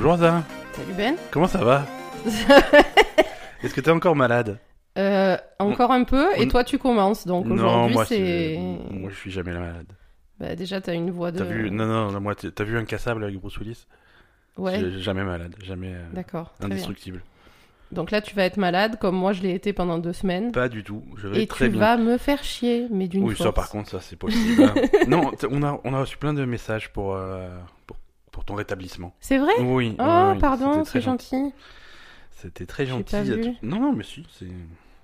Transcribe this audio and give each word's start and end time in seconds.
Bonjour 0.00 0.16
Zara, 0.16 0.44
Salut 0.74 0.92
Ben. 0.96 1.16
comment 1.32 1.48
ça 1.48 1.64
va 1.64 1.84
Est-ce 3.64 3.74
que 3.74 3.80
t'es 3.80 3.90
encore 3.90 4.14
malade 4.14 4.60
Euh, 4.96 5.36
encore 5.58 5.90
un 5.90 6.04
peu, 6.04 6.28
et 6.36 6.44
on- 6.44 6.48
toi 6.48 6.62
tu 6.62 6.78
commences, 6.78 7.26
donc 7.26 7.46
aujourd'hui 7.46 7.94
moi 7.94 8.04
c'est... 8.04 8.56
Moi 8.92 9.10
je 9.10 9.16
suis 9.16 9.32
jamais 9.32 9.52
malade. 9.54 9.88
Bah, 10.38 10.54
déjà 10.54 10.80
t'as 10.80 10.94
une 10.94 11.10
voix 11.10 11.32
de... 11.32 11.38
T'as 11.38 11.44
vu 11.46 11.72
Non, 11.72 11.84
non, 11.86 12.12
non, 12.12 12.20
moi 12.20 12.36
t'as 12.36 12.62
vu 12.62 12.78
Incassable 12.78 13.24
avec 13.24 13.40
Bruce 13.40 13.58
Willis 13.58 13.86
Ouais, 14.56 14.88
Jamais 15.00 15.24
malade, 15.24 15.56
jamais 15.64 15.94
euh, 15.94 16.04
d'accord, 16.12 16.54
indestructible. 16.62 17.20
Donc 17.90 18.12
là 18.12 18.20
tu 18.20 18.36
vas 18.36 18.44
être 18.44 18.56
malade, 18.56 19.00
comme 19.00 19.16
moi 19.16 19.32
je 19.32 19.42
l'ai 19.42 19.52
été 19.52 19.72
pendant 19.72 19.98
deux 19.98 20.12
semaines, 20.12 20.52
Pas 20.52 20.68
du 20.68 20.84
tout, 20.84 21.02
je 21.16 21.26
vais 21.26 21.42
et 21.42 21.46
très 21.48 21.64
tu 21.64 21.72
bien. 21.72 21.80
vas 21.80 21.96
me 21.96 22.18
faire 22.18 22.44
chier, 22.44 22.86
mais 22.92 23.08
d'une 23.08 23.24
Oui, 23.24 23.34
force. 23.34 23.48
ça 23.48 23.52
par 23.52 23.68
contre, 23.68 23.90
ça 23.90 23.98
c'est 24.00 24.14
possible. 24.16 24.62
hein. 24.62 24.74
non, 25.08 25.32
on 25.50 25.62
a, 25.64 25.80
on 25.82 25.92
a 25.92 26.00
reçu 26.00 26.16
plein 26.18 26.34
de 26.34 26.44
messages 26.44 26.92
pour, 26.92 27.16
euh, 27.16 27.48
pour, 28.38 28.44
ton 28.44 28.54
rétablissement. 28.54 29.14
C'est 29.20 29.38
vrai? 29.38 29.52
Oui. 29.60 29.96
Oh, 29.98 30.30
oui, 30.32 30.38
pardon, 30.38 30.84
c'est 30.84 31.00
gentil. 31.00 31.52
C'était 32.30 32.66
très 32.66 32.86
gentil. 32.86 33.10
pas 33.10 33.18
à 33.18 33.22
vu. 33.22 33.40
tout- 33.42 33.56
Non, 33.62 33.80
non, 33.80 33.92
mais 33.92 34.04
si, 34.04 34.24
c'est. 34.38 34.46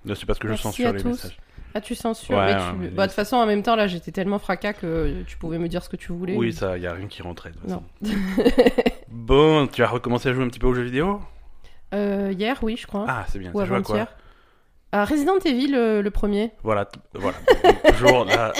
Non, 0.05 0.15
c'est 0.15 0.25
parce 0.25 0.39
que 0.39 0.47
Merci 0.47 0.61
je 0.61 0.63
censure 0.69 0.87
à 0.87 0.91
les 0.93 1.01
tous. 1.01 1.07
messages. 1.09 1.37
Ah, 1.73 1.81
tu 1.81 1.93
censures, 1.95 2.37
Ouais, 2.37 2.45
mais 2.45 2.53
ouais, 2.53 2.69
tu... 2.71 2.75
mais- 2.77 2.87
Bah, 2.89 3.03
de 3.03 3.07
toute 3.11 3.15
façon, 3.17 3.35
en 3.35 3.45
même 3.45 3.61
temps, 3.63 3.75
là, 3.75 3.87
j'étais 3.87 4.11
tellement 4.13 4.39
fracas 4.39 4.71
que 4.73 5.23
tu 5.27 5.35
pouvais 5.37 5.57
me 5.59 5.67
dire 5.67 5.83
ce 5.83 5.89
que 5.89 5.97
tu 5.97 6.13
voulais. 6.13 6.35
Oui, 6.37 6.53
ça, 6.53 6.77
y 6.77 6.87
a 6.87 6.93
rien 6.93 7.07
qui 7.07 7.21
rentrait. 7.21 7.51
de 7.51 7.69
Non. 7.69 7.83
façon. 8.01 8.13
Bon, 9.09 9.67
tu 9.67 9.83
as 9.83 9.87
recommencé 9.87 10.29
à 10.29 10.33
jouer 10.33 10.43
un 10.43 10.47
petit 10.47 10.59
peu 10.59 10.67
aux 10.67 10.73
jeux 10.73 10.83
vidéo? 10.83 11.19
Euh, 11.93 12.31
hier, 12.37 12.57
oui, 12.63 12.77
je 12.77 12.85
crois. 12.87 13.05
Ah, 13.07 13.25
c'est 13.27 13.39
bien. 13.39 13.51
Ou 13.53 13.59
T'as 13.59 13.65
joué 13.65 13.77
à 13.77 13.81
quoi? 13.81 14.07
Ah, 14.91 15.05
Resident 15.05 15.37
Evil, 15.43 15.67
le, 15.71 16.01
le 16.01 16.11
premier. 16.11 16.51
Voilà, 16.63 16.87
voilà. 17.13 17.37
Toujours 17.91 18.25
là. 18.25 18.53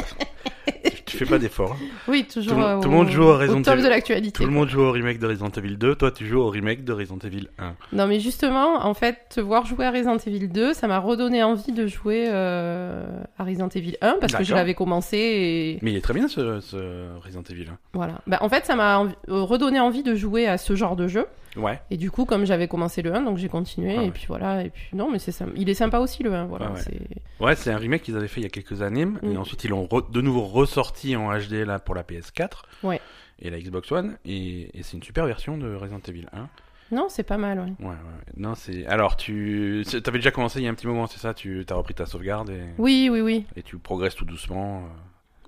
Tu- 1.18 1.26
fais 1.26 1.30
pas 1.30 1.38
d'efforts. 1.40 1.74
hein. 1.80 1.86
Oui, 2.08 2.26
toujours. 2.32 2.54
Tout 2.54 2.60
le- 2.60 2.66
euh, 2.66 2.80
tout 2.82 2.90
le 2.90 2.96
monde 2.96 3.08
au- 3.08 3.12
joue 3.12 3.24
à 3.30 3.38
Resident 3.38 3.60
Au 3.60 3.64
top 3.64 3.74
Evil. 3.76 3.84
de 3.84 3.88
l'actualité. 3.90 4.32
Tout 4.32 4.46
le 4.46 4.52
monde 4.52 4.70
joue 4.70 4.82
au 4.82 4.92
remake 4.92 5.20
de 5.20 5.28
Resident 5.28 5.50
Evil 5.50 5.78
2. 5.78 5.96
Toi, 5.96 6.12
tu 6.12 6.26
joues 6.28 6.40
au 6.40 6.50
remake 6.50 6.84
de 6.84 6.94
Resident 6.94 7.18
Evil 7.24 7.48
1. 7.60 7.74
Non, 7.94 8.08
mais 8.08 8.20
justement, 8.20 8.86
en 8.86 8.94
fait, 8.94 9.18
te 9.30 9.40
voir 9.42 9.66
jouer 9.66 9.86
à 9.86 9.92
Resident 9.92 10.18
Evil 10.18 10.48
2, 10.48 10.74
ça 10.74 10.88
m'a 10.88 11.00
redonné 11.00 11.44
envie 11.44 11.72
de 11.72 11.88
jouer 11.88 12.26
euh, 12.28 13.06
à 13.38 13.44
Resident 13.44 13.70
Evil 13.70 13.96
1 14.02 14.16
parce 14.20 14.34
que 14.34 14.40
je 14.44 14.50
D'accord. 14.50 14.58
l'avais 14.58 14.74
commencé 14.74 15.18
et 15.18 15.80
Mais 15.82 15.92
il 15.92 15.98
est 15.98 16.02
très 16.02 16.14
bien 16.14 16.28
ce, 16.28 16.60
ce 16.60 16.78
Resident 17.24 17.44
Evil. 17.50 17.68
hein. 17.72 17.78
voilà. 17.94 18.22
Bah, 18.28 18.38
en 18.42 18.50
fait, 18.50 18.66
ça 18.66 18.76
m'a 18.76 18.98
envi- 19.00 19.16
euh, 19.30 19.42
redonné 19.42 19.80
envie 19.80 20.04
de 20.04 20.16
jouer 20.16 20.48
à 20.48 20.58
ce 20.58 20.76
genre 20.76 20.96
de 20.96 21.08
jeu. 21.08 21.26
Ouais. 21.58 21.80
Et 21.90 21.98
du 21.98 22.12
coup, 22.12 22.26
comme 22.26 22.46
j'avais 22.46 22.68
commencé 22.68 23.02
le 23.02 23.14
1, 23.14 23.22
donc 23.22 23.38
j'ai 23.38 23.48
continué 23.50 23.96
Ah 23.98 24.04
et 24.04 24.12
puis 24.12 24.26
voilà. 24.28 24.64
Et 24.64 24.70
puis 24.70 24.90
non, 24.94 25.10
mais 25.12 25.20
c'est. 25.20 25.34
Il 25.56 25.70
est 25.70 25.74
sympa 25.74 26.00
aussi 26.00 26.24
le 26.24 26.34
1. 26.34 26.46
Voilà. 26.46 26.68
Ah 26.70 26.74
ouais. 26.74 26.80
c'est- 26.82 27.44
Ouais, 27.44 27.56
c'est 27.56 27.72
un 27.72 27.78
remake 27.78 28.04
qu'ils 28.04 28.16
avaient 28.18 28.28
fait 28.28 28.42
il 28.42 28.44
y 28.44 28.48
a 28.48 28.50
quelques 28.50 28.82
années. 28.82 29.08
Et 29.24 29.28
Mm. 29.34 29.38
ensuite, 29.38 29.64
ils 29.64 29.70
l'ont 29.70 29.88
de 30.10 30.22
nouveau 30.22 30.42
ressorti 30.44 31.16
en 31.16 31.30
HD 31.32 31.66
là 31.66 31.80
pour 31.80 31.96
la 31.96 32.04
PS4 32.04 32.64
Ouais. 32.84 33.00
et 33.40 33.50
la 33.50 33.60
Xbox 33.60 33.92
One. 33.92 34.18
Et, 34.26 34.78
et 34.78 34.84
c'est 34.84 34.98
une 34.98 35.04
super 35.04 35.26
version 35.26 35.58
de 35.58 35.74
Resident 35.76 36.00
Evil 36.08 36.26
1. 36.34 36.48
Non, 36.92 37.08
c'est 37.10 37.24
pas 37.24 37.38
mal. 37.38 37.58
Ouais. 37.80 37.88
Ouais. 37.88 37.96
Non, 38.38 38.54
c'est. 38.54 38.86
Alors, 38.86 39.18
tu. 39.18 39.84
T'avais 40.04 40.20
déjà 40.20 40.30
commencé 40.32 40.60
il 40.60 40.66
y 40.66 40.68
a 40.68 40.70
un 40.72 40.76
petit 40.76 40.86
moment, 40.88 41.08
c'est 41.08 41.20
ça 41.20 41.34
Tu 41.34 41.66
as 41.68 41.74
repris 41.76 41.96
ta 41.96 42.06
sauvegarde 42.06 42.52
et, 42.52 42.62
Oui, 42.78 43.10
oui, 43.12 43.22
oui. 43.22 43.46
et 43.56 43.64
tu 43.64 43.78
progresses 43.80 44.14
tout 44.16 44.26
doucement. 44.26 44.84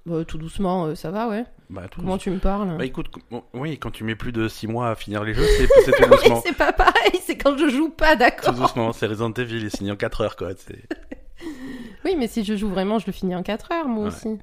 Bah, 0.07 0.23
tout 0.25 0.37
doucement, 0.37 0.85
euh, 0.85 0.95
ça 0.95 1.11
va, 1.11 1.27
ouais. 1.27 1.43
Bah, 1.69 1.83
tout 1.91 1.99
Comment 1.99 2.13
doucement. 2.13 2.17
tu 2.17 2.29
me 2.31 2.39
parles? 2.39 2.77
Bah, 2.77 2.85
écoute, 2.85 3.07
bon, 3.29 3.43
oui, 3.53 3.77
quand 3.77 3.91
tu 3.91 4.03
mets 4.05 4.15
plus 4.15 4.31
de 4.31 4.47
6 4.47 4.67
mois 4.67 4.89
à 4.91 4.95
finir 4.95 5.23
les 5.25 5.33
jeux, 5.33 5.43
c'est 5.57 5.67
tout 5.67 5.73
Oui, 6.01 6.07
doucement. 6.09 6.41
c'est 6.45 6.55
pas 6.55 6.71
pareil. 6.71 7.19
C'est 7.23 7.37
quand 7.37 7.57
je 7.57 7.67
joue 7.69 7.89
pas, 7.89 8.13
tout 8.13 8.19
d'accord. 8.19 8.53
doucement, 8.53 8.93
c'est 8.93 9.05
Resident 9.07 9.33
Evil, 9.33 9.57
il 9.57 9.65
est 9.65 9.75
signé 9.75 9.91
en 9.91 9.95
4 9.97 10.21
heures, 10.21 10.35
quoi. 10.37 10.49
Oui, 12.05 12.15
mais 12.17 12.27
si 12.27 12.43
je 12.45 12.55
joue 12.55 12.69
vraiment, 12.69 12.99
je 12.99 13.05
le 13.05 13.11
finis 13.11 13.35
en 13.35 13.43
4 13.43 13.71
heures, 13.73 13.87
moi 13.87 14.05
Ouais. 14.05 14.07
aussi. 14.09 14.39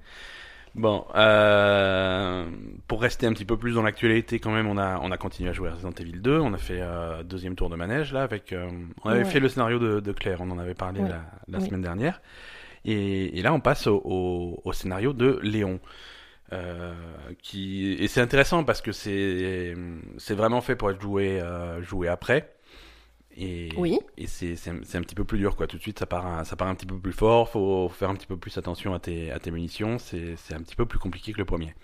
Bon, 0.75 1.05
euh, 1.15 2.47
pour 2.89 3.01
rester 3.01 3.27
un 3.27 3.33
petit 3.33 3.45
peu 3.45 3.57
plus 3.57 3.75
dans 3.75 3.83
l'actualité, 3.83 4.39
quand 4.41 4.51
même, 4.51 4.67
on 4.67 4.77
a, 4.77 4.98
on 5.01 5.11
a 5.12 5.17
continué 5.17 5.51
à 5.51 5.52
jouer 5.52 5.69
à 5.69 5.73
Resident 5.73 5.92
Evil 5.98 6.20
2. 6.20 6.39
On 6.41 6.52
a 6.52 6.58
fait 6.58 6.81
euh, 6.81 7.23
deuxième 7.23 7.55
tour 7.55 7.70
de 7.70 7.77
manège 7.77 8.13
là 8.13 8.23
avec. 8.23 8.52
euh, 8.52 8.69
on 9.05 9.11
avait 9.11 9.20
Ouais. 9.20 9.25
fait 9.25 9.41
le 9.41 9.48
scénario 9.48 9.79
de, 9.79 10.01
de 10.01 10.13
Claire, 10.13 10.39
on 10.41 10.51
en 10.51 10.58
avait 10.58 10.75
parlé 10.75 11.01
Ouais. 11.01 11.11
la, 11.48 11.61
semaine 11.61 11.81
dernière. 11.83 12.20
Et, 12.84 13.39
et 13.39 13.42
là, 13.42 13.52
on 13.55 13.61
passe 13.61 13.86
au, 13.86 14.00
au, 14.05 14.61
au 14.64 14.72
scénario 14.72 15.12
de 15.12 15.39
Léon. 15.42 15.80
Euh, 16.52 16.92
qui 17.42 17.95
et 17.95 18.06
c'est 18.06 18.20
intéressant 18.20 18.64
parce 18.64 18.83
que 18.83 18.92
c'est 18.92 19.74
c'est 20.18 20.34
vraiment 20.34 20.61
fait 20.61 20.77
pour 20.77 20.90
être 20.90 21.00
joué 21.00 21.40
euh, 21.40 21.83
joué 21.83 22.06
après 22.06 22.52
et 23.34 23.70
Oui. 23.78 23.98
et 24.18 24.27
c'est 24.27 24.55
c'est 24.55 24.68
un, 24.70 24.77
c'est 24.84 24.98
un 24.98 25.00
petit 25.00 25.14
peu 25.14 25.24
plus 25.24 25.39
dur 25.39 25.56
quoi 25.56 25.67
tout 25.67 25.78
de 25.78 25.83
suite 25.83 25.98
ça 25.98 26.05
part 26.06 26.27
un, 26.27 26.45
ça 26.45 26.55
part 26.55 26.68
un 26.68 26.74
petit 26.74 26.84
peu 26.84 26.98
plus 26.98 27.14
fort 27.14 27.48
faut 27.48 27.89
faire 27.89 28.11
un 28.11 28.14
petit 28.14 28.27
peu 28.27 28.36
plus 28.36 28.56
attention 28.58 28.92
à 28.92 28.98
tes 29.01 29.33
à 29.33 29.39
tes 29.39 29.51
munitions 29.51 29.98
c'est 29.98 30.36
c'est 30.36 30.55
un 30.55 30.61
petit 30.61 30.77
peu 30.77 30.84
plus 30.84 30.98
compliqué 30.98 31.33
que 31.33 31.39
le 31.39 31.46
premier 31.46 31.74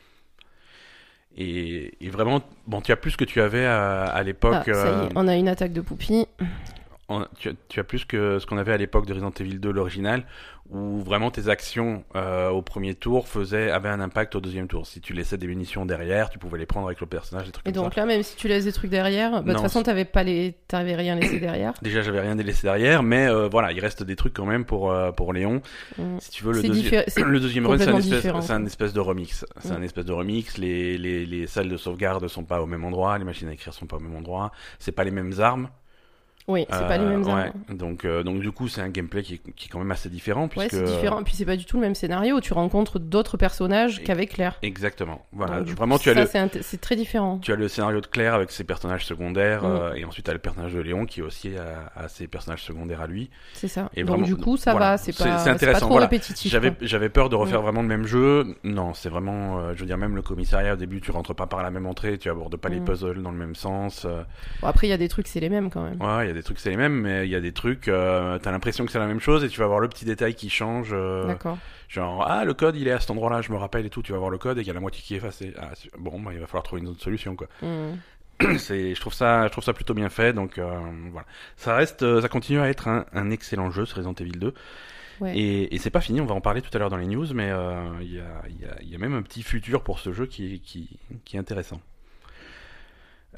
et, 1.36 1.94
et 2.04 2.10
vraiment 2.10 2.42
bon 2.66 2.82
tu 2.82 2.92
as 2.92 2.96
plus 2.96 3.16
que 3.16 3.24
tu 3.24 3.40
avais 3.40 3.64
à, 3.64 4.02
à 4.04 4.22
l'époque 4.22 4.68
Ah, 4.68 4.74
ça 4.74 4.86
y 4.88 4.92
euh, 4.92 5.06
est, 5.08 5.12
on 5.16 5.26
a 5.26 5.36
une 5.36 5.48
attaque 5.48 5.72
de 5.72 5.80
poupie. 5.80 6.26
Tu, 7.38 7.48
as, 7.48 7.52
tu 7.68 7.80
as 7.80 7.84
plus 7.84 8.04
que 8.04 8.38
ce 8.38 8.46
qu'on 8.46 8.58
avait 8.58 8.72
à 8.72 8.76
l'époque 8.76 9.06
de 9.06 9.12
Resident 9.12 9.32
Evil 9.38 9.58
2 9.58 9.70
l'original 9.70 10.24
où 10.72 11.00
vraiment 11.00 11.32
tes 11.32 11.48
actions 11.48 12.04
euh, 12.14 12.48
au 12.50 12.62
premier 12.62 12.94
tour 12.94 13.26
faisaient 13.26 13.72
avaient 13.72 13.88
un 13.88 13.98
impact 14.00 14.36
au 14.36 14.40
deuxième 14.40 14.68
tour 14.68 14.86
si 14.86 15.00
tu 15.00 15.12
laissais 15.14 15.36
des 15.36 15.48
munitions 15.48 15.84
derrière 15.84 16.30
tu 16.30 16.38
pouvais 16.38 16.58
les 16.58 16.66
prendre 16.66 16.86
avec 16.86 17.00
le 17.00 17.06
personnage 17.08 17.46
des 17.46 17.52
trucs 17.52 17.66
Et 17.66 17.72
comme 17.72 17.82
donc 17.84 17.94
ça 17.94 18.02
là, 18.02 18.06
même 18.06 18.22
si 18.22 18.36
tu 18.36 18.46
laisses 18.46 18.64
des 18.66 18.72
trucs 18.72 18.90
derrière, 18.90 19.32
bah, 19.32 19.40
de 19.42 19.52
toute 19.54 19.62
façon, 19.62 19.82
t'avais 19.82 20.04
pas 20.04 20.22
les, 20.22 20.54
t'avais 20.68 20.94
rien 20.94 21.16
laissé 21.16 21.40
derrière. 21.40 21.72
déjà 21.82 22.02
j'avais 22.02 22.20
rien 22.20 22.36
délaissé 22.36 22.62
derrière 22.68 23.02
mais 23.02 23.26
euh, 23.26 23.48
voilà 23.48 23.72
il 23.72 23.80
reste 23.80 24.04
des 24.04 24.14
trucs 24.14 24.34
quand 24.34 24.46
même 24.46 24.64
pour 24.64 24.92
euh, 24.92 25.10
pour 25.10 25.32
Léon 25.32 25.60
Mm. 25.98 26.18
si 26.20 26.30
tu 26.30 26.44
veux 26.44 26.52
le 26.52 26.60
c'est 26.62 27.18
le 27.24 27.40
deuxième 27.40 27.66
run, 27.66 27.78
c'est 27.78 27.88
un, 27.88 27.96
espèce, 28.64 28.90
un 28.90 28.94
de 28.94 29.00
remix. 29.00 29.44
C'est 29.60 29.70
Mm. 29.72 29.76
un 29.76 29.82
espèce 29.82 30.04
de 30.04 30.12
remix. 30.12 30.58
Les, 30.58 30.98
les, 30.98 31.26
les 31.26 31.46
salles 31.46 31.68
de 31.68 31.76
sauvegarde 31.76 32.26
sont 32.28 32.44
pas 32.44 32.62
au 32.62 32.66
même 32.66 32.84
endroit, 32.84 33.18
les 33.18 33.24
machines 33.24 33.48
à 33.48 33.52
écrire 33.52 33.74
sont 33.74 33.86
pas 33.86 33.96
au 33.96 34.00
même 34.00 34.14
endroit. 34.16 34.52
C'est 34.78 34.92
pas 34.92 35.04
les 35.04 35.10
mêmes 35.10 35.32
armes. 35.40 35.68
Oui, 36.50 36.66
c'est 36.70 36.86
pas 36.88 36.98
les 36.98 37.04
Euh, 37.04 37.08
mêmes 37.10 37.24
ouais. 37.24 37.30
armes. 37.68 37.76
Donc, 37.76 38.04
euh, 38.04 38.22
donc 38.22 38.40
du 38.40 38.50
coup, 38.50 38.68
c'est 38.68 38.80
un 38.80 38.88
gameplay 38.88 39.22
qui 39.22 39.34
est, 39.34 39.52
qui 39.54 39.66
est 39.66 39.70
quand 39.70 39.78
même 39.78 39.90
assez 39.90 40.08
différent. 40.08 40.42
Ouais, 40.42 40.48
Puisque... 40.68 40.70
c'est 40.72 40.84
différent. 40.84 41.22
Puis 41.22 41.34
c'est 41.34 41.44
pas 41.44 41.56
du 41.56 41.64
tout 41.64 41.76
le 41.76 41.82
même 41.82 41.94
scénario. 41.94 42.40
Tu 42.40 42.52
rencontres 42.52 42.98
d'autres 42.98 43.36
personnages 43.36 44.02
qu'avec 44.02 44.30
Claire. 44.34 44.56
Exactement. 44.62 45.24
Voilà. 45.32 45.60
Donc, 45.60 45.68
Vraiment, 45.76 45.96
coup, 45.96 46.02
tu 46.02 46.10
as, 46.10 46.26
ça, 46.26 46.44
le, 46.44 46.50
c'est 46.62 46.80
très 46.80 46.96
différent. 46.96 47.38
tu 47.40 47.52
as 47.52 47.56
le 47.56 47.68
scénario 47.68 48.00
de 48.00 48.06
Claire 48.06 48.34
avec 48.34 48.50
ses 48.50 48.64
personnages 48.64 49.04
secondaires. 49.06 49.62
Mm. 49.62 49.66
euh, 49.66 49.94
et 49.94 50.04
ensuite, 50.04 50.24
tu 50.24 50.30
as 50.30 50.34
le 50.34 50.40
personnage 50.40 50.72
de 50.74 50.80
Léon 50.80 51.06
qui 51.06 51.22
aussi 51.22 51.52
a, 51.56 51.90
a 52.04 52.08
ses 52.08 52.26
personnages 52.26 52.62
secondaires 52.62 53.00
à 53.00 53.06
lui. 53.06 53.30
C'est 53.54 53.68
ça. 53.68 53.90
Et 53.94 54.00
Donc 54.02 54.10
vraiment- 54.10 54.26
du 54.26 54.36
coup, 54.36 54.56
ça 54.56 54.72
voilà. 54.72 54.90
va. 54.92 54.98
C'est 54.98 55.16
pas, 55.16 55.38
c'est 55.58 55.72
trop 55.74 55.88
voilà. 55.88 56.06
répétitif. 56.06 56.50
J'avais, 56.80 57.08
peur 57.08 57.28
de 57.28 57.36
refaire 57.36 57.60
Mm. 57.60 57.64
vraiment 57.64 57.82
le 57.82 57.88
même 57.88 58.06
jeu. 58.06 58.56
Non, 58.64 58.94
c'est 58.94 59.08
vraiment, 59.08 59.58
euh, 59.60 59.72
je 59.74 59.80
veux 59.80 59.86
dire, 59.86 59.98
même 59.98 60.16
le 60.16 60.22
commissariat 60.22 60.74
au 60.74 60.76
début, 60.76 61.00
tu 61.00 61.10
rentres 61.10 61.34
pas 61.34 61.46
par 61.46 61.62
la 61.62 61.70
même 61.70 61.86
entrée, 61.86 62.18
tu 62.18 62.28
abordes 62.30 62.56
pas 62.56 62.68
les 62.68 62.80
Mm. 62.80 62.84
puzzles 62.84 63.22
dans 63.22 63.30
le 63.30 63.36
même 63.38 63.54
sens. 63.54 64.04
euh, 64.04 64.22
Bon, 64.62 64.68
après, 64.68 64.86
il 64.86 64.90
y 64.90 64.92
a 64.92 64.96
des 64.96 65.08
trucs, 65.08 65.26
c'est 65.28 65.40
les 65.40 65.48
mêmes 65.48 65.70
quand 65.70 65.82
même. 65.82 66.00
Ouais, 66.00 66.24
il 66.24 66.28
y 66.28 66.30
a 66.30 66.34
des 66.34 66.39
trucs 66.42 66.58
c'est 66.58 66.70
les 66.70 66.76
mêmes, 66.76 67.00
mais 67.00 67.26
il 67.26 67.30
y 67.30 67.34
a 67.34 67.40
des 67.40 67.52
trucs, 67.52 67.88
euh, 67.88 68.38
t'as 68.38 68.50
l'impression 68.50 68.84
que 68.86 68.92
c'est 68.92 68.98
la 68.98 69.06
même 69.06 69.20
chose 69.20 69.44
et 69.44 69.48
tu 69.48 69.60
vas 69.60 69.66
voir 69.66 69.80
le 69.80 69.88
petit 69.88 70.04
détail 70.04 70.34
qui 70.34 70.50
change. 70.50 70.90
euh, 70.92 71.26
D'accord. 71.26 71.58
genre, 71.88 72.24
ah, 72.28 72.44
le 72.44 72.54
code 72.54 72.76
il 72.76 72.88
est 72.88 72.92
à 72.92 73.00
cet 73.00 73.10
endroit-là, 73.10 73.42
je 73.42 73.52
me 73.52 73.56
rappelle 73.56 73.86
et 73.86 73.90
tout, 73.90 74.02
tu 74.02 74.12
vas 74.12 74.18
voir 74.18 74.30
le 74.30 74.38
code 74.38 74.58
et 74.58 74.60
il 74.62 74.66
y 74.66 74.70
a 74.70 74.74
la 74.74 74.80
moitié 74.80 75.02
qui 75.02 75.14
est 75.14 75.18
effacée. 75.18 75.52
Ah, 75.58 75.70
bon, 75.98 76.20
bah, 76.20 76.30
il 76.32 76.40
va 76.40 76.46
falloir 76.46 76.62
trouver 76.62 76.82
une 76.82 76.88
autre 76.88 77.02
solution, 77.02 77.36
quoi. 77.36 77.48
Mm. 77.62 77.92
c'est, 78.58 78.94
je 78.94 79.00
trouve 79.00 79.12
ça, 79.12 79.46
je 79.46 79.52
trouve 79.52 79.64
ça 79.64 79.72
plutôt 79.74 79.92
bien 79.94 80.08
fait, 80.08 80.32
donc 80.32 80.56
euh, 80.58 80.78
voilà. 81.10 81.26
Ça 81.56 81.74
reste, 81.74 82.02
euh, 82.02 82.22
ça 82.22 82.28
continue 82.28 82.58
à 82.60 82.68
être 82.68 82.88
un, 82.88 83.04
un 83.12 83.30
excellent 83.30 83.70
jeu, 83.70 83.84
ce 83.84 83.94
Resident 83.94 84.14
Evil 84.14 84.38
2. 84.38 84.54
Ouais. 85.20 85.36
Et, 85.36 85.74
et 85.74 85.78
c'est 85.78 85.90
pas 85.90 86.00
fini, 86.00 86.22
on 86.22 86.26
va 86.26 86.34
en 86.34 86.40
parler 86.40 86.62
tout 86.62 86.70
à 86.72 86.78
l'heure 86.78 86.88
dans 86.88 86.96
les 86.96 87.06
news, 87.06 87.26
mais 87.34 87.48
il 88.00 88.12
y, 88.14 88.18
a, 88.18 88.24
y, 88.48 88.64
a, 88.64 88.82
y 88.82 88.94
a 88.94 88.98
même 88.98 89.12
un 89.14 89.20
petit 89.20 89.42
futur 89.42 89.82
pour 89.82 89.98
ce 89.98 90.12
jeu 90.12 90.24
qui, 90.24 90.60
qui, 90.60 90.98
qui 91.26 91.36
est 91.36 91.38
intéressant. 91.38 91.82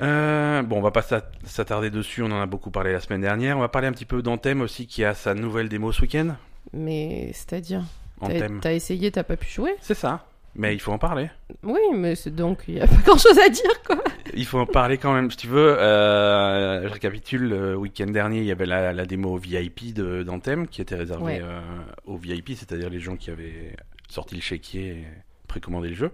Euh, 0.00 0.62
bon, 0.62 0.78
on 0.78 0.82
va 0.82 0.91
pas 0.91 1.03
s'at- 1.03 1.30
s'attarder 1.44 1.91
dessus, 1.91 2.22
on 2.22 2.30
en 2.32 2.41
a 2.41 2.47
beaucoup 2.47 2.70
parlé 2.70 2.92
la 2.92 3.00
semaine 3.00 3.20
dernière. 3.20 3.56
On 3.56 3.60
va 3.60 3.69
parler 3.69 3.88
un 3.88 3.92
petit 3.92 4.06
peu 4.06 4.22
d'Anthem 4.22 4.60
aussi, 4.62 4.86
qui 4.86 5.04
a 5.04 5.14
sa 5.14 5.34
nouvelle 5.34 5.69
démo 5.69 5.92
ce 5.92 6.03
week-end. 6.03 6.34
Mais 6.72 7.30
c'est-à-dire, 7.34 7.82
Anthem. 8.21 8.60
t'as 8.60 8.72
essayé, 8.72 9.10
t'as 9.10 9.22
pas 9.24 9.36
pu 9.36 9.48
jouer? 9.48 9.74
C'est 9.80 9.94
ça, 9.94 10.24
mais 10.54 10.74
il 10.74 10.80
faut 10.80 10.92
en 10.92 10.98
parler. 10.98 11.28
Oui, 11.62 11.80
mais 11.94 12.15
c'est 12.15 12.34
donc 12.34 12.65
il 12.68 12.74
y 12.77 12.80
a 12.80 12.86
pas 12.89 12.97
grand-chose 13.04 13.39
à 13.39 13.48
dire 13.50 13.83
quoi. 13.86 13.98
Il 14.34 14.47
faut 14.47 14.59
en 14.59 14.66
parler 14.66 14.97
quand 14.97 15.12
même, 15.12 15.30
si 15.30 15.36
tu 15.36 15.47
veux. 15.47 15.77
Euh, 15.78 16.89
je 16.89 16.92
récapitule, 16.92 17.48
le 17.50 17.77
week-end 17.77 18.06
dernier, 18.06 18.39
il 18.39 18.44
y 18.47 18.50
avait 18.53 18.65
la, 18.66 18.94
la 18.94 19.04
démo 19.04 19.36
VIP 19.36 19.92
d'Anthem 19.92 20.66
qui 20.68 20.80
était 20.80 20.94
réservée 20.97 21.24
Ouais. 21.24 21.41
euh, 21.42 21.60
aux 22.06 22.16
VIP, 22.16 22.50
c'est-à-dire 22.56 22.89
les 22.89 23.00
gens 23.00 23.16
qui 23.16 23.30
avaient 23.30 23.77
sorti 24.09 24.34
le 24.36 24.41
chéquier 24.41 24.86
et 24.89 25.04
précommandé 25.48 25.91
le 25.91 25.94
jeu. 25.97 26.10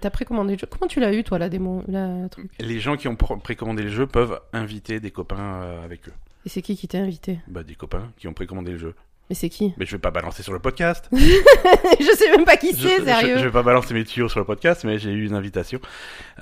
T'as 0.00 0.10
précommandé 0.10 0.54
le 0.54 0.58
jeu. 0.58 0.66
Comment 0.68 0.88
tu 0.88 1.00
l'as 1.00 1.12
eu 1.14 1.22
toi 1.24 1.38
la 1.38 1.48
démo, 1.48 1.82
la 1.88 2.28
truc? 2.30 2.50
Les 2.58 2.80
gens 2.80 2.96
qui 2.96 3.08
ont 3.08 3.14
pr- 3.14 3.40
précommandé 3.40 3.82
le 3.82 3.90
jeu 3.90 4.06
peuvent 4.06 4.40
inviter 4.52 5.00
des 5.00 5.10
copains 5.10 5.62
euh, 5.62 5.84
avec 5.84 6.08
eux. 6.08 6.12
Et 6.46 6.48
c'est 6.48 6.62
qui 6.62 6.76
qui 6.76 6.88
t'a 6.88 6.98
invité? 6.98 7.38
Bah, 7.48 7.62
des 7.62 7.74
copains 7.74 8.10
qui 8.18 8.28
ont 8.28 8.32
précommandé 8.34 8.72
le 8.72 8.78
jeu. 8.78 8.94
Mais 9.30 9.34
c'est 9.34 9.48
qui? 9.48 9.72
Mais 9.78 9.86
je 9.86 9.92
vais 9.92 9.98
pas 10.00 10.10
balancer 10.10 10.42
sur 10.42 10.52
le 10.52 10.58
podcast. 10.58 11.08
Je 11.12 12.16
sais 12.16 12.30
même 12.36 12.44
pas 12.44 12.58
qui 12.58 12.72
je, 12.72 12.76
c'est, 12.76 12.98
je- 12.98 13.04
sérieux. 13.04 13.38
je 13.38 13.44
vais 13.44 13.50
pas 13.50 13.62
balancer 13.62 13.94
mes 13.94 14.04
tuyaux 14.04 14.28
sur 14.28 14.38
le 14.38 14.44
podcast, 14.44 14.84
mais 14.84 14.98
j'ai 14.98 15.12
eu 15.12 15.24
une 15.26 15.32
invitation. 15.34 15.80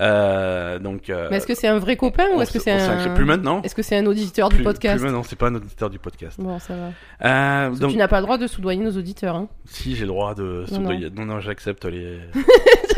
Euh, 0.01 0.79
donc. 0.79 1.09
euh, 1.09 1.27
Mais 1.31 1.37
est-ce 1.37 1.47
que 1.47 1.55
c'est 1.55 1.67
un 1.69 1.79
vrai 1.79 1.95
copain 1.95 2.25
ou 2.35 2.41
est-ce 2.41 2.51
que 2.51 2.59
c'est 2.59 2.71
un 2.71 3.13
plus 3.13 3.23
maintenant. 3.23 3.61
Est-ce 3.61 3.73
que 3.75 3.81
c'est 3.83 3.95
un 3.95 4.05
auditeur 4.05 4.49
Plus- 4.49 4.57
du 4.57 4.63
podcast 4.63 4.97
Plus 4.97 5.05
maintenant, 5.05 5.23
c'est 5.23 5.37
pas 5.37 5.47
un 5.47 5.55
auditeur 5.55 5.89
du 5.89 5.99
podcast. 5.99 6.37
Bon, 6.41 6.59
ça 6.59 6.75
va. 6.75 6.89
Euh, 7.25 7.69
donc, 7.75 7.91
Tu 7.91 7.97
n'as 7.97 8.09
pas 8.09 8.19
le 8.19 8.25
droit 8.25 8.37
de 8.37 8.47
soudoyer 8.47 8.81
nos 8.83 8.91
auditeurs. 8.97 9.35
Hein. 9.37 9.47
si 9.65 9.95
j'ai 9.95 10.01
le 10.01 10.07
droit 10.07 10.35
de. 10.35 10.65
Non. 10.71 10.77
soudoyer- 10.79 11.09
Non, 11.09 11.25
non, 11.25 11.39
j'accepte 11.39 11.85
les. 11.85 12.19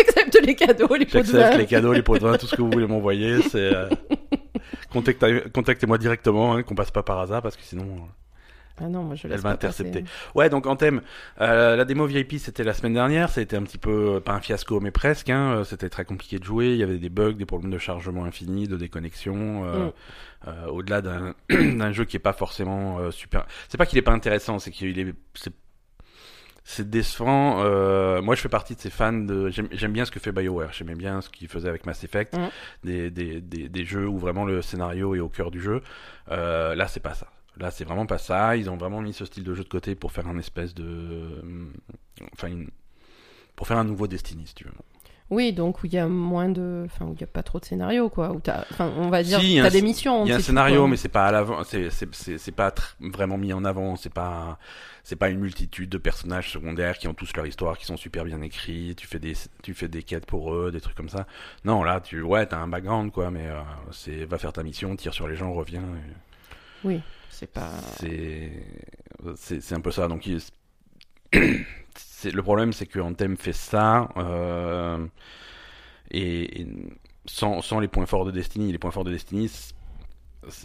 Les 0.45 0.56
cadeaux, 0.56 0.95
les 0.95 1.06
pots 1.06 1.19
de 1.19 1.24
J'accepte 1.25 1.51
vin. 1.53 1.57
les 1.57 1.65
cadeaux, 1.65 1.94
les 1.94 2.01
pots 2.03 2.18
de 2.18 2.24
vin, 2.24 2.38
tout 2.38 2.45
ce 2.47 2.56
que 2.56 2.62
vous 2.62 2.69
voulez 2.71 2.88
m'envoyer. 2.88 3.42
C'est. 3.44 3.57
euh, 3.74 3.89
contactez- 4.94 5.50
contactez-moi 5.51 5.97
directement, 5.97 6.56
hein, 6.56 6.63
qu'on 6.63 6.75
passe 6.75 6.92
pas 6.92 7.03
par 7.03 7.19
hasard, 7.19 7.42
parce 7.42 7.56
que 7.56 7.63
sinon. 7.63 8.07
Ah 8.81 8.89
non, 8.89 9.03
moi 9.03 9.15
je 9.15 9.25
Elle 9.25 9.33
passer. 9.36 9.47
intercepté. 9.47 10.03
Ouais, 10.36 10.50
donc 10.50 10.68
en 10.68 10.75
thème, 10.75 11.01
euh, 11.39 11.77
la 11.77 11.86
démo 11.86 12.06
VIP 12.06 12.33
c'était 12.39 12.65
la 12.65 12.74
semaine 12.74 12.94
dernière, 12.94 13.30
été 13.38 13.56
un 13.56 13.63
petit 13.63 13.77
peu, 13.77 14.15
euh, 14.15 14.19
pas 14.19 14.33
un 14.33 14.42
fiasco, 14.42 14.81
mais 14.81 14.92
presque, 14.92 15.30
hein, 15.30 15.53
euh, 15.59 15.63
c'était 15.63 15.88
très 15.88 16.03
compliqué 16.03 16.39
de 16.39 16.44
jouer, 16.44 16.71
il 16.71 16.77
y 16.77 16.83
avait 16.83 16.97
des 16.97 17.07
bugs, 17.07 17.31
des 17.36 17.45
problèmes 17.45 17.71
de 17.71 17.77
chargement 17.77 18.25
infini, 18.25 18.68
de 18.68 18.75
déconnexion, 18.75 19.63
euh, 19.65 19.86
Mm. 19.88 19.92
euh, 20.50 20.65
au-delà 20.68 21.01
d'un 21.01 21.33
jeu 21.94 22.03
qui 22.03 22.18
est 22.18 22.19
pas 22.19 22.33
forcément 22.33 23.00
euh, 23.00 23.12
super... 23.12 23.45
C'est 23.69 23.77
pas 23.77 23.86
qu'il 23.86 23.97
est 23.97 24.01
pas 24.01 24.12
intéressant, 24.12 24.59
c'est 24.59 24.71
qu'il 24.71 25.00
est... 25.00 25.13
c'est- 25.36 25.53
C'est 26.68 26.90
décevant. 26.90 27.62
Euh, 27.64 28.24
moi, 28.24 28.34
je 28.34 28.42
fais 28.42 28.50
partie 28.50 28.74
de 28.76 28.80
ces 28.82 28.90
fans 28.90 29.14
de. 29.14 29.50
J'aime 29.50 29.94
bien 29.94 30.04
ce 30.04 30.10
que 30.10 30.20
fait 30.20 30.32
BioWare. 30.32 30.74
J'aimais 30.74 30.96
bien 30.96 31.22
ce 31.22 31.30
qu'il 31.30 31.48
faisait 31.48 31.70
avec 31.70 31.86
Mass 31.86 32.04
Effect, 32.04 32.36
Mhm. 32.36 32.50
des, 32.84 33.12
des, 33.12 33.40
des, 33.40 33.70
des 33.70 33.86
jeux 33.86 34.08
où 34.08 34.18
vraiment 34.18 34.46
le 34.46 34.64
scénario 34.64 35.14
est 35.14 35.20
au 35.20 35.30
cœur 35.30 35.52
du 35.52 35.62
jeu. 35.62 35.82
Euh, 36.32 36.74
là, 36.74 36.88
c'est 36.88 37.00
pas 37.00 37.14
ça. 37.14 37.28
Là, 37.58 37.70
c'est 37.70 37.84
vraiment 37.86 38.08
pas 38.08 38.18
ça. 38.18 38.58
Ils 38.58 38.68
ont 38.72 38.78
vraiment 38.78 39.00
mis 39.00 39.14
ce 39.14 39.26
style 39.26 39.44
de 39.44 39.54
jeu 39.54 39.64
de 39.64 39.70
côté 39.70 39.94
pour 39.94 40.12
faire 40.12 40.28
un 40.28 40.38
espèce 40.40 40.74
de. 40.74 41.40
hum, 41.44 41.72
Enfin, 42.34 42.48
une- 42.48 42.70
pour 43.56 43.68
faire 43.68 43.78
un 43.78 43.84
nouveau 43.84 44.08
Destiny, 44.08 44.48
si 44.48 44.56
tu 44.56 44.64
veux. 44.64 44.72
Oui, 45.31 45.54
donc 45.54 45.81
où 45.81 45.88
il 45.88 45.94
y 45.94 45.98
a 45.98 46.07
moins 46.07 46.50
de. 46.50 46.83
Enfin, 46.86 47.06
où 47.06 47.13
il 47.13 47.18
n'y 47.18 47.24
a 47.24 47.27
pas 47.27 47.42
trop 47.42 47.60
de 47.60 47.66
scénario, 47.66 48.10
quoi. 48.10 48.31
Où 48.31 48.39
t'as... 48.39 48.63
Enfin, 48.72 48.92
on 48.98 49.10
va 49.10 49.24
dire, 49.24 49.39
Si, 49.39 49.56
y 49.56 49.62
t'as 49.62 49.72
des 49.72 49.81
missions. 49.81 50.24
Il 50.24 50.30
y 50.30 50.31
a 50.31 50.36
un 50.36 50.39
scénario, 50.39 50.81
quoi. 50.81 50.88
mais 50.89 50.98
c'est 50.98 51.10
pas 51.10 51.25
à 51.25 51.31
l'avant. 51.31 51.63
C'est 51.63 51.89
c'est 51.89 52.13
c'est 52.13 52.38
c'est 52.38 52.51
pas 52.51 52.72
vraiment 53.00 53.38
mis 53.38 53.51
en 53.51 53.66
avant. 53.66 53.95
C'est 53.95 54.13
pas 54.13 54.60
c'est 55.04 55.16
pas 55.16 55.30
une 55.30 55.39
multitude 55.39 55.89
de 55.89 55.98
personnages 55.98 56.51
secondaires 56.51 57.00
qui 57.00 57.07
ont 57.07 57.16
tous 57.16 57.36
leur 57.36 57.48
histoire, 57.48 57.77
qui 57.80 57.86
sont 57.88 57.98
super 57.98 58.24
bien 58.24 58.39
écrits. 58.44 58.94
Tu 58.95 59.07
fais 59.07 59.18
des 59.18 59.33
tu 59.63 59.74
fais 59.74 59.88
des 59.88 60.04
quêtes 60.04 60.27
pour 60.27 60.54
eux, 60.54 60.72
des 60.72 60.80
trucs 60.80 60.95
comme 60.95 61.10
ça. 61.10 61.25
Non, 61.63 61.83
là, 61.83 62.01
tu 62.01 62.21
ouais, 62.21 62.45
t'as 62.45 62.57
un 62.60 62.68
background 62.68 63.12
quoi, 63.12 63.31
mais 63.31 63.48
euh, 63.48 63.60
c'est 63.92 64.25
va 64.25 64.38
faire 64.38 64.54
ta 64.54 64.62
mission, 64.62 64.95
tire 64.95 65.13
sur 65.16 65.28
les 65.28 65.36
gens, 65.36 65.51
reviens. 65.54 65.81
et- 65.81 66.88
Oui, 66.88 67.01
c'est 67.31 67.51
pas. 67.51 67.71
C'est 68.00 68.51
c'est 69.38 69.60
c'est 69.60 69.74
un 69.74 69.81
peu 69.81 69.89
ça. 69.92 70.07
Donc 70.07 70.28
il- 70.28 70.39
le 71.33 72.42
problème, 72.42 72.74
c'est 72.74 72.86
que 72.86 73.00
Anthem 73.00 73.38
fait 73.38 73.54
ça 73.54 74.10
euh, 74.18 75.06
et, 76.12 76.68
sans 77.25 77.62
sans 77.62 77.80
les 77.80 77.88
points 77.88 78.06
forts 78.06 78.25
de 78.25 78.31
Destiny. 78.31 78.72
Les 78.72 78.77
points 78.77 78.92
forts 78.92 79.04
de 79.04 79.12
Destiny, 79.12 79.50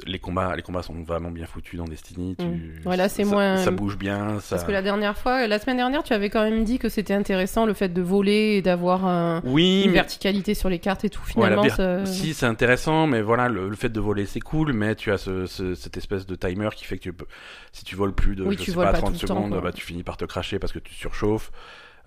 les 0.06 0.18
combats 0.18 0.54
les 0.56 0.62
combats 0.62 0.82
sont 0.82 1.02
vraiment 1.02 1.30
bien 1.30 1.46
foutus 1.46 1.78
dans 1.78 1.84
Destiny. 1.86 2.36
Tu, 2.38 2.44
Mm. 2.44 2.86
Ouais, 2.86 2.96
là, 2.96 3.08
c'est 3.08 3.24
ça, 3.24 3.30
moins- 3.30 3.56
ça 3.58 3.70
bouge 3.70 3.96
bien. 3.96 4.40
Ça... 4.40 4.56
Parce 4.56 4.64
que 4.66 4.72
la 4.72 4.82
dernière 4.82 5.16
fois, 5.16 5.46
la 5.46 5.58
semaine 5.58 5.76
dernière, 5.76 6.02
tu 6.02 6.12
avais 6.12 6.30
quand 6.30 6.42
même 6.42 6.64
dit 6.64 6.78
que 6.78 6.88
c'était 6.88 7.14
intéressant 7.14 7.66
le 7.66 7.74
fait 7.74 7.88
de 7.90 8.02
voler 8.02 8.56
et 8.56 8.62
d'avoir 8.62 9.06
un- 9.06 9.40
oui, 9.44 9.82
une 9.84 9.88
mais- 9.90 9.94
verticalité 9.94 10.54
sur 10.54 10.68
les 10.68 10.78
cartes 10.78 11.04
et 11.04 11.10
tout. 11.10 11.22
Finalement, 11.24 11.68
ça- 11.68 12.04
Si, 12.06 12.34
c'est 12.34 12.46
intéressant, 12.46 13.06
mais 13.06 13.22
voilà, 13.22 13.48
le, 13.48 13.68
le 13.68 13.76
fait 13.76 13.88
de 13.90 14.00
voler, 14.00 14.26
c'est 14.26 14.40
cool, 14.40 14.72
mais 14.72 14.94
tu 14.94 15.10
as 15.12 15.18
ce, 15.18 15.46
ce- 15.46 15.74
cette 15.74 15.96
espèce 15.96 16.26
de 16.26 16.34
timer 16.34 16.68
qui 16.74 16.84
fait 16.84 16.96
que 16.98 17.02
tu 17.02 17.12
peux, 17.12 17.26
si 17.72 17.84
tu 17.84 17.96
voles 17.96 18.14
plus 18.14 18.36
de 18.36 18.44
Oui, 18.44 18.56
je 18.58 18.64
tu 18.64 18.70
sais 18.70 18.74
voles 18.76 18.86
pas, 18.86 18.92
pas 18.92 18.98
30 18.98 19.14
tout 19.14 19.22
le 19.22 19.28
temps, 19.28 19.44
secondes, 19.46 19.62
bah, 19.62 19.72
tu 19.72 19.84
finis 19.84 20.02
par 20.02 20.16
te 20.16 20.24
cracher 20.24 20.58
parce 20.58 20.72
que 20.72 20.78
tu 20.78 20.94
surchauffes. 20.94 21.50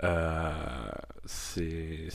Euh, 0.03 0.51
c'est 1.25 2.07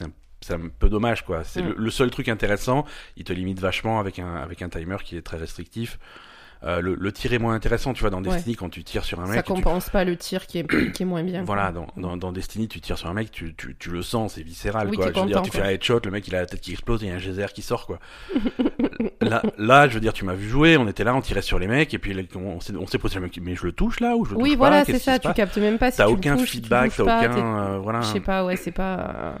un, 0.00 0.10
c'est 0.44 0.54
un 0.54 0.60
peu 0.78 0.88
dommage, 0.88 1.24
quoi. 1.24 1.42
C'est 1.44 1.62
Mm. 1.62 1.68
le, 1.68 1.74
le 1.78 1.90
seul 1.90 2.10
truc 2.10 2.28
intéressant, 2.28 2.84
il 3.16 3.24
te 3.24 3.32
limite 3.32 3.58
vachement 3.60 3.98
avec 4.00 4.18
un, 4.18 4.34
avec 4.36 4.62
un 4.62 4.68
timer 4.68 4.96
qui 5.04 5.16
est 5.16 5.22
très 5.22 5.36
restrictif. 5.38 5.98
Euh, 6.62 6.80
le, 6.80 6.94
le 6.94 7.12
tir 7.12 7.30
est 7.34 7.38
moins 7.38 7.52
intéressant, 7.52 7.92
tu 7.92 8.00
vois, 8.00 8.08
dans 8.08 8.22
Ouais. 8.22 8.30
Destiny, 8.36 8.56
quand 8.56 8.70
tu 8.70 8.82
tires 8.84 9.04
sur 9.04 9.20
un 9.20 9.26
ça 9.26 9.32
mec, 9.32 9.44
tu- 9.44 9.52
compense 9.52 9.90
pas 9.90 10.02
le 10.04 10.16
tir 10.16 10.46
qui 10.46 10.60
est, 10.60 10.66
qui 10.92 11.02
est 11.02 11.06
moins 11.06 11.22
bien. 11.22 11.42
voilà, 11.42 11.72
dans, 11.72 11.88
dans, 11.98 12.16
dans 12.16 12.32
Destiny, 12.32 12.68
tu 12.68 12.80
tires 12.80 12.96
sur 12.96 13.08
un 13.10 13.12
mec, 13.12 13.30
tu, 13.30 13.54
tu, 13.54 13.76
tu 13.78 13.90
le 13.90 14.00
sens, 14.00 14.34
c'est 14.34 14.42
viscéral, 14.42 14.88
Oui, 14.88 14.96
quoi. 14.96 15.12
Je 15.14 15.20
veux 15.20 15.26
dire, 15.26 15.42
tu 15.42 15.50
fais 15.50 15.58
quoi. 15.58 15.66
un 15.66 15.70
headshot, 15.72 16.00
le 16.06 16.10
mec 16.10 16.26
il 16.26 16.34
a 16.34 16.40
la 16.40 16.46
tête 16.46 16.62
qui 16.62 16.72
explose 16.72 17.02
et 17.02 17.06
il 17.06 17.08
y 17.10 17.12
a 17.12 17.16
un 17.16 17.18
geyser 17.18 17.46
qui 17.54 17.60
sort, 17.60 17.84
quoi. 17.86 17.98
là, 19.20 19.42
là, 19.58 19.88
je 19.88 19.94
veux 19.94 20.00
dire, 20.00 20.14
tu 20.14 20.24
m'as 20.24 20.32
vu 20.34 20.48
jouer, 20.48 20.78
on 20.78 20.88
était 20.88 21.04
là, 21.04 21.14
on 21.14 21.20
tirait 21.20 21.42
sur 21.42 21.58
les 21.58 21.66
mecs, 21.66 21.92
et 21.92 21.98
puis 21.98 22.16
on, 22.34 22.60
s'est- 22.60 22.74
on 22.76 22.86
s'est 22.86 22.98
posé 22.98 23.16
le 23.16 23.22
mec, 23.22 23.38
mais 23.42 23.54
je 23.56 23.64
le 23.66 23.72
touche 23.72 24.00
là 24.00 24.16
ou 24.16 24.24
je 24.24 24.30
le 24.30 24.38
Oui, 24.38 24.50
touche 24.50 24.58
voilà, 24.58 24.78
pas? 24.78 24.84
c'est 24.86 24.92
Qu'est-ce 24.92 25.04
ça. 25.04 25.18
Tu 25.18 25.32
captes 25.34 25.58
même 25.58 25.76
pas 25.78 25.90
si 25.90 25.98
T'as 25.98 26.08
aucun 26.08 26.36
touches, 26.38 26.48
feedback, 26.50 26.92
t'as 26.96 27.02
aucun, 27.02 27.58
euh, 27.74 27.78
voilà, 27.78 28.00
Je 28.00 28.06
sais 28.06 28.20
pas, 28.20 28.42
ouais, 28.44 28.56
c'est 28.56 28.72
pas. 28.72 29.34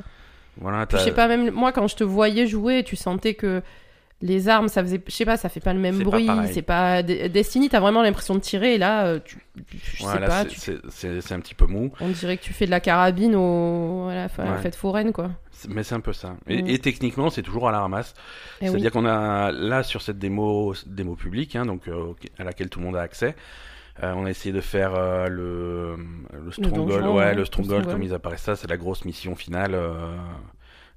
Voilà, 0.60 0.86
Je 0.90 0.96
sais 0.98 1.12
pas, 1.12 1.28
même 1.28 1.50
moi, 1.50 1.72
quand 1.72 1.86
je 1.88 1.96
te 1.96 2.04
voyais 2.04 2.46
jouer, 2.46 2.82
tu 2.84 2.96
sentais 2.96 3.34
que 3.34 3.62
les 4.22 4.48
armes, 4.48 4.68
ça 4.68 4.80
faisait. 4.82 5.02
Je 5.06 5.12
sais 5.12 5.24
pas, 5.26 5.36
ça 5.36 5.48
fait 5.48 5.60
pas 5.60 5.74
le 5.74 5.80
même 5.80 6.02
bruit. 6.02 6.28
C'est 6.52 6.62
pas. 6.62 7.02
Destiny, 7.02 7.68
t'as 7.68 7.80
vraiment 7.80 8.02
l'impression 8.02 8.34
de 8.34 8.40
tirer, 8.40 8.74
et 8.74 8.78
là, 8.78 9.06
euh, 9.06 9.18
tu. 9.22 9.38
Je 9.70 9.96
sais 9.98 10.02
voilà, 10.04 10.26
pas, 10.26 10.42
c'est- 10.48 10.80
tu- 10.80 11.20
c'est- 11.20 11.32
un 11.34 11.40
petit 11.40 11.54
peu 11.54 11.66
mou, 11.66 11.90
on 12.00 12.08
dirait 12.08 12.36
que 12.38 12.42
tu 12.42 12.52
fais 12.52 12.64
de 12.66 12.70
la 12.70 12.80
carabine 12.80 13.34
au... 13.34 14.08
à 14.10 14.14
la, 14.14 14.28
fin- 14.28 14.44
à 14.44 14.46
la 14.46 14.52
Ouais. 14.52 14.62
fête 14.62 14.76
foraine, 14.76 15.12
quoi. 15.12 15.30
Mais 15.68 15.82
c'est 15.82 15.94
un 15.94 16.00
peu 16.00 16.12
ça. 16.12 16.36
Et, 16.48 16.74
et 16.74 16.78
techniquement, 16.78 17.28
c'est 17.30 17.42
toujours 17.42 17.68
à 17.68 17.72
la 17.72 17.80
ramasse. 17.80 18.14
Eh 18.60 18.66
C'est-à-dire 18.68 18.86
oui. 18.94 19.02
qu'on 19.02 19.06
a 19.06 19.50
là 19.52 19.82
sur 19.82 20.00
cette 20.02 20.18
démo, 20.18 20.74
démo 20.86 21.16
publique, 21.16 21.56
hein, 21.56 21.66
donc 21.66 21.88
euh, 21.88 22.12
à 22.38 22.44
laquelle 22.44 22.68
tout 22.68 22.78
le 22.80 22.86
monde 22.86 22.96
a 22.96 23.00
accès. 23.02 23.34
Euh, 24.02 24.12
on 24.16 24.24
a 24.26 24.30
essayé 24.30 24.52
de 24.52 24.60
faire 24.60 24.94
euh, 24.94 25.28
le, 25.28 25.96
le 26.32 26.50
Stronghold, 26.50 26.88
donjon, 26.88 27.16
ouais, 27.16 27.32
le 27.32 27.38
le 27.40 27.44
Stronghold 27.44 27.82
Stronghold. 27.82 27.92
comme 27.92 28.02
ils 28.02 28.12
apparaissent 28.14 28.42
ça, 28.42 28.56
c'est 28.56 28.68
la 28.68 28.76
grosse 28.76 29.04
mission 29.04 29.34
finale 29.36 29.74
euh, 29.74 30.16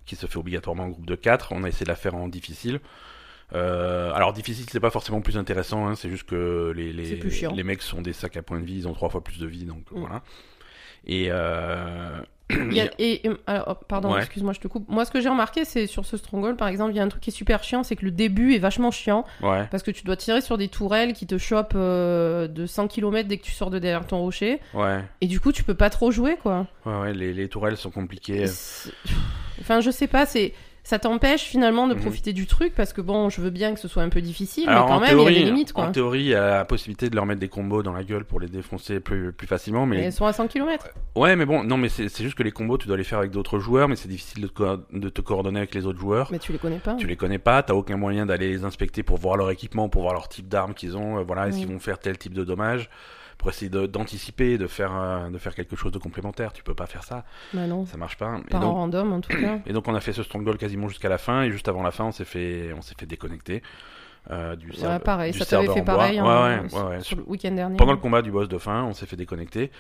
qui 0.06 0.16
se 0.16 0.26
fait 0.26 0.38
obligatoirement 0.38 0.84
en 0.86 0.90
groupe 0.90 1.06
de 1.06 1.16
4 1.16 1.52
On 1.52 1.64
a 1.64 1.68
essayé 1.68 1.84
de 1.86 1.90
la 1.92 1.96
faire 1.96 2.16
en 2.16 2.28
difficile. 2.28 2.80
Euh, 3.54 4.12
alors 4.14 4.34
difficile, 4.34 4.66
c'est 4.70 4.80
pas 4.80 4.90
forcément 4.90 5.22
plus 5.22 5.38
intéressant, 5.38 5.88
hein, 5.88 5.96
c'est 5.96 6.10
juste 6.10 6.28
que 6.28 6.74
les 6.76 6.92
les, 6.92 7.20
les 7.56 7.64
mecs 7.64 7.82
sont 7.82 8.02
des 8.02 8.12
sacs 8.14 8.36
à 8.36 8.42
points 8.42 8.60
de 8.60 8.66
vie, 8.66 8.76
ils 8.80 8.88
ont 8.90 8.94
trois 8.94 9.10
fois 9.10 9.24
plus 9.24 9.40
de 9.40 9.48
vie, 9.48 9.64
donc 9.66 9.90
Mm. 9.92 10.00
voilà. 10.00 10.22
Et 11.06 11.28
euh, 11.30 12.20
Il 12.50 12.74
y 12.74 12.80
a- 12.80 12.90
et, 12.98 13.28
et- 13.28 13.32
alors, 13.46 13.66
oh, 13.82 13.86
pardon, 13.90 14.14
Ouais. 14.14 14.20
excuse-moi, 14.20 14.54
je 14.54 14.60
te 14.62 14.68
coupe. 14.70 14.88
Moi, 14.88 15.04
ce 15.04 15.12
que 15.12 15.20
j'ai 15.20 15.28
remarqué, 15.28 15.66
c'est 15.66 15.86
sur 15.86 16.06
ce 16.06 16.16
Stronghold, 16.16 16.56
par 16.56 16.70
exemple, 16.70 16.94
il 16.94 16.96
y 16.96 17.00
a 17.00 17.04
un 17.04 17.10
truc 17.10 17.22
qui 17.22 17.30
est 17.30 17.34
super 17.34 17.62
chiant, 17.62 17.84
c'est 17.84 17.98
que 17.98 18.06
le 18.06 18.12
début 18.12 18.54
est 18.56 18.60
vachement 18.60 18.90
chiant, 18.90 19.26
ouais, 19.42 19.68
parce 19.70 19.84
que 19.84 19.92
tu 19.92 20.06
dois 20.06 20.16
tirer 20.16 20.40
sur 20.40 20.58
des 20.58 20.70
tourelles 20.70 21.12
qui 21.14 21.28
te 21.28 21.38
chopent 21.38 21.74
euh, 21.76 22.48
de 22.48 22.66
100 22.66 22.88
km 22.88 23.28
dès 23.28 23.38
que 23.38 23.44
tu 23.44 23.52
sors 23.52 23.70
de 23.70 23.80
derrière 23.80 24.08
ton 24.08 24.20
rocher, 24.20 24.62
ouais, 24.74 25.04
et 25.20 25.28
du 25.28 25.42
coup, 25.42 25.52
tu 25.52 25.64
peux 25.64 25.74
pas 25.76 25.90
trop 25.90 26.10
jouer, 26.12 26.38
quoi. 26.42 26.68
ouais, 26.86 26.98
ouais, 27.00 27.14
les, 27.14 27.34
les 27.34 27.50
tourelles 27.50 27.76
sont 27.78 27.92
compliquées. 27.92 28.46
Enfin, 29.60 29.82
je 29.82 29.92
sais 29.92 30.08
pas, 30.08 30.26
c'est 30.26 30.54
ça 30.88 31.00
t'empêche 31.00 31.42
finalement 31.44 31.86
de 31.90 31.96
Mhm. 31.96 32.00
profiter 32.00 32.32
du 32.32 32.48
truc 32.48 32.74
parce 32.74 32.94
que 32.94 33.02
bon, 33.02 33.30
je 33.30 33.42
veux 33.42 33.50
bien 33.50 33.74
que 33.74 33.80
ce 33.82 33.90
soit 33.90 34.04
un 34.04 34.08
peu 34.10 34.22
difficile, 34.22 34.70
Alors, 34.70 34.86
mais 34.86 34.94
quand 34.94 35.00
même, 35.02 35.10
théorie, 35.10 35.34
il 35.34 35.38
y 35.40 35.42
a 35.42 35.44
des 35.44 35.52
limites 35.52 35.74
quoi. 35.74 35.84
En 35.84 35.92
théorie, 35.92 36.22
il 36.22 36.28
y 36.28 36.34
a 36.34 36.50
la 36.60 36.64
possibilité 36.66 37.10
de 37.10 37.16
leur 37.16 37.26
mettre 37.26 37.42
des 37.42 37.50
combos 37.50 37.84
dans 37.84 37.92
la 37.92 38.06
gueule 38.06 38.24
pour 38.24 38.40
les 38.40 38.48
défoncer 38.48 39.02
plus, 39.02 39.34
plus 39.34 39.48
facilement. 39.48 39.86
Mais 39.86 39.98
elles 40.04 40.14
sont 40.14 40.26
à 40.26 40.32
100 40.32 40.48
km. 40.48 40.88
ouais, 41.18 41.36
mais 41.36 41.46
bon, 41.46 41.62
non, 41.66 41.76
mais 41.76 41.90
c'est 41.90 42.08
juste 42.22 42.36
que 42.36 42.44
les 42.44 42.52
combos, 42.52 42.78
tu 42.78 42.88
dois 42.88 42.96
les 42.96 43.04
faire 43.04 43.20
avec 43.20 43.32
d'autres 43.32 43.60
joueurs, 43.60 43.90
mais 43.90 43.98
c'est 43.98 44.08
difficile 44.08 44.44
de 44.44 44.48
te, 44.48 44.54
co- 44.54 44.78
de 44.94 45.10
te 45.10 45.20
coordonner 45.20 45.60
avec 45.60 45.76
les 45.76 45.86
autres 45.86 46.00
joueurs. 46.00 46.30
Mais 46.32 46.40
tu 46.40 46.54
les 46.54 46.58
connais 46.58 46.80
pas. 46.80 46.94
Tu 46.96 47.06
les 47.06 47.18
connais 47.18 47.40
pas, 47.40 47.62
t'as 47.64 47.74
aucun 47.74 47.98
moyen 47.98 48.26
d'aller 48.26 48.48
les 48.48 48.64
inspecter 48.64 49.04
pour 49.04 49.18
voir 49.18 49.36
leur 49.36 49.52
équipement, 49.52 49.90
pour 49.90 50.04
voir 50.04 50.14
leur 50.14 50.30
type 50.30 50.48
d'armes 50.48 50.74
qu'ils 50.74 50.96
ont. 50.96 51.18
euh, 51.20 51.24
voilà, 51.24 51.50
est-ce 51.50 51.58
qu'ils 51.58 51.68
vont 51.68 51.80
faire 51.80 52.00
tel 52.00 52.18
type 52.18 52.34
de 52.34 52.46
dommage 52.46 52.90
pour 53.38 53.50
essayer 53.50 53.70
d'anticiper, 53.70 54.58
de, 54.58 54.68
faire 54.68 54.92
euh, 54.96 55.30
de 55.30 55.38
faire 55.38 55.54
quelque 55.56 55.76
chose 55.76 55.92
de 55.92 56.00
complémentaire. 56.00 56.54
Tu 56.54 56.64
peux 56.64 56.74
pas 56.74 56.88
faire 56.88 57.04
ça, 57.04 57.24
Bah 57.54 57.68
non. 57.68 57.86
ça 57.86 57.98
marche 57.98 58.18
pas. 58.18 58.40
Pas 58.50 58.58
en 58.60 58.74
random 58.74 59.14
en 59.14 59.22
tout 59.22 59.30
cas. 59.38 59.60
et 59.66 59.74
donc 59.74 59.88
on 59.88 59.96
a 59.96 60.02
fait 60.02 60.14
ce 60.14 60.24
stronghold 60.24 60.58
quasiment 60.60 60.88
jusqu'à 60.88 61.10
la 61.10 61.18
fin, 61.18 61.44
et 61.44 61.52
juste 61.52 61.68
avant 61.68 61.84
la 61.84 61.92
fin, 61.92 62.06
on 62.06 62.12
s'est 62.12 62.26
fait, 62.26 62.72
on 62.76 62.82
s'est 62.82 62.96
fait 63.00 63.06
déconnecter. 63.06 63.62
euh, 64.32 64.56
du 64.58 64.72
Ouais, 64.72 65.00
pareil, 65.00 65.32
du 65.32 65.40
ça 65.40 65.46
t'avait 65.46 65.68
fait 65.74 65.84
pareil 65.84 66.20
Ouais, 66.20 66.28
hein, 66.28 66.62
ouais, 66.64 66.70
sur, 66.70 66.78
ouais, 66.80 66.84
ouais. 66.96 67.02
sur 67.02 67.18
le 67.18 67.24
week-end 67.28 67.52
dernier. 67.52 67.78
Pendant 67.78 67.94
le 67.94 67.98
combat 68.00 68.22
du 68.22 68.32
boss 68.32 68.50
de 68.50 68.58
fin, 68.58 68.84
on 68.84 68.94
s'est 68.94 69.06
fait 69.06 69.16
déconnecter. 69.16 69.72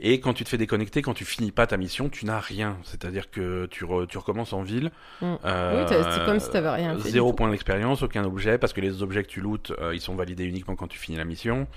Et 0.00 0.18
quand 0.18 0.32
tu 0.32 0.42
te 0.42 0.48
fais 0.48 0.58
déconnecter, 0.58 1.02
quand 1.02 1.14
tu 1.14 1.24
finis 1.24 1.52
pas 1.52 1.68
ta 1.68 1.76
mission, 1.76 2.08
tu 2.08 2.24
n'as 2.26 2.40
rien. 2.40 2.78
C'est-à-dire 2.82 3.30
que 3.30 3.66
tu, 3.66 3.84
re- 3.84 4.08
tu 4.08 4.18
recommences 4.18 4.52
en 4.52 4.62
ville. 4.62 4.90
Mm. 5.20 5.34
Euh, 5.44 5.80
Oui, 5.82 5.86
t'as- 5.88 6.10
c'est 6.10 6.24
comme 6.24 6.40
si 6.40 6.50
t'avais 6.50 6.70
rien 6.70 6.98
fait 6.98 7.08
Zéro 7.10 7.32
point 7.32 7.48
d'expérience, 7.48 8.02
aucun 8.02 8.24
objet, 8.24 8.58
parce 8.58 8.72
que 8.72 8.80
les 8.80 9.02
objets 9.04 9.22
que 9.22 9.28
tu 9.28 9.40
lootes, 9.40 9.72
euh, 9.78 9.94
ils 9.94 10.00
sont 10.00 10.16
validés 10.16 10.44
uniquement 10.46 10.74
quand 10.74 10.88
tu 10.88 10.98
finis 10.98 11.16
la 11.18 11.24
mission. 11.24 11.68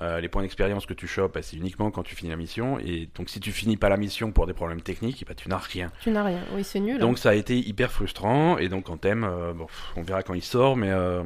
Euh, 0.00 0.20
les 0.20 0.28
points 0.28 0.42
d'expérience 0.42 0.86
que 0.86 0.94
tu 0.94 1.06
chopes, 1.06 1.34
bah, 1.34 1.42
c'est 1.42 1.56
uniquement 1.56 1.90
quand 1.90 2.02
tu 2.02 2.14
finis 2.14 2.30
la 2.30 2.36
mission. 2.36 2.78
Et 2.78 3.08
donc, 3.14 3.28
si 3.28 3.38
tu 3.40 3.52
finis 3.52 3.76
pas 3.76 3.88
la 3.88 3.96
mission 3.96 4.32
pour 4.32 4.46
des 4.46 4.54
problèmes 4.54 4.80
techniques, 4.80 5.24
bah, 5.28 5.34
tu 5.34 5.48
n'as 5.48 5.58
rien. 5.58 5.92
Tu 6.02 6.10
n'as 6.10 6.24
rien. 6.24 6.40
Oui, 6.54 6.64
c'est 6.64 6.80
nul. 6.80 6.98
Donc, 6.98 7.18
ça 7.18 7.30
a 7.30 7.34
été 7.34 7.58
hyper 7.58 7.92
frustrant. 7.92 8.56
Et 8.58 8.68
donc, 8.68 8.88
en 8.88 8.96
thème, 8.96 9.24
euh, 9.24 9.52
bon, 9.52 9.66
on 9.96 10.02
verra 10.02 10.22
quand 10.22 10.34
il 10.34 10.42
sort, 10.42 10.76
mais 10.76 10.90
euh, 10.90 11.22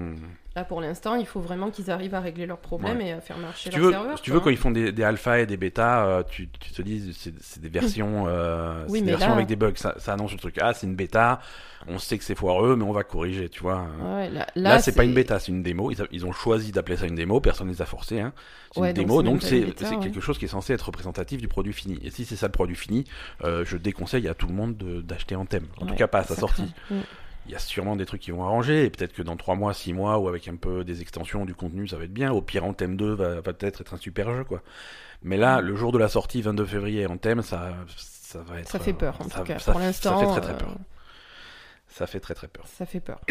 Là, 0.57 0.63
pour 0.65 0.81
l'instant, 0.81 1.17
il 1.17 1.27
faut 1.27 1.41
vraiment 1.41 1.71
qu'ils 1.73 1.91
arrivent 1.91 2.15
à 2.15 2.21
régler 2.21 2.47
leurs 2.47 2.59
problèmes 2.59 3.01
et 3.01 3.11
à 3.13 3.21
faire 3.21 3.39
marcher 3.39 3.71
si 3.73 3.77
leur 3.77 3.85
veux, 3.87 3.91
serveur. 3.91 4.17
si 4.19 4.23
tu 4.23 4.31
veux, 4.31 4.39
quand 4.39 4.51
ils 4.51 4.57
font 4.57 4.71
des, 4.71 4.93
des 4.93 5.03
alphas 5.03 5.41
et 5.41 5.47
des 5.47 5.57
bêtas, 5.57 6.07
euh, 6.07 6.23
tu, 6.23 6.49
tu 6.49 6.71
te 6.71 6.81
dis 6.81 7.13
c'est 7.41 7.61
des 7.61 7.69
versions, 7.69 8.27
euh, 8.29 8.85
Oui, 8.89 9.01
des 9.03 9.11
versions 9.11 9.31
là- 9.31 9.35
avec 9.35 9.49
des 9.49 9.57
bugs. 9.57 9.73
Ça, 9.75 9.95
ça 9.99 10.13
annonce 10.13 10.31
le 10.31 10.39
truc. 10.39 10.57
Ah, 10.61 10.73
c'est 10.73 10.87
une 10.87 10.95
bêta. 10.95 11.41
On 11.89 11.99
sait 11.99 12.17
que 12.19 12.25
c'est 12.25 12.37
foireux, 12.37 12.77
mais 12.77 12.85
on 12.85 12.93
va 12.93 13.03
corriger, 13.03 13.49
tu 13.49 13.61
vois. 13.63 13.85
Ouais, 14.01 14.31
là, 14.31 14.47
Là, 14.55 14.79
c'est 14.79 14.95
pas 14.95 15.03
une 15.05 15.13
bêta, 15.13 15.41
c'est 15.41 15.51
une 15.51 15.63
démo. 15.65 15.91
Ils, 16.13 16.25
ont 16.25 16.33
choisi 16.33 16.71
d'appeler 16.71 16.97
ça 16.99 17.07
une 17.07 17.17
démo. 17.17 17.41
Personne 17.41 17.69
les 17.69 17.83
a 17.83 17.85
forcés. 17.85 18.21
Hein. 18.21 18.33
C'est 18.73 18.81
Ouais, 18.81 18.89
une 18.91 18.95
démo, 18.95 19.23
donc 19.25 19.43
c'est 19.43 19.75
quelque 19.75 20.21
chose 20.21 20.39
qui 20.39 20.45
est 20.45 20.49
censé 20.49 20.73
être 20.73 20.83
représentatif 20.87 21.41
du 21.41 21.49
produit 21.49 21.73
fini. 21.73 21.99
Et 22.05 22.11
si 22.11 22.25
c'est 22.25 22.37
ça 22.37 22.47
le 22.47 22.53
produit 22.53 22.77
fini, 22.77 23.05
euh, 23.43 23.65
je 23.67 23.77
déconseille 23.77 24.29
à 24.29 24.35
tout 24.35 24.47
le 24.47 24.55
monde 24.55 24.77
de- 24.77 25.01
d'acheter 25.03 25.35
en 25.35 25.47
thème. 25.47 25.67
En 25.81 25.87
tout 25.87 25.95
cas, 25.97 26.07
pas 26.07 26.21
à 26.21 26.25
sa 26.25 26.37
sortie. 26.37 26.73
Il 27.47 27.53
y 27.53 27.55
a 27.55 27.59
sûrement 27.59 27.95
des 27.97 28.07
trucs 28.07 28.23
qui 28.23 28.31
vont 28.31 28.43
arranger, 28.45 28.85
et 28.85 28.91
peut-être 28.91 29.13
que 29.13 29.23
dans 29.23 29.37
3 29.37 29.55
mois, 29.55 29.75
6 29.75 29.93
mois, 29.93 30.19
ou 30.19 30.29
avec 30.29 30.49
un 30.49 30.57
peu 30.57 30.83
des 30.83 31.03
extensions 31.03 31.45
du 31.45 31.55
contenu, 31.55 31.87
ça 31.87 31.97
va 31.99 32.05
être 32.05 32.13
bien. 32.13 32.33
Au 32.33 32.41
pire, 32.41 32.65
en 32.65 32.73
thème 32.73 32.97
2 32.97 33.13
va, 33.15 33.35
va 33.41 33.53
peut-être 33.53 33.83
être 33.83 33.95
un 33.95 33.99
super 33.99 34.33
jeu, 34.35 34.45
quoi. 34.45 34.63
Mais 35.23 35.37
là, 35.37 35.61
le 35.61 35.77
jour 35.77 35.93
de 35.93 35.99
la 35.99 36.09
sortie, 36.09 36.41
22 36.43 36.65
février, 36.65 37.07
en 37.07 37.17
thème, 37.19 37.43
ça, 37.43 37.75
ça 37.97 38.41
va 38.43 38.61
être. 38.61 38.69
Ça 38.69 38.79
fait 38.79 38.93
peur, 38.95 39.17
en 39.21 39.29
ça- 39.29 39.39
tout 39.41 39.45
cas. 39.45 39.59
ça- 39.59 39.73
pour 39.73 39.81
l'instant, 39.81 40.19
Ça 40.21 40.27
fait 40.27 40.33
très 40.33 40.41
très 40.41 40.53
euh, 40.53 40.57
peur. 40.57 40.75
Ça 41.89 42.07
fait 42.07 42.21
très 42.21 42.35
très 42.35 42.49
peur. 42.49 42.65
Ça 42.67 42.87
fait 42.87 43.01
peur. 43.01 43.21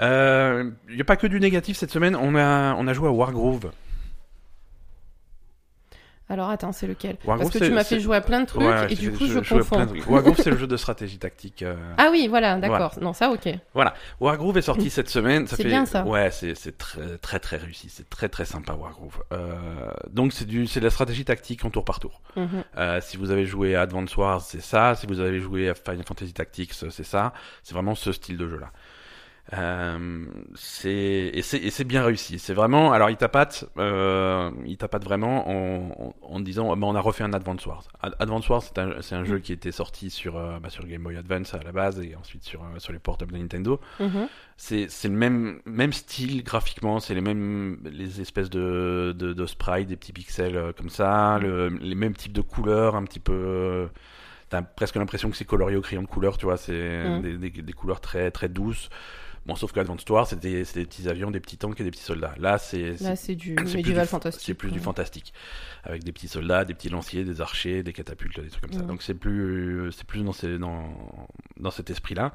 Il 0.00 0.94
n'y 0.94 1.00
a 1.00 1.04
pas 1.04 1.16
que 1.16 1.26
du 1.26 1.40
négatif 1.40 1.76
cette 1.76 1.90
semaine. 1.90 2.14
On 2.16 2.34
a, 2.36 2.74
on 2.74 2.86
a 2.86 2.92
joué 2.92 3.08
à 3.08 3.12
Wargroove. 3.12 3.70
Alors 6.30 6.50
attends, 6.50 6.72
c'est 6.72 6.86
lequel 6.86 7.16
Wargroove, 7.24 7.50
Parce 7.50 7.58
que 7.58 7.64
tu 7.64 7.72
m'as 7.72 7.84
fait 7.84 8.00
jouer 8.00 8.16
à 8.16 8.20
plein 8.20 8.42
de 8.42 8.46
trucs 8.46 8.60
Ouais, 8.62 8.92
et 8.92 8.94
du 8.94 9.12
coup 9.12 9.26
je- 9.26 9.42
je, 9.42 9.54
confonds. 9.54 9.86
Wargroove, 10.08 10.36
c'est 10.36 10.50
le 10.50 10.58
jeu 10.58 10.66
de 10.66 10.76
stratégie 10.76 11.18
tactique. 11.18 11.62
euh, 11.62 11.74
Ah 11.96 12.08
oui, 12.10 12.28
voilà, 12.28 12.56
d'accord. 12.58 12.94
Non, 13.00 13.12
ça 13.12 13.30
ok. 13.30 13.48
Wargroove 14.20 14.58
est 14.58 14.62
sorti 14.62 14.90
cette 14.90 15.08
semaine. 15.08 15.46
Ça 15.46 15.56
C'est 15.56 15.62
fait... 15.62 15.68
bien, 15.68 15.86
ça. 15.86 16.04
Ouais, 16.04 16.30
c'est 16.30 16.54
c'est 16.54 16.76
très 16.76 17.16
très 17.18 17.38
très 17.38 17.56
réussi. 17.56 17.88
C'est 17.88 18.08
très 18.10 18.28
très 18.28 18.44
sympa 18.44 18.74
Wargroove. 18.74 19.22
Euh, 19.32 19.90
donc 20.10 20.32
c'est 20.32 20.44
du 20.46 20.66
c'est 20.66 20.80
de 20.80 20.84
la 20.84 20.90
stratégie 20.90 21.24
tactique 21.24 21.64
en 21.64 21.70
tour 21.70 21.84
par 21.84 22.00
tour. 22.00 22.20
Mhm. 22.36 22.48
Euh, 22.76 23.00
si 23.00 23.16
vous 23.16 23.30
avez 23.30 23.46
joué 23.46 23.74
à 23.74 23.82
Advance 23.82 24.16
Wars, 24.16 24.40
c'est 24.42 24.60
ça. 24.62 24.94
Si 24.94 25.06
vous 25.06 25.20
avez 25.20 25.40
joué 25.40 25.68
à 25.68 25.74
Final 25.74 26.04
Fantasy 26.06 26.32
Tactics, 26.32 26.72
c'est 26.74 27.04
ça. 27.04 27.32
C'est 27.62 27.74
vraiment 27.74 27.94
ce 27.94 28.12
style 28.12 28.36
de 28.36 28.48
jeu 28.48 28.58
là. 28.58 28.70
Euh, 29.54 30.26
c'est 30.54 30.90
et 31.32 31.40
c'est 31.40 31.56
et 31.56 31.70
c'est 31.70 31.84
bien 31.84 32.04
réussi. 32.04 32.38
C'est 32.38 32.52
vraiment 32.52 32.92
alors 32.92 33.08
il 33.08 33.16
tapate, 33.16 33.64
euh, 33.78 34.50
il 34.66 34.76
tapate 34.76 35.04
vraiment 35.04 35.48
en, 35.48 35.90
en, 35.98 36.14
en 36.20 36.40
disant 36.40 36.76
bah, 36.76 36.86
on 36.86 36.94
a 36.94 37.00
refait 37.00 37.24
un 37.24 37.32
Advance 37.32 37.64
Wars. 37.64 37.84
Ad- 38.02 38.14
Advance 38.18 38.46
Wars 38.50 38.62
c'est 38.62 38.78
un 38.78 39.00
c'est 39.00 39.14
un 39.14 39.24
jeu 39.24 39.38
qui 39.38 39.54
était 39.54 39.72
sorti 39.72 40.10
sur 40.10 40.36
euh, 40.36 40.58
bah, 40.60 40.68
sur 40.68 40.86
Game 40.86 41.02
Boy 41.02 41.16
Advance 41.16 41.54
à 41.54 41.62
la 41.62 41.72
base 41.72 41.98
et 42.00 42.14
ensuite 42.14 42.44
sur 42.44 42.62
euh, 42.62 42.78
sur 42.78 42.92
les 42.92 42.98
portables 42.98 43.32
de 43.32 43.38
Nintendo. 43.38 43.80
Mhm. 44.00 44.28
C'est 44.58 44.90
c'est 44.90 45.08
le 45.08 45.14
même 45.14 45.60
même 45.64 45.94
style 45.94 46.44
graphiquement, 46.44 47.00
c'est 47.00 47.14
les 47.14 47.22
mêmes 47.22 47.78
les 47.90 48.20
espèces 48.20 48.50
de 48.50 49.14
de, 49.16 49.32
de 49.32 49.46
sprites, 49.46 49.88
des 49.88 49.96
petits 49.96 50.12
pixels 50.12 50.56
euh, 50.56 50.72
comme 50.76 50.90
ça, 50.90 51.38
le, 51.40 51.68
les 51.68 51.94
mêmes 51.94 52.14
types 52.14 52.34
de 52.34 52.42
couleurs, 52.42 52.96
un 52.96 53.04
petit 53.04 53.20
peu. 53.20 53.88
T'as 54.50 54.62
presque 54.62 54.96
l'impression 54.96 55.30
que 55.30 55.36
c'est 55.36 55.44
colorié 55.44 55.76
au 55.76 55.82
crayon 55.82 56.00
de 56.02 56.06
couleur, 56.06 56.36
tu 56.38 56.46
vois, 56.46 56.56
c'est 56.58 57.04
Mm. 57.08 57.20
des, 57.22 57.36
des, 57.38 57.50
des 57.62 57.72
couleurs 57.72 58.00
très 58.00 58.30
très 58.30 58.48
douces. 58.48 58.88
Bon, 59.48 59.56
sauf 59.56 59.72
que 59.72 59.80
Advance 59.80 60.04
Wars, 60.10 60.26
c'est 60.26 60.38
des, 60.38 60.62
petits 60.62 61.08
avions, 61.08 61.30
des 61.30 61.40
petits 61.40 61.56
tanks 61.56 61.80
et 61.80 61.84
des 61.84 61.90
petits 61.90 62.02
soldats. 62.02 62.34
Là, 62.38 62.58
c'est 62.58 63.34
du 63.34 63.54
médiéval 63.54 64.06
fantastique. 64.06 64.44
c'est 64.44 64.52
plus 64.52 64.70
du 64.70 64.78
fantastique, 64.78 65.32
avec 65.84 66.04
des 66.04 66.12
petits 66.12 66.28
soldats, 66.28 66.66
des 66.66 66.74
petits 66.74 66.90
lanciers, 66.90 67.24
des 67.24 67.40
archers, 67.40 67.82
des 67.82 67.94
catapultes, 67.94 68.38
des 68.38 68.50
trucs 68.50 68.62
comme 68.62 68.78
ça. 68.78 68.84
Donc 68.84 69.02
c'est 69.02 69.14
plus, 69.14 69.90
c'est 69.92 70.06
plus 70.06 70.22
dans, 70.22 70.34
ces, 70.34 70.58
dans, 70.58 70.84
dans 71.58 71.70
cet 71.70 71.88
esprit-là. 71.88 72.34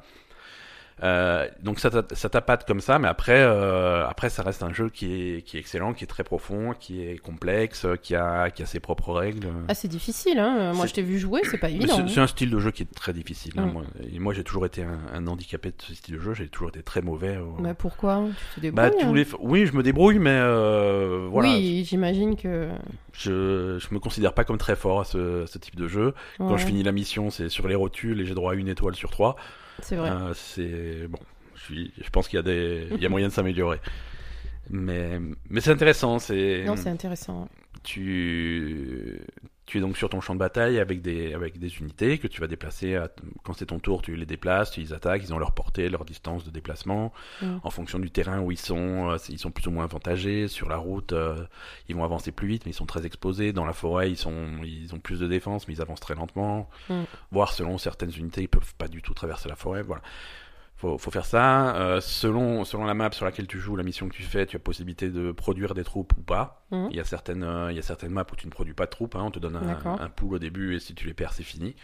Euh, 1.02 1.48
donc 1.62 1.80
ça, 1.80 1.90
t'a- 1.90 2.14
ça 2.14 2.28
tapate 2.28 2.66
comme 2.66 2.80
ça, 2.80 3.00
mais 3.00 3.08
après, 3.08 3.36
euh, 3.40 4.06
après 4.06 4.30
ça 4.30 4.42
reste 4.44 4.62
un 4.62 4.72
jeu 4.72 4.90
qui 4.90 5.12
est, 5.12 5.42
qui 5.42 5.56
est 5.56 5.60
excellent, 5.60 5.92
qui 5.92 6.04
est 6.04 6.06
très 6.06 6.22
profond, 6.22 6.72
qui 6.78 7.02
est 7.02 7.18
complexe, 7.18 7.84
qui 8.00 8.14
a, 8.14 8.50
qui 8.50 8.62
a 8.62 8.66
ses 8.66 8.78
propres 8.78 9.12
règles. 9.12 9.48
Ah 9.68 9.74
c'est 9.74 9.88
difficile, 9.88 10.38
hein. 10.38 10.72
Moi 10.72 10.86
je 10.86 10.94
t'ai 10.94 11.02
vu 11.02 11.18
jouer, 11.18 11.40
c'est 11.50 11.58
pas 11.58 11.68
évident. 11.68 11.96
c'est 11.96 12.02
hein. 12.02 12.06
c'est 12.08 12.20
un 12.20 12.26
style 12.28 12.48
de 12.50 12.58
jeu 12.60 12.70
qui 12.70 12.82
est 12.84 12.94
très 12.94 13.12
difficile. 13.12 13.52
hein. 13.56 13.66
Mm. 13.66 13.72
Moi, 13.72 13.82
et 14.12 14.18
moi, 14.20 14.32
j'ai 14.34 14.44
toujours 14.44 14.66
été 14.66 14.84
un, 14.84 14.98
un 15.12 15.26
handicapé 15.26 15.70
de 15.70 15.74
ce 15.78 15.94
style 15.94 16.14
de 16.14 16.20
jeu. 16.20 16.32
J'ai 16.32 16.46
toujours 16.48 16.68
été 16.68 16.82
très 16.82 17.02
mauvais. 17.02 17.38
au- 17.38 17.60
Bah 17.60 17.74
pourquoi? 17.74 18.22
Tu 18.54 18.60
te 18.60 18.70
Bah, 18.70 18.88
débrouilles 18.90 19.24
tous 19.26 19.34
hein. 19.34 19.38
les... 19.42 19.48
Oui, 19.48 19.66
je 19.66 19.72
me 19.72 19.82
débrouille, 19.82 20.20
mais 20.20 20.30
euh, 20.30 21.26
voilà. 21.28 21.48
Oui, 21.50 21.84
j'imagine 21.88 22.36
que. 22.36 22.68
Je, 23.12 23.78
je 23.80 23.94
me 23.94 23.98
considère 23.98 24.32
pas 24.32 24.44
comme 24.44 24.58
très 24.58 24.74
fort 24.76 25.00
à 25.00 25.04
ce, 25.04 25.44
type 25.58 25.76
de 25.76 25.88
jeu. 25.88 26.14
Quand 26.38 26.56
je 26.56 26.66
finis 26.66 26.82
la 26.82 26.92
mission, 26.92 27.30
c'est 27.30 27.48
sur 27.48 27.66
les 27.68 27.74
rotules 27.74 28.20
et 28.20 28.26
j'ai 28.26 28.34
droit 28.34 28.52
à 28.52 28.54
une 28.54 28.68
étoile 28.68 28.94
sur 28.94 29.10
trois. 29.10 29.36
C'est 29.80 29.96
vrai. 29.96 30.10
Euh, 30.10 30.34
c'est 30.34 31.06
bon. 31.08 31.18
Je, 31.54 31.62
suis, 31.62 31.92
je 32.00 32.10
pense 32.10 32.28
qu'il 32.28 32.36
y 32.36 32.40
a 32.40 32.42
des, 32.42 32.88
il 32.92 33.00
y 33.02 33.06
a 33.06 33.08
moyen 33.08 33.28
de 33.28 33.32
s'améliorer. 33.32 33.80
Mais, 34.70 35.20
mais 35.50 35.60
c'est 35.60 35.70
intéressant. 35.70 36.18
C'est 36.18 36.64
Non, 36.66 36.76
c'est 36.76 36.88
intéressant. 36.88 37.48
tu, 37.82 39.20
tu 39.66 39.78
es 39.78 39.80
donc 39.80 39.96
sur 39.96 40.10
ton 40.10 40.20
champ 40.20 40.34
de 40.34 40.38
bataille 40.38 40.78
avec 40.78 41.00
des, 41.00 41.32
avec 41.32 41.58
des 41.58 41.78
unités 41.78 42.18
que 42.18 42.26
tu 42.26 42.40
vas 42.40 42.46
déplacer. 42.46 42.96
à- 42.96 43.08
quand 43.44 43.54
c'est 43.54 43.66
ton 43.66 43.78
tour, 43.78 44.02
tu 44.02 44.14
les 44.14 44.26
déplaces, 44.26 44.72
tu 44.72 44.80
les 44.80 44.92
attaques. 44.92 45.22
Ils 45.24 45.32
ont 45.32 45.38
leur 45.38 45.52
portée, 45.52 45.88
leur 45.88 46.04
distance 46.04 46.44
de 46.44 46.50
déplacement. 46.50 47.12
Mm. 47.40 47.56
En 47.62 47.70
fonction 47.70 47.98
du 47.98 48.10
terrain 48.10 48.40
où 48.40 48.50
ils 48.52 48.58
sont, 48.58 49.10
euh, 49.10 49.16
ils 49.30 49.38
sont 49.38 49.50
plus 49.50 49.66
ou 49.66 49.70
moins 49.70 49.84
avantagés. 49.84 50.48
Sur 50.48 50.68
la 50.68 50.76
route, 50.76 51.12
euh, 51.14 51.46
ils 51.88 51.96
vont 51.96 52.04
avancer 52.04 52.30
plus 52.30 52.46
vite, 52.48 52.66
mais 52.66 52.72
ils 52.72 52.74
sont 52.74 52.84
très 52.86 53.06
exposés. 53.06 53.52
Dans 53.54 53.64
la 53.64 53.72
forêt, 53.72 54.10
ils, 54.10 54.18
sont, 54.18 54.58
ils 54.62 54.94
ont 54.94 54.98
plus 54.98 55.20
de 55.20 55.26
défense, 55.26 55.66
mais 55.66 55.74
ils 55.74 55.80
avancent 55.82 56.00
très 56.00 56.14
lentement. 56.14 56.68
Mm. 56.90 57.02
Voire 57.32 57.52
selon 57.52 57.78
certaines 57.78 58.12
unités, 58.14 58.42
ils 58.42 58.48
peuvent 58.48 58.74
pas 58.76 58.88
du 58.88 59.00
tout 59.00 59.14
traverser 59.14 59.48
la 59.48 59.56
forêt. 59.56 59.82
Voilà. 59.82 60.02
Faut, 60.84 60.98
faut 60.98 61.10
faire 61.10 61.24
ça. 61.24 61.74
Euh, 61.76 62.00
selon, 62.02 62.64
selon 62.66 62.84
la 62.84 62.92
map 62.92 63.10
sur 63.12 63.24
laquelle 63.24 63.46
tu 63.46 63.58
joues, 63.58 63.74
la 63.74 63.82
mission 63.82 64.06
que 64.06 64.14
tu 64.14 64.22
fais, 64.22 64.44
tu 64.44 64.56
as 64.56 64.58
possibilité 64.58 65.08
de 65.08 65.32
produire 65.32 65.72
des 65.72 65.82
troupes 65.82 66.12
ou 66.18 66.20
pas. 66.20 66.66
Mhm. 66.72 66.88
Il 66.90 66.96
y 66.96 67.00
a 67.00 67.04
certaines, 67.04 67.42
euh, 67.42 67.72
il 67.72 67.76
y 67.76 67.78
a 67.78 67.82
certaines 67.82 68.10
maps 68.12 68.26
où 68.30 68.36
tu 68.36 68.46
ne 68.46 68.50
produis 68.50 68.74
pas 68.74 68.84
de 68.84 68.90
troupes. 68.90 69.16
Hein, 69.16 69.22
on 69.24 69.30
te 69.30 69.38
donne 69.38 69.56
un, 69.56 70.08
pool 70.10 70.34
au 70.34 70.38
début 70.38 70.74
et 70.76 70.80
si 70.80 70.94
tu 70.94 71.06
les 71.06 71.14
perds, 71.14 71.32
c'est 71.32 71.42
fini. 71.42 71.74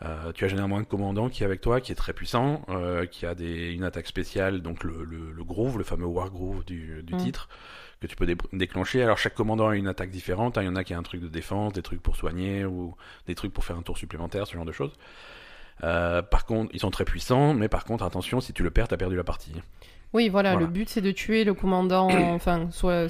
Euh, 0.00 0.32
tu 0.32 0.46
as 0.46 0.48
généralement 0.48 0.78
un 0.78 0.84
commandant 0.84 1.28
qui 1.28 1.42
est 1.42 1.46
avec 1.46 1.60
toi, 1.60 1.82
qui 1.82 1.92
est 1.92 1.94
très 1.94 2.14
puissant, 2.14 2.64
qui 3.10 3.26
a 3.26 3.34
des, 3.34 3.70
une 3.72 3.84
attaque 3.84 4.06
spéciale, 4.06 4.62
donc 4.62 4.82
le, 4.82 5.04
le, 5.04 5.30
le 5.30 5.44
groove, 5.44 5.76
le 5.76 5.84
fameux 5.84 6.06
war 6.06 6.30
groove 6.30 6.64
du, 6.64 7.02
du 7.02 7.14
Mm. 7.14 7.18
titre, 7.18 7.48
que 8.00 8.06
tu 8.06 8.16
peux 8.16 8.24
dé- 8.26 8.36
déclencher. 8.54 9.02
Alors 9.02 9.18
chaque 9.18 9.34
commandant 9.34 9.68
a 9.68 9.76
une 9.76 9.86
attaque 9.88 10.10
différente. 10.10 10.56
hein. 10.56 10.62
Il 10.62 10.66
y 10.66 10.68
en 10.70 10.76
a 10.76 10.84
qui 10.84 10.94
a 10.94 10.98
un 10.98 11.02
truc 11.02 11.20
de 11.20 11.28
défense, 11.28 11.74
des 11.74 11.82
trucs 11.82 12.02
pour 12.02 12.16
soigner 12.16 12.64
ou 12.64 12.96
des 13.26 13.34
trucs 13.34 13.52
pour 13.52 13.64
faire 13.66 13.76
un 13.76 13.82
tour 13.82 13.98
supplémentaire, 13.98 14.46
ce 14.46 14.54
genre 14.54 14.64
de 14.64 14.72
choses. 14.72 14.92
Euh, 15.84 16.22
par 16.22 16.44
contre, 16.46 16.70
ils 16.74 16.80
sont 16.80 16.90
très 16.90 17.04
puissants, 17.04 17.54
mais 17.54 17.68
par 17.68 17.84
contre, 17.84 18.04
attention, 18.04 18.40
si 18.40 18.52
tu 18.52 18.62
le 18.62 18.70
perds, 18.70 18.88
t'as 18.88 18.96
perdu 18.96 19.16
la 19.16 19.24
partie. 19.24 19.52
Oui, 20.14 20.28
voilà, 20.28 20.52
Voilà. 20.52 20.66
le 20.66 20.70
but 20.72 20.88
c'est 20.90 21.00
de 21.00 21.10
tuer 21.10 21.42
le 21.44 21.54
commandant, 21.54 22.08
enfin, 22.34 22.68
soit. 22.70 23.06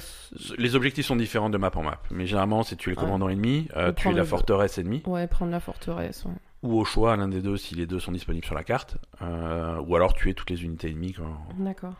Les 0.57 0.75
objectifs 0.75 1.05
sont 1.05 1.15
différents 1.17 1.49
de 1.49 1.57
map 1.57 1.71
en 1.75 1.83
map, 1.83 1.99
mais 2.11 2.25
généralement, 2.25 2.63
c'est 2.63 2.75
tuer 2.77 2.91
le 2.91 2.97
Ouais. 2.97 3.03
commandant 3.03 3.27
ennemi, 3.29 3.67
euh, 3.75 3.91
tuer 3.91 4.11
la 4.11 4.19
le- 4.19 4.23
forteresse 4.25 4.77
ennemie, 4.77 5.03
Ouais, 5.05 5.27
prendre 5.27 5.51
la 5.51 5.59
forteresse. 5.59 6.23
ouais. 6.25 6.31
ou 6.63 6.79
au 6.79 6.85
choix 6.85 7.17
l'un 7.17 7.27
des 7.27 7.41
deux 7.41 7.57
si 7.57 7.75
les 7.75 7.85
deux 7.85 7.99
sont 7.99 8.13
disponibles 8.13 8.45
sur 8.45 8.55
la 8.55 8.63
carte, 8.63 8.95
euh, 9.21 9.77
ou 9.85 9.97
alors 9.97 10.13
tuer 10.13 10.33
toutes 10.33 10.49
les 10.49 10.63
unités 10.63 10.89
ennemies. 10.89 11.11
Quand... 11.11 11.37
D'accord. 11.59 11.93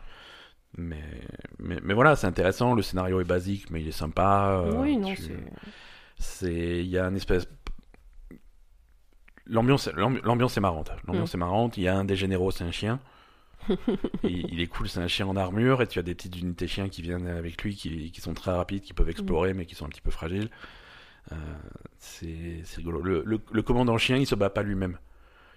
Mais, 0.78 1.02
mais, 1.58 1.78
mais 1.84 1.92
voilà, 1.92 2.16
c'est 2.16 2.26
intéressant. 2.26 2.74
Le 2.74 2.80
scénario 2.80 3.20
est 3.20 3.24
basique, 3.24 3.70
mais 3.70 3.82
il 3.82 3.88
est 3.88 3.92
sympa. 3.92 4.64
oui, 4.78 4.96
non, 4.96 5.12
tu- 5.14 5.22
c'est 6.18 6.78
il 6.80 6.86
y 6.86 6.98
a 6.98 7.04
une 7.06 7.16
espèce 7.16 7.46
l'ambiance 9.46 9.88
l'ambi- 9.94 10.20
l'ambiance 10.24 10.56
est 10.56 10.60
marrante. 10.60 10.90
L'ambiance 11.06 11.32
Mm. 11.32 11.36
est 11.36 11.38
marrante. 11.38 11.76
Il 11.76 11.82
y 11.84 11.88
a 11.88 11.96
un 11.96 12.04
des 12.04 12.16
généraux 12.16 12.50
c'est 12.50 12.64
un 12.64 12.70
chien. 12.72 13.00
Il, 14.22 14.52
il 14.52 14.60
est 14.60 14.66
cool 14.66 14.88
c'est 14.88 15.00
un 15.00 15.08
chien 15.08 15.26
en 15.26 15.36
armure. 15.36 15.82
Et 15.82 15.86
tu 15.86 15.98
as 15.98 16.02
des 16.02 16.14
petites 16.14 16.36
unités 16.38 16.66
chiens 16.66 16.88
qui 16.88 17.02
viennent 17.02 17.26
avec 17.28 17.62
lui 17.62 17.74
qui, 17.76 18.10
qui 18.10 18.20
sont 18.20 18.34
très 18.34 18.50
rapides 18.52 18.82
qui 18.82 18.92
peuvent 18.92 19.08
explorer 19.10 19.54
mais 19.54 19.66
qui 19.66 19.74
sont 19.74 19.86
un 19.86 19.88
petit 19.90 20.00
peu 20.02 20.10
fragiles. 20.10 20.50
Euh, 21.32 21.36
c'est 21.98 22.60
c'est 22.64 22.78
rigolo. 22.78 23.00
Le, 23.00 23.22
le, 23.24 23.40
le 23.50 23.62
commandant 23.62 23.96
chien 23.98 24.16
il 24.16 24.26
se 24.26 24.34
bat 24.34 24.50
pas 24.50 24.62
lui-même. 24.62 24.98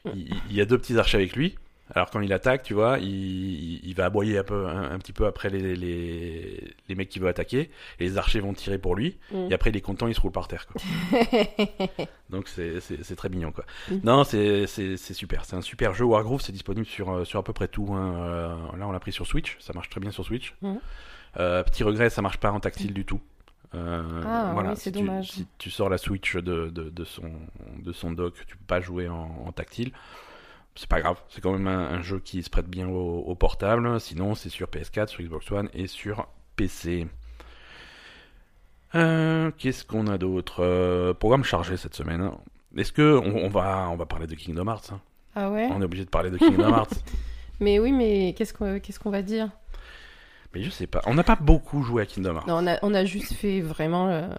Il, 0.16 0.34
il 0.50 0.56
y 0.56 0.62
a 0.62 0.66
deux 0.66 0.78
petits 0.78 0.98
archers 0.98 1.18
avec 1.18 1.36
lui 1.36 1.58
alors 1.94 2.10
quand 2.10 2.20
il 2.22 2.32
attaque, 2.34 2.64
tu 2.64 2.74
vois, 2.74 2.98
il, 3.00 3.94
va 3.96 4.06
aboyer 4.06 4.38
un, 4.38 4.44
peu, 4.44 4.68
un, 4.68 4.92
un 4.92 4.98
petit 5.00 5.14
peu 5.14 5.26
après 5.26 5.50
les, 5.50 5.76
les, 5.76 6.74
les 6.90 6.96
mecs 6.96 7.10
qui 7.10 7.20
veut 7.20 7.28
attaquer, 7.30 7.70
et 8.00 8.04
les 8.04 8.18
archers 8.18 8.40
vont 8.42 8.54
tirer 8.54 8.78
pour 8.78 8.96
lui, 8.96 9.18
Mm. 9.32 9.48
et 9.50 9.54
après, 9.54 9.70
il 9.70 9.78
est 9.78 9.82
content, 9.82 10.08
il 10.08 10.14
se 10.16 10.22
roule 10.22 10.32
par 10.32 10.48
terre. 10.48 10.66
Quoi. 10.68 10.82
Donc, 12.30 12.48
c'est- 12.48 13.16
très 13.16 13.30
mignon. 13.30 13.52
Quoi. 13.52 13.66
Mm. 13.90 13.96
Non, 14.04 14.24
c'est 14.24 14.68
super. 15.14 15.46
C'est 15.46 15.56
un 15.56 15.62
super 15.62 15.94
jeu. 15.94 16.06
Wargroove, 16.06 16.42
c'est 16.42 16.52
disponible 16.52 16.86
sur, 16.86 17.10
euh, 17.12 17.26
sur 17.26 17.40
à 17.40 17.44
peu 17.44 17.54
près 17.54 17.68
tout. 17.68 17.88
hein. 17.94 18.14
Euh, 18.18 18.56
Là, 18.78 18.88
on 18.88 18.92
l'a 18.92 19.00
pris 19.00 19.12
sur 19.12 19.26
Switch. 19.26 19.58
Ça 19.60 19.74
marche 19.74 19.90
très 19.90 20.00
bien 20.00 20.12
sur 20.12 20.26
Switch. 20.26 20.54
Mm. 20.62 20.76
Euh, 21.40 21.64
petit 21.64 21.84
regret, 21.84 22.10
ça 22.10 22.22
marche 22.22 22.38
pas 22.38 22.52
en 22.52 22.60
tactile 22.60 22.94
du 22.94 23.06
tout. 23.06 23.22
Euh, 23.76 24.22
Ah, 24.26 24.52
voilà, 24.54 24.70
oui, 24.72 24.76
c'est 24.78 24.84
si 24.84 24.92
tu- 24.94 25.00
dommage. 25.06 25.32
si 25.32 25.48
tu 25.58 25.70
sors 25.70 25.90
la 25.90 25.98
Switch 25.98 26.36
de, 26.36 26.70
de, 26.70 26.90
de 26.90 27.04
son, 27.04 27.32
de 27.84 27.92
son 27.92 28.12
dock, 28.12 28.34
tu 28.48 28.56
peux 28.58 28.66
pas 28.66 28.80
jouer 28.82 29.08
en, 29.10 29.44
en 29.46 29.52
tactile. 29.52 29.92
C'est 30.78 30.88
pas 30.90 31.02
grave, 31.02 31.20
c'est 31.30 31.42
quand 31.42 31.52
même 31.54 31.68
un, 31.68 31.90
un 31.90 32.02
jeu 32.02 32.20
qui 32.20 32.44
se 32.44 32.50
prête 32.50 32.68
bien 32.68 32.88
au, 32.88 33.20
au 33.26 33.36
portable. 33.36 34.00
Sinon, 34.00 34.36
c'est 34.36 34.50
sur 34.50 34.68
PS4, 34.68 35.08
sur 35.08 35.24
Xbox 35.24 35.52
One 35.52 35.70
et 35.74 35.88
sur 35.88 36.28
PC. 36.56 37.08
Euh, 38.96 39.52
Qu'est-ce 39.58 39.84
qu'on 39.86 40.08
a 40.08 40.18
d'autre? 40.18 40.64
Euh, 40.64 41.14
Programme 41.14 41.44
chargé 41.44 41.78
cette 41.78 41.96
semaine. 41.96 42.22
hein. 42.22 42.38
Est-ce 42.76 42.92
que 42.92 43.18
on, 43.18 43.46
on 43.46 43.50
va 43.50 43.90
on 43.90 43.96
va 43.96 44.06
parler 44.06 44.28
de 44.28 44.36
Kingdom 44.36 44.68
Hearts 44.68 44.92
hein? 44.94 45.02
Ah 45.36 45.50
ouais? 45.50 45.68
On 45.72 45.82
est 45.82 45.86
obligé 45.86 46.06
de 46.06 46.10
parler 46.10 46.30
de 46.30 46.38
Kingdom 46.38 46.70
Hearts. 46.74 46.94
Mais 47.60 47.80
oui, 47.80 47.92
mais 47.92 48.36
qu'est-ce 48.38 48.54
qu'on 48.54 48.80
qu'est-ce 48.80 49.00
qu'on 49.00 49.10
va 49.10 49.24
dire? 49.24 49.50
Mais 50.54 50.62
je 50.62 50.70
sais 50.70 50.86
pas. 50.86 51.02
On 51.08 51.16
n'a 51.16 51.24
pas 51.24 51.36
beaucoup 51.36 51.82
joué 51.82 52.04
à 52.04 52.06
Kingdom 52.06 52.36
Hearts. 52.36 52.48
Non, 52.48 52.58
on 52.64 52.68
a, 52.68 52.78
on 52.84 52.94
a 52.94 53.04
juste 53.04 53.34
fait 53.34 53.62
vraiment 53.62 54.10
Euh, 54.10 54.30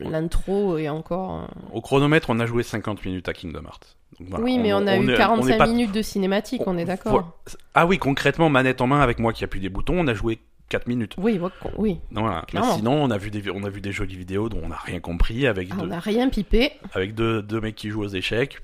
l'intro 0.00 0.78
et 0.78 0.88
encore. 0.88 1.40
euh, 1.42 1.46
Au 1.72 1.80
chronomètre, 1.80 2.30
on 2.30 2.38
a 2.40 2.46
joué 2.46 2.62
50 2.62 3.04
minutes 3.04 3.28
à 3.28 3.32
Kingdom 3.32 3.64
Hearts. 3.64 3.96
Donc 4.20 4.28
voilà, 4.30 4.44
oui, 4.44 4.58
mais 4.58 4.72
on, 4.72 4.86
a 4.86 4.96
eu 4.96 5.08
est- 5.10 5.14
est 5.14 5.16
45 5.16 5.58
pas- 5.58 5.66
minutes 5.66 5.92
de 5.92 6.00
cinématique, 6.02 6.62
on, 6.66 6.78
est 6.78 6.84
d'accord. 6.84 7.36
Ah 7.74 7.86
oui, 7.86 7.98
concrètement, 7.98 8.48
manette 8.48 8.80
en 8.80 8.86
main 8.86 9.00
avec 9.00 9.18
moi 9.18 9.32
qui 9.32 9.44
appuie 9.44 9.60
des 9.60 9.68
boutons, 9.68 9.98
on 9.98 10.06
a 10.06 10.14
joué 10.14 10.38
4 10.68 10.86
minutes. 10.86 11.14
Oui, 11.18 11.40
oui. 11.76 11.98
Voilà. 12.10 12.44
Mais 12.54 12.60
sinon, 12.74 12.92
on 13.02 13.10
a 13.10 13.18
vu 13.18 13.30
des, 13.30 13.50
on 13.50 13.62
a 13.64 13.68
vu 13.68 13.80
des 13.80 13.92
jolies 13.92 14.16
vidéos 14.16 14.48
dont 14.48 14.60
on 14.64 14.68
n'a 14.68 14.76
rien 14.84 15.00
compris 15.00 15.46
avec, 15.46 15.68
Ah, 15.72 15.76
deux, 15.76 15.82
on 15.82 15.86
n'a 15.86 15.98
rien 16.00 16.28
pipé. 16.28 16.72
avec 16.92 17.14
deux, 17.14 17.42
deux 17.42 17.60
mecs 17.60 17.74
qui 17.76 17.90
jouent 17.90 18.04
aux 18.04 18.08
échecs 18.08 18.58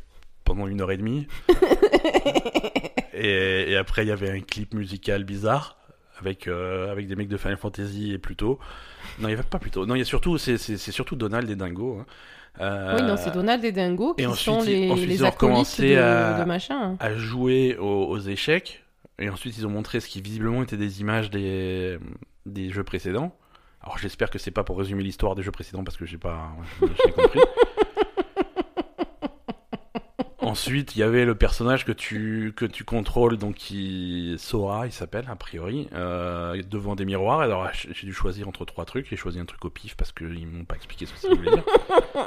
pendant 0.45 0.67
une 0.67 0.81
heure 0.81 0.91
et 0.91 0.97
demie. 0.97 1.27
et, 3.15 3.73
et 3.73 3.77
après, 3.77 4.05
il 4.05 4.09
y 4.09 4.13
avait 4.13 4.31
un 4.31 4.41
clip 4.41 4.75
musical 4.75 5.25
bizarre 5.25 5.77
avec, 6.23 6.49
euh, 6.49 6.91
avec 6.91 7.07
des 7.07 7.17
mecs 7.17 7.29
de 7.29 7.37
Final 7.37 7.57
Fantasy 7.59 8.13
et 8.13 8.19
plutôt. 8.19 8.59
Non, 9.19 9.29
il 9.29 9.35
avait 9.35 9.43
pas 9.43 9.59
plutôt. 9.59 9.85
Non, 9.87 9.95
il 9.95 9.99
y 9.99 10.03
a 10.03 10.07
surtout, 10.07 10.39
c'est, 10.39 10.57
c'est, 10.59 10.77
c'est 10.79 10.93
surtout 10.93 11.17
Donald 11.17 11.49
et 11.51 11.57
Dingo. 11.57 11.99
hein. 12.01 12.07
Euh, 12.61 12.97
Oui, 12.99 13.03
non, 13.07 13.17
c'est 13.17 13.33
Donald 13.33 13.65
et 13.65 13.73
Dingo 13.73 14.15
qui 14.15 14.23
et 14.25 14.29
sont 14.35 14.63
les, 14.63 14.91
ensuite, 14.91 15.09
les 15.09 15.15
ils 15.17 15.25
ont 15.25 15.31
recommencé 15.31 15.95
de, 15.95 15.99
à- 16.01 16.39
de 16.41 16.45
machin. 16.45 16.97
à 17.01 17.15
jouer 17.17 17.77
aux, 17.79 18.05
aux 18.07 18.19
échecs. 18.19 18.85
et 19.19 19.29
ensuite 19.31 19.57
ils 19.57 19.67
ont 19.67 19.71
montré 19.71 20.01
ce 20.01 20.09
qui 20.09 20.21
visiblement 20.21 20.63
étaient 20.63 20.77
des 20.77 21.01
images 21.01 21.31
des, 21.31 21.99
des 22.47 22.71
jeux 22.71 22.85
précédents. 22.85 23.35
Alors 23.83 23.97
j'espère 23.99 24.29
que 24.31 24.39
c'est 24.39 24.51
pas 24.51 24.65
pour 24.65 24.79
résumer 24.79 25.03
l'histoire 25.03 25.35
des 25.35 25.43
jeux 25.43 25.51
précédents 25.51 25.83
parce 25.83 25.97
que 25.97 26.05
j'ai 26.05 26.19
pas 26.19 26.51
j'ai 26.81 27.13
compris. 27.13 27.41
Ensuite, 30.43 30.97
il 30.97 30.99
y 30.99 31.03
avait 31.03 31.25
le 31.25 31.35
personnage 31.35 31.85
que 31.85 31.93
tu 31.93 32.53
que 32.57 32.65
tu 32.65 32.85
contrôles, 32.85 33.37
donc 33.37 33.55
qui 33.55 34.35
Sora, 34.39 34.87
il 34.87 34.93
s'appelle 34.93 35.25
a 35.31 35.37
priori, 35.37 35.89
euh, 35.95 36.61
devant 36.69 36.97
des 36.97 37.05
miroirs. 37.05 37.41
Alors 37.41 37.69
j'ai 37.73 38.07
dû 38.07 38.13
choisir 38.13 38.49
entre 38.49 38.65
trois 38.65 38.85
trucs. 38.85 39.09
J'ai 39.09 39.17
choisi 39.17 39.39
un 39.39 39.45
truc 39.45 39.65
au 39.65 39.71
pif 39.71 39.97
parce 39.97 40.13
qu'ils 40.13 40.47
m'ont 40.47 40.65
pas 40.65 40.75
expliqué 40.75 41.07
ce 41.07 41.13
que 41.13 41.19
ça 41.19 41.29
voulait 41.35 41.51
dire. 41.53 41.65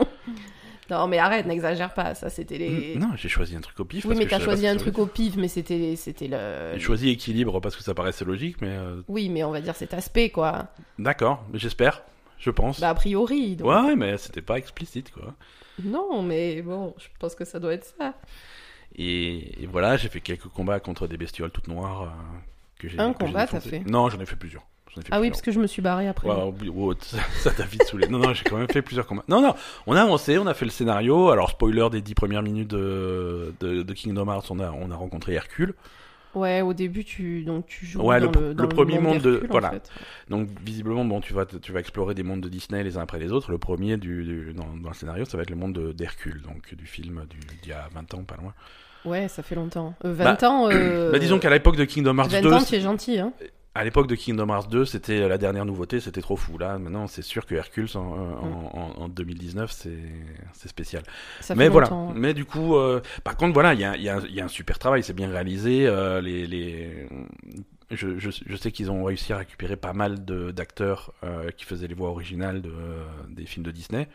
Non, 0.89 1.07
mais 1.07 1.17
arrête, 1.17 1.47
n'exagère 1.47 1.93
pas. 1.95 2.13
Ça, 2.13 2.29
c'était 2.29 2.59
les. 2.59 2.95
Non, 2.95 3.09
j'ai 3.15 3.27
choisi 3.29 3.55
un 3.55 3.61
truc 3.61 3.79
au 3.79 3.85
pif. 3.85 4.05
Oui, 4.05 4.09
parce 4.09 4.19
mais 4.19 4.27
t'as 4.27 4.39
choisi 4.39 4.67
un 4.67 4.77
truc 4.77 4.99
au 4.99 5.07
pif, 5.07 5.35
mais 5.35 5.47
c'était 5.47 5.95
c'était 5.95 6.27
le. 6.27 6.73
J'ai 6.73 6.79
choisi 6.79 7.09
équilibre 7.09 7.59
parce 7.59 7.75
que 7.75 7.81
ça 7.81 7.95
paraissait 7.95 8.25
logique, 8.25 8.57
mais 8.61 8.69
euh, 8.69 9.01
Oui, 9.07 9.29
mais 9.29 9.43
on 9.43 9.49
va 9.51 9.61
dire 9.61 9.75
cet 9.75 9.95
aspect, 9.95 10.29
quoi. 10.29 10.67
d'accord. 10.99 11.43
J'espère, 11.55 12.03
je 12.37 12.51
pense. 12.51 12.79
Bah, 12.79 12.89
a 12.89 12.93
priori. 12.93 13.55
donc. 13.55 13.67
ouais, 13.67 13.95
mais 13.95 14.17
c'était 14.17 14.43
pas 14.43 14.57
explicite 14.59 15.11
quoi. 15.11 15.33
Non, 15.83 16.21
mais 16.21 16.61
bon, 16.61 16.93
je 16.97 17.07
pense 17.19 17.35
que 17.35 17.45
ça 17.45 17.59
doit 17.59 17.73
être 17.73 17.85
ça. 17.97 18.13
Et, 18.95 19.63
et 19.63 19.67
voilà, 19.67 19.97
j'ai 19.97 20.07
fait 20.09 20.21
quelques 20.21 20.47
combats 20.47 20.79
contre 20.79 21.07
des 21.07 21.17
bestioles 21.17 21.51
toutes 21.51 21.67
noires 21.67 22.03
euh, 22.03 22.07
que 22.79 22.87
j'ai. 22.87 22.97
Un 22.99 23.13
que 23.13 23.25
j'ai 23.25 23.25
combat, 23.25 23.47
t'as 23.47 23.59
fait 23.59 23.79
Non, 23.85 24.09
j'en 24.09 24.19
ai 24.19 24.25
fait 24.25 24.37
plusieurs. 24.37 24.63
J'en 24.93 25.01
ai 25.01 25.03
fait 25.03 25.09
Ah 25.11 25.15
oui, 25.19 25.27
plusieurs. 25.27 25.31
parce 25.31 25.41
que 25.41 25.51
je 25.51 25.59
me 25.59 25.67
suis 25.67 25.81
barré 25.81 26.07
après. 26.07 26.29
Ouais, 26.29 26.53
oh, 26.73 26.93
ça 27.01 27.17
ça 27.39 27.51
t'a 27.51 27.63
vite 27.65 27.83
saoulé. 27.83 28.07
Non, 28.07 28.19
non, 28.19 28.33
j'ai 28.33 28.45
quand 28.45 28.57
même 28.57 28.69
fait 28.71 28.81
plusieurs 28.81 29.05
combats. 29.05 29.25
Non, 29.27 29.41
non, 29.41 29.53
on 29.87 29.95
a 29.95 30.01
avancé, 30.01 30.37
on 30.37 30.47
a 30.47 30.53
fait 30.53 30.65
le 30.65 30.71
scénario. 30.71 31.29
Alors, 31.29 31.49
spoiler 31.49 31.89
des 31.91 32.01
dix 32.01 32.15
premières 32.15 32.43
minutes 32.43 32.69
de, 32.69 33.53
de, 33.59 33.83
de 33.83 33.93
Kingdom 33.93 34.27
Hearts, 34.29 34.49
on 34.51 34.59
a, 34.59 34.71
on 34.71 34.89
a 34.91 34.95
rencontré 34.95 35.33
Hercule. 35.33 35.73
Ouais, 36.35 36.61
au 36.61 36.73
début, 36.73 37.03
tu 37.03 37.43
donc 37.43 37.65
tu 37.67 37.85
joues 37.85 38.01
Ouais, 38.01 38.19
dans 38.19 38.31
le- 38.31 38.47
le, 38.49 38.53
dans 38.53 38.63
le 38.63 38.69
premier 38.69 38.99
monde 38.99 39.19
de- 39.19 39.31
d'Hercule, 39.31 39.49
en 39.49 39.51
voilà. 39.51 39.69
fait. 39.71 39.89
Donc, 40.29 40.49
visiblement, 40.65 41.05
bon, 41.05 41.21
tu 41.21 41.33
vas, 41.33 41.45
tu 41.45 41.71
vas 41.71 41.79
explorer 41.79 42.13
des 42.13 42.23
mondes 42.23 42.41
de 42.41 42.49
Disney 42.49 42.83
les 42.83 42.97
uns 42.97 43.01
après 43.01 43.19
les 43.19 43.31
autres. 43.31 43.51
Le 43.51 43.57
premier 43.57 43.97
du, 43.97 44.23
du- 44.23 44.53
dans, 44.53 44.67
dans 44.81 44.89
le 44.89 44.95
scénario, 44.95 45.25
ça 45.25 45.37
va 45.37 45.43
être 45.43 45.49
le 45.49 45.55
monde 45.55 45.73
de- 45.73 45.91
d'Hercule, 45.93 46.41
donc 46.41 46.75
du 46.75 46.85
film 46.85 47.25
du- 47.29 47.39
d'il 47.61 47.69
y 47.69 47.73
a 47.73 47.87
20 47.93 48.13
ans, 48.13 48.23
pas 48.23 48.35
loin. 48.35 48.53
Ouais, 49.05 49.27
ça 49.27 49.43
fait 49.43 49.55
longtemps. 49.55 49.93
Euh, 50.03 50.13
20 50.13 50.43
ans. 50.43 50.67
Euh... 50.71 51.11
Bah, 51.11 51.19
disons 51.19 51.39
qu'à 51.39 51.49
l'époque 51.49 51.77
de 51.77 51.85
Kingdom 51.85 52.17
Hearts 52.17 52.29
20 52.31 52.41
2, 52.41 52.53
ans, 52.53 52.63
tu 52.63 52.75
es 52.75 52.81
gentil, 52.81 53.19
hein. 53.19 53.33
À 53.75 53.83
l'époque 53.83 54.07
de 54.07 54.15
Kingdom 54.15 54.47
Hearts 54.49 54.69
2, 54.69 54.85
c'était 54.85 55.27
la 55.27 55.37
dernière 55.37 55.65
nouveauté, 55.65 55.99
c'était 55.99 56.21
trop 56.21 56.37
fou. 56.37 56.57
Là, 56.57 56.79
maintenant, 56.79 57.07
c'est 57.07 57.21
sûr 57.21 57.45
que 57.45 57.53
Hercule 57.55 57.87
en, 57.95 57.99
en, 57.99 58.71
en- 58.97 59.01
en 59.03 59.09
2019, 59.09 59.69
c'est 59.71 60.67
spécial. 60.69 61.03
Ça 61.41 61.53
mais 61.55 61.67
voilà. 61.67 61.87
longtemps. 61.89 62.13
Mais 62.15 62.33
du 62.33 62.45
coup, 62.45 62.75
euh, 62.77 63.01
par 63.23 63.35
contre, 63.37 63.53
voilà, 63.53 63.73
il 63.73 63.81
y 63.81 63.83
a, 63.83 63.95
il 63.97 64.03
y, 64.03 64.09
a, 64.09 64.19
il 64.27 64.33
y 64.33 64.39
a 64.41 64.45
un 64.45 64.49
super 64.49 64.79
travail, 64.79 65.03
c'est 65.03 65.13
bien 65.13 65.29
réalisé. 65.29 65.85
euh, 65.87 66.21
les, 66.21 66.47
les... 66.47 67.07
Je, 67.91 68.17
je, 68.17 68.29
je 68.31 68.55
sais 68.55 68.71
qu'ils 68.71 68.89
ont 68.89 69.03
réussi 69.03 69.31
à 69.33 69.37
récupérer 69.37 69.75
pas 69.75 69.93
mal 69.93 70.25
d'acteurs 70.25 71.13
euh, 71.23 71.51
qui 71.51 71.65
faisaient 71.65 71.87
les 71.87 71.93
voix 71.93 72.09
originales 72.09 72.61
de, 72.63 72.73
des 73.29 73.45
films 73.45 73.63
de 73.65 73.69
Disney, 73.71 74.07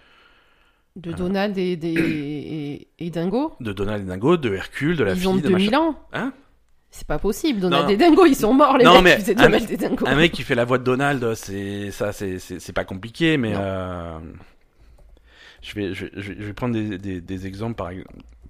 De 0.96 1.12
Donald 1.12 1.56
et, 1.56 1.76
des... 1.76 1.94
et, 1.94 2.88
et 2.98 3.10
Dingo. 3.10 3.52
de 3.60 3.72
Donald 3.72 4.02
et 4.02 4.06
Dingo, 4.08 4.36
de 4.36 4.52
Hercule, 4.52 4.96
de 4.96 5.04
la 5.04 5.12
Ils 5.12 5.18
fille, 5.18 5.26
ont 5.28 5.36
de 5.36 5.40
2000 5.42 5.70
machin. 5.70 5.78
ans. 5.82 5.98
Hein? 6.12 6.32
C'est 6.90 7.06
pas 7.06 7.18
possible. 7.18 7.60
Donald 7.60 7.84
Non. 7.84 7.88
et 7.90 7.96
Dingo, 7.96 8.26
ils 8.26 8.34
sont 8.34 8.52
morts, 8.52 8.76
les 8.76 8.84
Non, 8.84 8.94
mecs 9.00 9.04
mais 9.04 9.14
qui 9.16 9.20
faisaient 9.22 9.38
un- 9.40 9.44
Donald 9.44 9.70
et 9.70 9.76
Dingo. 9.76 10.06
Un 10.08 10.14
mec 10.16 10.32
qui 10.32 10.42
fait 10.42 10.54
la 10.56 10.64
voix 10.64 10.78
de 10.78 10.84
Donald, 10.84 11.34
c'est 11.34 11.90
ça, 11.92 12.10
pas 12.74 12.84
compliqué, 12.84 13.36
mais 13.36 13.52
euh, 13.56 14.18
je 15.62 15.74
vais 15.74 15.94
je, 15.94 16.06
vais- 16.06 16.10
je 16.16 16.32
vais 16.32 16.52
prendre 16.52 16.74
des, 16.74 16.98
des, 16.98 17.20
des 17.20 17.46
exemples 17.46 17.74
par 17.76 17.90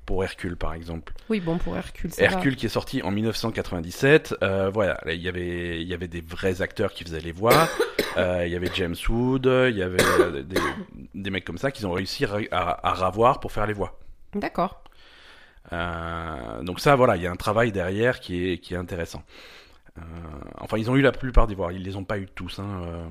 pour 0.07 0.25
Hercule 0.25 0.57
par 0.57 0.75
exemple. 0.75 1.13
Oui, 1.29 1.39
bon, 1.41 1.59
pour 1.59 1.77
Hercule, 1.77 2.11
Hercule 2.19 2.57
qui 2.57 2.67
est 2.67 2.71
sorti 2.71 3.03
en 3.03 3.11
1997. 3.11 4.35
euh, 4.43 4.71
voilà, 4.73 4.99
là, 5.05 5.13
il 5.13 5.21
y 5.21 5.29
avait 5.29 5.81
il 5.83 5.87
y 5.87 5.95
avait 5.95 6.09
des 6.09 6.21
vrais 6.23 6.63
acteurs 6.63 6.93
qui 6.93 7.05
faisaient 7.05 7.21
les 7.21 7.33
voix. 7.33 7.69
Euh, 8.17 8.43
il 8.45 8.53
y 8.53 8.57
avait 8.57 8.71
James 8.75 8.97
Wood, 9.09 9.47
il 9.69 9.77
y 9.77 9.85
avait 9.85 9.99
des, 10.43 10.57
des 11.15 11.31
mecs 11.31 11.45
comme 11.45 11.59
ça 11.59 11.71
qui 11.71 11.87
ont 11.87 11.93
réussi 11.93 12.25
à, 12.25 12.39
à, 12.51 12.89
à 12.89 12.93
ravoir 12.93 13.39
pour 13.39 13.53
faire 13.53 13.69
les 13.69 13.73
voix. 13.73 14.01
D'accord. 14.35 14.83
Euh, 15.73 16.63
donc 16.63 16.81
ça, 16.81 16.97
voilà, 16.97 17.17
il 17.17 17.23
y 17.23 17.27
a 17.27 17.31
un 17.31 17.37
travail 17.37 17.73
derrière 17.73 18.21
qui 18.21 18.51
est, 18.53 18.59
qui 18.59 18.75
est 18.75 18.77
intéressant. 18.77 19.23
Euh, 19.99 20.03
enfin, 20.59 20.79
ils 20.79 20.91
ont 20.91 20.97
eu 20.97 21.03
la 21.03 21.13
plupart 21.13 21.47
des 21.47 21.55
voix, 21.55 21.73
ils 21.73 21.83
les 21.83 21.97
ont 21.97 22.05
pas 22.05 22.19
eu 22.19 22.27
tous. 22.27 22.59
Hein. 22.59 22.83
euh, 22.85 23.09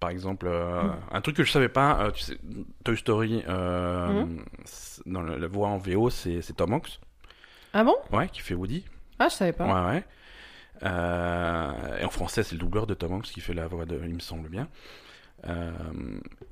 par 0.00 0.10
exemple, 0.10 0.46
Mm. 0.46 0.92
un 1.12 1.20
truc 1.22 1.36
que 1.36 1.42
je 1.44 1.50
savais 1.50 1.68
pas, 1.70 2.10
tu 2.14 2.22
sais, 2.22 2.36
Toy 2.84 2.96
Story, 2.96 3.42
Mm. 3.46 4.38
dans 5.06 5.22
la, 5.22 5.38
la 5.38 5.46
voix 5.48 5.68
en 5.68 5.78
VO, 5.78 6.10
c'est 6.10 6.40
Tom 6.56 6.74
Hanks, 6.74 7.00
Ah 7.72 7.82
bon? 7.84 7.94
Ouais, 8.12 8.28
qui 8.28 8.40
fait 8.40 8.54
Woody. 8.54 8.84
Ah, 9.18 9.28
je 9.28 9.34
savais 9.34 9.52
pas. 9.52 9.64
Ouais, 9.66 9.94
ouais. 9.94 10.04
Et 10.82 12.04
en 12.04 12.10
français, 12.10 12.42
c'est 12.42 12.52
le 12.54 12.58
doubleur 12.60 12.86
de 12.86 12.94
Tom 12.94 13.12
Hanks 13.14 13.24
qui 13.24 13.40
fait 13.40 13.54
la 13.54 13.66
voix 13.66 13.86
de, 13.86 13.98
il 14.04 14.14
me 14.14 14.20
semble 14.20 14.48
bien. 14.48 14.68
Euh, 15.48 15.70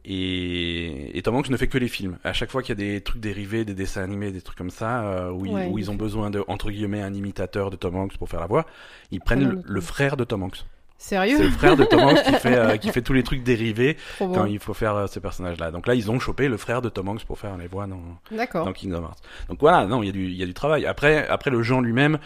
et, 0.05 1.17
et 1.17 1.23
Tom 1.23 1.37
Hanks 1.37 1.51
ne 1.51 1.57
fait 1.57 1.69
que 1.69 1.79
les 1.79 1.89
films. 1.89 2.19
À 2.25 2.33
chaque 2.33 2.51
fois 2.51 2.63
qu'il 2.63 2.79
y 2.79 2.83
a 2.83 2.93
des 2.93 3.01
trucs 3.01 3.21
dérivés, 3.21 3.65
des 3.65 3.75
dessins 3.75 4.03
animés, 4.03 4.33
des 4.33 4.43
trucs 4.43 4.59
comme 4.59 4.71
ça, 4.71 5.03
euh, 5.05 5.31
où, 5.31 5.47
ils, 5.47 5.53
Ouais, 5.53 5.67
où 5.67 5.79
il 5.79 5.85
ils 5.85 5.91
ont 5.91 5.95
besoin 5.95 6.31
de 6.31 6.45
entre 6.49 6.71
guillemets 6.71 7.03
un 7.03 7.13
imitateur 7.13 7.71
de 7.71 7.77
Tom 7.77 7.97
Hanks 7.97 8.17
pour 8.17 8.29
faire 8.29 8.41
la 8.41 8.47
voix, 8.47 8.67
ils 9.11 9.21
prennent 9.21 9.63
le, 9.65 9.81
frère 9.81 10.17
de 10.17 10.25
Tom 10.25 10.45
Hanks. 10.45 10.65
Sérieux? 10.97 11.37
C'est 11.37 11.45
le 11.45 11.51
frère 11.51 11.77
de 11.77 11.85
Tom 11.85 12.01
Hanks 12.01 12.23
qui 12.23 12.33
fait 12.35 12.57
euh, 12.57 12.77
qui 12.77 12.89
fait 12.93 13.03
tous 13.03 13.13
les 13.13 13.23
trucs 13.23 13.43
dérivés 13.43 13.97
quand 14.19 14.47
il 14.47 14.59
faut 14.59 14.75
faire 14.75 14.95
euh, 14.95 15.07
ces 15.07 15.21
personnages-là. 15.21 15.71
Donc 15.71 15.87
là, 15.87 15.95
ils 15.95 16.11
ont 16.11 16.19
chopé 16.19 16.49
le 16.49 16.57
frère 16.57 16.81
de 16.81 16.89
Tom 16.89 17.09
Hanks 17.09 17.25
pour 17.25 17.39
faire 17.39 17.57
les 17.57 17.67
voix 17.67 17.87
dans, 17.87 18.01
dans 18.31 18.73
Kingdom 18.73 19.03
Hearts. 19.03 19.23
Donc 19.49 19.61
voilà, 19.61 19.87
non, 19.87 20.03
il 20.03 20.07
y 20.07 20.09
a 20.09 20.13
du, 20.13 20.27
il 20.27 20.37
y 20.37 20.43
a 20.43 20.47
du 20.47 20.55
travail. 20.55 20.87
Après, 20.87 21.27
après 21.29 21.51
le 21.51 21.73
en 21.73 21.81
lui-même, 21.81 22.19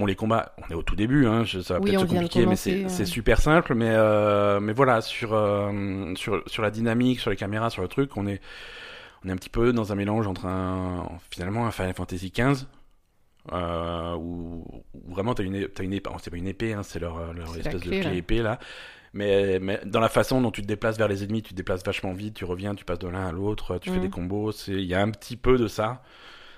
bon, 0.00 0.06
les 0.06 0.16
combats, 0.16 0.54
on 0.58 0.70
est 0.72 0.74
au 0.74 0.82
tout 0.82 0.96
début, 0.96 1.26
hein, 1.26 1.44
ça 1.46 1.74
va 1.74 1.80
Oui, 1.80 1.92
peut-être 1.92 2.06
compliquer, 2.08 2.46
mais 2.46 2.56
c'est, 2.56 2.84
euh. 2.84 3.04
super 3.04 3.40
simple, 3.40 3.74
mais, 3.74 3.90
euh, 3.90 4.58
mais 4.58 4.72
voilà, 4.72 5.00
sur, 5.00 5.34
euh, 5.34 6.14
sur, 6.16 6.42
sur 6.46 6.62
la 6.62 6.70
dynamique, 6.70 7.20
sur 7.20 7.30
les 7.30 7.36
caméras, 7.36 7.70
sur 7.70 7.82
le 7.82 7.88
truc, 7.88 8.16
on 8.16 8.26
est, 8.26 8.40
on 9.24 9.28
est 9.28 9.32
un 9.32 9.36
petit 9.36 9.50
peu 9.50 9.72
dans 9.72 9.92
un 9.92 9.94
mélange 9.94 10.26
entre 10.26 10.46
un, 10.46 11.08
finalement, 11.30 11.66
un 11.66 11.70
Final 11.70 11.94
Fantasy 11.94 12.32
XV, 12.34 12.66
euh, 13.52 14.14
où, 14.16 14.64
où 14.94 15.14
vraiment 15.14 15.34
t'as 15.34 15.44
une, 15.44 15.68
t'as 15.68 15.84
une 15.84 15.92
épée, 15.92 16.10
c'est 16.20 16.30
pas 16.30 16.36
une 16.36 16.48
épée, 16.48 16.72
hein, 16.72 16.82
c'est 16.82 16.98
leur, 16.98 17.20
espèce 17.56 17.80
clé, 17.80 17.98
de 17.98 18.00
clé 18.00 18.02
là. 18.02 18.14
épée, 18.14 18.38
là. 18.42 18.58
Mais, 19.12 19.58
mais 19.60 19.80
dans 19.84 20.00
la 20.00 20.08
façon 20.08 20.40
dont 20.40 20.52
tu 20.52 20.62
te 20.62 20.66
déplaces 20.66 20.96
vers 20.96 21.08
les 21.08 21.24
ennemis, 21.24 21.42
tu 21.42 21.50
te 21.50 21.56
déplaces 21.56 21.84
vachement 21.84 22.12
vite, 22.12 22.34
tu 22.34 22.44
reviens, 22.44 22.74
tu 22.74 22.84
passes 22.84 23.00
de 23.00 23.08
l'un 23.08 23.26
à 23.26 23.32
l'autre, 23.32 23.78
tu 23.78 23.90
fais 23.90 23.98
des 23.98 24.10
combos, 24.10 24.52
c'est, 24.52 24.72
il 24.72 24.84
y 24.84 24.94
a 24.94 25.00
un 25.00 25.10
petit 25.10 25.36
peu 25.36 25.58
de 25.58 25.68
ça. 25.68 26.02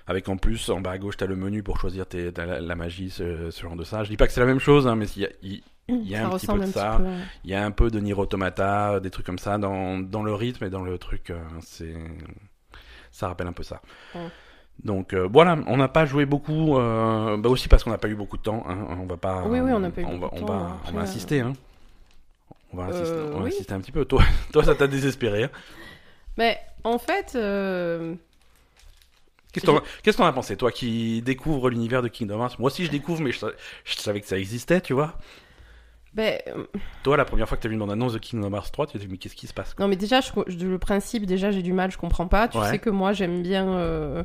Avec 0.06 0.28
en 0.28 0.36
plus, 0.36 0.68
en 0.70 0.80
bas 0.80 0.92
à 0.92 0.98
gauche, 0.98 1.16
t'as 1.16 1.26
le 1.26 1.36
menu 1.36 1.62
pour 1.62 1.78
choisir 1.80 2.06
tes, 2.06 2.30
la, 2.32 2.60
la 2.60 2.74
magie, 2.74 3.10
ce, 3.10 3.50
ce 3.50 3.62
genre 3.62 3.76
de 3.76 3.84
ça. 3.84 4.02
Je 4.04 4.10
dis 4.10 4.16
pas 4.16 4.26
que 4.26 4.32
c'est 4.32 4.40
la 4.40 4.46
même 4.46 4.58
chose, 4.58 4.86
hein, 4.88 4.96
mais 4.96 5.06
il 5.16 5.22
y 5.22 5.26
a, 5.26 5.28
y 5.88 6.16
un 6.16 6.30
petit 6.30 6.46
peu 6.46 6.58
de 6.58 6.66
ça. 6.66 7.00
il 7.44 7.50
y 7.50 7.54
a 7.54 7.64
un 7.64 7.70
peu 7.70 7.90
de 7.90 8.00
Nier 8.00 8.14
Automata, 8.14 8.98
des 9.00 9.10
trucs 9.10 9.26
comme 9.26 9.38
ça 9.38 9.58
dans, 9.58 9.98
dans 10.00 10.22
le 10.22 10.34
rythme 10.34 10.64
et 10.64 10.70
dans 10.70 10.82
le 10.82 10.98
truc. 10.98 11.30
euh, 11.30 11.38
c'est, 11.60 11.94
ça 13.10 13.28
rappelle 13.28 13.46
un 13.46 13.52
peu 13.52 13.62
ça. 13.62 13.80
Ouais. 14.14 14.20
Donc 14.82 15.12
euh, 15.12 15.28
voilà, 15.30 15.58
on 15.66 15.76
n'a 15.76 15.88
pas 15.88 16.06
joué 16.06 16.24
beaucoup, 16.26 16.78
euh, 16.78 17.36
bah 17.36 17.48
aussi 17.50 17.68
parce 17.68 17.84
qu'on 17.84 17.90
n'a 17.90 17.98
pas 17.98 18.08
eu 18.08 18.14
beaucoup 18.16 18.38
de 18.38 18.42
temps. 18.42 18.64
Hein, 18.68 18.78
on 19.00 19.06
va 19.06 19.16
pas. 19.18 19.44
Oui, 19.46 19.60
oui, 19.60 19.70
on 19.72 19.78
n'a 19.80 19.90
pas 19.90 20.00
eu 20.00 20.04
on 20.04 20.16
beaucoup 20.18 20.34
de 20.34 20.40
temps, 20.40 20.46
va, 20.46 20.80
on 20.88 20.92
va 20.92 21.02
insister. 21.02 21.40
Hein. 21.40 21.52
On 22.72 22.78
va 22.78 22.84
insister, 22.84 23.18
on 23.32 23.36
va 23.38 23.42
oui. 23.44 23.48
insister 23.48 23.74
un 23.74 23.80
petit 23.80 23.92
peu. 23.92 24.04
Toi, 24.06 24.22
toi 24.52 24.64
ça 24.64 24.74
t'a 24.74 24.86
désespéré. 24.88 25.44
hein. 25.44 25.50
Mais 26.38 26.58
en 26.84 26.98
fait, 26.98 27.34
euh, 27.36 28.14
Qu'est-ce 29.52 29.66
que 29.66 30.10
que 30.10 30.10
t'en 30.16 30.24
as 30.24 30.32
pensé, 30.32 30.56
toi 30.56 30.72
qui 30.72 31.22
découvres 31.22 31.68
l'univers 31.68 32.02
de 32.02 32.08
Kingdom 32.08 32.40
Hearts? 32.42 32.58
Moi 32.58 32.68
aussi, 32.68 32.84
je 32.84 32.90
découvre, 32.90 33.20
mais 33.22 33.32
je, 33.32 33.38
sa- 33.38 33.50
je 33.84 33.94
savais 33.96 34.20
que 34.20 34.26
ça 34.26 34.38
existait, 34.38 34.80
tu 34.80 34.92
vois. 34.94 35.18
ben, 36.14 36.38
Toi, 37.02 37.16
la 37.16 37.24
première 37.24 37.48
fois 37.48 37.56
que 37.56 37.62
t'as 37.62 37.68
vu 37.68 37.74
une 37.74 37.90
annonce 37.90 38.12
de 38.14 38.18
Kingdom 38.18 38.52
Hearts 38.54 38.70
3, 38.72 38.86
tu 38.86 38.92
t'es 38.94 38.98
dit, 38.98 39.08
mais 39.10 39.18
qu'est-ce 39.18 39.34
qui 39.36 39.46
se 39.46 39.54
passe 39.54 39.74
quoi? 39.74 39.84
Non 39.84 39.88
mais 39.88 39.96
déjà, 39.96 40.20
je, 40.20 40.30
je- 40.46 40.66
le 40.66 40.78
principe, 40.78 41.26
déjà, 41.26 41.50
j'ai 41.50 41.62
du 41.62 41.72
mal, 41.72 41.90
je 41.90 41.98
comprends 41.98 42.26
pas. 42.26 42.48
Tu 42.48 42.58
Ouais. 42.58 42.70
sais 42.70 42.78
que 42.78 42.90
moi, 42.90 43.12
j'aime 43.12 43.42
bien, 43.42 43.68
euh, 43.68 44.22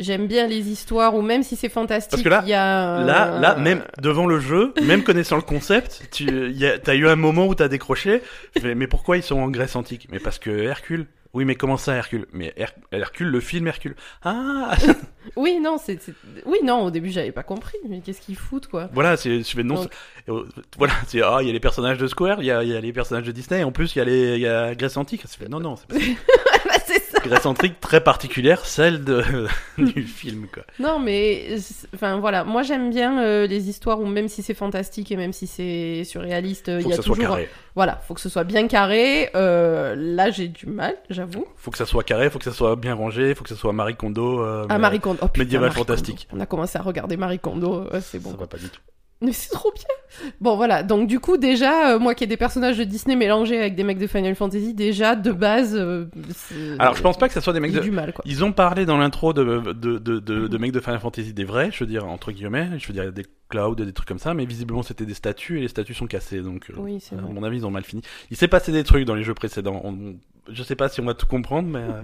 j'aime 0.00 0.26
bien 0.26 0.46
les 0.48 0.68
histoires 0.68 1.14
où 1.14 1.22
même 1.22 1.42
si 1.42 1.54
c'est 1.56 1.68
fantastique, 1.68 2.10
Parce 2.10 2.22
que 2.22 2.28
là- 2.28 2.40
il 2.44 2.48
y 2.48 2.54
a 2.54 3.04
Là, 3.04 3.38
là, 3.38 3.54
même 3.56 3.84
devant 4.00 4.26
le 4.26 4.40
jeu, 4.40 4.74
même 4.82 5.02
connaissant 5.04 5.36
le 5.36 5.42
concept, 5.42 6.08
tu 6.12 6.50
y 6.52 6.66
a- 6.66 6.78
t'as 6.78 6.94
eu 6.94 7.06
un 7.08 7.16
moment 7.16 7.46
où 7.46 7.54
t'as 7.54 7.68
décroché. 7.68 8.22
Je 8.56 8.60
fais, 8.60 8.74
mais 8.74 8.86
pourquoi 8.88 9.16
ils 9.16 9.22
sont 9.22 9.38
en 9.38 9.48
Grèce 9.50 9.76
antique? 9.76 10.08
Mais 10.10 10.18
parce 10.20 10.38
que 10.38 10.50
Hercule. 10.50 11.06
Oui, 11.34 11.44
mais 11.44 11.56
comment 11.56 11.76
ça, 11.76 11.94
Hercule? 11.96 12.26
Mais 12.32 12.52
Her- 12.56 12.72
Hercule, 12.92 13.26
le 13.28 13.40
film 13.40 13.66
Hercule. 13.66 13.96
Ah 14.22 14.74
Oui, 15.36 15.58
non, 15.60 15.78
c'est, 15.78 15.98
oui, 16.46 16.58
non, 16.62 16.84
au 16.84 16.90
début, 16.90 17.10
j'avais 17.10 17.32
pas 17.32 17.42
compris. 17.42 17.76
Mais 17.88 18.00
qu'est-ce 18.00 18.20
qu'ils 18.20 18.36
foutent, 18.36 18.68
quoi? 18.68 18.88
Voilà, 18.92 19.16
c'est, 19.16 19.38
je 19.42 19.50
fais 19.56 19.62
non. 19.64 19.74
Donc- 19.74 19.90
c'est- 20.26 20.30
euh, 20.32 20.44
Voilà, 20.78 20.92
c'est 21.08 21.20
ah, 21.22 21.38
il 21.40 21.46
y 21.48 21.50
a 21.50 21.52
les 21.52 21.60
personnages 21.60 21.98
de 21.98 22.06
Square, 22.06 22.40
il 22.40 22.46
y 22.46 22.50
a, 22.50 22.62
il 22.62 22.70
y 22.70 22.76
a 22.76 22.80
les 22.80 22.92
personnages 22.92 23.24
de 23.26 23.32
Disney, 23.32 23.60
et 23.60 23.64
en 23.64 23.72
plus 23.72 23.94
il 23.94 23.98
y 23.98 24.00
a 24.00 24.04
les, 24.04 24.34
il 24.36 24.40
y 24.40 24.46
a 24.46 24.74
Grèce 24.74 24.96
antique. 24.96 25.24
Non, 25.48 25.60
non, 25.60 25.76
c'est 25.76 25.86
pas 25.88 25.94
ça. 25.98 26.00
c'est 26.86 27.02
ça. 27.02 27.18
Grèce 27.20 27.46
antique 27.46 27.80
très 27.80 28.02
particulière, 28.02 28.64
celle 28.66 29.04
de, 29.04 29.22
du 29.78 30.02
film, 30.06 30.46
quoi. 30.52 30.64
Non, 30.78 30.98
mais 30.98 31.56
enfin 31.94 32.18
voilà, 32.20 32.44
moi 32.44 32.62
j'aime 32.62 32.90
bien 32.90 33.22
euh, 33.22 33.46
les 33.46 33.68
histoires 33.68 34.00
où 34.00 34.06
même 34.06 34.28
si 34.28 34.42
c'est 34.42 34.54
fantastique 34.54 35.10
et 35.12 35.16
même 35.16 35.32
si 35.32 35.46
c'est 35.46 36.04
surréaliste, 36.04 36.68
euh, 36.68 36.80
il 36.80 36.82
Faut 36.82 36.88
y 36.88 36.90
que 36.90 36.94
a 36.94 36.96
ça 36.96 37.02
soit 37.02 37.14
toujours 37.16 37.30
carré. 37.36 37.48
voilà, 37.74 37.96
faut 38.06 38.14
que 38.14 38.20
ce 38.20 38.28
soit 38.28 38.44
bien 38.44 38.66
carré. 38.68 39.30
Euh, 39.34 39.94
là, 39.96 40.30
j'ai 40.30 40.48
du 40.48 40.66
mal, 40.66 40.94
j'avoue. 41.10 41.46
Faut 41.56 41.70
que 41.70 41.78
ça 41.78 41.86
soit 41.86 42.04
carré, 42.04 42.28
faut 42.30 42.38
que 42.38 42.44
ça 42.44 42.52
soit 42.52 42.76
bien 42.76 42.94
rangé, 42.94 43.34
faut 43.34 43.42
que 43.44 43.48
ça 43.50 43.56
soit 43.56 43.72
Marie 43.72 43.96
Kondo. 43.96 44.40
euh, 44.42 44.66
Ah, 44.68 44.78
Marie 44.78 45.00
Kondo. 45.00 45.18
Oh, 45.22 45.28
putain, 45.28 45.44
médiéval 45.44 45.68
Marie 45.68 45.78
Kondo. 45.80 45.88
fantastique. 45.94 46.28
On 46.32 46.40
a 46.40 46.46
commencé 46.46 46.78
à 46.78 46.82
regarder 46.82 47.16
Marie 47.16 47.38
Kondo, 47.38 47.86
euh, 47.92 48.00
c'est 48.02 48.18
bon. 48.18 48.30
Ça 48.32 48.36
va 48.36 48.46
pas 48.46 48.58
du 48.58 48.68
tout. 48.68 48.80
Mais 49.20 49.32
c'est 49.32 49.50
trop 49.50 49.72
bien. 49.72 50.30
Bon 50.40 50.56
voilà, 50.56 50.82
donc 50.82 51.06
du 51.08 51.18
coup 51.18 51.36
déjà, 51.38 51.94
euh, 51.94 51.98
moi 51.98 52.14
qui 52.14 52.24
ai 52.24 52.26
des 52.26 52.36
personnages 52.36 52.76
de 52.78 52.84
Disney 52.84 53.16
mélangés 53.16 53.58
avec 53.58 53.74
des 53.74 53.82
mecs 53.84 53.98
de 53.98 54.06
Final 54.06 54.34
Fantasy, 54.34 54.74
déjà 54.74 55.16
de 55.16 55.32
base. 55.32 55.74
euh, 55.74 56.06
c'est- 56.34 56.78
Alors, 56.78 56.94
je 56.94 57.02
pense 57.02 57.16
pas 57.16 57.26
que 57.28 57.34
ça 57.34 57.40
soit 57.40 57.52
des 57.52 57.60
mecs 57.60 57.72
j'ai 57.72 57.78
de. 57.78 57.84
du 57.84 57.90
mal 57.90 58.12
quoi. 58.12 58.22
Ils 58.26 58.44
ont 58.44 58.52
parlé 58.52 58.84
dans 58.86 58.98
l'intro 58.98 59.32
de, 59.32 59.72
de, 59.72 59.72
de, 59.98 60.18
de, 60.18 60.46
de 60.48 60.58
mecs 60.58 60.72
de 60.72 60.80
Final 60.80 61.00
Fantasy 61.00 61.32
des 61.32 61.44
vrais, 61.44 61.70
je 61.72 61.80
veux 61.80 61.86
dire, 61.88 62.04
entre 62.06 62.32
guillemets, 62.32 62.68
je 62.78 62.86
veux 62.86 62.92
dire 62.92 63.12
des 63.12 63.24
clouds, 63.48 63.74
des 63.76 63.92
trucs 63.92 64.08
comme 64.08 64.18
ça, 64.18 64.34
mais 64.34 64.44
visiblement 64.44 64.82
c'était 64.82 65.06
des 65.06 65.14
statues 65.14 65.58
et 65.58 65.62
les 65.62 65.68
statues 65.68 65.94
sont 65.94 66.06
cassées, 66.06 66.40
donc 66.42 66.70
euh, 66.70 66.74
Oui, 66.78 66.98
c'est 67.00 67.16
à 67.16 67.20
vrai. 67.20 67.32
mon 67.32 67.42
avis 67.44 67.58
ils 67.58 67.66
ont 67.66 67.70
mal 67.70 67.84
fini. 67.84 68.02
Il 68.30 68.36
s'est 68.36 68.48
passé 68.48 68.72
des 68.72 68.84
trucs 68.84 69.04
dans 69.04 69.14
les 69.14 69.22
jeux 69.24 69.34
précédents, 69.34 69.80
On- 69.84 70.14
je 70.50 70.62
sais 70.62 70.76
pas 70.76 70.88
si 70.90 71.00
on 71.00 71.06
va 71.06 71.14
tout 71.14 71.26
comprendre, 71.26 71.68
mais... 71.68 71.78
euh, 71.78 72.02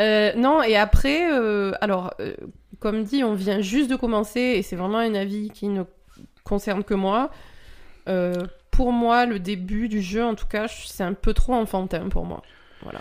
Euh, 0.00 0.32
non, 0.34 0.62
et 0.62 0.76
après, 0.76 1.30
euh, 1.32 1.72
alors, 1.80 2.14
euh, 2.20 2.34
comme 2.80 3.04
dit, 3.04 3.22
on 3.24 3.34
vient 3.34 3.60
juste 3.60 3.90
de 3.90 3.96
commencer 3.96 4.40
et 4.40 4.62
c'est 4.62 4.76
vraiment 4.76 4.98
un 4.98 5.14
avis 5.14 5.50
qui 5.50 5.68
ne 5.68 5.84
concerne 6.44 6.82
que 6.84 6.94
moi. 6.94 7.30
Pour 8.70 8.92
moi, 8.92 9.26
le 9.26 9.38
début 9.38 9.88
du 9.88 10.00
jeu, 10.00 10.24
en 10.24 10.34
tout 10.34 10.46
cas, 10.46 10.66
c'est 10.66 11.04
un 11.04 11.12
peu 11.12 11.34
trop 11.34 11.52
enfantin 11.54 12.08
pour 12.08 12.24
moi. 12.24 12.42
Voilà. 12.82 13.00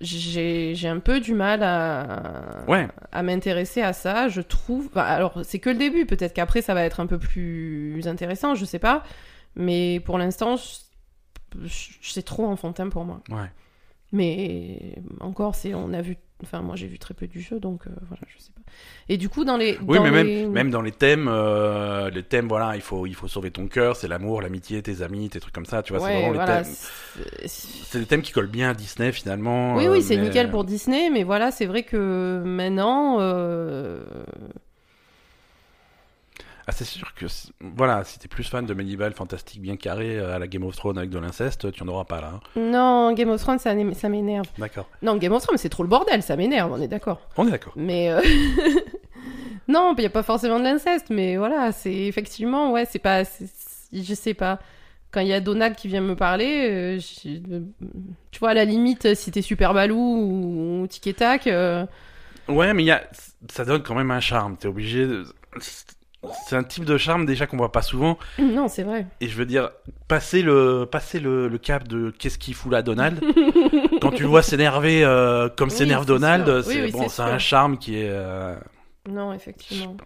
J'ai 0.00 0.74
j'ai 0.74 0.88
un 0.88 0.98
peu 0.98 1.20
du 1.20 1.32
mal 1.34 1.62
à, 1.62 2.64
Ouais, 2.66 2.88
à 3.12 3.22
m'intéresser 3.22 3.82
à 3.82 3.92
ça, 3.92 4.28
je 4.28 4.40
trouve. 4.40 4.90
alors, 4.96 5.40
c'est 5.44 5.58
que 5.58 5.70
le 5.70 5.76
début, 5.76 6.06
peut-être 6.06 6.32
qu'après 6.34 6.60
ça 6.62 6.74
va 6.74 6.82
être 6.82 7.00
un 7.00 7.06
peu 7.06 7.18
plus 7.18 8.02
intéressant, 8.06 8.54
je 8.54 8.64
sais 8.64 8.78
pas. 8.78 9.04
Mais 9.54 10.00
pour 10.00 10.18
l'instant, 10.18 10.56
c'est 11.66 12.24
trop 12.24 12.46
enfantin 12.46 12.88
pour 12.88 13.04
moi. 13.04 13.20
ouais. 13.30 13.50
Mais 14.12 14.94
encore, 15.20 15.54
c'est 15.54 15.74
on 15.74 15.92
a 15.92 16.00
vu. 16.02 16.16
Enfin, 16.42 16.60
moi 16.60 16.76
j'ai 16.76 16.86
vu 16.86 16.98
très 16.98 17.14
peu 17.14 17.26
du 17.26 17.40
jeu, 17.40 17.58
donc 17.58 17.86
euh, 17.86 17.90
voilà, 18.08 18.22
je 18.28 18.38
sais 18.42 18.50
pas. 18.54 18.60
Et 19.08 19.16
du 19.16 19.28
coup, 19.30 19.44
dans 19.44 19.56
les. 19.56 19.78
Oui, 19.86 19.96
dans 19.96 20.04
mais 20.04 20.10
même, 20.10 20.26
les- 20.26 20.46
même 20.46 20.70
dans 20.70 20.82
les 20.82 20.92
thèmes, 20.92 21.28
euh, 21.28 22.10
les 22.10 22.22
thèmes, 22.22 22.46
voilà, 22.46 22.76
il 22.76 22.82
faut, 22.82 23.06
il 23.06 23.14
faut 23.14 23.26
sauver 23.26 23.50
ton 23.50 23.68
cœur, 23.68 23.96
c'est 23.96 24.06
l'amour, 24.06 24.42
l'amitié, 24.42 24.82
tes 24.82 25.00
amis, 25.02 25.30
tes 25.30 25.40
trucs 25.40 25.54
comme 25.54 25.64
ça, 25.64 25.82
tu 25.82 25.94
vois, 25.94 26.06
c'est 26.06 26.12
vraiment 26.12 26.32
les 26.38 26.44
thèmes. 26.46 26.64
c'est- 26.64 27.48
C'est 27.48 27.98
des 28.00 28.06
thèmes 28.06 28.20
qui 28.22 28.32
collent 28.32 28.48
bien 28.50 28.70
à 28.70 28.74
Disney 28.74 29.12
finalement. 29.12 29.76
Oui, 29.76 29.86
euh, 29.86 29.92
oui, 29.92 30.02
c'est 30.02 30.16
mais- 30.16 30.24
nickel 30.24 30.50
pour 30.50 30.64
Disney, 30.64 31.08
mais 31.10 31.22
voilà, 31.24 31.50
c'est 31.50 31.66
vrai 31.66 31.82
que 31.82 32.42
maintenant. 32.44 33.16
euh, 33.20 34.04
Ah, 36.68 36.72
c'est 36.72 36.84
sûr 36.84 37.14
que, 37.14 37.26
voilà, 37.60 38.02
si 38.02 38.18
t'es 38.18 38.26
plus 38.26 38.42
fan 38.42 38.66
de 38.66 38.74
médiéval 38.74 39.12
fantastique 39.12 39.60
bien 39.62 39.76
carré 39.76 40.18
euh, 40.18 40.34
à 40.34 40.40
la 40.40 40.48
Game 40.48 40.64
of 40.64 40.74
Thrones 40.74 40.98
avec 40.98 41.10
de 41.10 41.18
l'inceste, 41.20 41.70
tu 41.70 41.82
en 41.84 41.88
auras 41.88 42.04
pas 42.04 42.20
là. 42.20 42.32
hein. 42.34 42.40
Non, 42.60 43.12
Game 43.12 43.30
of 43.30 43.40
Thrones, 43.40 43.60
ça, 43.60 43.72
m'énerve. 43.74 44.46
D'accord. 44.58 44.88
Non, 45.00 45.16
Game 45.16 45.32
of 45.32 45.42
Thrones, 45.42 45.58
c'est 45.58 45.68
trop 45.68 45.84
le 45.84 45.88
bordel, 45.88 46.22
ça 46.24 46.34
m'énerve, 46.36 46.72
on 46.72 46.80
est 46.80 46.88
d'accord. 46.88 47.20
On 47.36 47.46
est 47.46 47.52
d'accord. 47.52 47.72
Mais 47.76 48.10
euh, 48.10 48.20
non, 49.68 49.94
il 49.96 50.00
n'y 50.00 50.06
a 50.06 50.10
pas 50.10 50.24
forcément 50.24 50.58
de 50.58 50.64
l'inceste, 50.64 51.06
mais 51.10 51.36
voilà, 51.36 51.70
c'est 51.72 51.94
effectivement, 51.94 52.72
ouais, 52.72 52.84
c'est 52.84 52.98
pas, 52.98 53.22
je 53.92 54.14
sais 54.14 54.34
pas. 54.34 54.58
Quand 55.12 55.20
il 55.20 55.28
y 55.28 55.32
a 55.32 55.40
Donald 55.40 55.76
qui 55.76 55.86
vient 55.86 56.00
me 56.00 56.16
parler, 56.16 56.68
euh, 56.68 56.98
tu 58.32 58.38
vois, 58.40 58.50
à 58.50 58.54
la 58.54 58.64
limite, 58.64 59.14
si 59.14 59.30
t'es 59.30 59.40
super 59.40 59.72
balou 59.72 59.96
ou, 59.96 60.82
ou 60.82 60.86
tic 60.88 61.06
et 61.06 61.14
tac, 61.14 61.46
euh, 61.46 61.86
Ouais, 62.48 62.74
mais 62.74 62.84
y 62.84 62.90
a, 62.90 63.02
ça 63.50 63.64
donne 63.64 63.82
quand 63.82 63.94
même 63.94 64.10
un 64.10 64.20
charme. 64.20 64.56
T'es 64.56 64.68
obligé. 64.68 65.06
De... 65.06 65.24
C'est 66.48 66.56
un 66.56 66.62
type 66.64 66.84
de 66.84 66.96
charme 66.96 67.26
déjà 67.26 67.46
qu'on 67.46 67.56
voit 67.56 67.72
pas 67.72 67.82
souvent. 67.82 68.18
non, 68.38 68.68
c'est 68.68 68.82
vrai. 68.82 69.06
Et 69.20 69.28
je 69.28 69.36
veux 69.36 69.46
dire, 69.46 69.70
passer 70.08 70.42
le, 70.42 70.86
passer 70.90 71.20
le, 71.20 71.48
le 71.48 71.58
cap 71.58 71.86
de 71.88 72.10
qu'est-ce 72.18 72.38
qu'il 72.38 72.54
fout 72.54 72.70
là, 72.72 72.82
Donald. 72.82 73.20
quand 74.00 74.10
tu 74.12 74.22
le 74.22 74.28
vois 74.28 74.42
s'énerver 74.42 75.04
euh, 75.04 75.48
comme 75.48 75.68
Oui, 75.70 75.74
s'énerve 75.74 76.06
Donald. 76.06 76.48
Oui, 76.48 76.62
c'est 76.64 76.82
oui, 76.84 76.90
bon, 76.92 77.08
c'est 77.08 77.22
un 77.22 77.38
charme 77.38 77.78
qui 77.78 77.96
est. 77.98 78.08
euh, 78.10 78.54
Non, 79.08 79.32
effectivement. 79.32 79.96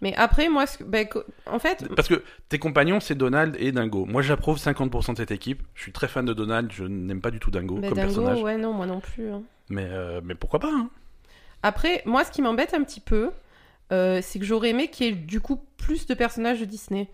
Mais 0.00 0.14
après, 0.14 0.48
moi, 0.48 0.64
ce 0.66 0.84
ben, 0.84 1.08
en 1.46 1.58
fait, 1.58 1.84
Parce 1.96 2.06
que 2.06 2.22
tes 2.48 2.60
compagnons, 2.60 3.00
c'est 3.00 3.16
Donald 3.16 3.56
et 3.58 3.72
Dingo. 3.72 4.04
Moi, 4.06 4.22
j'approuve 4.22 4.56
50% 4.56 5.12
de 5.12 5.16
cette 5.16 5.32
équipe. 5.32 5.62
Je 5.74 5.82
suis 5.82 5.92
très 5.92 6.06
fan 6.06 6.24
de 6.24 6.32
Donald. 6.32 6.70
Je 6.72 6.84
n'aime 6.84 7.20
pas 7.20 7.32
du 7.32 7.40
tout 7.40 7.50
Dingo 7.50 7.76
ben, 7.76 7.88
comme 7.88 7.98
Dingo, 7.98 8.14
personnage. 8.14 8.42
ouais, 8.42 8.56
non, 8.56 8.72
moi 8.72 8.86
non 8.86 9.00
plus. 9.00 9.28
hein. 9.32 9.42
Mais, 9.70 9.88
euh, 9.90 10.20
mais 10.22 10.36
pourquoi 10.36 10.60
pas 10.60 10.70
hein 10.72 10.88
Après, 11.64 12.02
moi, 12.06 12.22
ce 12.24 12.30
qui 12.30 12.42
m'embête 12.42 12.74
un 12.74 12.84
petit 12.84 13.00
peu, 13.00 13.30
euh, 13.92 14.20
c'est 14.22 14.38
que 14.38 14.44
j'aurais 14.44 14.70
aimé 14.70 14.88
qu'il 14.88 15.06
y 15.06 15.08
ait 15.10 15.12
du 15.12 15.40
coup 15.40 15.60
plus 15.76 16.06
de 16.06 16.14
personnages 16.14 16.60
de 16.60 16.64
Disney. 16.64 17.08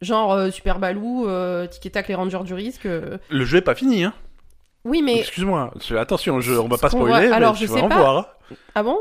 Genre 0.00 0.32
euh, 0.32 0.50
Super 0.50 0.78
Baloo, 0.78 1.28
euh, 1.28 1.66
Tic 1.66 1.84
et 1.86 1.90
Tac, 1.90 2.08
les 2.08 2.14
Rangers 2.14 2.42
du 2.44 2.54
risque. 2.54 2.86
euh. 2.86 3.18
Le 3.28 3.44
jeu 3.44 3.58
est 3.58 3.62
pas 3.62 3.74
fini, 3.74 4.04
hein. 4.04 4.14
Oui, 4.84 5.02
mais. 5.02 5.18
Excuse-moi. 5.18 5.72
Attention, 5.98 6.40
je... 6.40 6.54
on 6.54 6.68
va 6.68 6.78
pas 6.78 6.88
spoiler. 6.88 7.26
voit- 7.28 7.36
alors, 7.36 7.54
je 7.54 7.66
vas 7.66 7.74
sais 7.76 7.82
en 7.82 7.88
pas. 7.88 7.96
voir. 7.98 8.16
hein. 8.50 8.54
Ah 8.74 8.82
bon? 8.82 8.98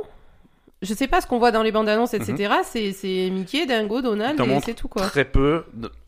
Je 0.82 0.94
sais 0.94 1.08
pas 1.08 1.20
ce 1.22 1.28
qu'on 1.28 1.40
voit 1.40 1.52
dans 1.52 1.64
les 1.64 1.72
bandes 1.72 1.90
annonces, 1.90 2.14
etc. 2.14 2.34
Mhm. 2.50 2.64
C'est 2.64 2.92
c'est 2.94 3.30
Mickey, 3.32 3.66
Dingo, 3.66 4.02
Donald, 4.02 4.40
et 4.40 4.60
c'est 4.62 4.74
tout 4.74 4.88
quoi. 4.90 5.04
Très 5.04 5.26
peu. 5.26 5.64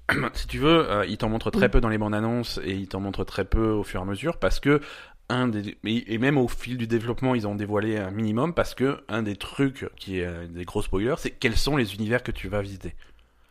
si 0.33 0.47
tu 0.47 0.57
veux, 0.59 0.89
euh, 0.89 1.05
il 1.07 1.17
t'en 1.17 1.29
montre 1.29 1.51
très 1.51 1.67
Mm. 1.67 1.71
peu 1.71 1.81
dans 1.81 1.89
les 1.89 1.97
bandes 1.97 2.13
annonces 2.13 2.59
et 2.65 2.71
il 2.73 2.87
t'en 2.87 2.99
montre 2.99 3.23
très 3.23 3.45
peu 3.45 3.69
au 3.69 3.83
fur 3.83 3.99
et 4.01 4.03
à 4.03 4.05
mesure 4.05 4.37
parce 4.37 4.59
que 4.59 4.81
un 5.31 5.47
des 5.47 5.77
et 5.85 6.17
même 6.17 6.37
au 6.37 6.47
fil 6.47 6.77
du 6.77 6.87
développement, 6.87 7.33
ils 7.35 7.47
ont 7.47 7.55
dévoilé 7.55 7.97
un 7.97 8.11
minimum 8.11 8.53
parce 8.53 8.75
que 8.75 9.01
un 9.07 9.23
des 9.23 9.35
trucs 9.35 9.89
qui 9.95 10.19
est 10.19 10.25
euh, 10.25 10.47
des 10.47 10.65
gros 10.65 10.81
spoilers, 10.81 11.15
c'est 11.17 11.31
quels 11.31 11.57
sont 11.57 11.77
les 11.77 11.95
univers 11.95 12.21
que 12.23 12.31
tu 12.31 12.47
vas 12.49 12.61
visiter. 12.61 12.95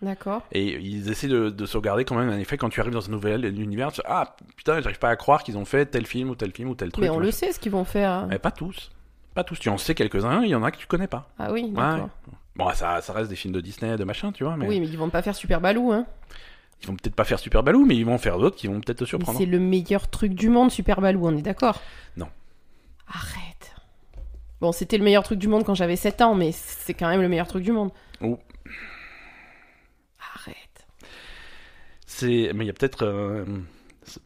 D'accord. 0.02 0.42
Et 0.52 0.78
ils 0.78 1.10
essaient 1.10 1.28
de, 1.28 1.50
de 1.50 1.66
sauvegarder 1.66 2.04
quand 2.04 2.14
même 2.14 2.30
un 2.30 2.38
effet 2.38 2.56
quand 2.56 2.70
tu 2.70 2.80
arrives 2.80 2.92
dans 2.92 3.06
un 3.06 3.12
nouvel 3.12 3.44
univers. 3.60 3.92
Tu 3.92 4.00
ah 4.06 4.36
putain, 4.56 4.80
j'arrive 4.80 4.98
pas 4.98 5.10
à 5.10 5.16
croire 5.16 5.42
qu'ils 5.42 5.58
ont 5.58 5.64
fait 5.64 5.86
tel 5.86 6.06
film 6.06 6.30
ou 6.30 6.34
tel 6.34 6.52
film 6.52 6.70
ou 6.70 6.74
tel 6.74 6.90
truc. 6.90 7.02
Mais 7.02 7.10
on 7.10 7.18
le 7.18 7.30
sait 7.30 7.52
ce 7.52 7.58
qu'ils 7.60 7.72
vont 7.72 7.84
faire. 7.84 8.26
Mais 8.26 8.38
pas 8.38 8.50
tous. 8.50 8.90
Pas 9.34 9.44
tous. 9.44 9.58
Tu 9.58 9.68
en 9.68 9.78
sais 9.78 9.94
quelques-uns, 9.94 10.42
il 10.42 10.50
y 10.50 10.54
en 10.54 10.62
a 10.62 10.70
que 10.70 10.78
tu 10.78 10.86
connais 10.86 11.06
pas. 11.06 11.28
Ah 11.38 11.52
oui, 11.52 11.70
d'accord. 11.70 12.08
Bon, 12.56 12.68
ça, 12.74 13.00
ça 13.00 13.12
reste 13.12 13.30
des 13.30 13.36
films 13.36 13.54
de 13.54 13.60
Disney, 13.60 13.96
de 13.96 14.04
machin, 14.04 14.32
tu 14.32 14.44
vois. 14.44 14.56
Mais 14.56 14.66
Oui, 14.66 14.80
mais 14.80 14.88
ils 14.88 14.98
vont 14.98 15.08
pas 15.08 15.22
faire 15.22 15.34
Super 15.34 15.60
Baloo, 15.60 15.92
hein. 15.92 16.06
Ils 16.82 16.86
vont 16.86 16.94
peut-être 16.94 17.14
pas 17.14 17.24
faire 17.24 17.38
Super 17.38 17.62
Baloo, 17.62 17.84
mais 17.84 17.96
ils 17.96 18.04
vont 18.06 18.14
en 18.14 18.18
faire 18.18 18.38
d'autres 18.38 18.56
qui 18.56 18.66
vont 18.66 18.80
peut-être 18.80 18.98
te 18.98 19.04
surprendre. 19.04 19.38
c'est 19.38 19.46
le 19.46 19.58
meilleur 19.58 20.08
truc 20.08 20.34
du 20.34 20.48
monde, 20.48 20.70
Super 20.70 21.00
Baloo, 21.00 21.26
on 21.26 21.36
est 21.36 21.42
d'accord? 21.42 21.80
Non. 22.16 22.28
Arrête. 23.06 23.74
Bon, 24.60 24.72
c'était 24.72 24.98
le 24.98 25.04
meilleur 25.04 25.22
truc 25.22 25.38
du 25.38 25.48
monde 25.48 25.64
quand 25.64 25.74
j'avais 25.74 25.96
7 25.96 26.22
ans, 26.22 26.34
mais 26.34 26.52
c'est 26.52 26.94
quand 26.94 27.08
même 27.08 27.20
le 27.20 27.28
meilleur 27.28 27.46
truc 27.46 27.62
du 27.62 27.72
monde. 27.72 27.90
Oh. 28.22 28.38
Arrête. 30.34 30.86
C'est, 32.06 32.52
mais 32.54 32.64
il 32.64 32.66
y 32.66 32.70
a 32.70 32.74
peut-être, 32.74 33.04
euh, 33.04 33.44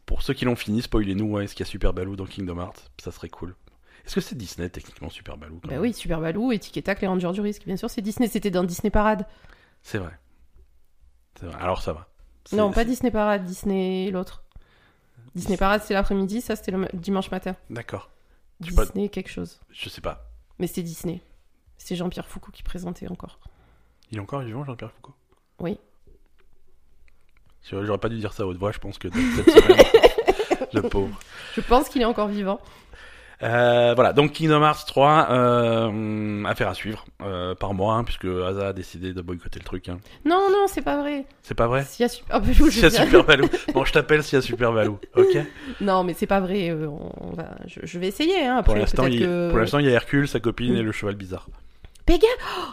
pour 0.05 0.21
ceux 0.21 0.33
qui 0.33 0.45
l'ont 0.45 0.55
fini, 0.55 0.81
spoilez-nous, 0.81 1.25
ouais, 1.25 1.43
est-ce 1.45 1.55
qu'il 1.55 1.65
y 1.65 1.67
a 1.67 1.71
Super 1.71 1.93
Baloo 1.93 2.15
dans 2.15 2.25
Kingdom 2.25 2.59
Hearts? 2.59 2.89
Ça 3.01 3.11
serait 3.11 3.29
cool. 3.29 3.55
Est-ce 4.05 4.15
que 4.15 4.21
c'est 4.21 4.35
Disney 4.35 4.69
techniquement 4.69 5.09
Super 5.09 5.35
Baloo 5.35 5.59
Bah 5.63 5.79
oui, 5.79 5.93
Super 5.93 6.21
Baloo 6.21 6.51
et 6.51 6.59
Tic 6.59 6.77
et 6.77 6.83
Tac, 6.83 7.01
les 7.01 7.07
Rangers 7.07 7.31
du 7.31 7.41
risque. 7.41 7.65
Bien 7.65 7.75
sûr, 7.75 7.89
c'est 7.89 8.01
Disney, 8.01 8.27
c'était 8.27 8.51
dans 8.51 8.63
Disney 8.63 8.91
Parade. 8.91 9.25
C'est 9.81 9.97
vrai. 9.97 10.11
C'est 11.39 11.47
vrai. 11.47 11.55
Alors 11.59 11.81
ça 11.81 11.93
va. 11.93 12.07
C'est- 12.45 12.55
Non, 12.55 12.71
pas 12.71 12.81
c'est- 12.81 12.85
Disney 12.89 13.11
Parade, 13.11 13.43
Disney 13.45 14.09
l'autre. 14.11 14.43
Disney 15.35 15.57
Parade, 15.57 15.81
c'était 15.81 15.95
l'après-midi, 15.95 16.41
ça 16.41 16.55
c'était 16.55 16.71
le 16.71 16.77
ma- 16.79 16.87
dimanche 16.93 17.29
matin. 17.31 17.55
D'accord. 17.69 18.09
Disney 18.59 19.09
quelque 19.09 19.29
chose. 19.29 19.59
Je 19.71 19.89
sais 19.89 19.99
pas. 20.01 20.29
Mais 20.59 20.67
c'était 20.67 20.83
Disney. 20.83 21.21
C'est 21.77 21.95
Jean-Pierre 21.95 22.27
Foucault 22.27 22.51
qui 22.51 22.63
présentait 22.63 23.07
encore. 23.09 23.39
Il 24.11 24.17
est 24.17 24.21
encore 24.21 24.41
vivant, 24.41 24.63
Jean-Pierre 24.63 24.91
Foucault? 24.91 25.13
Oui. 25.59 25.77
J'aurais 27.69 27.97
pas 27.97 28.09
dû 28.09 28.17
dire 28.19 28.31
ça 28.31 28.43
à 28.43 28.45
haute 28.45 28.57
voix, 28.57 28.71
je 28.71 28.77
pense 28.79 28.97
que 28.97 29.09
cette 29.09 29.49
semaine. 29.49 30.67
le 30.73 30.81
pauvre. 30.83 31.19
Je 31.55 31.61
pense 31.61 31.89
qu'il 31.89 32.01
est 32.01 32.05
encore 32.05 32.27
vivant. 32.27 32.59
Euh, 33.43 33.93
voilà, 33.95 34.13
donc 34.13 34.31
Kingdom 34.31 34.61
Hearts 34.63 34.85
3, 34.87 35.27
euh, 35.29 36.43
affaire 36.45 36.69
à 36.69 36.73
suivre 36.73 37.05
euh, 37.21 37.53
par 37.53 37.73
mois, 37.73 37.95
hein, 37.95 38.03
puisque 38.03 38.25
Asa 38.25 38.69
a 38.69 38.73
décidé 38.73 39.13
de 39.13 39.21
boycotter 39.21 39.59
le 39.59 39.65
truc. 39.65 39.89
hein. 39.89 39.99
Non, 40.23 40.47
non, 40.51 40.65
c'est 40.67 40.81
pas 40.81 40.97
vrai. 41.01 41.25
C'est 41.41 41.53
pas 41.55 41.67
vrai 41.67 41.83
S'il 41.83 42.05
y 42.05 42.09
a 42.09 42.13
je 42.41 42.81
y 42.81 42.85
a. 42.85 42.89
Super 42.89 43.23
Baloo. 43.25 43.47
Bon, 43.73 43.83
je 43.83 43.91
t'appelle 43.91 44.23
s'il 44.23 44.37
y 44.37 44.39
a 44.39 44.41
Super 44.41 44.71
Baloo, 44.71 44.99
ok? 45.15 45.37
Non, 45.81 46.03
mais 46.03 46.13
c'est 46.13 46.27
pas 46.27 46.39
vrai. 46.39 46.69
euh, 46.69 46.87
on 46.87 47.31
va... 47.33 47.55
je, 47.67 47.81
je 47.83 47.99
vais 47.99 48.07
essayer. 48.07 48.45
Hein, 48.45 48.63
Pour 48.63 48.71
après, 48.73 48.79
l'instant, 48.79 49.03
peut-être 49.03 49.15
il... 49.15 49.19
que... 49.21 49.49
pour 49.49 49.59
l'instant, 49.59 49.79
il 49.79 49.85
y 49.85 49.89
a 49.89 49.91
Hercule, 49.91 50.27
sa 50.27 50.39
copine 50.39 50.75
et 50.75 50.81
le 50.81 50.91
cheval 50.93 51.15
bizarre. 51.15 51.47
Pégase 52.05 52.29
Oh 52.59 52.69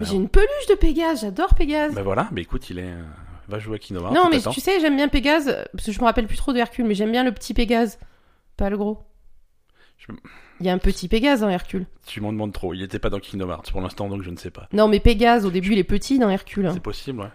Mais 0.00 0.06
J'ai 0.06 0.14
une 0.16 0.28
peluche 0.28 0.66
de 0.70 0.74
Pégase, 0.76 1.20
j'adore 1.22 1.54
Pégase. 1.54 1.94
Ben 1.94 2.02
voilà, 2.02 2.28
mais 2.32 2.40
écoute, 2.42 2.70
il 2.70 2.78
est... 2.78 2.84
euh, 2.90 3.02
va 3.48 3.58
jouer 3.58 3.76
à 3.76 3.78
Kingdom 3.78 4.04
Hearts. 4.04 4.14
non, 4.14 4.28
mais 4.30 4.40
tu 4.40 4.60
sais, 4.60 4.80
j'aime 4.80 4.96
bien 4.96 5.08
Pégase, 5.08 5.54
parce 5.72 5.84
que 5.86 5.92
je 5.92 6.00
me 6.00 6.04
rappelle 6.04 6.26
plus 6.26 6.36
trop 6.38 6.52
de 6.54 6.58
Hercule, 6.58 6.86
mais 6.86 6.94
j'aime 6.94 7.12
bien 7.12 7.24
le 7.24 7.32
petit 7.32 7.52
Pégase, 7.52 7.98
pas 8.56 8.70
le 8.70 8.78
gros. 8.78 9.02
Je- 9.98 10.12
Il 10.60 10.66
y 10.66 10.68
a 10.70 10.72
un 10.72 10.78
petit 10.78 11.08
Pégase 11.08 11.40
dans 11.40 11.48
Hercule. 11.48 11.86
Tu 12.06 12.20
m'en 12.20 12.32
demandes 12.32 12.52
trop. 12.52 12.72
Il 12.74 12.82
était 12.82 12.98
pas 12.98 13.10
dans 13.10 13.18
Kingdom 13.20 13.48
Hearts 13.50 13.70
pour 13.72 13.80
l'instant, 13.80 14.08
donc 14.08 14.22
je 14.22 14.30
ne 14.30 14.36
sais 14.36 14.50
pas. 14.50 14.68
Non, 14.72 14.88
mais 14.88 15.00
Pégase, 15.00 15.44
au 15.44 15.50
début, 15.50 15.72
il 15.72 15.78
est 15.78 15.84
petit 15.84 16.18
dans 16.18 16.30
Hercule. 16.30 16.66
hein. 16.66 16.72
C'est 16.74 16.80
possible, 16.82 17.20
ouais. 17.20 17.30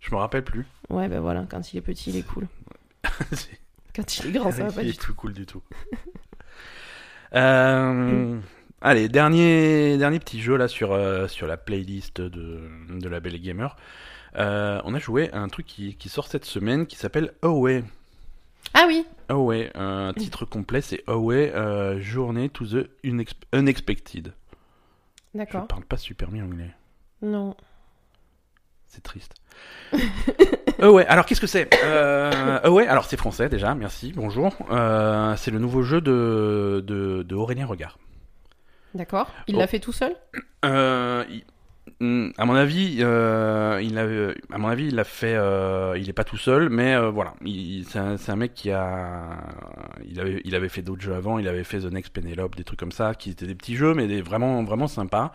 Je 0.00 0.10
me 0.10 0.16
rappelle 0.16 0.44
plus. 0.44 0.66
Ouais, 0.90 1.08
ben 1.08 1.20
voilà, 1.20 1.46
quand 1.50 1.72
il 1.72 1.76
est 1.78 1.82
petit, 1.82 2.10
il 2.10 2.16
est 2.18 2.22
cool. 2.26 2.46
C'est- 3.32 3.58
Quand 3.94 4.18
il 4.18 4.26
est 4.28 4.32
grand, 4.38 4.52
ça 4.52 4.64
va 4.64 4.72
pas 4.72 4.82
il 4.82 4.86
du 4.86 4.90
est 4.92 4.94
tout. 5.00 5.06
tout 5.08 5.14
cool 5.14 5.32
du 5.32 5.46
tout. 5.46 5.62
Euh, 7.34 8.38
Allez, 8.82 9.08
dernier, 9.08 9.96
dernier 9.96 10.18
petit 10.20 10.40
jeu 10.40 10.56
là 10.56 10.68
sur, 10.68 10.92
euh, 10.92 11.26
sur 11.28 11.46
la 11.46 11.56
playlist 11.56 12.20
de, 12.20 12.68
de 12.90 13.08
la 13.08 13.20
Belle 13.20 13.40
Gamer. 13.40 13.74
Euh, 14.36 14.80
on 14.84 14.94
a 14.94 14.98
joué 14.98 15.32
à 15.32 15.38
un 15.40 15.48
truc 15.48 15.66
qui, 15.66 15.96
qui 15.96 16.08
sort 16.10 16.26
cette 16.28 16.44
semaine 16.44 16.86
qui 16.86 16.96
s'appelle 16.96 17.32
Away. 17.42 17.82
Ah 18.78 18.84
oui 18.86 19.06
Away, 19.28 19.70
un 19.74 20.12
titre 20.12 20.44
complet 20.44 20.80
c'est 20.82 21.02
Away, 21.08 21.50
euh, 21.54 21.98
Journée 22.00 22.48
to 22.50 22.64
the 22.66 22.88
Unex- 23.04 23.32
Unexpected. 23.52 24.32
Je 25.34 25.38
D'accord. 25.38 25.66
parle 25.66 25.84
pas 25.84 25.96
super 25.96 26.30
bien 26.30 26.44
anglais. 26.44 26.70
Non. 27.22 27.56
C'est 28.86 29.02
triste. 29.02 29.34
euh, 30.80 30.90
ouais, 30.90 31.06
alors 31.06 31.26
qu'est-ce 31.26 31.40
que 31.40 31.46
c'est? 31.46 31.68
Euh, 31.84 32.60
euh, 32.64 32.70
Ouais, 32.70 32.86
alors 32.86 33.04
c'est 33.06 33.16
français 33.16 33.48
déjà, 33.48 33.74
merci, 33.74 34.12
bonjour. 34.14 34.54
Euh, 34.70 35.34
c'est 35.36 35.50
le 35.50 35.58
nouveau 35.58 35.82
jeu 35.82 36.00
de, 36.00 36.82
de, 36.86 37.22
de 37.22 37.34
Aurélien 37.34 37.66
Regard. 37.66 37.98
D'accord. 38.94 39.30
Il 39.48 39.56
Oh. 39.56 39.58
l'a 39.58 39.66
fait 39.66 39.80
tout 39.80 39.92
seul? 39.92 40.14
Euh, 40.64 41.24
il- 41.28 41.44
à 42.00 42.44
mon 42.44 42.54
avis, 42.54 42.98
euh, 43.00 43.80
il 43.82 43.96
a, 43.98 44.06
à 44.54 44.58
mon 44.58 44.68
avis, 44.68 44.86
il 44.88 44.94
l'a 44.96 45.04
fait. 45.04 45.34
euh, 45.34 45.96
il 45.98 46.08
est 46.08 46.12
pas 46.12 46.24
tout 46.24 46.36
seul, 46.36 46.68
mais 46.68 46.94
euh, 46.94 47.10
voilà, 47.10 47.34
il- 47.44 47.84
c'est 47.88 48.30
un, 48.30 48.36
mec 48.36 48.54
qui 48.54 48.70
a, 48.70 49.38
il 50.08 50.20
avait, 50.20 50.42
il 50.44 50.54
avait 50.54 50.68
fait 50.68 50.82
d'autres 50.82 51.02
jeux 51.02 51.14
avant. 51.14 51.38
Il 51.38 51.48
avait 51.48 51.64
fait 51.64 51.80
The 51.80 51.84
Next 51.92 52.12
Penelope, 52.12 52.56
des 52.56 52.64
trucs 52.64 52.78
comme 52.78 52.92
ça, 52.92 53.14
qui 53.14 53.30
étaient 53.30 53.46
des 53.46 53.54
petits 53.54 53.76
jeux, 53.76 53.94
mais 53.94 54.06
des 54.06 54.20
vraiment, 54.22 54.62
vraiment 54.64 54.88
sympas. 54.88 55.32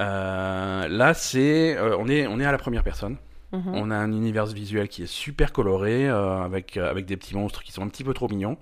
Euh, 0.00 0.88
là, 0.88 1.14
c'est, 1.14 1.76
euh, 1.76 1.96
on 1.98 2.08
est, 2.08 2.26
on 2.26 2.38
est 2.40 2.44
à 2.44 2.52
la 2.52 2.58
première 2.58 2.84
personne. 2.84 3.16
Mhm. 3.52 3.62
On 3.74 3.90
a 3.90 3.96
un 3.96 4.12
univers 4.12 4.46
visuel 4.46 4.88
qui 4.88 5.02
est 5.04 5.06
super 5.06 5.52
coloré, 5.52 6.08
euh, 6.08 6.42
avec, 6.42 6.76
euh, 6.76 6.90
avec 6.90 7.06
des 7.06 7.16
petits 7.16 7.34
monstres 7.34 7.62
qui 7.62 7.72
sont 7.72 7.82
un 7.82 7.88
petit 7.88 8.04
peu 8.04 8.12
trop 8.14 8.28
mignons. 8.28 8.58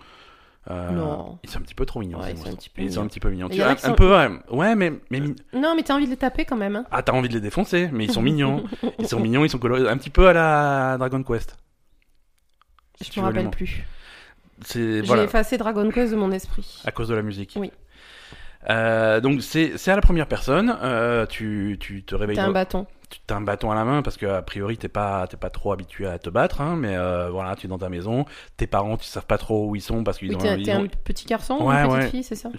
Euh, 0.71 0.91
Non. 0.91 1.39
Ils 1.45 1.51
sont 1.51 1.59
un 1.59 1.63
petit 1.63 1.75
peu 1.75 1.87
trop 1.87 2.01
mignons. 2.01 2.19
Ouais, 2.21 2.33
ils 2.33 2.39
sont 2.39 2.49
un 2.49 2.55
petit 2.57 2.69
peu 2.71 2.83
Ils 2.83 2.93
sont 2.93 2.99
un 2.99 3.03
mignons. 3.03 3.09
petit 3.09 3.21
peu 3.21 3.31
mignons. 3.31 3.49
Tu 3.49 3.57
vois, 3.59 3.69
un 3.71 3.77
sont- 3.77 3.95
peu, 3.95 4.11
ouais, 4.17 4.29
ouais, 4.51 4.75
mais, 4.75 4.93
mais 5.11 5.21
mi- 5.21 5.37
Non, 5.53 5.75
mais 5.77 5.83
t'as 5.85 5.95
envie 5.95 6.07
de 6.07 6.11
les 6.11 6.17
taper 6.17 6.45
quand 6.45 6.57
même. 6.57 6.75
Hein 6.77 6.85
ah, 6.91 7.03
t'as 7.03 7.13
envie 7.13 7.29
de 7.29 7.35
les 7.35 7.41
défoncer, 7.41 7.89
mais 7.93 8.05
ils 8.07 8.11
sont 8.13 8.23
mignons. 8.23 8.65
Ils 8.99 9.07
sont 9.07 9.21
mignons, 9.21 9.45
ils 9.45 9.51
sont 9.51 9.59
colorés. 9.59 9.89
Un 9.89 9.97
petit 9.97 10.11
peu 10.11 10.27
à 10.29 10.33
la 10.33 10.97
Dragon 10.99 11.23
Quest. 11.23 11.57
Si 13.01 13.13
Je 13.13 13.21
me 13.21 13.25
rappelle 13.27 13.51
plus. 13.51 13.85
J'ai 14.73 15.03
voilà, 15.03 15.25
effacé 15.25 15.59
Dragon 15.59 15.89
Quest 15.91 16.13
de 16.13 16.17
mon 16.17 16.33
esprit. 16.33 16.83
à 16.85 16.91
cause 16.91 17.09
de 17.09 17.15
la 17.15 17.23
musique. 17.23 17.55
Oui. 17.61 17.71
Euh, 18.69 19.21
donc 19.21 19.43
c'est 19.43 19.77
c'est 19.79 19.91
à 19.91 19.95
la 19.97 20.01
première 20.03 20.27
personne. 20.27 20.77
Euh, 20.83 21.27
tu 21.27 21.77
tu 21.81 22.03
te 22.03 22.15
réveilles. 22.15 22.37
T'as 22.37 22.47
un 22.47 22.51
bâton. 22.53 22.87
tu 23.09 23.19
as 23.33 23.37
un 23.37 23.41
bâton 23.41 23.71
à 23.71 23.75
la 23.77 23.85
main 23.85 24.03
parce 24.03 24.17
que 24.17 24.27
a 24.27 24.43
priori 24.43 24.77
t'es 24.77 24.89
pas 24.89 25.27
t'es 25.29 25.37
pas 25.37 25.51
trop 25.51 25.73
habitué 25.73 26.07
à 26.07 26.19
te 26.19 26.31
battre, 26.31 26.61
hein, 26.61 26.75
mais 26.77 26.97
euh, 26.97 27.29
voilà, 27.31 27.55
tu 27.55 27.67
es 27.67 27.69
dans 27.69 27.79
ta 27.79 27.89
maison. 27.89 28.25
Tes 28.57 28.67
parents, 28.67 28.97
tu 28.97 29.07
savent 29.07 29.27
pas 29.27 29.39
trop 29.39 29.69
où 29.71 29.77
ils 29.77 29.81
sont 29.83 30.03
parce 30.03 30.19
qu'ils 30.19 30.31
Oui, 30.31 30.37
ont. 30.37 30.63
t'es 30.63 30.75
ont- 30.75 30.85
un 30.85 30.87
petit 31.05 31.27
garçon 31.27 31.59
ou 31.61 31.71
une 31.71 31.77
petite 31.87 31.93
ouais. 31.93 32.09
fille, 32.09 32.25
c'est 32.25 32.35
ça 32.35 32.51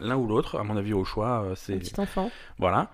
l'un 0.00 0.16
ou 0.16 0.26
l'autre, 0.26 0.58
à 0.58 0.64
mon 0.64 0.76
avis, 0.76 0.92
au 0.92 1.04
choix, 1.04 1.42
euh, 1.46 1.52
Un 1.52 1.54
c'est 1.54 1.76
petit 1.76 1.98
enfant. 1.98 2.30
voilà. 2.58 2.90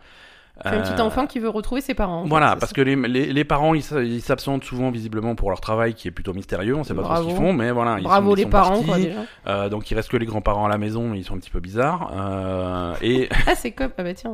C'est 0.63 0.69
un 0.69 0.81
petit 0.83 1.01
Euh, 1.01 1.05
enfant 1.05 1.27
qui 1.27 1.39
veut 1.39 1.49
retrouver 1.49 1.81
ses 1.81 1.95
parents. 1.95 2.23
fait, 2.25 2.29
Voilà, 2.29 2.57
parce 2.57 2.73
que 2.73 2.81
les, 2.83 2.95
les, 2.97 3.33
les 3.33 3.45
parents, 3.45 3.75
ils 3.75 4.21
s'absentent 4.21 4.65
souvent 4.65 4.91
visiblement 4.91 5.35
pour 5.35 5.51
leur 5.51 5.61
travail 5.61 5.95
qui 5.95 6.09
est 6.09 6.11
plutôt 6.11 6.35
mystérieux, 6.35 6.77
on 6.77 6.85
sait 6.85 6.95
pas 6.95 7.03
trop 7.03 7.17
ce 7.17 7.23
qu'ils 7.29 7.37
font, 7.37 7.53
mais 7.53 7.71
voilà. 7.71 7.97
Ils 7.99 8.05
Bravo 8.05 8.31
sont, 8.31 8.35
ils 8.35 8.37
les 8.39 8.43
sont 8.45 8.51
parents, 8.51 8.83
quoi, 8.83 8.97
déjà. 8.99 9.21
Euh, 9.47 9.69
donc 9.69 9.91
il 9.91 9.95
reste 9.95 10.11
que 10.11 10.17
les 10.17 10.27
grands-parents 10.27 10.67
à 10.67 10.69
la 10.69 10.79
maison, 10.79 11.15
ils 11.15 11.25
sont 11.25 11.35
un 11.35 11.39
petit 11.39 11.51
peu 11.51 11.61
bizarres. 11.61 12.13
Euh, 12.15 12.95
et 13.03 13.29
Ah, 13.47 13.55
c'est 13.55 13.71
comme. 13.73 13.91
Ah, 13.97 14.03
bah 14.03 14.15
tiens. 14.15 14.33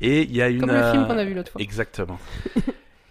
et 0.00 0.22
il 0.22 0.34
y 0.34 0.40
a 0.42 0.48
une. 0.48 0.60
Comme 0.60 0.70
le 0.70 0.90
film 0.90 1.02
euh, 1.02 1.06
qu'on 1.06 1.18
a 1.18 1.24
vu 1.24 1.34
l'autre 1.34 1.52
fois. 1.52 1.60
Exactement. 1.60 2.18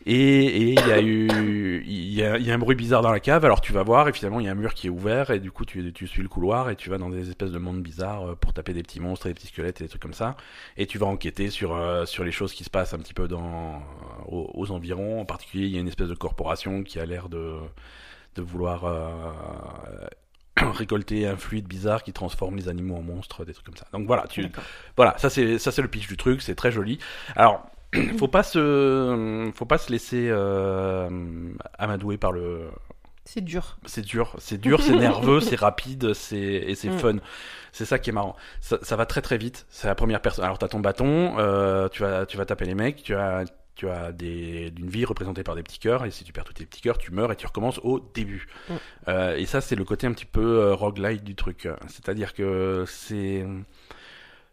Et 0.05 0.71
il 0.71 0.87
y 0.87 0.91
a 0.91 1.01
eu 1.01 1.83
il 1.85 2.13
y 2.13 2.23
a, 2.23 2.37
il 2.37 2.45
y 2.45 2.51
a 2.51 2.53
un 2.53 2.57
bruit 2.57 2.75
bizarre 2.75 3.01
dans 3.01 3.11
la 3.11 3.19
cave. 3.19 3.45
Alors 3.45 3.61
tu 3.61 3.73
vas 3.73 3.83
voir 3.83 4.07
et 4.07 4.13
finalement 4.13 4.39
il 4.39 4.45
y 4.45 4.49
a 4.49 4.51
un 4.51 4.55
mur 4.55 4.73
qui 4.73 4.87
est 4.87 4.89
ouvert 4.89 5.31
et 5.31 5.39
du 5.39 5.51
coup 5.51 5.65
tu 5.65 5.93
tu 5.93 6.07
suis 6.07 6.21
le 6.21 6.29
couloir 6.29 6.69
et 6.69 6.75
tu 6.75 6.89
vas 6.89 6.97
dans 6.97 7.09
des 7.09 7.29
espèces 7.29 7.51
de 7.51 7.59
mondes 7.59 7.81
bizarres 7.81 8.31
euh, 8.31 8.35
pour 8.35 8.53
taper 8.53 8.73
des 8.73 8.83
petits 8.83 8.99
monstres 8.99 9.27
et 9.27 9.29
des 9.29 9.35
petits 9.35 9.47
squelettes 9.47 9.81
et 9.81 9.83
des 9.83 9.89
trucs 9.89 10.01
comme 10.01 10.13
ça. 10.13 10.35
Et 10.77 10.87
tu 10.87 10.97
vas 10.97 11.07
enquêter 11.07 11.49
sur 11.49 11.75
euh, 11.75 12.05
sur 12.05 12.23
les 12.23 12.31
choses 12.31 12.53
qui 12.53 12.63
se 12.63 12.69
passent 12.69 12.93
un 12.93 12.99
petit 12.99 13.13
peu 13.13 13.27
dans 13.27 13.41
euh, 13.41 13.77
aux, 14.27 14.51
aux 14.53 14.71
environs. 14.71 15.21
En 15.21 15.25
particulier 15.25 15.65
il 15.65 15.73
y 15.73 15.77
a 15.77 15.79
une 15.79 15.87
espèce 15.87 16.09
de 16.09 16.15
corporation 16.15 16.83
qui 16.83 16.99
a 16.99 17.05
l'air 17.05 17.29
de 17.29 17.57
de 18.35 18.41
vouloir 18.41 18.85
euh, 18.85 19.31
récolter 20.73 21.27
un 21.27 21.37
fluide 21.37 21.67
bizarre 21.67 22.03
qui 22.03 22.13
transforme 22.13 22.55
les 22.55 22.67
animaux 22.67 22.95
en 22.95 23.01
monstres, 23.01 23.45
des 23.45 23.53
trucs 23.53 23.65
comme 23.65 23.77
ça. 23.77 23.87
Donc 23.93 24.07
voilà, 24.07 24.27
tu, 24.27 24.45
voilà, 24.95 25.17
ça 25.17 25.29
c'est 25.29 25.59
ça 25.59 25.71
c'est 25.71 25.81
le 25.81 25.87
pitch 25.87 26.07
du 26.07 26.17
truc, 26.17 26.41
c'est 26.41 26.55
très 26.55 26.71
joli. 26.71 26.99
Alors, 27.35 27.65
faut 28.17 28.27
pas 28.27 28.43
se 28.43 29.51
faut 29.55 29.65
pas 29.65 29.77
se 29.77 29.91
laisser 29.91 30.27
euh, 30.29 31.09
amadouer 31.77 32.17
par 32.17 32.31
le 32.31 32.69
C'est 33.25 33.41
dur. 33.41 33.77
c'est 33.85 34.01
dur, 34.05 34.35
c'est 34.39 34.59
dur, 34.59 34.81
c'est 34.81 34.95
nerveux, 34.95 35.39
c'est 35.41 35.55
rapide, 35.59 36.13
c'est 36.13 36.37
et 36.37 36.75
c'est 36.75 36.89
Mm. 36.89 36.99
fun. 36.99 37.15
C'est 37.73 37.85
ça 37.85 37.99
qui 37.99 38.09
est 38.09 38.13
marrant. 38.13 38.35
Ça, 38.59 38.77
ça 38.81 38.95
va 38.95 39.05
très 39.05 39.21
très 39.21 39.37
vite. 39.37 39.65
C'est 39.69 39.87
la 39.87 39.95
première 39.95 40.21
personne. 40.21 40.43
Alors 40.45 40.57
t'as 40.57 40.67
ton 40.67 40.79
bâton, 40.79 41.35
euh, 41.37 41.87
tu 41.89 42.01
vas 42.01 42.25
tu 42.25 42.37
vas 42.37 42.45
taper 42.45 42.65
les 42.65 42.75
mecs, 42.75 43.03
tu 43.03 43.15
as 43.15 43.45
tu 43.75 43.89
as 43.89 44.11
des 44.11 44.69
d'une 44.71 44.89
vie 44.89 45.05
représentée 45.05 45.43
par 45.43 45.55
des 45.55 45.63
petits 45.63 45.79
cœurs 45.79 46.05
et 46.05 46.11
si 46.11 46.23
tu 46.25 46.33
perds 46.33 46.43
tous 46.43 46.53
tes 46.53 46.65
petits 46.65 46.81
cœurs, 46.81 46.97
tu 46.97 47.11
meurs 47.11 47.31
et 47.31 47.35
tu 47.37 47.45
recommences 47.47 47.79
au 47.83 47.99
début. 48.13 48.47
Mm. 48.69 48.73
Euh, 49.07 49.35
et 49.37 49.45
ça 49.45 49.59
c'est 49.61 49.75
le 49.75 49.83
côté 49.85 50.07
un 50.07 50.13
petit 50.13 50.25
peu 50.25 50.59
euh, 50.59 50.73
roguelite 50.73 51.23
du 51.23 51.35
truc. 51.35 51.67
C'est-à-dire 51.87 52.33
que 52.33 52.83
c'est 52.87 53.45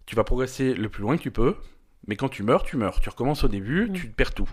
tu 0.07 0.17
vas 0.17 0.25
progresser 0.25 0.73
le 0.75 0.89
plus 0.89 1.03
loin 1.03 1.17
que 1.17 1.23
tu 1.23 1.31
peux, 1.33 1.57
mais 2.07 2.17
quand 2.17 2.29
tu 2.29 2.43
meurs, 2.43 2.63
tu 2.63 2.77
meurs. 2.77 3.01
Tu 3.01 3.09
recommences 3.09 3.45
au 3.45 3.49
début, 3.49 3.89
Mm. 3.89 3.93
tu 3.93 4.09
perds 4.09 4.35
tout. 4.35 4.49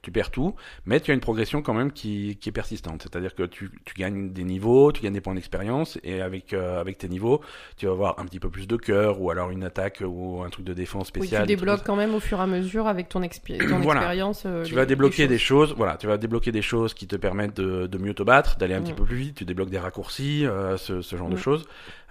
Tu 0.00 0.12
perds 0.12 0.30
tout, 0.30 0.54
mais 0.86 1.00
tu 1.00 1.10
as 1.10 1.14
une 1.14 1.20
progression 1.20 1.60
quand 1.60 1.74
même 1.74 1.90
qui, 1.90 2.36
qui 2.40 2.48
est 2.50 2.52
persistante. 2.52 3.02
C'est-à-dire 3.02 3.34
que 3.34 3.42
tu, 3.42 3.70
tu 3.84 3.94
gagnes 3.94 4.30
des 4.32 4.44
niveaux, 4.44 4.92
tu 4.92 5.02
gagnes 5.02 5.12
des 5.14 5.20
points 5.20 5.34
d'expérience, 5.34 5.98
et 6.04 6.20
avec, 6.22 6.52
euh, 6.52 6.80
avec 6.80 6.98
tes 6.98 7.08
niveaux, 7.08 7.40
tu 7.76 7.86
vas 7.86 7.92
avoir 7.92 8.18
un 8.20 8.24
petit 8.24 8.38
peu 8.38 8.48
plus 8.48 8.68
de 8.68 8.76
cœur, 8.76 9.20
ou 9.20 9.30
alors 9.30 9.50
une 9.50 9.64
attaque, 9.64 10.02
ou 10.06 10.42
un 10.44 10.50
truc 10.50 10.64
de 10.64 10.72
défense 10.72 11.08
Oui, 11.14 11.22
spécial. 11.22 11.42
tu 11.42 11.48
des 11.48 11.56
trucs 11.56 11.66
débloques 11.68 11.84
quand 11.84 11.96
même 11.96 12.14
au 12.14 12.20
fur 12.20 12.38
et 12.38 12.42
à 12.42 12.46
mesure 12.46 12.86
avec 12.86 13.08
ton, 13.08 13.22
expi- 13.22 13.58
ton 13.58 13.78
Voilà. 13.80 14.00
expérience. 14.02 14.44
euh. 14.46 14.62
Tu 14.62 14.70
les- 14.70 14.76
vas 14.76 14.86
débloquer 14.86 15.26
des 15.26 15.36
choses. 15.38 15.68
choses, 15.70 15.74
voilà, 15.76 15.96
tu 15.96 16.06
vas 16.06 16.16
débloquer 16.16 16.52
des 16.52 16.62
choses 16.62 16.94
qui 16.94 17.06
te 17.08 17.16
permettent 17.16 17.56
de, 17.56 17.86
de 17.88 17.98
mieux 17.98 18.14
te 18.14 18.22
battre, 18.22 18.56
d'aller 18.58 18.74
un 18.74 18.80
Mm. 18.80 18.84
petit 18.84 18.92
peu 18.92 19.04
plus 19.04 19.16
vite, 19.16 19.34
tu 19.36 19.44
débloques 19.44 19.70
des 19.70 19.78
raccourcis, 19.78 20.46
euh, 20.46 20.76
ce, 20.76 21.00
ce 21.02 21.16
genre 21.16 21.28
de 21.28 21.34
Mm. 21.34 21.38
choses, 21.38 21.64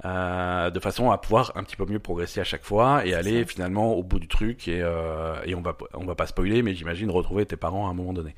de 0.03 0.79
façon 0.79 1.11
à 1.11 1.17
pouvoir 1.17 1.51
un 1.55 1.63
petit 1.63 1.75
peu 1.75 1.85
mieux 1.85 1.99
progresser 1.99 2.39
à 2.39 2.43
chaque 2.43 2.63
fois 2.63 3.05
et 3.05 3.13
aller 3.13 3.41
ça. 3.41 3.47
finalement 3.47 3.93
au 3.93 4.03
bout 4.03 4.19
du 4.19 4.27
truc 4.27 4.67
et, 4.67 4.79
et 5.45 5.55
on 5.55 5.61
va 5.61 5.75
on 5.93 6.05
va 6.05 6.15
pas 6.15 6.25
spoiler, 6.27 6.61
mais 6.63 6.73
j'imagine 6.73 7.09
retrouver 7.11 7.45
tes 7.45 7.55
parents 7.55 7.76
à 7.85 7.89
un 7.91 7.93
moment 7.93 8.13
donné. 8.13 8.33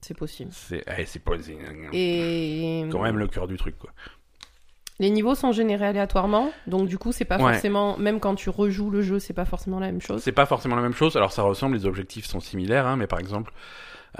C'est 0.00 0.16
possible. 0.16 0.50
C'est 0.52 0.82
eh, 0.98 1.06
c'est 1.06 1.20
pas 1.20 1.32
c'est 1.40 1.56
Et 1.92 2.84
quand 2.90 3.02
même 3.02 3.18
le 3.18 3.28
cœur 3.28 3.46
du 3.46 3.56
truc 3.56 3.78
quoi. 3.78 3.90
les 4.98 5.10
niveaux 5.10 5.34
sont 5.34 5.52
générés 5.52 5.86
aléatoirement, 5.86 6.50
donc 6.66 6.88
du 6.88 6.98
coup 6.98 7.10
c'est 7.12 7.24
pas 7.24 7.38
Ouais. 7.38 7.52
forcément, 7.52 7.96
même 7.98 8.20
quand 8.20 8.34
tu 8.34 8.50
rejoues 8.50 8.90
le 8.90 9.00
jeu, 9.02 9.18
c'est 9.18 9.32
pas 9.32 9.44
forcément 9.46 9.80
la 9.80 9.86
même 9.86 10.00
chose. 10.02 10.20
C'est 10.22 10.32
pas 10.32 10.46
forcément 10.46 10.76
la 10.76 10.82
même 10.82 10.92
chose. 10.94 11.16
Alors 11.16 11.32
ça 11.32 11.42
ressemble, 11.42 11.76
les 11.76 11.86
objectifs 11.86 12.26
sont 12.26 12.40
similaires, 12.40 12.86
hein, 12.86 12.96
mais 12.96 13.06
par 13.06 13.18
exemple, 13.18 13.52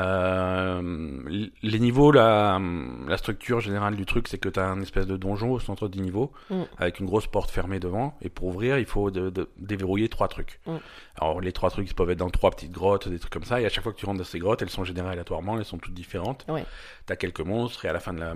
euh, 0.00 1.48
les 1.62 1.78
niveaux, 1.78 2.10
la, 2.12 2.60
la 3.06 3.16
structure 3.16 3.60
générale 3.60 3.94
du 3.96 4.06
truc, 4.06 4.28
c'est 4.28 4.38
que 4.38 4.48
tu 4.48 4.58
as 4.60 4.66
un 4.66 4.80
espèce 4.80 5.06
de 5.06 5.16
donjon 5.16 5.52
au 5.52 5.60
centre 5.60 5.88
du 5.88 6.00
niveau, 6.00 6.32
Mm. 6.50 6.62
avec 6.78 7.00
une 7.00 7.06
grosse 7.06 7.26
porte 7.26 7.50
fermée 7.50 7.80
devant, 7.80 8.16
et 8.22 8.28
pour 8.28 8.48
ouvrir, 8.48 8.78
il 8.78 8.86
faut 8.86 9.10
de- 9.10 9.30
de- 9.30 9.48
déverrouiller 9.56 10.08
trois 10.08 10.28
trucs. 10.28 10.60
Mm. 10.66 10.76
Alors 11.20 11.40
les 11.40 11.52
trois 11.52 11.70
trucs 11.70 11.88
ils 11.90 11.94
peuvent 11.94 12.10
être 12.10 12.18
dans 12.18 12.30
trois 12.30 12.50
petites 12.50 12.72
grottes, 12.72 13.08
des 13.08 13.18
trucs 13.18 13.32
comme 13.32 13.44
ça, 13.44 13.60
et 13.60 13.66
à 13.66 13.68
chaque 13.68 13.84
fois 13.84 13.92
que 13.92 13.98
tu 13.98 14.06
rentres 14.06 14.18
dans 14.18 14.24
ces 14.24 14.38
grottes, 14.38 14.62
elles 14.62 14.70
sont 14.70 14.84
générées 14.84 15.10
aléatoirement, 15.10 15.58
elles 15.58 15.64
sont 15.64 15.78
toutes 15.78 15.94
différentes. 15.94 16.44
Ouais. 16.48 16.64
Tu 17.06 17.12
as 17.12 17.16
quelques 17.16 17.40
monstres, 17.40 17.84
et 17.84 17.88
à 17.88 17.92
la, 17.92 18.00
fin 18.00 18.12
de 18.12 18.20
la, 18.20 18.30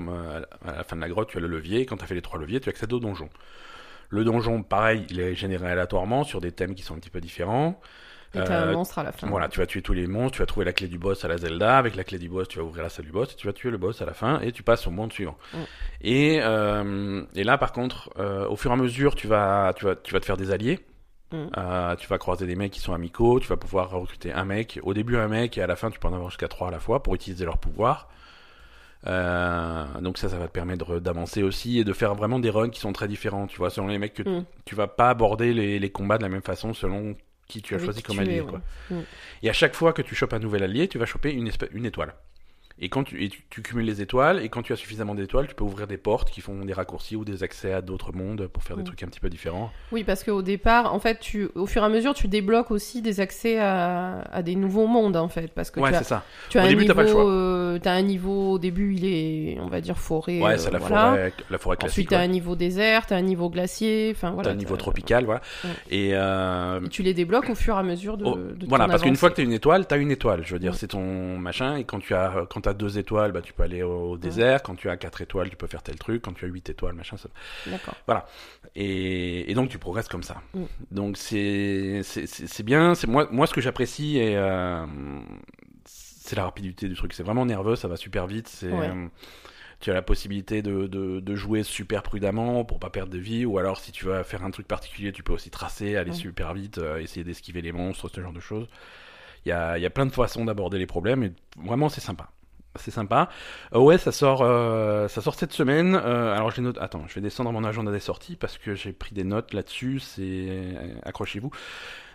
à 0.65 0.77
la 0.77 0.85
fin 0.85 0.97
de 0.97 1.01
la 1.01 1.09
grotte, 1.09 1.29
tu 1.31 1.39
as 1.39 1.41
le 1.41 1.49
levier, 1.49 1.81
et 1.81 1.87
quand 1.87 1.97
tu 1.97 2.05
as 2.05 2.07
fait 2.07 2.15
les 2.15 2.23
trois 2.23 2.39
leviers, 2.39 2.61
tu 2.61 2.69
accèdes 2.69 2.93
au 2.93 3.01
donjon. 3.01 3.29
Le 4.11 4.25
donjon, 4.25 4.63
pareil, 4.63 5.05
il 5.11 5.21
est 5.21 5.35
généré 5.35 5.71
aléatoirement 5.71 6.25
sur 6.25 6.41
des 6.41 6.51
thèmes 6.53 6.75
qui 6.75 6.83
sont 6.83 6.95
un 6.95 6.99
petit 6.99 7.11
peu 7.11 7.21
différents. 7.21 7.79
Et 8.35 8.45
t'as 8.45 8.61
un 8.65 8.69
Euh, 8.69 8.73
monstre 8.75 8.99
à 8.99 9.03
la 9.03 9.13
fin. 9.13 9.27
Voilà, 9.29 9.49
tu 9.49 9.59
vas 9.59 9.67
tuer 9.67 9.81
tous 9.81 9.95
les 9.95 10.07
monstres, 10.07 10.37
tu 10.37 10.43
vas 10.43 10.47
trouver 10.47 10.67
la 10.67 10.73
clé 10.75 10.87
du 10.87 10.99
boss 10.99 11.25
à 11.25 11.29
la 11.29 11.39
Zelda, 11.39 11.79
avec 11.79 11.97
la 11.97 12.05
clé 12.05 12.19
du 12.19 12.29
boss, 12.29 12.47
tu 12.49 12.59
vas 12.59 12.65
ouvrir 12.65 12.83
la 12.83 12.89
salle 12.91 13.07
du 13.07 13.13
boss, 13.13 13.33
et 13.33 13.37
tu 13.37 13.47
vas 13.47 13.53
tuer 13.55 13.71
le 13.71 13.79
boss 13.79 14.03
à 14.03 14.05
la 14.05 14.13
fin, 14.15 14.41
et 14.41 14.53
tu 14.53 14.63
passes 14.63 14.87
au 14.87 14.91
monde 14.91 15.13
suivant. 15.13 15.37
Mm. 15.55 15.57
Et, 16.03 16.41
euh, 16.43 17.23
et 17.35 17.43
là, 17.45 17.57
par 17.59 17.73
contre, 17.73 18.11
euh, 18.19 18.47
au 18.49 18.57
fur 18.57 18.71
et 18.71 18.75
à 18.75 18.77
mesure, 18.77 19.15
tu 19.15 19.27
vas, 19.29 19.73
tu 19.77 19.87
vas, 19.87 19.97
tu 19.97 20.13
vas 20.13 20.21
te 20.21 20.27
faire 20.27 20.37
des 20.37 20.51
alliés. 20.51 20.79
Mm. 21.33 21.37
Euh, 21.57 21.97
tu 21.97 22.07
vas 22.07 22.19
croiser 22.19 22.47
des 22.47 22.57
mecs 22.57 22.73
qui 22.73 22.81
sont 22.81 22.93
amicaux, 22.95 23.41
tu 23.41 23.49
vas 23.49 23.57
pouvoir 23.57 23.91
recruter 23.91 24.33
un 24.33 24.45
mec, 24.45 24.79
au 24.83 24.93
début 24.95 25.17
un 25.17 25.29
mec, 25.29 25.57
et 25.59 25.63
à 25.63 25.67
la 25.67 25.77
fin, 25.77 25.91
tu 25.91 25.99
peux 25.99 26.09
en 26.09 26.13
avoir 26.15 26.31
jusqu'à 26.31 26.49
trois 26.49 26.69
à 26.69 26.71
la 26.71 26.81
fois 26.81 27.03
pour 27.03 27.15
utiliser 27.15 27.45
leur 27.47 27.57
pouvoir. 27.59 28.09
Euh, 29.07 29.85
donc 30.01 30.19
ça, 30.19 30.29
ça 30.29 30.37
va 30.39 30.49
te 30.49 30.53
permettre 30.53 30.99
d'avancer 30.99 31.43
aussi 31.43 31.79
et 31.79 31.85
de 31.85 31.93
faire 31.93 32.15
vraiment 32.15 32.39
des 32.41 32.51
runs 32.51 32.69
qui 32.69 32.81
sont 32.81 32.93
très 32.93 33.09
différents. 33.09 33.47
Tu 33.47 33.57
vois, 33.59 33.71
selon 33.71 33.87
les 33.87 33.99
mecs 33.99 34.15
que 34.15 34.23
Mm. 34.29 34.45
tu 34.65 34.75
vas 34.75 34.89
pas 34.89 35.09
aborder 35.11 35.53
les, 35.55 35.79
les 35.79 35.91
combats 35.91 36.19
de 36.19 36.23
la 36.25 36.29
même 36.29 36.43
façon 36.43 36.75
selon 36.75 37.15
qui 37.49 37.63
tu 37.63 37.75
as 37.75 37.79
choisi 37.79 38.03
comme 38.03 38.19
allié. 38.19 38.37
es, 38.37 38.41
quoi. 38.43 38.61
ouais. 38.91 38.97
Mm. 38.99 39.03
Et 39.43 39.51
à 39.51 39.53
chaque 39.55 39.75
fois 39.75 39.93
que 39.93 40.03
tu 40.03 40.15
chopes 40.15 40.35
un 40.35 40.39
nouvel 40.39 40.63
allié, 40.63 40.87
tu 40.87 40.99
vas 40.99 41.07
choper 41.07 41.33
une, 41.33 41.49
espèce- 41.49 41.71
une 41.73 41.87
étoile. 41.87 42.15
Et 42.81 42.89
quand 42.89 43.03
tu, 43.05 43.25
et 43.25 43.29
tu, 43.29 43.43
tu 43.51 43.61
cumules 43.63 43.85
les 43.87 44.01
étoiles, 44.03 44.41
et 44.41 44.49
quand 44.49 44.63
tu 44.63 44.73
as 44.73 44.77
suffisamment 44.77 45.15
d'étoiles, 45.17 45.49
tu 45.49 45.55
peux 45.55 45.65
ouvrir 45.65 45.87
des 45.89 45.97
portes 45.97 46.31
qui 46.31 46.41
font 46.41 46.65
des 46.65 46.73
raccourcis 46.73 47.17
ou 47.17 47.25
des 47.25 47.43
accès 47.43 47.73
à 47.73 47.83
d'autres 47.83 48.13
mondes 48.13 48.47
pour 48.47 48.63
faire 48.63 48.77
des 48.77 48.83
Mm. 48.83 48.87
trucs 48.87 49.03
un 49.03 49.07
petit 49.09 49.19
peu 49.21 49.29
différents. 49.29 49.71
Oui, 49.91 50.05
parce 50.05 50.23
qu'au 50.23 50.43
départ, 50.43 50.95
en 50.95 51.01
fait, 51.01 51.19
tu, 51.19 51.49
au 51.57 51.67
fur 51.67 51.83
et 51.83 51.87
à 51.87 51.89
mesure, 51.89 52.15
tu 52.15 52.29
débloques 52.29 52.71
aussi 52.71 53.03
des 53.03 53.21
accès 53.21 53.59
à, 53.59 54.21
à 54.33 54.43
des 54.43 54.55
nouveaux 54.55 54.87
mondes, 54.87 55.17
en 55.17 55.29
fait, 55.29 55.49
parce 55.53 55.71
que 55.73 55.81
ouais, 55.81 55.91
tu 55.91 55.97
as, 55.97 55.99
c'est 55.99 56.05
ça. 56.05 56.25
tu 56.51 56.59
as 56.59 56.63
Au 56.63 56.65
un 56.67 56.69
début, 56.69 56.83
niveau, 56.83 56.95
pas 56.95 57.03
le 57.03 57.09
choix. 57.09 57.27
euh, 57.29 57.79
un 57.85 58.03
niveau 58.03 58.53
au 58.53 58.59
début, 58.59 58.95
il 58.95 59.05
est, 59.07 59.59
on 59.61 59.67
va 59.69 59.81
dire 59.81 59.99
forêt. 59.99 60.41
Ouais, 60.41 60.53
euh, 60.53 60.57
c'est 60.59 60.71
la, 60.71 60.79
voilà. 60.79 61.09
forêt, 61.11 61.33
la 61.51 61.59
forêt 61.59 61.77
classique. 61.79 61.93
Ensuite, 61.95 62.09
t'as 62.11 62.19
ouais. 62.19 62.25
un 62.25 62.29
niveau 62.29 62.55
désert, 62.55 63.07
t'as 63.07 63.17
un 63.17 63.23
niveau 63.23 63.49
glacier, 63.51 64.13
enfin 64.15 64.31
voilà. 64.31 64.51
T'as 64.51 64.55
un 64.55 64.59
niveau 64.59 64.77
tropical, 64.77 65.25
voilà. 65.25 65.41
Ouais. 65.65 65.71
Et, 65.91 66.11
euh, 66.13 66.81
Et 66.85 66.89
tu 66.91 67.03
les 67.03 67.15
débloques 67.15 67.49
au 67.51 67.55
fur 67.55 67.75
et 67.75 67.79
à 67.79 67.83
mesure 67.83 68.17
de. 68.19 68.25
Oh, 68.25 68.37
de 68.37 68.67
voilà, 68.67 68.85
ton 68.85 68.91
parce 68.91 69.03
qu'une 69.03 69.17
fois 69.17 69.31
que 69.31 69.37
tu 69.37 69.41
as 69.41 69.45
une 69.45 69.53
étoile, 69.53 69.87
tu 69.87 69.95
as 69.95 69.97
une 69.97 70.11
étoile. 70.13 70.43
Je 70.45 70.53
veux 70.53 70.61
dire, 70.61 70.75
c'est 70.75 70.89
ton 70.89 71.39
machin. 71.39 71.77
Et 71.77 71.85
quand 71.85 71.99
tu 71.99 72.15
as, 72.15 72.47
quand 72.51 72.61
as 72.69 72.75
deux 72.75 72.99
étoiles, 72.99 73.33
bah, 73.33 73.43
tu 73.43 73.53
peux 73.53 73.63
aller 73.63 73.83
au 73.83 74.17
désert. 74.17 74.63
Quand 74.63 74.75
tu 74.77 74.89
as 74.89 74.97
quatre 74.97 75.21
étoiles, 75.21 75.51
tu 75.51 75.57
peux 75.57 75.67
faire 75.67 75.83
tel 75.83 75.97
truc. 75.97 76.23
Quand 76.23 76.33
tu 76.33 76.45
as 76.45 76.49
huit 76.49 76.69
étoiles, 76.71 76.95
machin. 76.95 77.17
Ça... 77.17 77.29
D'accord. 77.67 77.95
Et, 78.75 79.51
et 79.51 79.55
donc, 79.55 79.69
tu 79.71 79.79
progresses 79.79 80.09
comme 80.09 80.23
ça. 80.23 80.43
Mm. 80.55 80.63
Donc, 80.91 81.17
c'est 81.17 82.03
bien. 82.65 82.93
Moi, 83.07 83.29
moi, 83.31 83.47
ce 83.47 83.55
que 83.55 83.61
j'apprécie, 83.61 84.19
et 84.19 84.37
euh, 84.37 84.87
c'est 85.85 86.37
la 86.37 86.45
rapidité 86.45 86.89
du 86.89 86.95
truc. 86.95 87.13
C'est 87.15 87.23
vraiment 87.23 87.47
nerveux, 87.47 87.77
ça 87.77 87.89
va 87.89 87.97
super 87.97 88.27
vite. 88.27 88.49
C'est, 88.49 88.71
Ouais. 88.71 88.91
euh, 88.91 89.07
tu 89.81 89.91
as 89.93 89.95
la 89.95 90.03
possibilité 90.03 90.61
de, 90.61 90.89
de, 90.89 91.21
de 91.21 91.35
jouer 91.37 91.63
super 91.63 92.03
prudemment 92.03 92.65
pour 92.65 92.81
pas 92.81 92.91
perdre 92.91 93.13
de 93.13 93.19
vie, 93.19 93.45
ou 93.47 93.59
alors 93.59 93.79
si 93.79 93.93
tu 93.93 94.07
veux 94.07 94.23
faire 94.25 94.43
un 94.45 94.51
truc 94.51 94.67
particulier, 94.67 95.13
tu 95.13 95.23
peux 95.23 95.33
aussi 95.33 95.51
tracer, 95.51 95.95
aller 95.97 96.11
Ouais. 96.11 96.17
super 96.17 96.53
vite, 96.53 96.79
euh, 96.79 96.99
essayer 96.99 97.23
d'esquiver 97.23 97.63
les 97.63 97.71
monstres, 97.71 98.09
ce 98.13 98.21
genre 98.21 98.33
de 98.33 98.41
choses. 98.41 98.67
Il 99.47 99.51
y 99.51 99.53
a, 99.53 99.79
il 99.79 99.83
y 99.83 99.87
a 99.87 99.91
plein 99.91 100.05
de 100.07 100.11
façons 100.11 100.45
d'aborder 100.45 100.79
les 100.79 100.87
problèmes, 100.87 101.23
et 101.23 101.33
vraiment 101.65 101.89
c'est 101.89 102.01
sympa. 102.01 102.29
C'est 102.79 102.91
sympa. 102.91 103.29
Euh, 103.75 103.79
ouais, 103.79 103.99
ça 103.99 104.13
sort, 104.13 104.43
euh, 104.43 105.09
ça 105.09 105.21
sort 105.21 105.35
cette 105.35 105.53
semaine. 105.53 105.95
Euh, 105.95 106.35
alors 106.35 106.51
j'ai 106.51 106.63
noté. 106.63 106.81
Attends, 106.81 107.05
je 107.09 107.15
vais 107.15 107.21
descendre 107.21 107.53
mon 107.53 107.65
agenda 107.65 107.93
des 107.93 108.01
sorties 108.01 108.37
parce 108.37 108.59
que 108.59 108.75
j'ai 108.75 108.93
pris 108.93 109.15
des 109.15 109.25
notes 109.25 109.53
là-dessus. 109.53 110.01
C'est 110.01 110.23
euh, 110.23 110.95
accrochez-vous. 111.05 111.51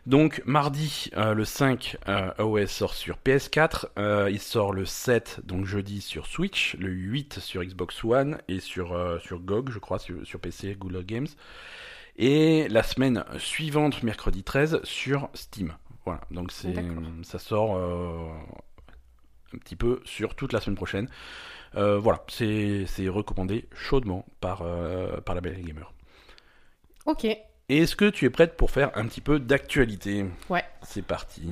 Donc 0.06 0.42
mardi 0.46 1.12
le 1.16 1.46
5, 1.46 1.96
euh, 2.10 2.32
AOS 2.38 2.68
sort 2.68 2.94
sur 2.94 3.18
PS4, 3.26 3.86
euh, 3.98 4.30
il 4.30 4.42
sort 4.42 4.74
le 4.74 4.84
7 4.84 5.40
donc 5.46 5.66
jeudi 5.66 6.02
sur 6.02 6.28
Switch, 6.28 6.76
le 6.78 6.90
8 6.90 7.40
sur 7.40 7.64
Xbox 7.64 8.04
One 8.04 8.38
et 8.50 8.60
sur 8.60 9.00
sur 9.22 9.40
GOG 9.40 9.72
je 9.72 9.80
crois 9.80 10.00
sur, 10.00 10.28
sur 10.28 10.42
PC 10.42 10.76
Google 10.78 11.06
Games 11.06 11.28
et 12.18 12.68
la 12.68 12.84
semaine 12.84 13.24
suivante 13.38 14.04
mercredi 14.04 14.44
13 14.44 14.82
sur 14.84 15.30
Steam. 15.34 15.74
Voilà, 16.04 16.20
donc 16.32 16.52
c'est 16.52 16.76
ça 17.24 17.40
sort 17.40 17.80
un 19.54 19.58
petit 19.58 19.76
peu 19.76 20.02
sur 20.06 20.36
toute 20.36 20.54
la 20.54 20.60
semaine 20.60 20.76
prochaine. 20.76 21.08
Euh, 21.76 21.98
voilà, 21.98 22.24
c'est 22.28 22.86
recommandé 23.08 23.68
chaudement 23.76 24.26
par 24.42 24.62
euh, 24.64 25.20
par 25.22 25.36
la 25.36 25.42
Belle 25.42 25.62
Gamer. 25.62 25.92
Ok. 27.06 27.26
Est-ce 27.70 27.96
que 27.96 28.10
tu 28.10 28.26
es 28.26 28.30
prête 28.30 28.58
pour 28.58 28.72
faire 28.72 28.92
un 28.96 29.06
petit 29.06 29.22
peu 29.22 29.40
d'actualité? 29.40 30.26
Ouais. 30.50 30.64
C'est 30.84 31.02
parti. 31.02 31.52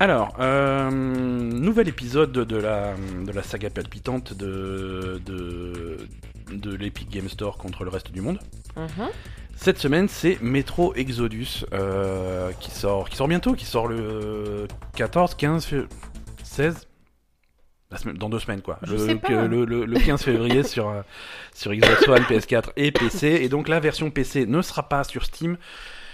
Alors, 0.00 0.36
euh, 0.40 0.90
nouvel 0.90 1.88
épisode 1.88 2.32
de 2.32 2.56
la, 2.56 2.94
de 2.94 3.32
la 3.32 3.42
saga 3.42 3.70
palpitante 3.70 4.34
de, 4.34 5.20
de, 5.24 6.08
de 6.52 6.74
l'Epic 6.74 7.08
Game 7.10 7.28
Store 7.28 7.56
contre 7.56 7.84
le 7.84 7.90
reste 7.90 8.10
du 8.10 8.20
monde. 8.20 8.38
Mhm. 8.76 9.08
Cette 9.56 9.78
semaine, 9.78 10.08
c'est 10.08 10.40
Metro 10.42 10.94
Exodus 10.94 11.64
euh, 11.72 12.50
qui 12.60 12.70
sort, 12.70 13.08
qui 13.08 13.16
sort 13.16 13.28
bientôt, 13.28 13.54
qui 13.54 13.64
sort 13.64 13.86
le 13.88 14.66
14, 14.96 15.34
15, 15.34 15.66
fév- 15.66 15.86
16, 16.42 16.86
la 17.90 17.96
semaine- 17.98 18.16
dans 18.18 18.28
deux 18.28 18.38
semaines 18.40 18.62
quoi. 18.62 18.78
Le- 18.86 18.96
le 19.86 19.98
15 20.00 20.22
février 20.22 20.62
sur 20.64 20.88
euh, 20.88 21.02
sur 21.54 21.72
Xbox 21.72 22.06
One, 22.08 22.22
PS4 22.22 22.70
et 22.76 22.90
PC. 22.92 23.28
Et 23.42 23.48
donc 23.48 23.68
la 23.68 23.80
version 23.80 24.10
PC 24.10 24.46
ne 24.46 24.60
sera 24.60 24.88
pas 24.88 25.04
sur 25.04 25.24
Steam. 25.24 25.56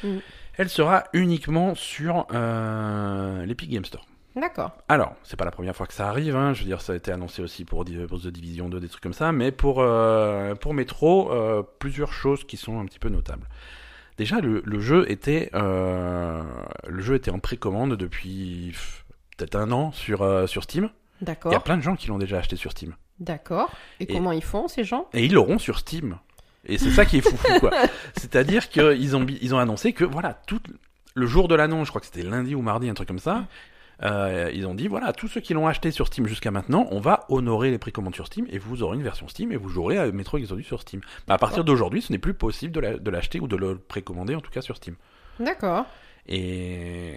Mm. 0.05 0.19
Elle 0.57 0.69
sera 0.69 1.05
uniquement 1.15 1.75
sur 1.75 2.27
euh, 2.35 3.47
l'Epic 3.47 3.71
Game 3.71 3.85
Store. 3.85 4.05
D'accord. 4.37 4.71
Alors, 4.89 5.15
c'est 5.25 5.37
pas 5.37 5.45
la 5.45 5.51
première 5.51 5.75
fois 5.75 5.87
que 5.87 5.93
ça 5.93 6.09
arrive, 6.09 6.37
hein. 6.37 6.55
je 6.55 6.61
veux 6.61 6.67
dire, 6.67 6.81
ça 6.81 6.93
a 6.93 6.97
été 6.97 7.11
annoncé 7.11 7.43
aussi 7.43 7.65
pour, 7.65 7.85
pour 8.09 8.21
The 8.21 8.29
Division 8.29 8.69
2, 8.69 8.79
des 8.81 8.89
trucs 8.89 9.03
comme 9.03 9.13
ça, 9.13 9.33
mais 9.33 9.51
pour, 9.51 9.81
euh, 9.81 10.55
pour 10.55 10.73
Metro, 10.73 11.33
euh, 11.33 11.63
plusieurs 11.81 12.13
choses 12.13 12.45
qui 12.45 12.57
sont 12.57 12.79
un 12.81 12.85
petit 12.87 13.01
peu 13.01 13.09
notables. 13.09 13.49
Déjà, 14.19 14.41
le, 14.41 14.63
le 14.65 14.81
jeu 14.81 15.11
était, 15.11 15.51
euh, 15.55 16.43
le 16.87 17.01
jeu 17.03 17.15
était 17.17 17.31
en 17.31 17.39
précommande 17.41 17.97
depuis 17.97 18.73
peut-être 19.37 19.57
un 19.57 19.73
an 19.73 19.91
sur, 19.93 20.49
sur 20.49 20.63
Steam. 20.63 20.91
Il 21.23 21.27
y 21.27 21.31
a 21.31 21.35
D'accord. 21.35 21.63
plein 21.65 21.77
de 21.77 21.83
gens 21.83 21.97
qui 21.97 22.07
l'ont 22.09 22.19
déjà 22.19 22.39
acheté 22.39 22.57
sur 22.57 22.71
Steam. 22.71 22.95
D'accord. 23.19 23.71
Et, 23.99 24.05
Et- 24.05 24.07
comment 24.15 24.33
ils 24.33 24.45
font, 24.45 24.69
ces 24.69 24.85
gens? 24.85 25.09
Et 25.13 25.25
ils 25.25 25.33
l'auront 25.33 25.59
sur 25.59 25.79
Steam. 25.79 26.19
Et 26.67 26.77
c'est 26.79 26.91
ça 26.91 27.05
qui 27.07 27.19
est 27.19 27.21
foufou, 27.23 27.59
quoi. 27.61 27.71
C'est-à-dire 28.17 28.69
qu'ils 28.69 29.17
ont, 29.17 29.27
ils 29.27 29.55
ont 29.55 29.59
annoncé 29.59 29.93
que, 29.95 30.05
voilà, 30.05 30.35
tout 30.47 30.61
le 31.15 31.27
jour 31.27 31.49
de 31.49 31.55
l'annonce, 31.55 31.87
je 31.87 31.91
crois 31.91 32.01
que 32.01 32.07
c'était 32.07 32.23
lundi 32.23 32.55
ou 32.55 32.61
mardi, 32.63 32.89
un 32.89 32.95
truc 32.95 33.09
comme 33.09 33.19
ça, 33.19 33.47
euh, 34.03 34.51
ils 34.55 34.67
ont 34.67 34.75
dit, 34.75 34.89
voilà, 34.89 35.13
tous 35.13 35.29
ceux 35.29 35.41
qui 35.41 35.53
l'ont 35.55 35.67
acheté 35.67 35.91
sur 35.91 36.07
Steam 36.07 36.27
jusqu'à 36.27 36.51
maintenant, 36.51 36.87
on 36.91 37.01
va 37.01 37.27
honorer 37.29 37.71
les 37.71 37.79
précommandes 37.79 38.15
sur 38.15 38.27
Steam 38.27 38.47
et 38.51 38.59
vous 38.59 38.83
aurez 38.83 38.97
une 38.97 39.03
version 39.03 39.29
Steam 39.29 39.53
et 39.53 39.57
vous 39.57 39.69
jouerez 39.69 39.99
à 39.99 40.11
Metro 40.11 40.39
Exodus 40.39 40.63
sur 40.65 40.81
Steam. 40.81 41.01
Mais 41.29 41.35
à 41.35 41.39
partir 41.39 41.65
d'aujourd'hui, 41.65 42.01
ce 42.03 42.11
n'est 42.13 42.19
plus 42.19 42.35
possible 42.35 42.73
de 42.73 42.81
la- 42.81 42.97
de 42.99 43.11
l'acheter 43.11 43.41
ou 43.41 43.47
de 43.49 43.57
le 43.57 43.77
précommander, 43.77 44.35
en 44.35 44.41
tout 44.41 44.51
cas 44.51 44.63
sur 44.63 44.77
Steam. 44.77 44.95
D'accord. 45.39 45.87
Et, 46.27 47.17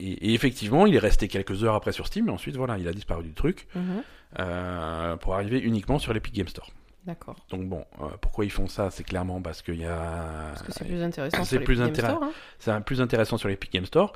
et, 0.00 0.30
et 0.30 0.34
effectivement, 0.34 0.86
il 0.86 0.94
est 0.94 0.98
resté 1.00 1.28
quelques 1.28 1.62
heures 1.64 1.74
après 1.74 1.92
sur 1.92 2.06
Steam, 2.06 2.26
mais 2.26 2.32
ensuite, 2.32 2.56
voilà, 2.56 2.78
il 2.78 2.88
a 2.88 2.92
disparu 2.92 3.22
du 3.22 3.32
truc 3.34 3.66
Mhm. 3.74 4.02
euh, 4.40 5.16
pour 5.16 5.34
arriver 5.34 5.58
uniquement 5.60 5.98
sur 5.98 6.12
l'Epic 6.12 6.34
Game 6.34 6.48
Store. 6.48 6.70
D'accord. 7.04 7.36
Donc 7.50 7.68
bon, 7.68 7.84
euh, 8.00 8.06
pourquoi 8.20 8.44
ils 8.44 8.50
font 8.50 8.66
ça 8.66 8.90
C'est 8.90 9.04
clairement 9.04 9.40
parce 9.40 9.62
qu'il 9.62 9.76
y 9.80 9.84
a... 9.84 10.48
Parce 10.48 10.62
que 10.62 10.72
c'est 10.72 10.84
plus 10.84 11.02
intéressant 11.04 11.44
c'est 11.44 11.60
plus. 11.60 11.76
Store, 11.76 12.20
hein. 12.66 12.80
Plus 12.80 13.00
intéressant 13.00 13.36
sur 13.36 13.48
l'Epic 13.48 13.72
Game 13.72 13.86
Store. 13.86 14.12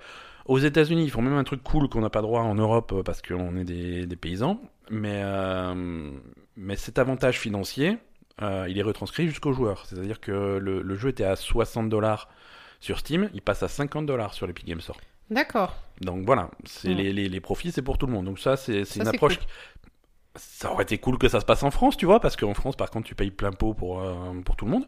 Aux 0.46 0.58
États-Unis, 0.58 1.04
ils 1.04 1.10
font 1.10 1.22
même 1.22 1.34
un 1.36 1.44
truc 1.44 1.62
cool 1.62 1.88
qu'on 1.88 2.00
n'a 2.00 2.10
pas 2.10 2.22
droit 2.22 2.40
en 2.42 2.54
Europe 2.54 2.92
euh, 2.92 3.02
parce 3.02 3.22
qu'on 3.22 3.56
est 3.56 3.64
des, 3.64 4.06
des 4.06 4.16
paysans. 4.16 4.60
Mais, 4.90 5.20
euh, 5.22 6.10
mais 6.56 6.76
cet 6.76 6.98
avantage 6.98 7.38
financier, 7.38 7.98
euh, 8.42 8.66
il 8.68 8.78
est 8.78 8.82
retranscrit 8.82 9.28
jusqu'aux 9.28 9.52
joueurs. 9.52 9.86
C'est-à-dire 9.86 10.20
que 10.20 10.58
le, 10.58 10.82
le 10.82 10.96
jeu 10.96 11.10
était 11.10 11.24
à 11.24 11.36
60 11.36 11.88
dollars 11.88 12.28
sur 12.80 12.98
Steam, 12.98 13.28
il 13.34 13.42
passe 13.42 13.62
à 13.62 13.68
50 13.68 14.06
dollars 14.06 14.32
sur 14.34 14.46
l'Epic 14.46 14.66
Game 14.66 14.80
Store. 14.80 14.98
D'accord. 15.30 15.76
Donc 16.00 16.24
voilà, 16.26 16.50
c'est 16.64 16.88
Ouais. 16.88 16.94
les, 16.94 17.12
les, 17.12 17.28
les 17.28 17.40
profits, 17.40 17.70
c'est 17.70 17.82
pour 17.82 17.98
tout 17.98 18.06
le 18.06 18.12
monde. 18.12 18.24
Donc 18.24 18.38
ça, 18.40 18.56
c'est 18.56 18.82
une 18.96 19.06
approche. 19.06 19.38
Ça 20.36 20.72
aurait 20.72 20.84
été 20.84 20.96
cool 20.98 21.18
que 21.18 21.28
ça 21.28 21.40
se 21.40 21.44
passe 21.44 21.62
en 21.62 21.70
France, 21.70 21.96
tu 21.96 22.06
vois, 22.06 22.20
parce 22.20 22.36
qu'en 22.36 22.54
France, 22.54 22.76
par 22.76 22.90
contre, 22.90 23.06
tu 23.06 23.14
payes 23.14 23.30
plein 23.30 23.52
pot 23.52 23.74
pour, 23.74 24.00
euh, 24.00 24.14
pour 24.44 24.56
tout 24.56 24.64
le 24.64 24.70
monde. 24.70 24.86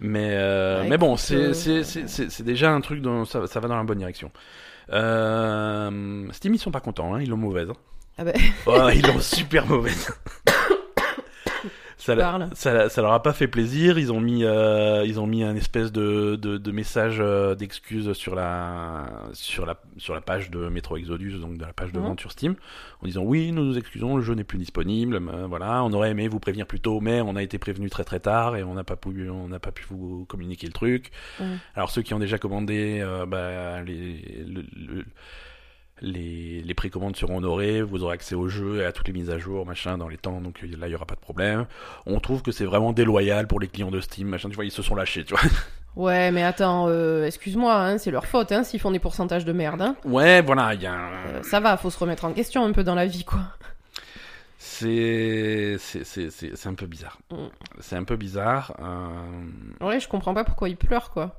Mais, 0.00 0.30
euh, 0.32 0.82
Ouais, 0.82 0.88
mais 0.90 0.98
bon, 0.98 1.16
c'est 1.16 1.34
euh, 1.36 1.52
c'est- 1.54 1.82
c'est- 1.84 2.06
c'est- 2.08 2.30
c'est 2.30 2.42
déjà 2.42 2.70
un 2.70 2.80
truc 2.80 3.00
dont 3.00 3.24
ça, 3.24 3.46
ça 3.46 3.60
va 3.60 3.68
dans 3.68 3.76
la 3.76 3.82
bonne 3.84 3.98
direction. 3.98 4.30
Euh, 4.92 6.26
Steam, 6.32 6.54
ils 6.54 6.58
sont 6.58 6.70
pas 6.70 6.80
contents, 6.80 7.14
hein, 7.14 7.20
ils 7.20 7.28
l'ont 7.28 7.36
mauvaise. 7.36 7.70
hein. 7.70 7.76
Ah 8.18 8.24
bah, 8.24 8.32
Oh, 8.66 8.88
ils 8.94 9.06
l'ont 9.06 9.20
super 9.20 9.66
mauvaise. 9.66 10.08
Ça, 11.96 12.14
la- 12.14 12.22
parle. 12.24 12.48
ça, 12.54 12.88
ça 12.88 13.02
leur 13.02 13.12
a 13.12 13.22
pas 13.22 13.32
fait 13.32 13.48
plaisir. 13.48 13.98
Ils 13.98 14.12
ont 14.12 14.20
mis, 14.20 14.44
euh, 14.44 15.04
ils 15.06 15.18
ont 15.18 15.26
mis 15.26 15.42
un 15.42 15.56
espèce 15.56 15.92
de, 15.92 16.36
de, 16.36 16.58
de 16.58 16.70
message 16.72 17.16
euh, 17.20 17.54
d'excuse 17.54 18.12
sur 18.12 18.34
la, 18.34 19.06
sur 19.32 19.66
la, 19.66 19.80
sur 19.96 20.14
la 20.14 20.20
page 20.20 20.50
de 20.50 20.68
Metro 20.68 20.96
Exodus, 20.96 21.38
donc 21.38 21.56
de 21.58 21.64
la 21.64 21.72
page 21.72 21.92
de 21.92 21.98
Mhm. 21.98 22.06
vente 22.06 22.20
sur 22.20 22.30
Steam, 22.32 22.54
en 23.02 23.06
disant 23.06 23.22
oui, 23.22 23.52
nous 23.52 23.64
nous 23.64 23.78
excusons, 23.78 24.16
le 24.16 24.22
jeu 24.22 24.34
n'est 24.34 24.44
plus 24.44 24.58
disponible. 24.58 25.16
euh, 25.16 25.46
voilà, 25.48 25.82
on 25.84 25.92
aurait 25.92 26.10
aimé 26.10 26.28
vous 26.28 26.40
prévenir 26.40 26.66
plus 26.66 26.80
tôt, 26.80 27.00
mais 27.00 27.20
on 27.20 27.34
a 27.36 27.42
été 27.42 27.58
prévenu 27.58 27.88
très 27.90 28.04
très 28.04 28.20
tard 28.20 28.56
et 28.56 28.62
on 28.62 28.74
n'a 28.74 28.84
pas 28.84 28.96
pu, 28.96 29.28
on 29.30 29.48
n'a 29.48 29.58
pas 29.58 29.72
pu 29.72 29.84
vous 29.90 30.24
communiquer 30.26 30.66
le 30.66 30.72
truc. 30.72 31.10
Alors 31.74 31.90
ceux 31.90 32.02
qui 32.02 32.14
ont 32.14 32.18
déjà 32.18 32.38
commandé, 32.38 33.00
euh, 33.02 33.26
bah, 33.26 33.82
les, 33.82 34.44
le- 34.46 34.64
le- 34.76 35.04
les, 36.02 36.62
les 36.62 36.74
précommandes 36.74 37.16
seront 37.16 37.38
honorées, 37.38 37.82
vous 37.82 38.02
aurez 38.04 38.14
accès 38.14 38.34
au 38.34 38.48
jeu 38.48 38.80
et 38.80 38.84
à 38.84 38.92
toutes 38.92 39.06
les 39.08 39.14
mises 39.14 39.30
à 39.30 39.38
jour, 39.38 39.64
machin, 39.66 39.96
dans 39.98 40.08
les 40.08 40.18
temps, 40.18 40.40
donc 40.40 40.62
euh, 40.62 40.66
là, 40.78 40.88
il 40.88 40.92
y 40.92 40.94
aura 40.94 41.06
pas 41.06 41.14
de 41.14 41.20
problème. 41.20 41.66
On 42.06 42.20
trouve 42.20 42.42
que 42.42 42.52
c'est 42.52 42.64
vraiment 42.66 42.92
déloyal 42.92 43.46
pour 43.46 43.60
les 43.60 43.68
clients 43.68 43.90
de 43.90 44.00
Steam, 44.00 44.28
machin, 44.28 44.48
tu 44.50 44.54
vois, 44.56 44.64
ils 44.66 44.70
se 44.70 44.82
sont 44.82 44.94
lâchés, 44.94 45.24
tu 45.24 45.34
vois. 45.34 45.42
Ouais, 45.96 46.30
mais 46.30 46.42
attends, 46.42 46.88
euh, 46.90 47.24
excuse-moi, 47.24 47.74
hein, 47.74 47.96
c'est 47.96 48.10
leur 48.10 48.26
faute 48.26 48.52
hein, 48.52 48.64
s'ils 48.64 48.78
font 48.80 48.90
des 48.90 48.98
pourcentages 48.98 49.46
de 49.46 49.52
merde. 49.54 49.80
Hein. 49.80 49.96
Ouais, 50.04 50.42
voilà, 50.42 50.74
il 50.74 50.82
y 50.82 50.86
a 50.86 50.92
un... 50.92 51.12
Euh, 51.28 51.42
ça 51.42 51.58
va, 51.58 51.78
faut 51.78 51.88
se 51.88 51.98
remettre 51.98 52.26
en 52.26 52.34
question 52.34 52.62
un 52.62 52.72
peu 52.72 52.84
dans 52.84 52.94
la 52.94 53.06
vie, 53.06 53.24
quoi. 53.24 53.40
C'est... 54.58 55.76
C'est 55.78 56.04
c'est- 56.04 56.30
c'est- 56.30 56.54
c'est 56.56 56.68
un 56.68 56.74
peu 56.74 56.84
bizarre. 56.86 57.18
Mm. 57.30 57.36
C'est 57.80 57.96
un 57.96 58.04
peu 58.04 58.16
bizarre. 58.16 58.74
euh, 58.80 59.86
Ouais, 59.86 59.98
je 60.00 60.06
comprends 60.06 60.34
pas 60.34 60.44
pourquoi 60.44 60.68
ils 60.68 60.76
pleurent, 60.76 61.10
quoi. 61.10 61.34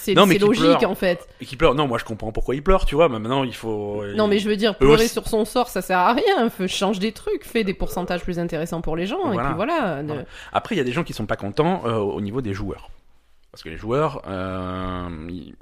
C'est 0.00 0.14
logique, 0.14 0.84
en 0.84 0.94
fait. 0.94 1.28
Et 1.40 1.44
qui 1.44 1.56
pleure. 1.56 1.74
Non, 1.74 1.86
moi 1.86 1.98
je 1.98 2.04
comprends 2.04 2.32
pourquoi 2.32 2.54
il 2.54 2.62
pleure, 2.62 2.86
tu 2.86 2.94
vois, 2.94 3.08
mais 3.08 3.18
maintenant 3.18 3.44
il 3.44 3.54
faut... 3.54 4.04
Non, 4.14 4.26
mais 4.26 4.38
je 4.38 4.48
veux 4.48 4.56
dire, 4.56 4.76
pleurer 4.76 5.04
aussi. 5.04 5.08
sur 5.08 5.28
son 5.28 5.44
sort, 5.44 5.68
ça 5.68 5.82
sert 5.82 5.98
à 5.98 6.14
rien. 6.14 6.48
Faut 6.48 6.66
change 6.66 6.98
des 6.98 7.12
trucs, 7.12 7.44
fais 7.44 7.64
des 7.64 7.74
pourcentages 7.74 8.22
plus 8.22 8.38
intéressants 8.38 8.80
pour 8.80 8.96
les 8.96 9.06
gens, 9.06 9.32
et 9.32 9.36
puis 9.36 9.54
voilà. 9.54 10.02
Après, 10.52 10.74
il 10.74 10.78
y 10.78 10.80
a 10.80 10.84
des 10.84 10.92
gens 10.92 11.04
qui 11.04 11.12
sont 11.12 11.26
pas 11.26 11.36
contents 11.36 11.82
euh, 11.84 11.96
au 11.96 12.20
niveau 12.20 12.40
des 12.40 12.54
joueurs. 12.54 12.90
Parce 13.50 13.62
que 13.62 13.68
les 13.68 13.76
joueurs, 13.76 14.22
euh, 14.26 15.08
il 15.28 15.54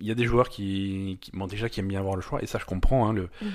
il 0.00 0.06
y, 0.06 0.10
a 0.10 0.14
des 0.14 0.24
joueurs 0.24 0.48
qui, 0.48 1.18
qui 1.20 1.30
bon, 1.32 1.46
déjà 1.46 1.68
qui 1.68 1.78
aiment 1.80 1.88
bien 1.88 2.00
avoir 2.00 2.16
le 2.16 2.22
choix, 2.22 2.42
et 2.42 2.46
ça 2.46 2.58
je 2.58 2.64
comprends. 2.64 3.08
Hein, 3.08 3.12
le, 3.12 3.28
Mm. 3.40 3.46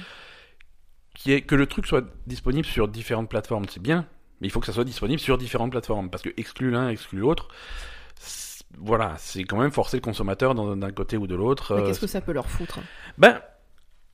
qui 1.13 1.33
est, 1.33 1.41
que 1.41 1.55
le 1.55 1.65
truc 1.65 1.85
soit 1.85 2.05
disponible 2.25 2.65
sur 2.65 2.87
différentes 2.87 3.29
plateformes, 3.29 3.65
c'est 3.69 3.81
bien, 3.81 4.05
mais 4.39 4.47
il 4.47 4.49
faut 4.49 4.59
que 4.59 4.65
ça 4.65 4.73
soit 4.73 4.85
disponible 4.85 5.19
sur 5.19 5.37
différentes 5.37 5.71
plateformes. 5.71 6.09
Parce 6.09 6.23
que 6.23 6.29
exclu 6.37 6.71
l'un, 6.71 6.89
exclu 6.89 7.19
l'autre, 7.19 7.49
voilà, 8.79 9.13
c'est 9.17 9.43
quand 9.43 9.57
même 9.59 9.71
forcer 9.71 9.97
le 9.97 10.01
consommateur 10.01 10.55
d'un 10.55 10.91
côté 10.91 11.17
ou 11.17 11.27
de 11.27 11.35
l'autre. 11.35 11.75
Mais 11.75 11.81
euh, 11.81 11.87
qu'est-ce 11.87 12.01
que 12.01 12.07
ça 12.07 12.21
peut 12.21 12.33
leur 12.33 12.47
foutre 12.47 12.79
ben, 13.17 13.39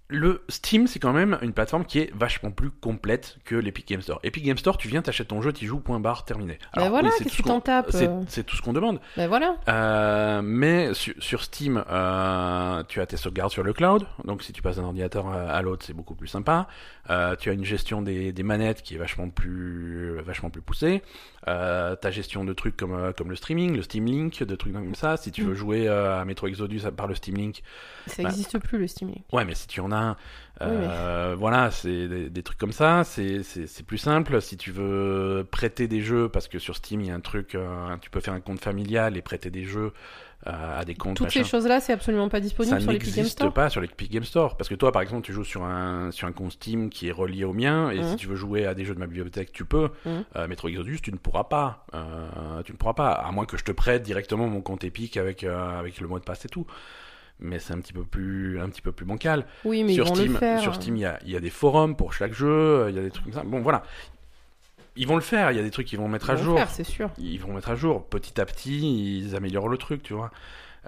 le 0.09 0.41
Steam, 0.47 0.87
c'est 0.87 0.99
quand 0.99 1.11
même 1.11 1.37
une 1.41 1.51
plateforme 1.51 1.83
qui 1.83 1.99
est 1.99 2.13
vachement 2.15 2.49
plus 2.49 2.69
complète 2.71 3.39
que 3.43 3.55
l'Epic 3.55 3.89
Game 3.89 4.01
Store. 4.01 4.21
Epic 4.23 4.41
Game 4.45 4.57
Store, 4.57 4.77
tu 4.77 4.87
viens, 4.87 5.01
t'achètes 5.01 5.27
ton 5.27 5.41
jeu, 5.41 5.51
tu 5.51 5.65
joues, 5.65 5.81
point 5.81 5.99
barre, 5.99 6.23
terminé. 6.23 6.59
Ben 6.77 6.87
voilà, 6.87 7.09
qu'est-ce 7.17 7.35
que 7.37 7.43
t'en 7.43 7.59
tapes, 7.59 7.87
c'est- 7.89 8.07
euh. 8.07 8.21
C'est 8.29 8.45
tout 8.45 8.55
ce 8.55 8.61
qu'on 8.61 8.71
demande. 8.71 9.01
Ben 9.17 9.27
voilà. 9.27 9.57
Euh, 9.67 10.41
mais 10.41 10.93
sur, 10.93 11.13
sur 11.19 11.43
Steam, 11.43 11.83
euh, 11.89 12.83
tu 12.87 13.01
as 13.01 13.05
tes 13.05 13.17
sauvegardes 13.17 13.51
sur 13.51 13.63
le 13.63 13.73
cloud. 13.73 14.07
Donc 14.23 14.43
si 14.43 14.53
tu 14.53 14.61
passes 14.61 14.77
d'un 14.77 14.85
ordinateur 14.85 15.27
à, 15.27 15.49
à 15.51 15.61
l'autre, 15.61 15.83
c'est 15.85 15.93
beaucoup 15.93 16.15
plus 16.15 16.27
sympa. 16.29 16.69
Euh, 17.09 17.35
tu 17.35 17.49
as 17.49 17.53
une 17.53 17.65
gestion 17.65 18.01
des, 18.01 18.31
des 18.31 18.43
manettes 18.43 18.83
qui 18.83 18.95
est 18.95 18.99
vachement 18.99 19.29
plus, 19.29 20.21
vachement 20.21 20.49
plus 20.49 20.61
poussée. 20.61 21.03
Euh, 21.47 21.95
ta 21.95 22.11
gestion 22.11 22.43
de 22.43 22.51
trucs 22.51 22.75
comme, 22.75 22.93
euh, 22.93 23.13
comme 23.13 23.29
le 23.29 23.37
streaming, 23.37 23.75
le 23.75 23.81
Steam 23.81 24.05
Link, 24.05 24.43
de 24.43 24.55
trucs 24.57 24.73
comme 24.73 24.95
ça. 24.95 25.15
Si 25.15 25.31
tu 25.31 25.43
veux 25.43 25.53
Mm. 25.53 25.55
jouer 25.55 25.87
euh, 25.87 26.19
à 26.19 26.25
Metro 26.25 26.47
Exodus 26.47 26.81
par 26.95 27.07
le 27.07 27.15
Steam 27.15 27.35
Link, 27.37 27.63
Ça 28.05 28.21
Bah. 28.23 28.29
n'existe 28.29 28.59
plus 28.59 28.77
le 28.77 28.87
Steam 28.87 29.09
Link. 29.09 29.23
Ouais, 29.31 29.45
mais 29.45 29.55
si 29.55 29.65
tu 29.67 29.79
en 29.79 29.91
as 29.93 29.95
un, 29.97 30.11
Oui, 30.59 30.67
mais- 30.71 30.87
euh, 30.89 31.35
voilà, 31.37 31.71
c'est 31.71 32.07
des, 32.09 32.29
des 32.29 32.43
trucs 32.43 32.57
comme 32.57 32.71
ça, 32.73 33.03
c'est 33.05 33.43
c'est- 33.43 33.67
c'est 33.67 33.83
plus 33.85 33.97
simple. 33.99 34.41
Si 34.41 34.57
tu 34.57 34.71
veux 34.71 35.47
prêter 35.49 35.87
des 35.87 36.01
jeux, 36.01 36.27
parce 36.29 36.47
que 36.49 36.59
sur 36.59 36.75
Steam, 36.75 36.99
il 37.01 37.07
y 37.07 37.11
a 37.11 37.15
un 37.15 37.19
truc, 37.21 37.55
euh, 37.55 37.95
tu 38.01 38.09
peux 38.09 38.19
faire 38.19 38.33
un 38.33 38.41
compte 38.41 38.59
familial 38.59 39.15
et 39.17 39.21
prêter 39.21 39.49
des 39.49 39.63
jeux 39.65 39.93
à 40.47 40.85
des 40.85 40.95
comptes, 40.95 41.17
Toutes 41.17 41.27
machin. 41.27 41.43
ces 41.43 41.49
choses-là, 41.49 41.79
c'est 41.79 41.93
absolument 41.93 42.29
pas 42.29 42.39
disponible 42.39 42.75
Ça 42.75 42.81
sur 42.81 42.91
l'Epic 42.91 43.07
Game 43.09 43.15
n'existe 43.17 43.37
Store. 43.39 43.53
pas 43.53 43.69
sur 43.69 43.81
l'Epic 43.81 44.11
Game 44.11 44.23
Store. 44.23 44.55
Parce 44.57 44.69
que 44.69 44.75
toi, 44.75 44.91
par 44.91 45.01
exemple, 45.01 45.23
tu 45.25 45.33
joues 45.33 45.43
sur 45.43 45.63
un, 45.63 46.11
sur 46.11 46.27
un 46.27 46.31
compte 46.31 46.53
Steam 46.53 46.89
qui 46.89 47.07
est 47.09 47.11
relié 47.11 47.43
au 47.43 47.53
mien, 47.53 47.91
et 47.91 47.97
Mhm. 47.99 48.09
si 48.09 48.15
tu 48.15 48.27
veux 48.27 48.35
jouer 48.35 48.65
à 48.65 48.73
des 48.73 48.85
jeux 48.85 48.93
de 48.95 48.99
ma 48.99 49.07
bibliothèque, 49.07 49.51
tu 49.51 49.65
peux. 49.65 49.89
Mhm. 50.05 50.23
Euh, 50.35 50.47
Metro 50.47 50.67
Exodus, 50.69 50.99
tu 51.01 51.11
ne 51.11 51.17
pourras 51.17 51.43
pas. 51.45 51.85
Euh, 51.93 52.63
tu 52.63 52.71
ne 52.71 52.77
pourras 52.77 52.93
pas, 52.93 53.11
à 53.11 53.31
moins 53.31 53.45
que 53.45 53.57
je 53.57 53.63
te 53.63 53.71
prête 53.71 54.03
directement 54.03 54.47
mon 54.47 54.61
compte 54.61 54.83
Epic 54.83 55.17
avec, 55.17 55.43
euh, 55.43 55.79
avec 55.79 55.99
le 56.01 56.07
mot 56.07 56.19
de 56.19 56.23
passe 56.23 56.45
et 56.45 56.49
tout. 56.49 56.65
Mais 57.39 57.59
c'est 57.59 57.73
un 57.73 57.79
petit 57.79 57.93
peu 57.93 58.03
plus, 58.03 58.59
un 58.59 58.67
petit 58.69 58.81
peu 58.81 58.91
plus 58.91 59.05
bancal 59.05 59.45
Oui, 59.63 59.83
mais 59.83 59.93
sur 59.93 60.07
Steam, 60.07 60.31
le 60.33 60.37
faire. 60.39 60.59
sur 60.59 60.73
Steam, 60.73 60.95
il 60.95 61.01
y 61.01 61.05
a, 61.05 61.19
il 61.23 61.31
y 61.31 61.35
a 61.35 61.39
des 61.39 61.51
forums 61.51 61.95
pour 61.95 62.11
chaque 62.13 62.33
jeu, 62.33 62.87
il 62.89 62.95
y 62.95 62.99
a 62.99 63.03
des 63.03 63.11
trucs 63.11 63.25
comme 63.25 63.33
ça. 63.33 63.43
Bon, 63.43 63.59
voilà. 63.61 63.83
Ils 64.97 65.07
vont 65.07 65.15
le 65.15 65.21
faire, 65.21 65.51
il 65.51 65.57
y 65.57 65.59
a 65.59 65.63
des 65.63 65.71
trucs 65.71 65.87
qu'ils 65.87 65.99
vont 65.99 66.07
mettre 66.07 66.29
Ils 66.29 66.31
à 66.31 66.35
vont 66.35 66.43
jour. 66.43 66.57
faire, 66.57 66.69
c'est 66.69 66.83
sûr. 66.83 67.09
Ils 67.17 67.39
vont 67.39 67.53
mettre 67.53 67.69
à 67.69 67.75
jour. 67.75 68.03
Petit 68.05 68.39
à 68.41 68.45
petit, 68.45 69.19
ils 69.19 69.35
améliorent 69.35 69.69
le 69.69 69.77
truc, 69.77 70.03
tu 70.03 70.13
vois. 70.13 70.31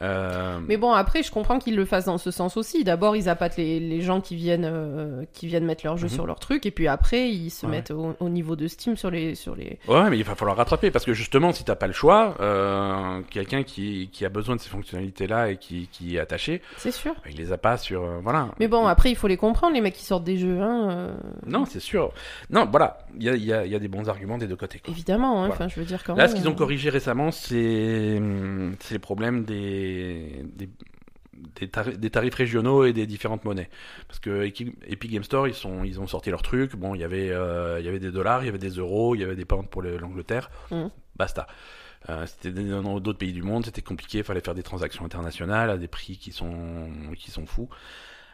Euh, 0.01 0.59
Mais 0.67 0.77
bon, 0.77 0.91
après, 0.93 1.23
je 1.23 1.31
comprends 1.31 1.59
qu'ils 1.59 1.75
le 1.75 1.85
fassent 1.85 2.05
dans 2.05 2.17
ce 2.17 2.31
sens 2.31 2.55
aussi. 2.57 2.83
D'abord, 2.83 3.15
ils 3.15 3.27
appâtent 3.29 3.57
les, 3.57 3.79
les 3.79 4.01
gens 4.01 4.21
qui 4.21 4.35
viennent, 4.35 4.63
euh, 4.69 5.23
qui 5.33 5.47
viennent 5.47 5.65
mettre 5.65 5.85
leur 5.85 5.97
jeu 5.97 6.07
Mhm. 6.07 6.13
sur 6.13 6.25
leur 6.25 6.39
truc, 6.39 6.65
et 6.65 6.71
puis 6.71 6.87
après, 6.87 7.29
ils 7.29 7.49
se 7.49 7.65
Ouais. 7.65 7.71
mettent 7.73 7.91
au, 7.91 8.15
au 8.19 8.29
niveau 8.29 8.55
de 8.55 8.67
Steam 8.67 8.95
sur 8.95 9.11
les, 9.11 9.35
sur 9.35 9.55
les. 9.55 9.77
Ouais, 9.87 10.09
mais 10.09 10.17
il 10.17 10.23
va 10.23 10.35
falloir 10.35 10.55
rattraper 10.57 10.89
parce 10.91 11.05
que 11.05 11.13
justement, 11.13 11.51
si 11.51 11.63
t'as 11.63 11.75
pas 11.75 11.87
le 11.87 11.93
choix, 11.93 12.35
euh, 12.39 13.21
quelqu'un 13.29 13.63
qui, 13.63 14.09
qui 14.11 14.25
a 14.25 14.29
besoin 14.29 14.55
de 14.55 14.61
ces 14.61 14.69
fonctionnalités-là 14.69 15.49
et 15.51 15.57
qui, 15.57 15.87
qui 15.91 16.15
est 16.15 16.19
attaché, 16.19 16.61
C'est 16.77 16.91
sûr. 16.91 17.13
bah, 17.15 17.29
il 17.29 17.37
les 17.37 17.51
a 17.51 17.57
pas 17.57 17.77
sur. 17.77 18.03
voilà. 18.21 18.49
Mais 18.59 18.67
bon, 18.67 18.87
après, 18.87 19.09
il 19.11 19.15
faut 19.15 19.27
les 19.27 19.37
comprendre, 19.37 19.73
les 19.73 19.81
mecs 19.81 19.95
qui 19.95 20.05
sortent 20.05 20.23
des 20.23 20.37
jeux, 20.37 20.59
hein. 20.61 21.09
Non, 21.45 21.65
c'est 21.65 21.79
sûr. 21.81 22.11
Non, 22.49 22.67
voilà. 22.71 22.99
Il 23.17 23.23
y 23.23 23.29
a, 23.29 23.35
y, 23.35 23.51
a, 23.53 23.65
y 23.65 23.75
a 23.75 23.79
des 23.79 23.87
bons 23.87 24.07
arguments 24.09 24.37
des 24.37 24.47
deux 24.47 24.55
côtés. 24.55 24.79
quoi. 24.79 24.91
Évidemment, 24.93 25.43
hein. 25.43 25.47
Voilà. 25.49 25.67
Je 25.67 25.79
veux 25.79 25.85
dire 25.85 26.03
quand 26.03 26.15
Là, 26.15 26.23
même. 26.27 26.31
ce 26.31 26.35
qu'ils 26.39 26.47
ont 26.47 26.55
corrigé 26.55 26.89
récemment, 26.89 27.31
c'est 27.31 28.15
hum, 28.17 28.75
c'est 28.79 28.93
les 28.95 28.99
problèmes 28.99 29.43
des, 29.43 29.88
des, 29.93 30.69
des, 31.59 31.67
tari- 31.67 31.97
des 31.97 32.09
tarifs 32.09 32.35
régionaux 32.35 32.85
et 32.85 32.93
des 32.93 33.05
différentes 33.07 33.45
monnaies. 33.45 33.69
Parce 34.07 34.19
que 34.19 34.45
Epi- 34.45 34.75
Epic 34.87 35.11
Game 35.11 35.23
Store, 35.23 35.47
ils, 35.47 35.53
sont, 35.53 35.83
ils 35.83 35.99
ont 35.99 36.07
sorti 36.07 36.29
leur 36.29 36.41
truc. 36.41 36.75
Bon, 36.75 36.95
il 36.95 37.01
y 37.01 37.03
avait, 37.03 37.29
euh, 37.31 37.79
il 37.79 37.85
y 37.85 37.89
avait 37.89 37.99
des 37.99 38.11
dollars, 38.11 38.43
il 38.43 38.47
y 38.47 38.49
avait 38.49 38.57
des 38.57 38.69
euros, 38.71 39.15
il 39.15 39.21
y 39.21 39.23
avait 39.23 39.35
des 39.35 39.45
pounds 39.45 39.67
pour 39.69 39.81
le- 39.81 39.97
l'Angleterre. 39.97 40.49
Mhm. 40.71 40.89
Basta. 41.15 41.47
Euh, 42.09 42.25
c'était 42.25 42.51
dans 42.51 42.99
d'autres 43.01 43.19
pays 43.19 43.33
du 43.33 43.43
monde, 43.43 43.65
c'était 43.65 43.81
compliqué, 43.81 44.19
il 44.19 44.23
fallait 44.23 44.39
faire 44.39 44.55
des 44.55 44.63
transactions 44.63 45.03
internationales 45.03 45.69
à 45.69 45.77
des 45.77 45.89
prix 45.89 46.17
qui 46.17 46.31
sont, 46.31 46.89
qui 47.17 47.29
sont 47.29 47.45
fous. 47.45 47.69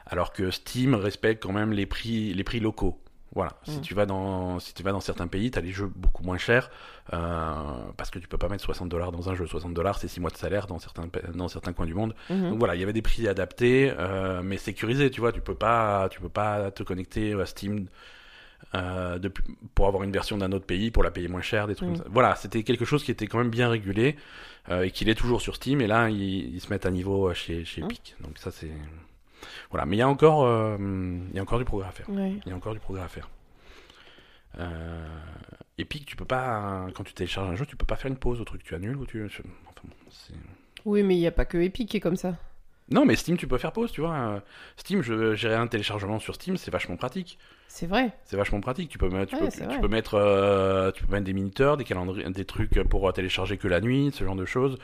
Alors 0.06 0.34
que 0.34 0.52
Steam 0.52 0.94
respecte 0.94 1.42
quand 1.42 1.52
même 1.52 1.74
les 1.74 1.88
prix, 1.88 2.34
les 2.36 2.44
prix 2.44 2.60
locaux. 2.60 3.02
Voilà. 3.36 3.52
Si 3.64 3.78
Mm. 3.78 3.82
tu 3.82 3.94
vas 3.94 4.06
dans, 4.06 4.60
si 4.60 4.74
tu 4.74 4.82
vas 4.82 4.92
dans 4.94 5.02
certains 5.02 5.28
pays, 5.28 5.52
tu 5.52 5.60
as 5.60 5.62
les 5.62 5.72
jeux 5.72 5.92
beaucoup 5.94 6.24
moins 6.24 6.38
chers 6.38 6.70
euh, 7.14 7.54
parce 7.98 8.10
que 8.10 8.18
tu 8.18 8.28
peux 8.28 8.38
pas 8.38 8.48
mettre 8.50 8.64
60 8.64 8.88
dollars 8.90 9.12
dans 9.12 9.30
un 9.30 9.36
jeu. 9.36 9.46
60 9.46 9.74
dollars, 9.74 10.00
c'est 10.00 10.08
6 10.08 10.22
mois 10.22 10.30
de 10.32 10.38
salaire 10.38 10.68
dans 10.68 10.80
certains, 10.80 11.08
dans 11.34 11.48
certains 11.50 11.74
coins 11.74 11.86
du 11.86 11.94
monde. 11.94 12.16
mhm. 12.30 12.50
Donc 12.52 12.60
voilà, 12.60 12.76
il 12.76 12.80
y 12.80 12.84
avait 12.84 12.94
des 12.94 13.02
prix 13.02 13.28
adaptés, 13.28 13.94
euh, 14.00 14.42
mais 14.44 14.58
sécurisés. 14.58 15.12
Tu 15.12 15.20
vois, 15.20 15.32
tu 15.34 15.42
peux 15.42 15.54
pas, 15.56 16.08
tu 16.10 16.20
peux 16.22 16.30
pas 16.30 16.72
te 16.72 16.82
connecter 16.84 17.34
à 17.34 17.46
Steam 17.46 17.88
euh, 18.74 19.20
pour 19.76 19.88
avoir 19.88 20.04
une 20.04 20.12
version 20.12 20.38
d'un 20.38 20.52
autre 20.52 20.66
pays 20.66 20.90
pour 20.90 21.04
la 21.04 21.12
payer 21.12 21.28
moins 21.28 21.42
cher, 21.42 21.68
des 21.68 21.76
trucs 21.76 21.90
Mm. 21.90 21.94
comme 21.94 22.04
ça. 22.04 22.10
Voilà, 22.10 22.36
c'était 22.36 22.64
quelque 22.64 22.86
chose 22.86 23.04
qui 23.04 23.12
était 23.12 23.28
quand 23.28 23.38
même 23.38 23.50
bien 23.52 23.70
régulé 23.70 24.16
euh, 24.70 24.84
et 24.84 24.92
qu'il 24.92 25.10
est 25.10 25.16
toujours 25.16 25.42
sur 25.42 25.56
Steam. 25.56 25.82
Et 25.82 25.88
là, 25.88 26.10
ils, 26.10 26.56
ils 26.56 26.62
se 26.62 26.70
mettent 26.70 26.86
à 26.86 26.92
niveau 26.92 27.34
chez, 27.34 27.66
chez 27.66 27.82
Mm. 27.82 27.86
Epic. 27.86 28.16
Donc 28.22 28.38
ça, 28.38 28.50
c'est 28.52 28.72
voilà. 29.70 29.86
Mais 29.86 29.96
il 29.96 30.00
y 30.00 30.02
a 30.04 30.08
encore, 30.10 30.46
euh, 30.46 30.78
il 30.80 31.36
y 31.36 31.40
a 31.40 31.42
encore 31.42 31.60
du 31.60 31.66
progrès 31.66 31.88
à 31.88 31.92
faire. 31.92 32.10
Ouais. 32.10 32.34
Il 32.46 32.50
y 32.50 32.54
a 32.54 32.56
encore 32.56 32.74
du 32.74 32.80
progrès 32.80 33.04
à 33.04 33.08
faire. 33.08 33.30
Euh, 34.60 35.06
Epic, 35.78 36.06
tu 36.06 36.16
peux 36.16 36.26
pas, 36.26 36.88
quand 36.96 37.04
tu 37.04 37.14
télécharges 37.14 37.50
un 37.50 37.56
jeu, 37.56 37.66
tu 37.66 37.76
peux 37.76 37.86
pas 37.86 37.96
faire 37.98 38.10
une 38.10 38.18
pause 38.18 38.40
au 38.40 38.46
truc, 38.46 38.64
tu 38.64 38.74
annules 38.76 38.96
ou 38.96 39.06
tu. 39.06 39.26
Enfin, 39.26 39.44
bon, 39.84 39.90
c'est- 40.10 40.34
Oui, 40.86 41.04
mais 41.04 41.16
il 41.16 41.20
n'y 41.20 41.28
a 41.28 41.32
pas 41.32 41.46
que 41.46 41.58
Epic 41.58 41.90
qui 41.90 41.98
est 41.98 42.02
comme 42.02 42.16
ça. 42.16 42.36
non, 42.92 43.04
mais 43.04 43.16
Steam, 43.16 43.36
tu 43.36 43.48
peux 43.48 43.58
faire 43.58 43.72
pause, 43.74 43.92
tu 43.92 44.02
vois. 44.02 44.14
Euh, 44.14 44.40
Steam, 44.78 45.02
je, 45.02 45.34
gérer 45.36 45.56
un 45.56 45.68
téléchargement 45.68 46.20
sur 46.20 46.36
Steam, 46.36 46.56
c'est 46.56 46.72
vachement 46.72 46.96
pratique. 46.96 47.38
C'est 47.68 47.88
vrai. 47.88 48.12
C'est 48.24 48.38
vachement 48.38 48.62
pratique. 48.62 48.90
Tu 48.90 48.98
peux, 48.98 49.10
mettre- 49.10 49.32
tu 49.32 49.36
Ouais, 49.36 49.42
peux, 49.46 49.50
c'est 49.50 49.68
tu 49.68 49.80
peux 49.80 49.88
mettre, 49.90 50.14
euh, 50.14 50.92
tu 50.92 51.04
peux 51.04 51.12
mettre 51.12 51.26
des 51.26 51.34
minuteurs, 51.34 51.76
des 51.76 51.84
calendriers, 51.84 52.30
des 52.30 52.46
trucs 52.46 52.82
pour 52.84 53.12
télécharger 53.12 53.58
que 53.58 53.68
la 53.68 53.82
nuit, 53.82 54.12
ce 54.14 54.24
genre 54.24 54.36
de 54.38 54.46
choses. 54.46 54.78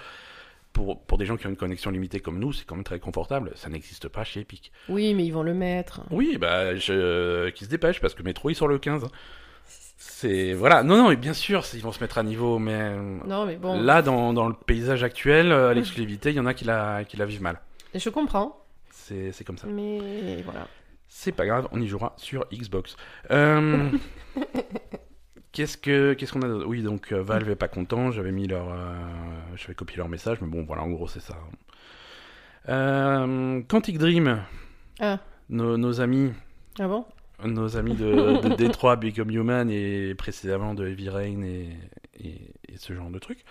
Pour, 0.74 1.02
pour 1.04 1.18
des 1.18 1.26
gens 1.26 1.36
qui 1.38 1.46
ont 1.48 1.50
une 1.50 1.58
connexion 1.58 1.92
limitée 1.92 2.20
comme 2.22 2.40
nous, 2.40 2.54
c'est 2.54 2.66
quand 2.66 2.76
même 2.76 2.84
très 2.86 3.00
confortable. 3.00 3.52
Ça 3.56 3.70
n'existe 3.70 4.08
pas 4.08 4.24
chez 4.24 4.40
Epic. 4.42 4.72
Oui, 4.90 5.14
mais 5.14 5.26
ils 5.26 5.32
vont 5.32 5.44
le 5.44 5.54
mettre. 5.54 6.02
Oui, 6.12 6.38
bah, 6.40 6.76
je... 6.76 7.50
qui 7.50 7.66
se 7.66 7.70
dépêche 7.70 8.00
parce 8.00 8.14
que 8.14 8.24
Metro 8.24 8.50
il 8.50 8.56
sort 8.56 8.68
le 8.70 8.80
15. 8.80 9.04
C'est 9.98 10.54
voilà. 10.54 10.84
Non, 10.84 10.96
non, 10.98 11.10
mais 11.10 11.16
bien 11.18 11.34
sûr, 11.34 11.64
ils 11.74 11.82
vont 11.82 11.92
se 11.92 12.00
mettre 12.00 12.18
à 12.18 12.24
niveau, 12.24 12.58
mais 12.58 12.96
Non, 13.28 13.46
mais 13.46 13.58
bon. 13.58 13.82
là, 13.82 14.02
dans, 14.02 14.34
dans 14.34 14.48
le 14.48 14.54
paysage 14.54 15.04
actuel, 15.04 15.52
euh, 15.52 15.70
à 15.70 15.74
l'exclusivité, 15.74 16.30
il 16.30 16.36
y 16.36 16.40
en 16.40 16.46
a 16.46 16.54
qui 16.54 16.64
la, 16.66 17.04
qui 17.04 17.18
la 17.18 17.26
vivent 17.26 17.42
mal. 17.42 17.60
Je 17.94 18.10
comprends. 18.10 18.58
C'est 18.92 19.32
c'est 19.32 19.44
comme 19.44 19.58
ça. 19.58 19.68
Mais 19.68 20.42
voilà. 20.44 20.68
C'est 21.08 21.34
pas 21.34 21.46
grave, 21.46 21.68
on 21.74 21.82
y 21.82 21.88
jouera 21.88 22.14
sur 22.18 22.46
Xbox. 22.54 22.96
Euh, 23.32 23.90
Qu'est-ce 25.52 25.78
que 25.78 26.14
qu'est-ce 26.14 26.32
qu'on 26.32 26.42
a 26.44 26.48
d'autre? 26.48 26.66
Oui, 26.66 26.82
donc 26.82 27.12
euh, 27.12 27.22
Valve 27.22 27.50
est 27.50 27.56
pas 27.56 27.68
content. 27.68 28.12
J'avais 28.12 28.32
mis 28.32 28.48
leur, 28.48 28.72
euh, 28.72 28.94
j'avais 29.58 29.76
copié 29.76 29.98
leur 29.98 30.08
message, 30.08 30.40
mais 30.42 30.48
bon, 30.48 30.64
voilà, 30.64 30.84
en 30.84 30.90
gros, 30.90 31.08
c'est 31.08 31.20
ça. 31.20 31.36
Euh, 32.70 33.62
Quantic 33.68 33.98
Dream, 33.98 34.40
Ah, 35.00 35.20
nos, 35.50 35.78
nos 35.78 36.00
amis, 36.00 36.32
ah 36.80 36.88
bon? 36.88 37.06
Nos 37.44 37.76
amis 37.76 37.96
de, 37.96 38.40
de 38.48 38.50
Détroit, 38.56 38.96
Become 38.98 39.32
Human 39.32 39.70
et 39.70 40.14
précédemment 40.16 40.74
de 40.76 40.88
Heavy 40.88 41.10
Rain 41.10 41.42
et, 41.42 41.70
et, 42.20 42.54
et 42.70 42.78
ce 42.78 42.94
genre 42.94 43.10
de 43.10 43.18
trucs. 43.20 43.44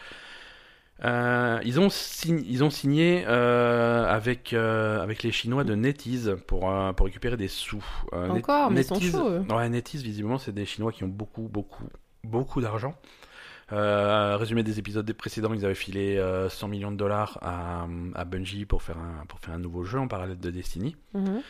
Euh, 1.03 1.59
ils, 1.65 1.81
ont 1.81 1.89
signé, 1.89 2.45
ils 2.47 2.63
ont 2.63 2.69
signé 2.69 3.25
euh, 3.27 4.07
avec, 4.07 4.53
euh, 4.53 5.01
avec 5.03 5.23
les 5.23 5.33
Chinois 5.33 5.65
de 5.65 5.75
NetEase 5.75 6.37
pour, 6.47 6.71
euh, 6.71 6.93
pour 6.93 7.07
récupérer 7.07 7.37
des 7.39 7.49
sous. 7.49 7.83
Net- 8.13 8.31
Encore, 8.31 8.71
mais 8.71 8.83
ils 8.83 8.85
sont 8.85 8.97
NetEase- 8.97 9.11
chauds. 9.13 9.55
Ouais, 9.57 9.69
NetEase, 9.71 10.03
visiblement, 10.03 10.37
c'est 10.39 10.53
des 10.53 10.67
Chinois 10.67 10.93
qui 10.93 11.05
ont 11.05 11.09
beaucoup, 11.09 11.49
beaucoup, 11.49 11.85
beaucoup 12.25 12.61
d'argent. 12.61 12.95
Résumé 13.73 14.63
des 14.63 14.79
épisodes 14.81 15.11
précédents, 15.13 15.55
ils 15.55 15.65
avaient 15.65 15.75
filé 15.75 16.19
euh, 16.19 16.49
100 16.49 16.69
millions 16.69 16.91
de 16.91 16.97
dollars 16.97 17.39
à, 17.41 17.87
à 18.15 18.25
Bungie 18.25 18.65
pour 18.67 18.83
faire, 18.83 18.99
un, 18.99 19.25
pour 19.27 19.39
faire 19.39 19.55
un 19.55 19.59
nouveau 19.59 19.85
jeu 19.85 19.99
en 20.01 20.09
parallèle 20.09 20.39
de 20.41 20.51
Destiny. 20.51 20.97
Mhm. 21.15 21.41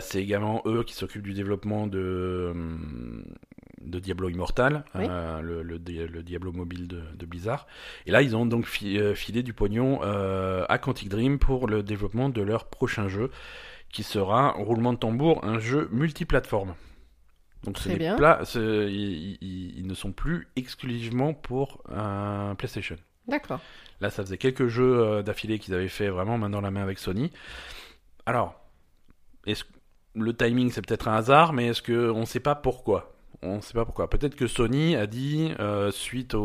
C'est 0.00 0.22
également 0.22 0.62
eux 0.66 0.82
qui 0.84 0.94
s'occupent 0.94 1.22
du 1.24 1.32
développement 1.32 1.86
de, 1.86 2.52
de 3.84 3.98
Diablo 3.98 4.28
Immortal, 4.28 4.84
Oui. 4.94 5.04
euh, 5.08 5.40
le, 5.40 5.62
le, 5.62 5.78
di- 5.78 6.06
le 6.06 6.22
Diablo 6.22 6.52
mobile 6.52 6.88
de, 6.88 7.02
de 7.14 7.26
Blizzard. 7.26 7.66
Et 8.06 8.10
là, 8.10 8.22
ils 8.22 8.34
ont 8.36 8.46
donc 8.46 8.66
fi- 8.66 8.98
euh, 8.98 9.14
filé 9.14 9.42
du 9.42 9.52
pognon 9.52 10.00
euh, 10.02 10.64
à 10.68 10.78
Quantic 10.78 11.08
Dream 11.08 11.38
pour 11.38 11.66
le 11.66 11.82
développement 11.82 12.28
de 12.28 12.42
leur 12.42 12.66
prochain 12.66 13.08
jeu, 13.08 13.30
qui 13.90 14.02
sera, 14.02 14.52
roulement 14.52 14.92
de 14.92 14.98
tambour, 14.98 15.44
un 15.44 15.58
jeu 15.58 15.88
multiplateforme. 15.92 16.74
Donc 17.64 17.78
ce 17.78 17.88
bien. 17.90 18.16
ce- 18.44 18.88
ils, 18.88 19.38
ils- 19.40 19.78
ils 19.78 19.86
ne 19.86 19.94
sont 19.94 20.12
plus 20.12 20.48
exclusivement 20.56 21.32
pour 21.34 21.82
euh, 21.92 22.54
PlayStation. 22.54 22.96
D'accord. 23.28 23.60
Là, 24.00 24.10
ça 24.10 24.24
faisait 24.24 24.38
quelques 24.38 24.66
jeux 24.66 25.22
d'affilée 25.22 25.60
qu'ils 25.60 25.74
avaient 25.74 25.86
fait 25.88 26.08
vraiment 26.08 26.38
main 26.38 26.50
dans 26.50 26.60
la 26.60 26.72
main 26.72 26.82
avec 26.82 26.98
Sony. 26.98 27.30
Alors, 28.26 28.60
est-ce 29.46 29.64
le 30.14 30.34
timing 30.36 30.70
c'est 30.70 30.84
peut-être 30.84 31.08
un 31.08 31.14
hasard, 31.14 31.52
mais 31.52 31.68
est-ce 31.68 31.82
que 31.82 32.10
on 32.10 32.26
sait 32.26 32.40
pas 32.40 32.54
pourquoi? 32.54 33.14
On 33.44 33.60
sait 33.60 33.74
pas 33.74 33.84
pourquoi. 33.84 34.08
Peut-être 34.08 34.36
que 34.36 34.46
Sony 34.46 34.94
a 34.94 35.06
dit 35.06 35.52
euh, 35.58 35.90
suite 35.90 36.34
au, 36.34 36.40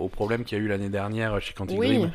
au 0.00 0.08
problème 0.08 0.44
qu'il 0.44 0.58
y 0.58 0.60
a 0.60 0.64
eu 0.64 0.68
l'année 0.68 0.90
dernière 0.90 1.40
chez 1.40 1.54
Quantic 1.54 1.78
Oui. 1.78 1.86
Dream, 1.98 2.10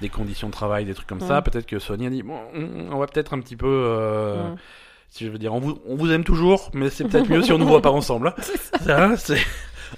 des 0.00 0.08
conditions 0.08 0.46
de 0.48 0.52
travail, 0.52 0.84
des 0.86 0.94
trucs 0.94 1.06
comme 1.06 1.18
Mm. 1.18 1.28
ça. 1.28 1.42
Peut-être 1.42 1.66
que 1.66 1.78
Sony 1.78 2.06
a 2.06 2.10
dit 2.10 2.22
bon, 2.22 2.38
on 2.54 2.92
on 2.92 2.98
va 2.98 3.06
peut-être 3.06 3.34
un 3.34 3.40
petit 3.40 3.56
peu. 3.56 3.66
euh. 3.68 4.54
Si 5.10 5.24
je 5.24 5.30
veux 5.30 5.38
dire, 5.38 5.54
on 5.54 5.58
vous, 5.60 5.78
on 5.86 5.96
vous 5.96 6.10
aime 6.12 6.24
toujours, 6.24 6.70
mais 6.74 6.90
c'est 6.90 7.04
peut-être 7.04 7.30
mieux 7.30 7.42
si 7.42 7.50
on 7.52 7.58
nous 7.58 7.66
voit 7.66 7.80
pas 7.82 7.90
ensemble. 7.90 8.34
Ça. 8.82 9.16
C'est- 9.16 9.38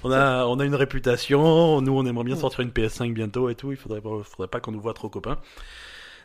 on 0.05 0.11
a, 0.11 0.45
on 0.45 0.57
a 0.59 0.65
une 0.65 0.75
réputation. 0.75 1.81
Nous, 1.81 1.91
on 1.91 2.05
aimerait 2.05 2.23
bien 2.23 2.37
sortir 2.37 2.61
une 2.61 2.69
PS5 2.69 3.13
bientôt 3.13 3.49
et 3.49 3.55
tout. 3.55 3.71
Il 3.71 3.77
faudrait, 3.77 3.99
faudrait 4.23 4.47
pas 4.47 4.61
qu'on 4.61 4.71
nous 4.71 4.79
voit 4.79 4.93
trop 4.93 5.09
copains. 5.09 5.37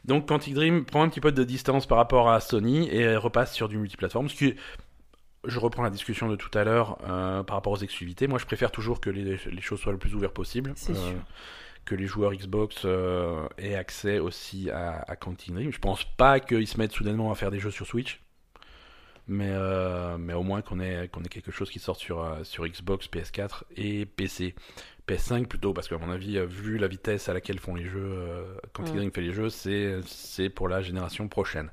Donc 0.05 0.29
Quantic 0.29 0.55
Dream 0.55 0.85
prend 0.85 1.03
un 1.03 1.09
petit 1.09 1.21
peu 1.21 1.33
de 1.33 1.43
distance 1.43 1.85
par 1.87 1.99
rapport 1.99 2.31
à 2.31 2.39
Sony 2.41 2.89
et 2.93 3.17
repasse 3.17 3.53
sur 3.53 3.69
du 3.69 3.77
multiplateforme, 3.77 4.29
ce 4.29 4.37
qui 4.37 4.47
est- 4.47 4.57
je 5.47 5.59
reprends 5.59 5.83
la 5.83 5.91
discussion 5.91 6.29
de 6.29 6.37
tout 6.37 6.57
à 6.57 6.65
l'heure 6.65 6.99
euh, 7.09 7.43
par 7.43 7.57
rapport 7.57 7.73
aux 7.73 7.79
exclusivités. 7.79 8.27
Moi, 8.27 8.39
je 8.39 8.47
préfère 8.47 8.71
toujours 8.71 9.01
que 9.01 9.11
les, 9.11 9.39
les 9.51 9.61
choses 9.61 9.81
soient 9.81 9.93
le 9.93 9.99
plus 9.99 10.15
ouvertes 10.15 10.35
possible. 10.35 10.73
Sûr. 10.77 10.95
Que 11.85 11.95
les 11.95 12.07
joueurs 12.07 12.33
Xbox 12.35 12.83
euh, 12.85 13.47
aient 13.59 13.77
accès 13.77 14.19
aussi 14.19 14.71
à, 14.71 15.05
à 15.07 15.15
Quantic 15.17 15.55
Dream. 15.55 15.71
Je 15.73 15.79
pense 15.79 16.05
pas 16.17 16.41
qu'ils 16.41 16.67
se 16.67 16.79
mettent 16.79 16.93
soudainement 16.93 17.31
à 17.31 17.37
faire 17.37 17.51
des 17.51 17.61
jeux 17.61 17.71
sur 17.71 17.87
Switch. 17.87 18.21
Mais, 19.29 19.51
euh, 19.51 20.19
mais 20.19 20.35
au 20.35 20.43
moins 20.43 20.63
qu'on 20.63 20.79
ait, 20.79 21.09
qu'on 21.09 21.23
ait 21.23 21.29
quelque 21.29 21.51
chose 21.51 21.71
qui 21.71 21.81
sorte 21.81 21.99
sur, 21.99 22.23
euh, 22.23 22.45
sur 22.45 22.67
Xbox, 22.67 23.09
PS4 23.09 23.65
et 23.77 24.07
PC. 24.07 24.55
PS5 25.09 25.47
plutôt, 25.47 25.73
parce 25.73 25.89
qu'à 25.89 25.99
mon 25.99 26.11
avis, 26.11 26.39
euh, 26.39 26.47
vu 26.47 26.79
la 26.79 26.87
vitesse 26.89 27.29
à 27.29 27.35
laquelle 27.35 27.59
font 27.59 27.75
les 27.75 27.87
jeux, 27.87 27.99
euh, 28.03 28.45
Quantic. 28.73 28.95
Dream 28.95 29.11
fait 29.11 29.21
les 29.23 29.33
jeux, 29.33 29.51
c'est, 29.51 30.01
c'est 30.07 30.49
pour 30.49 30.69
la 30.69 30.81
génération 30.81 31.29
prochaine. 31.29 31.71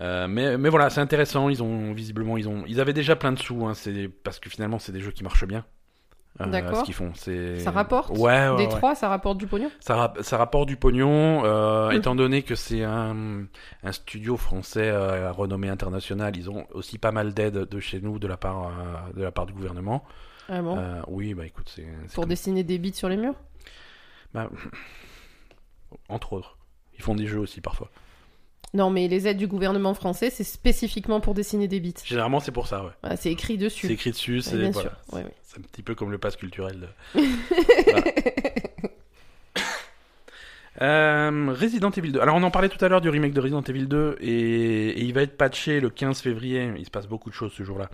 Euh, 0.00 0.26
mais, 0.26 0.56
mais 0.58 0.68
voilà, 0.68 0.88
c'est 0.90 1.00
intéressant. 1.00 1.48
Ils 1.48 1.62
ont 1.62 1.92
visiblement, 1.92 2.36
ils 2.38 2.48
ont, 2.48 2.64
ils 2.66 2.80
avaient 2.80 2.92
déjà 2.94 3.14
plein 3.16 3.32
de 3.32 3.38
sous, 3.38 3.66
hein, 3.66 3.74
c'est 3.74 4.08
parce 4.08 4.38
que 4.40 4.48
finalement, 4.50 4.78
c'est 4.78 4.92
des 4.92 5.00
jeux 5.00 5.10
qui 5.12 5.22
marchent 5.22 5.46
bien. 5.46 5.64
Euh, 6.40 6.46
D'accord. 6.46 6.78
Ce 6.78 6.84
qu'ils 6.84 6.94
font, 6.94 7.12
c'est. 7.14 7.58
Ça 7.58 7.70
rapporte 7.70 8.08
Ouais, 8.16 8.48
ouais, 8.48 8.56
Des 8.56 8.62
ouais. 8.64 8.68
trois, 8.70 8.94
ça 8.94 9.08
rapporte 9.10 9.36
du 9.36 9.46
pognon 9.46 9.70
Ça, 9.80 9.96
rap- 9.96 10.22
ça 10.22 10.38
rapporte 10.38 10.66
du 10.66 10.76
pognon, 10.76 11.44
euh, 11.44 11.90
Mm. 11.90 11.92
étant 11.92 12.14
donné 12.14 12.42
que 12.42 12.54
c'est 12.54 12.82
un, 12.82 13.44
un 13.84 13.92
studio 13.92 14.38
français 14.38 14.88
à 14.88 15.30
renommée 15.30 15.68
internationale. 15.68 16.34
Ils 16.38 16.48
ont 16.48 16.66
aussi 16.72 16.96
pas 16.96 17.12
mal 17.12 17.34
d'aide 17.34 17.58
de 17.68 17.80
chez 17.80 18.00
nous 18.00 18.18
de 18.18 18.26
la 18.26 18.38
part, 18.38 18.70
de 19.14 19.22
la 19.22 19.30
part 19.30 19.44
du 19.44 19.52
gouvernement. 19.52 20.04
Ah 20.48 20.62
bon 20.62 20.82
oui, 21.08 21.34
bah 21.34 21.44
écoute, 21.44 21.70
c'est. 21.74 21.86
c'est 22.06 22.14
Pour 22.14 22.22
comme- 22.24 22.30
dessiner 22.30 22.64
des 22.64 22.78
bits 22.78 22.94
sur 22.94 23.10
les 23.10 23.18
murs 23.18 23.34
bah, 24.32 24.48
entre 26.08 26.32
autres. 26.32 26.56
Ils 26.96 27.02
font 27.02 27.14
des 27.14 27.26
jeux 27.26 27.38
aussi 27.40 27.60
parfois. 27.60 27.90
Non, 28.74 28.88
mais 28.90 29.06
les 29.06 29.28
aides 29.28 29.36
du 29.36 29.46
gouvernement 29.46 29.92
français, 29.92 30.30
c'est 30.30 30.44
spécifiquement 30.44 31.20
pour 31.20 31.34
dessiner 31.34 31.68
des 31.68 31.78
bits. 31.78 31.94
Généralement, 32.04 32.40
c'est 32.40 32.52
pour 32.52 32.66
ça, 32.66 32.84
ouais. 32.84 33.16
C'est 33.16 33.30
écrit 33.30 33.58
dessus. 33.58 33.86
C'est 33.86 33.92
écrit 33.92 34.10
dessus, 34.12 34.40
c'est 34.40 34.70
voilà. 34.70 34.92
Ouais, 35.12 35.22
ouais. 35.22 35.34
C'est 35.42 35.58
un 35.58 35.62
petit 35.62 35.82
peu 35.82 35.94
comme 35.94 36.10
le 36.10 36.18
pass 36.18 36.36
culturel. 36.36 36.88
Euh, 40.80 41.54
Resident 41.60 41.90
Evil 41.90 42.12
2. 42.12 42.20
Alors 42.20 42.34
on 42.34 42.42
en 42.42 42.50
parlait 42.50 42.70
tout 42.70 42.82
à 42.82 42.88
l'heure 42.88 43.02
du 43.02 43.10
remake 43.10 43.34
de 43.34 43.40
Resident 43.40 43.60
Evil 43.62 43.86
2 43.86 44.16
et, 44.20 44.88
et 44.88 45.00
il 45.02 45.12
va 45.12 45.22
être 45.22 45.36
patché 45.36 45.80
le 45.80 45.90
15 45.90 46.22
février. 46.22 46.72
Il 46.78 46.84
se 46.86 46.90
passe 46.90 47.06
beaucoup 47.06 47.28
de 47.28 47.34
choses 47.34 47.52
ce 47.52 47.62
jour-là. 47.62 47.90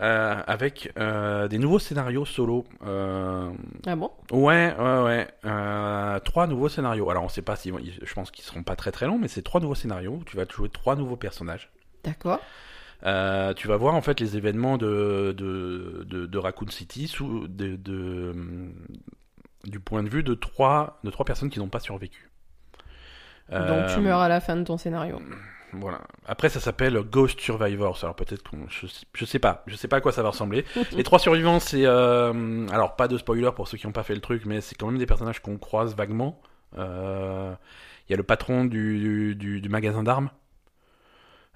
Euh, 0.00 0.40
avec 0.46 0.92
euh, 0.96 1.48
des 1.48 1.58
nouveaux 1.58 1.80
scénarios 1.80 2.24
solo. 2.24 2.64
Euh, 2.86 3.50
Ah 3.84 3.96
bon? 3.96 4.12
Ouais, 4.30 4.72
ouais, 4.78 5.02
ouais. 5.02 6.20
Trois 6.20 6.46
nouveaux 6.46 6.68
scénarios. 6.68 7.10
Alors 7.10 7.24
on 7.24 7.28
sait 7.28 7.42
pas 7.42 7.56
si 7.56 7.72
je 8.02 8.14
pense 8.14 8.30
qu'ils 8.30 8.44
seront 8.44 8.62
pas 8.62 8.76
très 8.76 8.92
très 8.92 9.06
longs, 9.06 9.18
mais 9.18 9.26
c'est 9.26 9.42
trois 9.42 9.60
nouveaux 9.60 9.74
scénarios. 9.74 10.20
Tu 10.24 10.36
vas 10.36 10.44
jouer 10.48 10.68
trois 10.68 10.94
nouveaux 10.94 11.16
personnages. 11.16 11.72
D'accord. 12.04 12.40
Euh, 13.06 13.54
tu 13.54 13.66
vas 13.66 13.76
voir 13.76 13.96
en 13.96 14.00
fait 14.00 14.20
les 14.20 14.36
événements 14.36 14.76
de, 14.78 15.34
de, 15.36 16.04
de, 16.08 16.26
de 16.26 16.38
Raccoon 16.38 16.70
City 16.70 17.08
sous 17.08 17.48
de, 17.48 17.74
de, 17.74 18.34
du 19.64 19.80
point 19.80 20.04
de 20.04 20.08
vue 20.08 20.22
de 20.22 20.34
trois, 20.34 21.00
de 21.02 21.10
trois 21.10 21.24
personnes 21.24 21.50
qui 21.50 21.58
n'ont 21.58 21.68
pas 21.68 21.80
survécu. 21.80 22.30
Donc 23.50 23.86
tu 23.94 24.00
meurs 24.00 24.20
à 24.20 24.28
la 24.28 24.40
fin 24.40 24.54
de 24.56 24.62
ton 24.62 24.76
scénario. 24.76 25.20
Voilà. 25.72 26.00
Après, 26.26 26.48
ça 26.48 26.60
s'appelle 26.60 26.98
Ghost 27.02 27.40
Survivors. 27.40 27.98
Alors 28.02 28.16
peut-être 28.16 28.42
qu'on, 28.48 28.68
je, 28.68 28.86
je 29.14 29.24
sais 29.24 29.38
pas, 29.38 29.62
je 29.66 29.76
sais 29.76 29.88
pas 29.88 29.96
à 29.96 30.00
quoi 30.00 30.12
ça 30.12 30.22
va 30.22 30.30
ressembler. 30.30 30.64
Les 30.92 31.02
trois 31.02 31.18
survivants, 31.18 31.60
c'est 31.60 31.84
euh, 31.84 32.66
alors 32.68 32.96
pas 32.96 33.08
de 33.08 33.18
spoiler 33.18 33.50
pour 33.54 33.68
ceux 33.68 33.76
qui 33.76 33.86
n'ont 33.86 33.92
pas 33.92 34.02
fait 34.02 34.14
le 34.14 34.20
truc, 34.20 34.46
mais 34.46 34.60
c'est 34.60 34.74
quand 34.76 34.86
même 34.86 34.98
des 34.98 35.06
personnages 35.06 35.40
qu'on 35.40 35.58
croise 35.58 35.94
vaguement. 35.94 36.40
Euh, 36.78 37.54
Il 38.08 38.12
y 38.12 38.14
a 38.14 38.16
le 38.16 38.22
patron 38.22 38.64
du, 38.64 39.34
du, 39.34 39.60
du 39.60 39.68
magasin 39.68 40.02
d'armes 40.02 40.30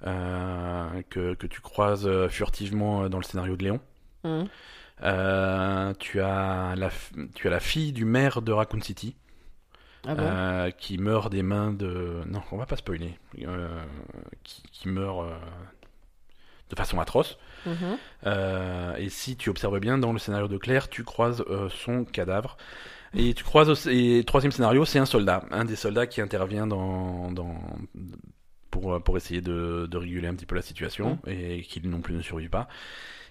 euh, 0.06 1.02
que, 1.10 1.34
que 1.34 1.46
tu 1.46 1.60
croises 1.60 2.08
furtivement 2.28 3.08
dans 3.08 3.18
le 3.18 3.24
scénario 3.24 3.56
de 3.56 3.64
Léon. 3.64 3.80
Euh, 5.04 5.92
tu 5.98 6.20
as 6.20 6.74
la 6.76 6.90
tu 7.34 7.48
as 7.48 7.50
la 7.50 7.60
fille 7.60 7.92
du 7.92 8.04
maire 8.04 8.40
de 8.40 8.52
Raccoon 8.52 8.80
City 8.80 9.16
Ah 10.06 10.14
bon 10.14 10.24
euh, 10.24 10.70
qui 10.70 10.98
meurt 10.98 11.30
des 11.30 11.42
mains 11.42 11.72
de 11.72 12.22
non 12.26 12.42
on 12.50 12.56
va 12.56 12.66
pas 12.66 12.76
spoiler 12.76 13.18
euh, 13.40 13.68
qui, 14.42 14.62
qui 14.72 14.88
meurt 14.88 15.20
euh, 15.20 15.38
de 16.70 16.76
façon 16.76 16.98
atroce 17.00 17.38
Mhm. 17.64 17.96
et 18.98 19.08
si 19.08 19.36
tu 19.36 19.48
observes 19.50 19.78
bien 19.78 19.96
dans 19.98 20.12
le 20.12 20.18
scénario 20.18 20.48
de 20.48 20.56
Claire, 20.58 20.88
tu 20.88 21.04
croises 21.04 21.44
son 21.70 22.04
cadavre. 22.04 22.56
Et 23.14 23.34
tu 23.34 23.44
croises 23.44 23.68
aussi, 23.68 23.90
et 24.16 24.24
troisième 24.24 24.50
scénario, 24.50 24.84
c'est 24.84 24.98
un 24.98 25.04
soldat, 25.06 25.44
un 25.52 25.64
des 25.64 25.76
soldats 25.76 26.06
qui 26.08 26.20
intervient 26.20 26.66
dans, 26.66 27.30
dans 27.30 27.54
pour, 28.70 29.00
pour 29.02 29.16
essayer 29.16 29.42
de, 29.42 29.86
de 29.88 29.96
réguler 29.96 30.26
un 30.26 30.34
petit 30.34 30.46
peu 30.46 30.56
la 30.56 30.62
situation 30.62 31.18
et 31.26 31.60
qui 31.62 31.80
non 31.86 32.00
plus 32.00 32.14
ne 32.14 32.22
survit 32.22 32.48
pas. 32.48 32.68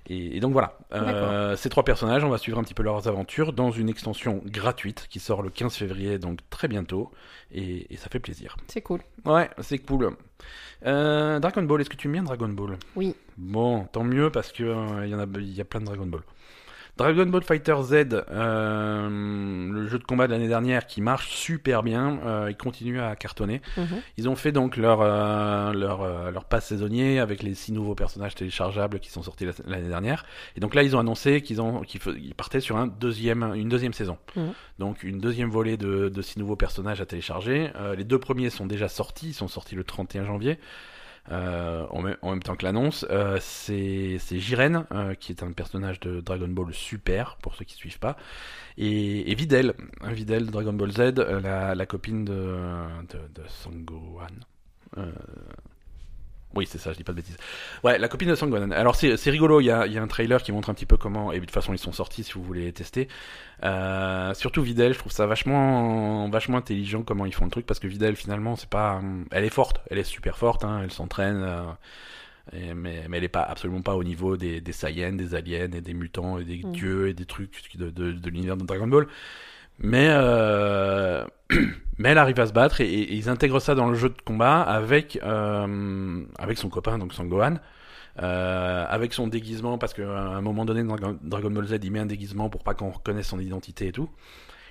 Et, 0.07 0.37
et 0.37 0.39
donc 0.39 0.51
voilà, 0.53 0.77
Euh, 0.93 1.55
ces 1.55 1.69
trois 1.69 1.83
personnages, 1.83 2.23
on 2.23 2.29
va 2.29 2.37
suivre 2.37 2.57
un 2.59 2.63
petit 2.63 2.73
peu 2.73 2.83
leurs 2.83 3.07
aventures 3.07 3.53
dans 3.53 3.71
une 3.71 3.87
extension 3.89 4.41
gratuite 4.45 5.07
qui 5.09 5.19
sort 5.19 5.41
le 5.41 5.49
15 5.49 5.75
février, 5.75 6.17
donc 6.19 6.39
très 6.49 6.67
bientôt, 6.67 7.11
et, 7.51 7.93
et 7.93 7.97
ça 7.97 8.09
fait 8.09 8.19
plaisir. 8.19 8.57
C'est 8.67 8.81
cool. 8.81 9.01
Ouais, 9.25 9.49
c'est 9.59 9.77
cool. 9.79 10.11
Euh, 10.85 11.39
Dragon 11.39 11.63
Ball, 11.63 11.81
est-ce 11.81 11.89
que 11.89 11.95
tu 11.95 12.07
aimes 12.07 12.13
bien 12.13 12.23
Dragon 12.23 12.49
Ball? 12.49 12.77
Oui. 12.95 13.15
Bon, 13.37 13.85
tant 13.91 14.03
mieux 14.03 14.31
parce 14.31 14.51
que 14.51 14.63
euh, 14.63 15.05
il 15.05 15.11
y 15.11 15.15
en 15.15 15.19
a, 15.19 15.25
il 15.35 15.53
y 15.53 15.61
a 15.61 15.65
plein 15.65 15.79
de 15.79 15.85
Dragon 15.85 16.05
Ball. 16.07 16.21
Dragon 17.01 17.25
Ball 17.25 17.41
Fighter 17.41 17.75
Z, 17.81 17.93
euh, 18.29 19.09
le 19.71 19.87
jeu 19.87 19.97
de 19.97 20.03
combat 20.03 20.27
de 20.27 20.31
l'année 20.33 20.47
dernière 20.47 20.85
qui 20.85 21.01
marche 21.01 21.29
super 21.29 21.81
bien, 21.81 22.19
euh, 22.25 22.47
il 22.49 22.55
continue 22.55 22.99
à 22.99 23.15
cartonner. 23.15 23.61
Mhm. 23.77 23.87
Ils 24.17 24.29
ont 24.29 24.35
fait 24.35 24.51
donc 24.51 24.77
leur 24.77 24.99
euh, 25.01 25.73
leur 25.73 26.01
euh, 26.03 26.29
leur 26.31 26.45
pass 26.45 26.67
saisonnier 26.67 27.19
avec 27.19 27.41
les 27.41 27.55
six 27.55 27.71
nouveaux 27.71 27.95
personnages 27.95 28.35
téléchargeables 28.35 28.99
qui 28.99 29.09
sont 29.09 29.23
sortis 29.23 29.45
la- 29.45 29.53
l'année 29.65 29.87
dernière. 29.89 30.25
Et 30.55 30.59
donc 30.59 30.75
là, 30.75 30.83
ils 30.83 30.95
ont 30.95 30.99
annoncé 30.99 31.41
qu'ils 31.41 31.59
ils 32.17 32.35
partaient 32.35 32.59
sur 32.61 32.77
un 32.77 32.85
deuxième 32.87 33.53
une 33.55 33.69
deuxième 33.69 33.93
saison. 33.93 34.17
Mhm. 34.35 34.53
Donc 34.77 35.03
une 35.03 35.19
deuxième 35.19 35.49
volée 35.49 35.77
de, 35.77 36.09
de 36.09 36.21
six 36.21 36.37
nouveaux 36.37 36.55
personnages 36.55 37.01
à 37.01 37.05
télécharger. 37.05 37.71
Les 37.97 38.03
deux 38.03 38.19
premiers 38.19 38.49
sont 38.49 38.65
déjà 38.65 38.87
sortis, 38.87 39.29
ils 39.29 39.33
sont 39.33 39.47
sortis 39.47 39.75
le 39.75 39.83
31 39.83 40.25
janvier. 40.25 40.59
Euh, 41.29 41.85
en, 41.91 42.01
même, 42.01 42.41
temps 42.41 42.55
que 42.55 42.65
l'annonce, 42.65 43.05
euh, 43.09 43.37
c'est 43.39 44.17
Jiren, 44.31 44.85
euh, 44.91 45.13
qui 45.13 45.31
est 45.31 45.43
un 45.43 45.51
personnage 45.51 45.99
de 45.99 46.19
Dragon 46.19 46.47
Ball 46.47 46.73
super, 46.73 47.37
pour 47.37 47.55
ceux 47.55 47.63
qui 47.63 47.75
suivent 47.75 47.99
pas, 47.99 48.17
et, 48.77 49.31
et 49.31 49.35
Videl, 49.35 49.75
Videl 50.03 50.47
de 50.47 50.51
Dragon 50.51 50.73
Ball 50.73 50.91
Z, 50.91 51.13
la, 51.19 51.85
copine 51.85 52.25
de, 52.25 52.57
de, 53.09 53.19
de. 53.35 53.43
Oui, 56.53 56.67
c'est 56.69 56.77
ça, 56.79 56.91
je 56.91 56.97
dis 56.97 57.03
pas 57.03 57.13
de 57.13 57.17
bêtises. 57.17 57.37
Ouais, 57.83 57.97
la 57.97 58.07
copine 58.09 58.27
de 58.29 58.35
Sangohan. 58.35 58.71
Alors 58.71 58.95
c'est 58.95 59.15
c'est 59.15 59.29
rigolo, 59.29 59.61
il 59.61 59.65
y 59.65 59.71
a, 59.71 59.85
il 59.87 59.93
y 59.93 59.97
a 59.97 60.01
un 60.01 60.07
trailer 60.07 60.43
qui 60.43 60.51
montre 60.51 60.69
un 60.69 60.73
petit 60.73 60.85
peu 60.85 60.97
comment, 60.97 61.31
et 61.31 61.35
de 61.39 61.45
toute 61.45 61.51
façon 61.51 61.71
ils 61.73 61.77
sont 61.79 61.93
sortis 61.93 62.23
si 62.23 62.33
vous 62.33 62.43
voulez 62.43 62.65
les 62.65 62.73
tester. 62.73 63.07
Euh, 63.63 64.33
surtout 64.33 64.61
Videl, 64.61 64.93
je 64.93 64.99
trouve 64.99 65.11
ça 65.11 65.25
vachement, 65.27 66.27
vachement 66.29 66.57
intelligent 66.57 67.03
comment 67.03 67.25
ils 67.25 67.33
font 67.33 67.45
le 67.45 67.51
truc 67.51 67.65
parce 67.65 67.79
que 67.79 67.87
Videl 67.87 68.15
finalement 68.15 68.55
c'est 68.55 68.69
pas, 68.69 68.95
hum, 68.95 69.25
elle 69.31 69.43
est 69.45 69.49
forte, 69.49 69.81
elle 69.89 69.97
est 69.99 70.03
super 70.03 70.37
forte, 70.37 70.65
hein, 70.65 70.81
elle 70.83 70.91
s'entraîne, 70.91 71.41
euh, 71.43 71.63
et- 72.53 72.73
mais, 72.73 73.05
mais 73.07 73.17
elle 73.19 73.23
est 73.23 73.27
pas 73.29 73.43
absolument 73.43 73.81
pas 73.81 73.95
au 73.95 74.03
niveau 74.03 74.35
des, 74.35 74.59
des 74.61 74.71
Saiyans, 74.73 75.13
des 75.15 75.35
aliens 75.35 75.69
et 75.71 75.81
des 75.81 75.93
mutants 75.93 76.37
et 76.39 76.43
des 76.43 76.61
Mhm. 76.63 76.71
dieux 76.73 77.07
et 77.09 77.13
des 77.13 77.25
trucs 77.25 77.77
de, 77.77 77.89
de, 77.91 78.11
de 78.11 78.29
l'univers 78.29 78.57
de 78.57 78.65
Dragon 78.65 78.87
Ball. 78.87 79.07
Mais 79.81 80.07
euh, 80.11 81.25
mais 81.97 82.09
elle 82.09 82.17
arrive 82.17 82.39
à 82.39 82.47
se 82.47 82.53
battre 82.53 82.81
et, 82.81 82.85
et 82.91 83.13
ils 83.15 83.29
intègrent 83.29 83.59
ça 83.59 83.75
dans 83.75 83.89
le 83.89 83.95
jeu 83.95 84.09
de 84.09 84.21
combat 84.23 84.61
avec 84.61 85.19
euh, 85.23 86.23
avec 86.39 86.57
son 86.57 86.69
copain 86.69 86.97
donc 86.97 87.13
Sangohan. 87.13 87.55
Euh, 88.21 88.85
avec 88.89 89.13
son 89.13 89.27
déguisement 89.27 89.77
parce 89.77 89.93
qu'à 89.93 90.03
un 90.03 90.41
moment 90.41 90.65
donné 90.65 90.83
dans 90.83 90.97
Dragon- 91.23 91.49
Ball 91.49 91.65
Z 91.65 91.77
il 91.81 91.91
met 91.91 91.99
un 91.99 92.05
déguisement 92.05 92.49
pour 92.49 92.61
pas 92.61 92.73
qu'on 92.73 92.89
reconnaisse 92.89 93.27
son 93.27 93.39
identité 93.39 93.87
et 93.87 93.91
tout 93.93 94.09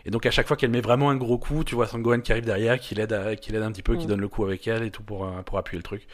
et 0.04 0.10
donc 0.10 0.26
à 0.26 0.30
chaque 0.30 0.46
fois 0.46 0.58
qu'elle 0.58 0.70
met 0.70 0.82
vraiment 0.82 1.08
un 1.08 1.16
gros 1.16 1.38
coup 1.38 1.64
tu 1.64 1.74
vois 1.74 1.86
Sangohan 1.86 2.20
qui 2.20 2.32
arrive 2.32 2.44
derrière 2.44 2.78
qui 2.78 2.94
l'aide 2.94 3.16
qui 3.40 3.50
l'aide 3.50 3.62
un 3.62 3.72
petit 3.72 3.82
peu 3.82 3.96
qui 3.96 4.04
Mm. 4.04 4.08
donne 4.08 4.20
le 4.20 4.28
coup 4.28 4.44
avec 4.44 4.68
elle 4.68 4.82
et 4.82 4.90
tout 4.90 5.02
pour 5.02 5.24
euh, 5.24 5.40
pour 5.42 5.56
appuyer 5.56 5.78
le 5.78 5.82
truc 5.82 6.06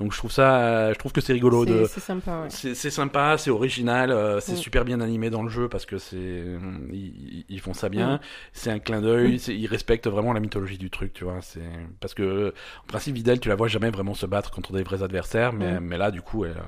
donc 0.00 0.12
je 0.12 0.18
trouve 0.18 0.30
ça 0.30 0.60
euh, 0.60 0.92
je 0.94 0.98
trouve 0.98 1.12
que 1.12 1.20
c'est 1.20 1.32
rigolo 1.32 1.64
de 1.66 1.84
C'est 1.86 2.00
sympa, 2.00 2.42
ouais. 2.42 2.50
c'est 2.50 2.90
sympa, 2.90 3.36
c'est 3.38 3.50
original, 3.50 4.10
euh, 4.10 4.38
c'est 4.40 4.52
Mm. 4.52 4.56
super 4.56 4.84
bien 4.84 5.00
animé 5.00 5.28
dans 5.30 5.42
le 5.42 5.48
jeu 5.48 5.68
parce 5.68 5.86
que 5.86 5.98
c'est 5.98 6.44
ils, 6.92 7.44
ils 7.48 7.60
font 7.60 7.74
ça 7.74 7.88
bien. 7.88 8.16
Mm. 8.16 8.20
C'est 8.52 8.70
un 8.70 8.78
clin 8.78 9.00
d'œil, 9.00 9.36
Mm. 9.36 9.50
ils 9.52 9.66
respectent 9.66 10.06
vraiment 10.08 10.32
la 10.32 10.40
mythologie 10.40 10.78
du 10.78 10.90
truc, 10.90 11.12
tu 11.12 11.24
vois. 11.24 11.40
C'est 11.42 11.62
parce 12.00 12.14
que 12.14 12.54
en 12.84 12.86
principe 12.86 13.14
Videl, 13.16 13.40
tu 13.40 13.48
la 13.48 13.54
vois 13.56 13.68
jamais 13.68 13.90
vraiment 13.90 14.14
se 14.14 14.26
battre 14.26 14.50
contre 14.50 14.72
des 14.72 14.82
vrais 14.82 15.02
adversaires, 15.02 15.52
mais 15.52 15.80
Mm. 15.80 15.84
mais 15.84 15.98
là 15.98 16.10
du 16.10 16.22
coup, 16.22 16.44
elle, 16.44 16.62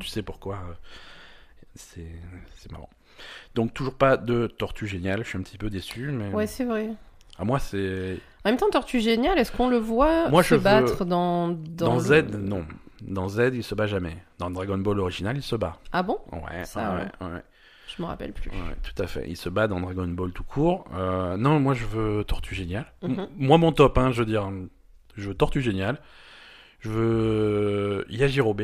tu 0.00 0.08
sais 0.08 0.22
pourquoi. 0.22 0.56
euh, 0.56 0.74
C'est 1.76 2.06
c'est 2.56 2.70
marrant. 2.72 2.90
Donc 3.54 3.72
toujours 3.74 3.94
pas 3.94 4.16
de 4.16 4.46
tortue 4.48 4.86
géniale, 4.86 5.22
je 5.24 5.28
suis 5.28 5.38
un 5.38 5.42
petit 5.42 5.58
peu 5.58 5.70
déçu, 5.70 6.10
mais 6.12 6.32
Ouais, 6.32 6.46
c'est 6.46 6.64
vrai. 6.64 6.90
à 7.38 7.44
moi 7.44 7.58
c'est 7.58 8.18
En 8.44 8.50
même 8.50 8.58
temps, 8.58 8.68
Tortue 8.70 9.00
Génial, 9.00 9.38
est-ce 9.38 9.50
qu'on 9.52 9.68
le 9.68 9.78
voit 9.78 10.28
Moi, 10.28 10.42
se 10.42 10.50
je 10.50 10.54
veux- 10.56 10.60
battre 10.60 11.04
dans, 11.04 11.48
dans, 11.48 11.56
dans, 11.88 11.94
le- 11.94 12.00
Z 12.00 12.24
non. 12.38 12.64
Dans 13.02 13.28
Z, 13.28 13.50
il 13.54 13.62
se 13.64 13.74
bat 13.74 13.86
jamais. 13.86 14.16
Dans 14.38 14.50
Dragon 14.50 14.78
Ball 14.78 14.98
original, 15.00 15.36
il 15.36 15.42
se 15.42 15.56
bat. 15.56 15.78
Ah 15.92 16.02
bon? 16.02 16.18
Ouais, 16.32 16.64
Ça, 16.64 16.94
ouais, 17.20 17.26
ouais. 17.26 17.42
Je 17.96 18.02
me 18.02 18.06
rappelle 18.06 18.32
plus. 18.32 18.50
Ouais, 18.50 18.56
tout 18.82 19.02
à 19.02 19.06
fait. 19.06 19.24
Il 19.28 19.36
se 19.36 19.48
bat 19.48 19.66
dans 19.68 19.78
Dragon 19.80 20.08
Ball 20.08 20.32
tout 20.32 20.42
court. 20.44 20.84
Euh, 20.94 21.36
non, 21.36 21.60
moi 21.60 21.74
je 21.74 21.84
veux 21.86 22.24
Tortue 22.24 22.54
Géniale. 22.54 22.86
Mhm. 23.02 23.28
Moi 23.38 23.56
mon 23.58 23.72
top, 23.72 23.96
hein, 23.98 24.10
je 24.10 24.20
veux 24.20 24.26
dire, 24.26 24.50
je 25.16 25.28
veux 25.28 25.34
Tortue 25.34 25.60
Géniale. 25.62 25.98
Je 26.80 26.88
veux 26.90 28.04
Yajirobe. 28.10 28.62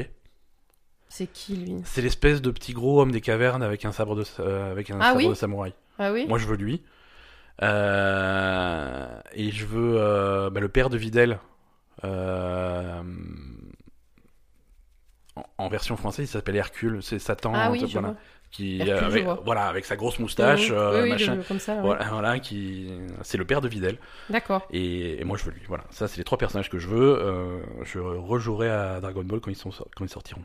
C'est 1.09 1.27
qui 1.27 1.57
lui? 1.57 1.75
C'est 1.85 2.03
l'espèce 2.03 2.41
de 2.43 2.51
petit 2.51 2.73
gros 2.73 3.01
homme 3.01 3.13
des 3.13 3.21
cavernes 3.21 3.63
avec 3.63 3.85
un 3.85 3.93
sabre 3.93 4.15
de, 4.17 4.25
euh, 4.41 4.71
avec 4.71 4.91
un 4.91 4.99
Ah 5.01 5.07
sabre 5.07 5.17
oui? 5.19 5.29
de 5.29 5.35
samouraï. 5.35 5.75
Ah 5.99 6.13
oui? 6.13 6.27
Moi 6.29 6.39
je 6.39 6.47
veux 6.47 6.57
lui. 6.57 6.83
Euh, 7.63 9.07
et 9.35 9.51
je 9.51 9.67
veux 9.67 9.95
euh, 9.99 10.51
bah, 10.51 10.61
le 10.61 10.69
père 10.69 10.91
de 10.91 10.97
Videl. 10.97 11.39
Euh, 12.05 13.03
en, 15.37 15.45
en 15.59 15.69
version 15.69 15.97
française, 15.97 16.29
il 16.29 16.33
s'appelle 16.33 16.57
Hercule. 16.57 17.03
C'est 17.03 17.19
Satan. 17.19 17.53
Ah 17.55 17.71
oui, 17.71 17.85
voilà, 17.93 18.15
qui 18.51 18.81
Hercule, 18.81 19.05
avec, 19.05 19.27
voilà 19.45 19.67
avec 19.67 19.85
sa 19.85 19.97
grosse 19.97 20.19
moustache, 20.19 20.71
oui, 20.71 20.77
oui, 21.03 21.11
machin. 21.11 21.37
le- 21.37 21.43
comme 21.43 21.59
ça. 21.61 21.75
ouais. 21.77 21.81
Voilà, 21.83 22.05
voilà, 22.11 22.39
qui 22.41 22.91
c'est 23.23 23.37
le 23.39 23.45
père 23.45 23.61
de 23.61 23.69
Videl 23.69 23.99
D'accord. 24.31 24.67
et, 24.71 25.21
et 25.21 25.25
moi 25.25 25.37
je 25.37 25.45
veux 25.45 25.53
lui. 25.53 25.63
Voilà, 25.69 25.85
ça 25.91 26.09
c'est 26.09 26.17
les 26.19 26.25
trois 26.25 26.39
personnages 26.39 26.71
que 26.71 26.79
je 26.79 26.89
veux. 26.89 27.63
Je 27.85 27.99
rejouerai 28.01 28.71
à 28.71 29.01
Dragon 29.01 29.23
Ball 29.23 29.41
quand 29.41 29.51
ils 29.51 29.57
sont 29.57 29.71
quand 29.71 30.05
ils 30.05 30.09
sortiront. 30.09 30.45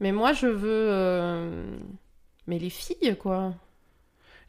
Mais 0.00 0.12
moi, 0.12 0.32
je 0.32 0.46
veux. 0.46 1.64
Mais 2.46 2.58
les 2.58 2.70
filles, 2.70 3.16
quoi. 3.18 3.52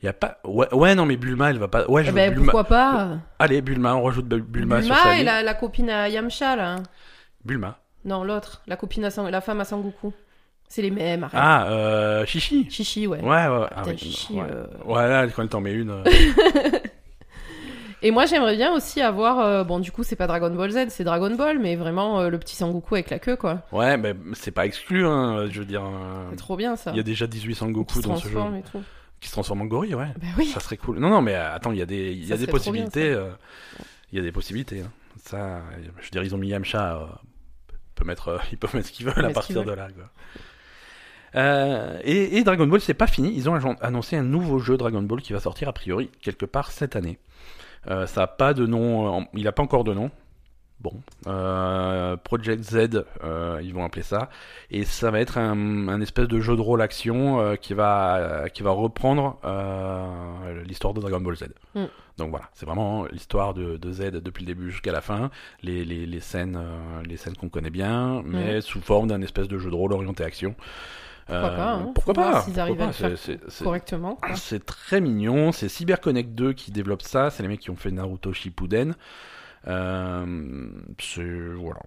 Il 0.01 0.05
y 0.05 0.09
a 0.09 0.13
pas 0.13 0.37
ouais, 0.45 0.73
ouais 0.73 0.95
non 0.95 1.05
mais 1.05 1.17
Bulma 1.17 1.49
elle 1.49 1.57
va 1.59 1.67
pas 1.67 1.85
ouais 1.89 2.03
je 2.05 2.09
Eh 2.09 2.13
ben, 2.13 2.29
Bulma. 2.31 2.45
pourquoi 2.45 2.63
pas 2.63 3.17
Allez 3.37 3.61
Bulma 3.61 3.95
on 3.95 4.03
rajoute 4.03 4.27
Bu- 4.27 4.41
Bulma, 4.41 4.81
sur 4.81 4.93
Bulma 4.95 5.03
sa 5.11 5.17
et 5.19 5.23
la, 5.23 5.43
la 5.43 5.53
copine 5.53 5.89
à 5.89 6.07
Yamcha, 6.07 6.55
là. 6.55 6.77
Bulma. 7.43 7.79
Non, 8.05 8.23
l'autre. 8.23 8.61
La 8.67 8.77
copine 8.77 9.03
à 9.03 9.09
Sang- 9.09 9.29
la 9.29 9.41
femme 9.41 9.59
à 9.59 9.65
Sangoku. 9.65 10.13
C'est 10.69 10.81
les 10.81 10.91
mêmes, 10.91 11.23
arrête. 11.23 11.39
Ah 11.41 11.67
euh, 11.69 12.25
Chichi. 12.25 12.69
Chichi, 12.69 13.07
ouais. 13.07 13.19
Ouais 13.21 13.27
ouais. 13.27 13.47
ouais. 13.47 13.67
Ah, 13.71 13.81
Putain, 13.81 13.91
oui, 13.91 13.97
Chichi, 13.97 14.33
ouais. 14.35 14.43
euh, 14.49 14.67
Ouais, 14.85 15.07
là 15.09 15.27
quand 15.27 15.41
elle 15.41 15.49
t'en 15.49 15.59
met 15.61 15.73
une. 15.73 15.89
euh, 15.89 16.03
Et 18.01 18.11
moi, 18.11 18.25
j'aimerais 18.25 18.55
bien 18.55 18.71
aussi 18.73 19.01
avoir. 19.01 19.39
euh, 19.39 19.63
Bon, 19.65 19.79
du 19.79 19.91
coup, 19.91 20.03
c'est 20.03 20.15
pas 20.15 20.27
Dragon 20.27 20.49
Ball 20.51 20.71
Z, 20.71 20.85
c'est 20.89 21.03
Dragon 21.03 21.35
Ball, 21.35 21.59
mais 21.59 21.75
vraiment 21.75 22.21
euh, 22.21 22.29
le 22.29 22.37
petit 22.39 22.55
Sangoku 22.55 22.95
avec 22.95 23.09
la 23.09 23.19
queue, 23.19 23.35
quoi. 23.35 23.63
ouais 23.73 23.97
mais 23.97 24.15
c'est 24.33 24.51
pas 24.51 24.65
exclu 24.65 25.05
hein. 25.05 25.47
Je 25.49 25.59
veux 25.59 25.65
dire. 25.65 25.83
C'est 26.29 26.37
trop 26.37 26.55
bien, 26.55 26.75
ça. 26.77 26.91
Il 26.91 26.97
y 26.97 27.01
a 27.01 27.03
déjà 27.03 27.27
18 27.27 27.49
Qui 27.53 27.55
Sangoku 27.59 28.01
dans 28.01 28.15
ce 28.15 28.29
jeu 28.29 28.39
et 28.57 28.61
tout. 28.71 28.81
Qui 29.20 29.28
se 29.28 29.34
transforme 29.34 29.61
en 29.61 29.65
gorille 29.65 29.95
ouais. 29.95 30.07
Bah 30.22 30.28
oui. 30.38 30.47
Ça 30.47 30.59
serait 30.59 30.78
cool. 30.78 30.99
Non, 30.99 31.09
non, 31.09 31.22
mais 31.22 31.36
euh, 31.36 31.53
attends, 31.53 31.72
il 31.72 31.78
y 31.78 31.82
a 31.82 31.86
des, 31.86 32.11
il 32.13 32.26
y 32.26 32.34
a 32.34 32.38
des 32.38 32.45
bien, 32.45 32.51
possibilités. 32.51 33.09
euh, 33.11 33.30
Il 34.11 34.17
y 34.17 34.22
a 34.22 34.24
des 34.24 34.32
possibilités. 34.32 34.82
hein. 34.82 34.91
Ça, 35.24 35.61
je 35.99 36.03
veux 36.05 36.09
dire, 36.11 36.24
ils 36.24 36.34
ont 36.34 36.38
mis 36.38 36.47
Yamcha. 36.47 36.95
euh, 36.97 37.05
ils 37.72 37.93
peuvent 37.95 38.07
mettre, 38.07 38.39
ils 38.51 38.57
peuvent 38.57 38.74
mettre 38.76 38.88
ce 38.88 38.91
qu'ils 38.93 39.05
veulent 39.05 39.26
à 39.26 39.30
partir 39.32 39.63
de 39.65 39.72
là. 39.72 39.88
quoi. 39.91 40.09
Euh, 41.36 41.99
et, 42.03 42.38
et 42.38 42.43
Dragon 42.43 42.65
Ball, 42.65 42.82
c'est 42.82 42.93
pas 42.93 43.07
fini. 43.07 43.32
Ils 43.36 43.49
ont 43.49 43.55
annoncé 43.82 44.15
un 44.15 44.24
nouveau 44.24 44.59
jeu 44.59 44.78
Dragon 44.78 45.01
Ball 45.01 45.22
qui 45.22 45.34
va 45.34 45.39
sortir 45.39 45.67
a 45.70 45.74
priori 45.74 46.09
quelque 46.22 46.45
part 46.45 46.72
cette 46.72 46.95
année. 46.95 47.20
Euh, 47.88 48.07
ça 48.07 48.24
a 48.24 48.28
pas 48.28 48.53
de 48.53 48.65
nom. 48.65 49.20
euh, 49.22 49.24
il 49.36 49.47
a 49.47 49.51
pas 49.51 49.63
encore 49.63 49.84
de 49.84 49.93
nom. 49.93 50.11
Bon, 50.82 50.93
euh, 51.27 52.15
Project 52.15 52.63
Z, 52.63 53.03
euh, 53.23 53.59
ils 53.61 53.73
vont 53.73 53.84
appeler 53.84 54.01
ça, 54.01 54.30
et 54.71 54.86
ça 54.86 55.11
va 55.11 55.19
être 55.19 55.38
un, 55.38 55.89
un 55.89 55.99
espèce 55.99 56.30
de 56.30 56.39
jeu 56.39 56.55
de 56.55 56.61
rôle 56.61 56.82
action 56.82 57.41
euh, 57.41 57.55
qui 57.55 57.73
va 57.73 58.15
euh, 58.15 58.47
qui 58.47 58.63
va 58.63 58.71
reprendre 58.71 59.38
euh, 59.43 60.63
l'histoire 60.63 60.93
de 60.93 61.01
Dragon 61.01 61.19
Ball 61.19 61.36
Z. 61.36 61.47
Mm. 61.75 61.84
Donc 62.17 62.30
voilà, 62.30 62.49
c'est 62.53 62.65
vraiment 62.65 63.05
l'histoire 63.11 63.53
de, 63.53 63.75
de 63.75 63.91
Z 63.91 64.11
depuis 64.21 64.45
le 64.45 64.47
début 64.47 64.71
jusqu'à 64.71 64.93
la 64.93 65.01
fin, 65.01 65.32
les, 65.63 65.84
les, 65.84 66.05
les 66.05 66.19
scènes 66.21 66.55
euh, 66.55 67.01
les 67.05 67.17
scènes 67.17 67.36
qu'on 67.36 67.49
connaît 67.49 67.69
bien, 67.69 68.21
mais 68.25 68.61
sous 68.61 68.80
forme 68.80 69.09
d'un 69.09 69.21
espèce 69.21 69.49
de 69.49 69.57
jeu 69.57 69.69
de 69.69 69.75
rôle 69.75 69.91
orienté 69.91 70.23
action. 70.23 70.55
Pourquoi 71.27 71.49
pas, 71.51 71.71
hein. 71.73 71.91
Pourquoi 71.93 72.13
pas 72.13 72.41
s'ils 72.41 72.59
arrivent 72.59 72.82
à 72.82 72.88
le 72.88 72.91
faire 72.93 73.11
Correctement. 73.63 74.17
c'est 74.36 74.65
très 74.65 74.99
mignon, 75.01 75.51
c'est 75.51 75.69
CyberConnect 75.69 76.34
2 76.34 76.53
qui 76.53 76.71
développe 76.71 77.01
ça, 77.01 77.30
c'est 77.30 77.43
les 77.43 77.49
mecs 77.49 77.59
qui 77.59 77.69
ont 77.69 77.75
fait 77.75 77.91
Naruto 77.91 78.34
Shippuden. 78.34 78.95
Euh, 79.68 80.26
voilà. 81.57 81.82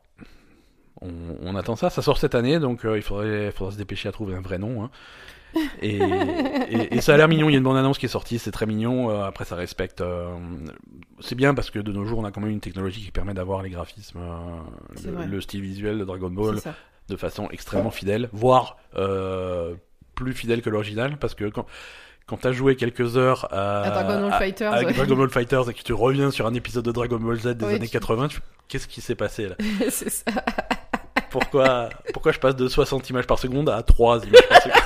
On, 1.00 1.10
on 1.40 1.56
attend 1.56 1.74
ça, 1.74 1.90
ça 1.90 2.00
sort 2.02 2.18
cette 2.18 2.34
année, 2.34 2.60
donc 2.60 2.84
euh, 2.84 2.96
il 2.96 3.02
faudrait, 3.02 3.50
faudrait 3.50 3.72
se 3.72 3.78
dépêcher 3.78 4.08
à 4.08 4.12
trouver 4.12 4.36
un 4.36 4.40
vrai 4.40 4.58
nom. 4.58 4.84
hein. 4.84 4.90
Et, 5.82 5.98
et, 5.98 6.94
et 6.96 7.00
ça 7.02 7.12
a 7.12 7.16
l'air 7.18 7.28
mignon, 7.28 7.50
il 7.50 7.52
y 7.52 7.54
a 7.56 7.58
une 7.58 7.64
bande 7.64 7.76
annonce 7.76 7.98
qui 7.98 8.06
est 8.06 8.08
sortie, 8.08 8.38
c'est 8.38 8.52
très 8.52 8.64
mignon, 8.64 9.10
euh, 9.10 9.24
après 9.24 9.44
ça 9.44 9.54
respecte... 9.54 10.00
euh, 10.00 10.34
c'est 11.20 11.34
bien 11.34 11.52
parce 11.52 11.70
que 11.70 11.78
de 11.78 11.92
nos 11.92 12.06
jours 12.06 12.20
on 12.20 12.24
a 12.24 12.30
quand 12.30 12.40
même 12.40 12.52
une 12.52 12.60
technologie 12.60 13.02
qui 13.02 13.10
permet 13.10 13.34
d'avoir 13.34 13.60
les 13.62 13.68
graphismes, 13.68 14.18
le, 15.04 15.26
le 15.26 15.40
style 15.42 15.60
visuel 15.60 15.98
de 15.98 16.04
Dragon 16.06 16.30
Ball 16.30 16.58
de 17.10 17.16
façon 17.16 17.48
extrêmement 17.50 17.90
fidèle, 17.90 18.30
voire 18.32 18.78
plus 20.14 20.32
fidèle 20.32 20.62
que 20.62 20.70
l'original, 20.70 21.18
parce 21.18 21.34
que 21.34 21.44
quand, 21.50 21.66
quand 22.26 22.36
t'as 22.38 22.52
joué 22.52 22.76
quelques 22.76 23.16
heures 23.16 23.48
à, 23.52 23.82
À 23.82 23.90
Dragon 23.90 24.28
Ball 24.28 24.38
Fighters. 24.38 24.72
avec 24.72 24.88
ouais. 24.88 24.94
Dragon 24.94 25.16
Ball 25.16 25.30
Fighters 25.30 25.68
et 25.70 25.74
que 25.74 25.82
tu 25.82 25.92
reviens 25.92 26.30
sur 26.30 26.46
un 26.46 26.54
épisode 26.54 26.84
de 26.84 26.92
Dragon 26.92 27.18
Ball 27.18 27.38
Z 27.38 27.54
des 27.56 27.64
années 27.66 27.86
tu- 27.86 27.92
80, 27.92 28.28
tu 28.28 28.36
fais, 28.36 28.42
qu'est-ce 28.68 28.86
qui 28.88 29.00
s'est 29.00 29.14
passé 29.16 29.48
là 29.48 29.56
c'est 29.90 30.08
ça. 30.10 30.24
pourquoi, 31.30 31.88
pourquoi 32.12 32.32
je 32.32 32.38
passe 32.38 32.56
de 32.56 32.68
60 32.68 33.10
images 33.10 33.26
par 33.26 33.38
seconde 33.38 33.68
à 33.68 33.82
3 33.82 34.24
images 34.26 34.48
par 34.48 34.62
seconde 34.62 34.80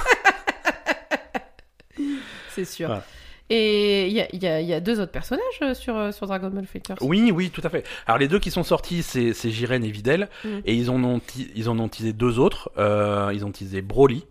C'est 2.54 2.64
sûr. 2.64 2.90
Et 3.48 4.08
il 4.08 4.12
y 4.14 4.20
a, 4.20 4.26
il 4.32 4.42
y 4.42 4.46
a- 4.48 4.60
il 4.60 4.66
y 4.66 4.72
a 4.74 4.80
deux 4.80 4.98
autres 4.98 5.12
personnages 5.12 5.44
euh, 5.62 5.72
sur, 5.74 5.96
euh, 5.96 6.10
sur 6.10 6.26
Dragon 6.26 6.48
Ball 6.50 6.66
Fighters. 6.66 6.96
Oui, 7.00 7.30
oui, 7.32 7.50
tout 7.50 7.60
à 7.64 7.68
fait. 7.68 7.84
Alors 8.06 8.18
les 8.18 8.26
deux 8.26 8.40
qui 8.40 8.50
sont 8.50 8.64
sortis, 8.64 9.02
c'est 9.04 9.32
Jiren 9.50 9.84
et 9.84 9.90
Videl, 9.90 10.28
Mm. 10.44 10.48
et 10.64 10.74
ils 10.74 10.90
en 10.90 11.02
ont 11.04 11.20
ils 11.54 11.68
en 11.68 11.78
ont 11.78 11.88
teasé 11.88 12.12
deux 12.12 12.38
autres. 12.40 12.70
Euh, 12.78 13.30
ils 13.34 13.44
ont 13.44 13.52
teasé 13.52 13.82
Broly. 13.82 14.24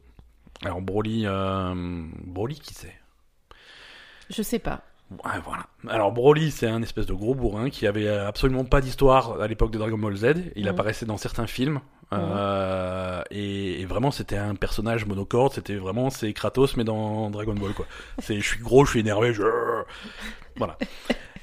Alors 0.65 0.81
Broly, 0.81 1.23
euh, 1.25 1.73
Broly 2.25 2.59
qui 2.59 2.73
c'est? 2.73 2.93
Je 4.29 4.41
sais 4.41 4.59
pas. 4.59 4.81
Ouais, 5.23 5.39
voilà. 5.45 5.67
Alors 5.87 6.11
Broly, 6.11 6.49
c'est 6.51 6.67
un 6.67 6.81
espèce 6.81 7.05
de 7.05 7.13
gros 7.13 7.35
bourrin 7.35 7.69
qui 7.69 7.85
avait 7.85 8.07
absolument 8.09 8.65
pas 8.65 8.81
d'histoire 8.81 9.39
à 9.39 9.47
l'époque 9.47 9.69
de 9.71 9.77
Dragon 9.77 9.97
Ball 9.97 10.15
Z. 10.15 10.33
Il 10.55 10.63
Mhm. 10.63 10.69
apparaissait 10.69 11.05
dans 11.05 11.17
certains 11.17 11.45
films. 11.47 11.79
Euh, 12.13 13.21
et, 13.31 13.81
et 13.81 13.85
vraiment, 13.85 14.09
c'était 14.11 14.37
un 14.37 14.55
personnage 14.55 15.05
monocorde. 15.05 15.53
C'était 15.53 15.75
vraiment, 15.75 16.09
c'est 16.09 16.33
Kratos, 16.33 16.75
mais 16.77 16.83
dans 16.83 17.29
Dragon 17.29 17.53
Ball, 17.53 17.73
quoi. 17.73 17.85
C'est, 18.19 18.39
je 18.39 18.47
suis 18.47 18.59
gros, 18.59 18.85
je 18.85 18.91
suis 18.91 18.99
énervé, 19.01 19.33
je... 19.33 19.43
Voilà. 20.55 20.77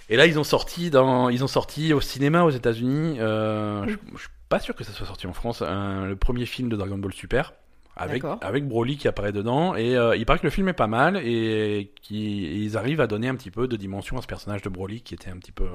Et 0.09 0.16
là, 0.16 0.27
ils 0.27 0.39
ont 0.39 0.45
sorti 0.45 0.91
dans, 0.91 1.29
ils 1.29 1.45
ont 1.45 1.49
sorti 1.49 1.93
au 1.93 2.01
cinéma 2.01 2.43
aux 2.45 2.51
États-Unis. 2.51 3.18
Euh, 3.20 3.87
je, 3.87 3.97
je 4.14 4.18
suis 4.20 4.29
pas 4.49 4.59
sûr 4.61 4.75
que 4.75 4.83
ça 4.85 4.93
soit 4.93 5.07
sorti 5.07 5.27
en 5.27 5.33
France. 5.33 5.62
un- 5.62 6.07
le 6.07 6.16
premier 6.16 6.47
film 6.47 6.68
de 6.68 6.77
Dragon 6.77 6.99
Ball 6.99 7.12
Super. 7.12 7.53
Avec, 8.40 8.66
Broly 8.66 8.97
qui 8.97 9.07
apparaît 9.07 9.32
dedans. 9.32 9.74
Et 9.76 9.97
euh, 9.97 10.16
il 10.16 10.24
paraît 10.24 10.38
que 10.38 10.47
le 10.47 10.51
film 10.51 10.68
est 10.68 10.72
pas 10.72 10.86
mal 10.86 11.18
et 11.18 11.93
qu'ils 12.01 12.76
arrivent 12.76 13.01
à 13.01 13.07
donner 13.07 13.28
un 13.28 13.34
petit 13.34 13.51
peu 13.51 13.68
de 13.68 13.76
dimension 13.76 14.16
à 14.16 14.22
ce 14.22 14.26
personnage 14.26 14.62
de 14.62 14.68
Broly 14.70 15.03
qui 15.03 15.12
était 15.14 15.30
un 15.30 15.36
petit 15.36 15.53
peu 15.53 15.68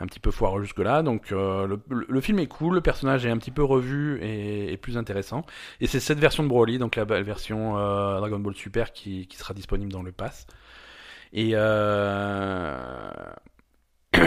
un 0.00 0.06
petit 0.06 0.20
peu 0.20 0.30
foireux 0.30 0.62
jusque 0.62 0.80
là 0.80 1.02
donc 1.02 1.32
euh, 1.32 1.78
le, 1.88 2.20
film 2.20 2.38
est 2.38 2.48
cool 2.48 2.74
le 2.74 2.80
personnage 2.82 3.24
est 3.24 3.30
un 3.30 3.38
petit 3.38 3.50
peu 3.50 3.62
revu 3.64 4.18
et, 4.22 4.72
et 4.72 4.76
plus 4.76 4.96
intéressant. 4.98 5.46
Et 5.80 5.86
c'est 5.86 6.00
cette 6.00 6.18
version 6.18 6.42
de 6.42 6.48
Broly 6.48 6.78
donc 6.78 6.96
la, 6.96 7.04
la 7.04 7.22
version 7.22 7.78
euh, 7.78 8.18
Dragon 8.18 8.40
Ball 8.40 8.54
Super 8.54 8.92
qui, 8.92 9.26
qui 9.28 9.36
sera 9.36 9.54
disponible 9.54 9.92
dans 9.92 10.02
le 10.02 10.12
pass. 10.12 10.46
Et 11.32 11.50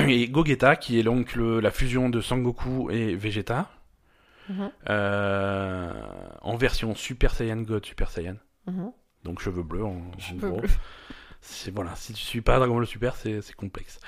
et 0.07 0.28
Gogeta 0.30 0.76
qui 0.76 0.99
est 0.99 1.03
donc 1.03 1.36
le- 1.36 1.59
la 1.59 1.72
fusion 1.72 2.09
de 2.09 2.22
Sangoku 2.22 2.89
et 2.91 3.15
Vegeta 3.15 3.70
Mhm, 4.50 4.72
euh, 4.89 5.93
en 6.41 6.58
version 6.58 6.95
Super 6.95 7.34
Saiyan 7.34 7.58
God, 7.62 7.86
Super 7.86 8.10
Saiyan. 8.12 8.36
mhm. 8.68 8.91
Donc 9.24 9.39
cheveux 9.41 9.64
bleus 9.64 9.84
en, 9.86 10.12
en 10.16 10.20
Cheveux 10.20 10.50
gros. 10.50 10.60
bleus. 10.62 10.70
C'est 11.41 11.72
voilà, 11.74 11.95
si 11.95 12.14
tu 12.14 12.22
suis 12.24 12.41
pas 12.41 12.58
Dragon 12.58 12.76
Ball 12.76 12.88
Super, 12.88 13.16
c'est 13.16 13.41
complexe. 13.56 14.00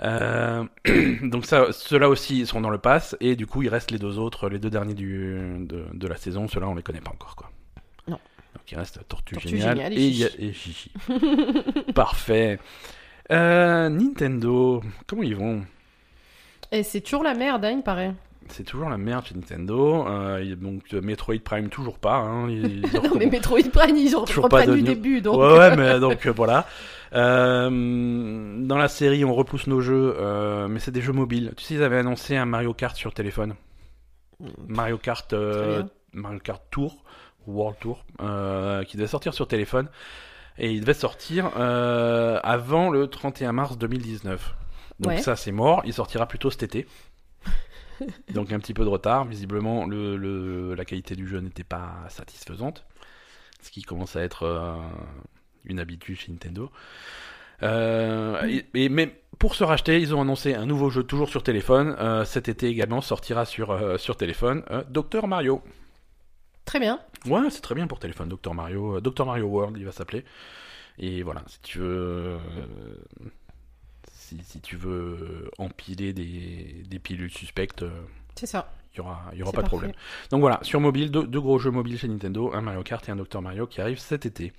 Euh, 0.00 0.64
donc 1.22 1.46
ça, 1.46 1.72
ceux-là 1.72 2.08
aussi 2.08 2.44
sont 2.46 2.60
dans 2.60 2.70
le 2.70 2.78
pass 2.78 3.16
et 3.20 3.36
du 3.36 3.46
coup 3.46 3.62
il 3.62 3.68
reste 3.68 3.90
les 3.92 3.98
deux 3.98 4.18
autres, 4.18 4.48
les 4.48 4.58
deux 4.58 4.70
derniers 4.70 4.94
du, 4.94 5.64
de, 5.66 5.86
de 5.92 6.06
la 6.08 6.16
saison. 6.16 6.48
Ceux-là 6.48 6.68
on 6.68 6.74
les 6.74 6.82
connaît 6.82 7.00
pas 7.00 7.12
encore 7.12 7.36
quoi. 7.36 7.50
Non. 8.08 8.18
Donc 8.54 8.72
il 8.72 8.76
reste 8.76 9.06
Tortue, 9.08 9.34
Tortue 9.34 9.48
Géniale, 9.58 9.92
et 9.96 10.52
Chichi. 10.52 10.92
Parfait. 11.94 12.58
Euh, 13.30 13.88
Nintendo, 13.88 14.82
comment 15.06 15.22
ils 15.22 15.36
vont? 15.36 15.64
Et 16.72 16.82
c'est 16.82 17.00
toujours 17.00 17.22
la 17.22 17.34
merde, 17.34 17.64
hein, 17.64 17.70
il 17.76 17.82
paraît. 17.82 18.12
C'est 18.48 18.64
toujours 18.64 18.88
la 18.90 18.98
merde 18.98 19.24
chez 19.26 19.34
Nintendo. 19.34 20.06
Euh, 20.06 20.54
donc 20.56 20.82
euh, 20.92 21.00
Metroid 21.00 21.38
Prime 21.42 21.68
toujours 21.68 21.98
pas. 21.98 22.16
Hein. 22.16 22.48
Ils, 22.50 22.84
ils 22.84 22.96
ont 22.96 23.02
Non, 23.08 23.14
mais 23.16 23.26
Metroid 23.26 23.70
Prime, 23.72 23.96
ils 23.96 24.16
ont 24.16 24.24
Toujours 24.24 24.48
pas 24.48 24.66
du 24.66 24.82
début, 24.82 25.20
donc. 25.20 25.38
Ouais, 25.38 25.58
ouais, 25.58 25.76
mais 25.76 25.98
donc 26.00 26.26
euh, 26.26 26.32
voilà. 26.32 26.66
Euh, 27.14 27.70
dans 28.60 28.76
la 28.76 28.88
série, 28.88 29.24
on 29.24 29.34
repousse 29.34 29.66
nos 29.66 29.80
jeux, 29.80 30.16
euh, 30.18 30.68
mais 30.68 30.80
c'est 30.80 30.90
des 30.90 31.00
jeux 31.00 31.12
mobiles. 31.12 31.52
Tu 31.56 31.64
sais, 31.64 31.74
ils 31.74 31.82
avaient 31.82 31.98
annoncé 31.98 32.36
un 32.36 32.44
Mario 32.44 32.74
Kart 32.74 32.96
sur 32.96 33.14
téléphone. 33.14 33.54
Mario 34.68 34.98
Kart. 34.98 35.32
Mario 36.12 36.38
Kart 36.40 36.62
Tour, 36.70 37.02
World 37.46 37.78
Tour, 37.80 38.04
qui 38.86 38.96
devait 38.96 39.06
sortir 39.08 39.32
sur 39.34 39.48
téléphone. 39.48 39.88
Et 40.58 40.70
il 40.70 40.80
devait 40.82 40.94
sortir 40.94 41.50
avant 41.56 42.90
le 42.90 43.06
31 43.06 43.52
mars 43.52 43.78
2019. 43.78 44.54
Donc 45.00 45.12
Ouais. 45.12 45.18
ça, 45.18 45.34
c'est 45.34 45.50
mort. 45.52 45.82
Il 45.84 45.92
sortira 45.92 46.26
plutôt 46.26 46.50
cet 46.50 46.62
été. 46.62 46.86
Donc 48.34 48.52
un 48.52 48.58
petit 48.58 48.74
peu 48.74 48.84
de 48.84 48.88
retard. 48.88 49.24
Visiblement, 49.24 49.86
le, 49.86 50.16
le- 50.16 50.74
la 50.74 50.84
qualité 50.84 51.14
du 51.16 51.26
jeu 51.26 51.38
n'était 51.40 51.64
pas 51.64 52.04
satisfaisante. 52.08 52.84
Ce 53.62 53.70
qui 53.70 53.82
commence 53.82 54.16
à 54.16 54.22
être 54.22 54.42
euh, 54.44 54.74
une 55.64 55.78
habitude 55.80 56.16
chez 56.16 56.30
Nintendo. 56.32 56.70
Euh, 57.62 58.42
et, 58.46 58.66
et- 58.74 58.88
mais 58.88 59.20
pour 59.38 59.54
se 59.54 59.64
racheter, 59.64 60.00
ils 60.00 60.14
ont 60.14 60.20
annoncé 60.20 60.54
un 60.54 60.66
nouveau 60.66 60.90
jeu 60.90 61.02
toujours 61.02 61.28
sur 61.28 61.42
téléphone. 61.42 61.96
Euh, 61.98 62.24
cet 62.24 62.48
été 62.48 62.68
également 62.68 63.00
sortira 63.00 63.44
sur, 63.44 63.98
sur 63.98 64.16
téléphone. 64.16 64.62
Dr 64.90 65.26
Mario. 65.26 65.62
Très 66.64 66.80
bien. 66.80 67.00
Ouais, 67.26 67.50
c'est 67.50 67.60
très 67.60 67.74
bien 67.74 67.86
pour 67.86 67.98
téléphone. 67.98 68.28
Dr 68.28 68.54
Mario, 68.54 69.00
Dr 69.00 69.26
Mario 69.26 69.46
World, 69.46 69.76
il 69.78 69.84
va 69.84 69.92
s'appeler. 69.92 70.24
Et 70.98 71.22
voilà, 71.22 71.42
si 71.46 71.60
tu 71.60 71.78
veux, 71.78 72.36
si, 74.24 74.38
si 74.42 74.60
tu 74.60 74.76
veux 74.76 75.50
empiler 75.58 76.12
des, 76.12 76.82
des 76.88 76.98
pilules 76.98 77.30
suspectes, 77.30 77.82
euh, 77.82 77.90
C'est 78.34 78.46
ça. 78.46 78.72
il 78.94 78.98
y 78.98 79.00
aura, 79.00 79.22
il 79.32 79.38
y 79.38 79.42
aura 79.42 79.52
pas 79.52 79.62
de 79.62 79.68
problème. 79.68 79.92
Donc 80.30 80.40
voilà, 80.40 80.58
sur 80.62 80.80
mobile, 80.80 81.10
deux, 81.10 81.26
deux 81.26 81.40
gros 81.40 81.58
jeux 81.58 81.70
mobiles 81.70 81.98
chez 81.98 82.08
Nintendo, 82.08 82.52
un 82.54 82.60
Mario 82.60 82.82
Kart 82.82 83.06
et 83.08 83.12
un 83.12 83.16
Dr 83.16 83.40
Mario 83.42 83.66
qui 83.66 83.80
arrivent 83.80 83.98
cet 83.98 84.26
été. 84.26 84.52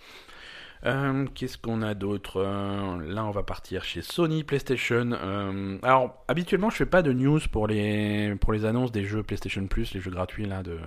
Euh, 0.85 1.25
Qu'est-ce 1.33 1.57
qu'on 1.57 1.81
a 1.81 1.95
d'autre 1.95 2.43
Euh, 2.45 3.01
Là, 3.11 3.25
on 3.25 3.31
va 3.31 3.41
partir 3.43 3.83
chez 3.83 4.01
Sony 4.03 4.43
PlayStation. 4.43 5.11
Euh, 5.13 5.79
alors, 5.81 6.23
habituellement, 6.27 6.69
je 6.69 6.75
fais 6.75 6.85
pas 6.85 7.01
de 7.01 7.11
news 7.11 7.39
pour 7.51 7.65
les 7.65 8.35
pour 8.39 8.53
les 8.53 8.65
annonces 8.65 8.91
des 8.91 9.03
jeux 9.03 9.23
PlayStation 9.23 9.65
Plus, 9.67 9.93
les 9.95 9.99
jeux 9.99 10.11
gratuits 10.11 10.45
là 10.45 10.61
de. 10.61 10.77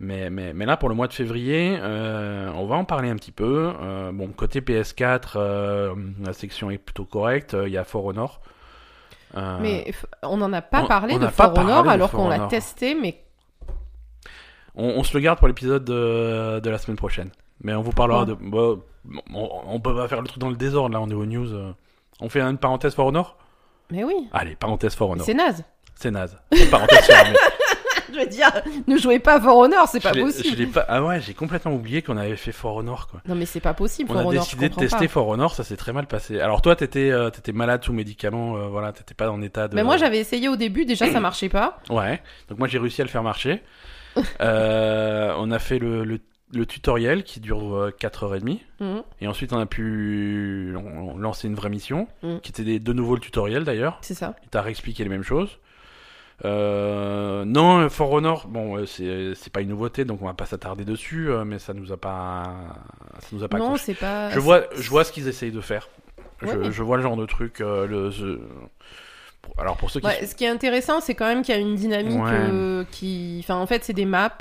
Mais, 0.00 0.30
mais, 0.30 0.52
mais 0.52 0.64
là, 0.64 0.76
pour 0.76 0.88
le 0.88 0.94
mois 0.94 1.08
de 1.08 1.12
février, 1.12 1.76
euh, 1.80 2.50
on 2.54 2.66
va 2.66 2.76
en 2.76 2.84
parler 2.84 3.08
un 3.10 3.16
petit 3.16 3.32
peu. 3.32 3.72
Euh, 3.82 4.12
bon, 4.12 4.28
côté 4.28 4.60
PS4, 4.60 5.32
euh, 5.36 5.94
la 6.24 6.32
section 6.32 6.70
est 6.70 6.78
plutôt 6.78 7.04
correcte. 7.04 7.56
Il 7.66 7.72
y 7.72 7.76
a 7.78 7.82
For 7.84 8.04
Honor. 8.04 8.40
Euh, 9.36 9.58
Mais 9.60 9.92
on 10.22 10.36
n'en 10.36 10.52
a 10.52 10.62
pas 10.62 10.82
on- 10.84 10.86
parlé 10.86 11.14
on 11.14 11.18
de 11.18 11.26
For 11.26 11.46
Honor 11.58 11.82
parlé 11.82 11.90
alors 11.90 12.10
qu'on 12.12 12.28
l'a 12.28 12.46
testé, 12.46 12.94
mais 12.94 13.22
On, 14.76 14.84
on 14.98 15.02
se 15.02 15.12
le 15.14 15.20
garde 15.20 15.38
pour 15.38 15.48
l'épisode 15.48 15.84
de, 15.84 16.60
de 16.60 16.70
la 16.70 16.78
semaine 16.78 16.96
prochaine. 16.96 17.30
Mais 17.62 17.74
on 17.74 17.82
vous 17.82 17.90
parlera 17.92 18.24
de. 18.24 18.34
Bah, 18.34 18.80
on, 19.34 19.50
on 19.66 19.80
peut 19.80 19.94
pas 19.96 20.06
faire 20.06 20.20
le 20.22 20.28
truc 20.28 20.38
dans 20.38 20.48
le 20.50 20.56
désordre, 20.56 20.94
là, 20.94 21.00
on 21.00 21.08
est 21.10 21.14
aux 21.14 21.26
news. 21.26 21.52
euh. 21.52 21.72
On 22.20 22.28
fait 22.28 22.40
une 22.40 22.58
parenthèse 22.58 22.94
For 22.94 23.06
Honor? 23.06 23.36
Mais 23.90 24.04
oui, 24.04 24.28
Allez, 24.32 24.54
parenthèse 24.54 24.94
For 24.94 25.10
Honor. 25.10 25.24
c'est 25.26 25.34
naze. 25.34 25.64
C'est 25.96 26.10
naze. 26.12 26.38
parenthèse 26.70 27.04
fermée. 27.06 27.36
Je 28.12 28.18
veux 28.18 28.26
dire, 28.26 28.50
ne 28.86 28.96
jouez 28.96 29.18
pas 29.18 29.40
For 29.40 29.56
Honor, 29.56 29.86
c'est 29.88 30.00
pas 30.02 30.12
possible. 30.12 30.48
je 30.50 30.54
l'ai 30.56 30.66
pas... 30.66 30.84
Ah 30.88 31.02
ouais, 31.02 31.20
j'ai 31.20 31.34
complètement 31.34 31.72
oublié 31.74 32.02
qu'on 32.02 32.16
avait 32.16 32.36
fait 32.36 32.52
For 32.52 32.76
Honor, 32.76 33.06
quoi. 33.08 33.20
Non 33.26 33.34
mais 33.34 33.46
c'est 33.46 33.60
pas 33.60 33.74
possible, 33.74 34.10
On 34.10 34.14
For 34.14 34.22
a 34.22 34.26
Honor, 34.26 34.42
décidé 34.44 34.68
de 34.68 34.74
tester 34.74 35.06
pas. 35.06 35.12
For 35.12 35.28
Honor, 35.28 35.54
ça 35.54 35.64
s'est 35.64 35.76
très 35.76 35.92
mal 35.92 36.06
passé. 36.06 36.40
Alors 36.40 36.62
toi, 36.62 36.76
t'étais 36.76 37.10
euh, 37.10 37.30
malade 37.52 37.84
sous 37.84 37.92
médicaments, 37.92 38.56
euh, 38.56 38.68
voilà, 38.68 38.92
t'étais 38.92 39.14
pas 39.14 39.30
en 39.30 39.42
état 39.42 39.68
de. 39.68 39.74
Mais 39.74 39.82
moi 39.84 39.96
j'avais 39.96 40.18
essayé 40.18 40.48
au 40.48 40.56
début, 40.56 40.84
déjà 40.84 41.10
ça 41.10 41.20
marchait 41.20 41.48
pas. 41.48 41.78
Ouais. 41.90 42.22
Donc 42.48 42.58
moi 42.58 42.68
j'ai 42.68 42.78
réussi 42.78 43.00
à 43.00 43.04
le 43.04 43.10
faire 43.10 43.22
marcher. 43.22 43.62
Euh, 44.40 45.32
on 45.38 45.50
a 45.50 45.58
fait 45.58 45.78
le, 45.78 46.04
le, 46.04 46.20
le 46.52 46.66
tutoriel 46.66 47.24
qui 47.24 47.40
dure 47.40 47.74
euh, 47.76 47.90
4h30. 48.00 48.58
Mhm, 48.80 49.02
Et 49.20 49.26
ensuite 49.28 49.52
on 49.52 49.58
a 49.58 49.66
pu 49.66 50.74
lancer 51.16 51.48
une 51.48 51.54
vraie 51.54 51.68
mission, 51.70 52.08
Mm. 52.22 52.38
qui 52.42 52.50
était 52.50 52.78
de 52.78 52.92
nouveau 52.92 53.14
le 53.14 53.20
tutoriel 53.20 53.64
d'ailleurs. 53.64 53.98
C'est 54.02 54.14
ça. 54.14 54.34
Il 54.44 54.48
t'a 54.48 54.62
réexpliqué 54.62 55.02
les 55.02 55.08
mêmes 55.10 55.22
choses. 55.22 55.58
Euh, 56.44 57.44
non, 57.44 57.88
For 57.88 58.10
Honor, 58.12 58.46
bon, 58.48 58.84
c'est 58.86 59.52
pas 59.52 59.60
une 59.60 59.70
nouveauté, 59.70 60.04
donc 60.04 60.22
on 60.22 60.26
va 60.26 60.34
pas 60.34 60.46
s'attarder 60.46 60.84
dessus, 60.84 61.30
euh, 61.30 61.44
mais 61.44 61.58
ça 61.58 61.74
nous 61.74 61.92
a 61.92 61.96
pas, 61.96 62.44
ça 63.20 63.28
nous 63.32 63.42
a 63.42 63.48
pas 63.48 63.58
Non, 63.58 63.76
c'est 63.76 63.94
pas. 63.94 64.30
Je 64.30 64.38
vois, 64.38 64.62
je 64.76 64.88
vois 64.88 65.04
ce 65.04 65.12
qu'ils 65.12 65.26
essayent 65.28 65.50
de 65.52 65.60
faire. 65.60 65.88
Je, 66.42 66.82
vois 66.82 66.96
le 66.96 67.02
genre 67.02 67.16
de 67.16 67.26
truc. 67.26 67.60
euh, 67.60 67.86
le, 67.86 68.12
ce- 68.12 68.38
Alors 69.58 69.76
pour 69.76 69.90
ceux 69.90 69.98
qui, 69.98 70.06
Ouais, 70.06 70.24
ce 70.24 70.36
qui 70.36 70.44
est 70.44 70.48
intéressant, 70.48 71.00
c'est 71.00 71.14
quand 71.16 71.26
même 71.26 71.42
qu'il 71.42 71.52
y 71.54 71.58
a 71.58 71.60
une 71.60 71.74
dynamique 71.74 72.22
Ouais. 72.22 72.30
euh, 72.32 72.84
qui. 72.92 73.38
Enfin, 73.42 73.56
en 73.56 73.66
fait, 73.66 73.82
c'est 73.82 73.92
des 73.92 74.04
maps 74.04 74.38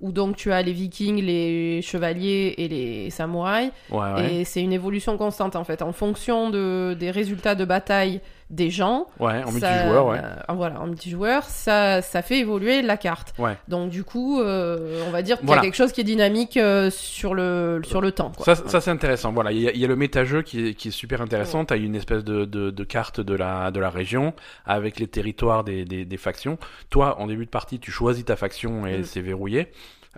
où 0.00 0.10
donc 0.12 0.34
tu 0.36 0.50
as 0.52 0.60
les 0.62 0.72
vikings, 0.72 1.22
les 1.22 1.80
chevaliers 1.82 2.54
et 2.58 2.66
les 2.68 3.10
samouraïs. 3.10 3.70
Et 4.18 4.44
c'est 4.44 4.60
une 4.62 4.72
évolution 4.72 5.16
constante 5.16 5.54
en 5.54 5.62
fait. 5.64 5.80
En 5.82 5.92
fonction 5.92 6.50
de, 6.50 6.94
des 6.98 7.10
résultats 7.12 7.54
de 7.54 7.64
bataille 7.64 8.20
des 8.48 8.70
gens. 8.70 9.08
ouais, 9.18 9.42
en 9.42 9.50
multijoueur, 9.50 10.06
ouais. 10.06 10.20
euh, 10.22 10.52
voilà, 10.54 10.80
en 10.80 10.86
multijoueur, 10.86 11.42
ça, 11.44 12.00
ça 12.00 12.22
fait 12.22 12.38
évoluer 12.38 12.80
la 12.82 12.96
carte. 12.96 13.34
Ouais. 13.38 13.56
Donc 13.66 13.90
du 13.90 14.04
coup, 14.04 14.40
euh, 14.40 15.02
on 15.08 15.10
va 15.10 15.22
dire 15.22 15.38
qu'il 15.38 15.46
Voilà. 15.46 15.62
y 15.62 15.64
a 15.64 15.66
quelque 15.68 15.76
chose 15.76 15.90
qui 15.92 16.00
est 16.00 16.04
dynamique 16.04 16.56
euh, 16.56 16.88
sur, 16.90 17.34
le, 17.34 17.80
sur 17.84 18.00
le 18.00 18.12
temps. 18.12 18.30
Quoi. 18.36 18.44
Ça, 18.54 18.68
ça 18.68 18.80
c'est 18.80 18.90
intéressant. 18.92 19.32
Voilà, 19.32 19.50
il 19.50 19.60
y, 19.60 19.68
a- 19.68 19.72
il 19.72 19.78
y 19.80 19.84
a 19.84 19.88
le 19.88 19.96
méta-jeu 19.96 20.42
qui 20.42 20.68
est, 20.68 20.74
qui 20.74 20.88
est 20.88 20.92
super 20.92 21.20
intéressant. 21.22 21.64
T'as 21.64 21.76
une 21.76 21.96
espèce 21.96 22.22
de, 22.24 22.44
de, 22.44 22.70
de 22.70 22.84
carte 22.84 23.20
de 23.20 23.34
la, 23.34 23.70
de 23.72 23.80
la 23.80 23.90
région 23.90 24.32
avec 24.64 25.00
les 25.00 25.08
territoires 25.08 25.64
des, 25.64 25.84
des, 25.84 26.04
des 26.04 26.16
factions. 26.16 26.56
Toi, 26.90 27.20
en 27.20 27.26
début 27.26 27.46
de 27.46 27.50
partie, 27.50 27.80
tu 27.80 27.90
choisis 27.90 28.24
ta 28.24 28.36
faction 28.36 28.86
et 28.86 28.98
Mm. 28.98 29.04
c'est 29.04 29.20
verrouillé. 29.20 29.72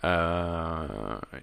Euh, 0.05 0.87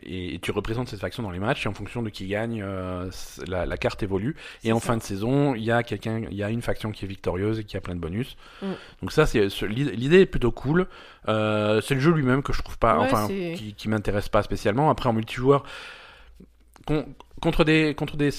et, 0.04 0.36
et 0.36 0.40
tu 0.40 0.52
représentes 0.52 0.88
cette 0.88 1.00
faction 1.02 1.24
dans 1.24 1.32
les 1.32 1.40
matchs 1.40 1.66
et 1.66 1.70
en 1.70 1.74
fonction 1.74 2.02
de 2.02 2.10
qui 2.10 2.28
gagne, 2.28 2.62
euh, 2.64 3.10
la, 3.48 3.66
la 3.66 3.78
carte 3.78 4.02
évolue. 4.04 4.36
Et 4.64 4.72
en 4.72 4.80
ça. 4.80 4.88
fin 4.88 4.98
de 4.98 5.04
saison, 5.04 5.56
il 5.56 5.64
y 5.64 5.72
a 5.72 5.84
quelqu'un, 5.84 6.24
il 6.32 6.38
y 6.38 6.44
a 6.44 6.50
une 6.50 6.62
faction 6.62 6.92
qui 6.92 7.06
est 7.06 7.08
victorieuse 7.08 7.60
et 7.60 7.64
qui 7.66 7.76
a 7.78 7.82
plein 7.82 7.96
de 7.96 8.00
bonus. 8.00 8.38
Mm. 8.62 8.68
Donc 9.02 9.12
ça, 9.12 9.26
c'est 9.26 9.50
ce- 9.50 9.66
l'idée 9.66 10.22
est 10.22 10.26
plutôt 10.26 10.52
cool. 10.52 10.88
Euh, 11.28 11.82
c'est 11.82 11.96
le 11.96 12.00
jeu 12.00 12.12
lui-même 12.12 12.44
que 12.44 12.54
je 12.54 12.62
trouve 12.62 12.78
pas, 12.78 12.98
Ouais, 13.00 13.06
enfin, 13.06 13.28
qui, 13.28 13.74
qui 13.74 13.90
m'intéresse 13.90 14.30
pas 14.30 14.42
spécialement. 14.44 14.90
Après 14.90 15.10
en 15.10 15.14
multijoueur, 15.14 15.64
con- 16.86 17.06
contre 17.42 17.64
des, 17.64 17.94
contre 17.96 18.16
des, 18.18 18.30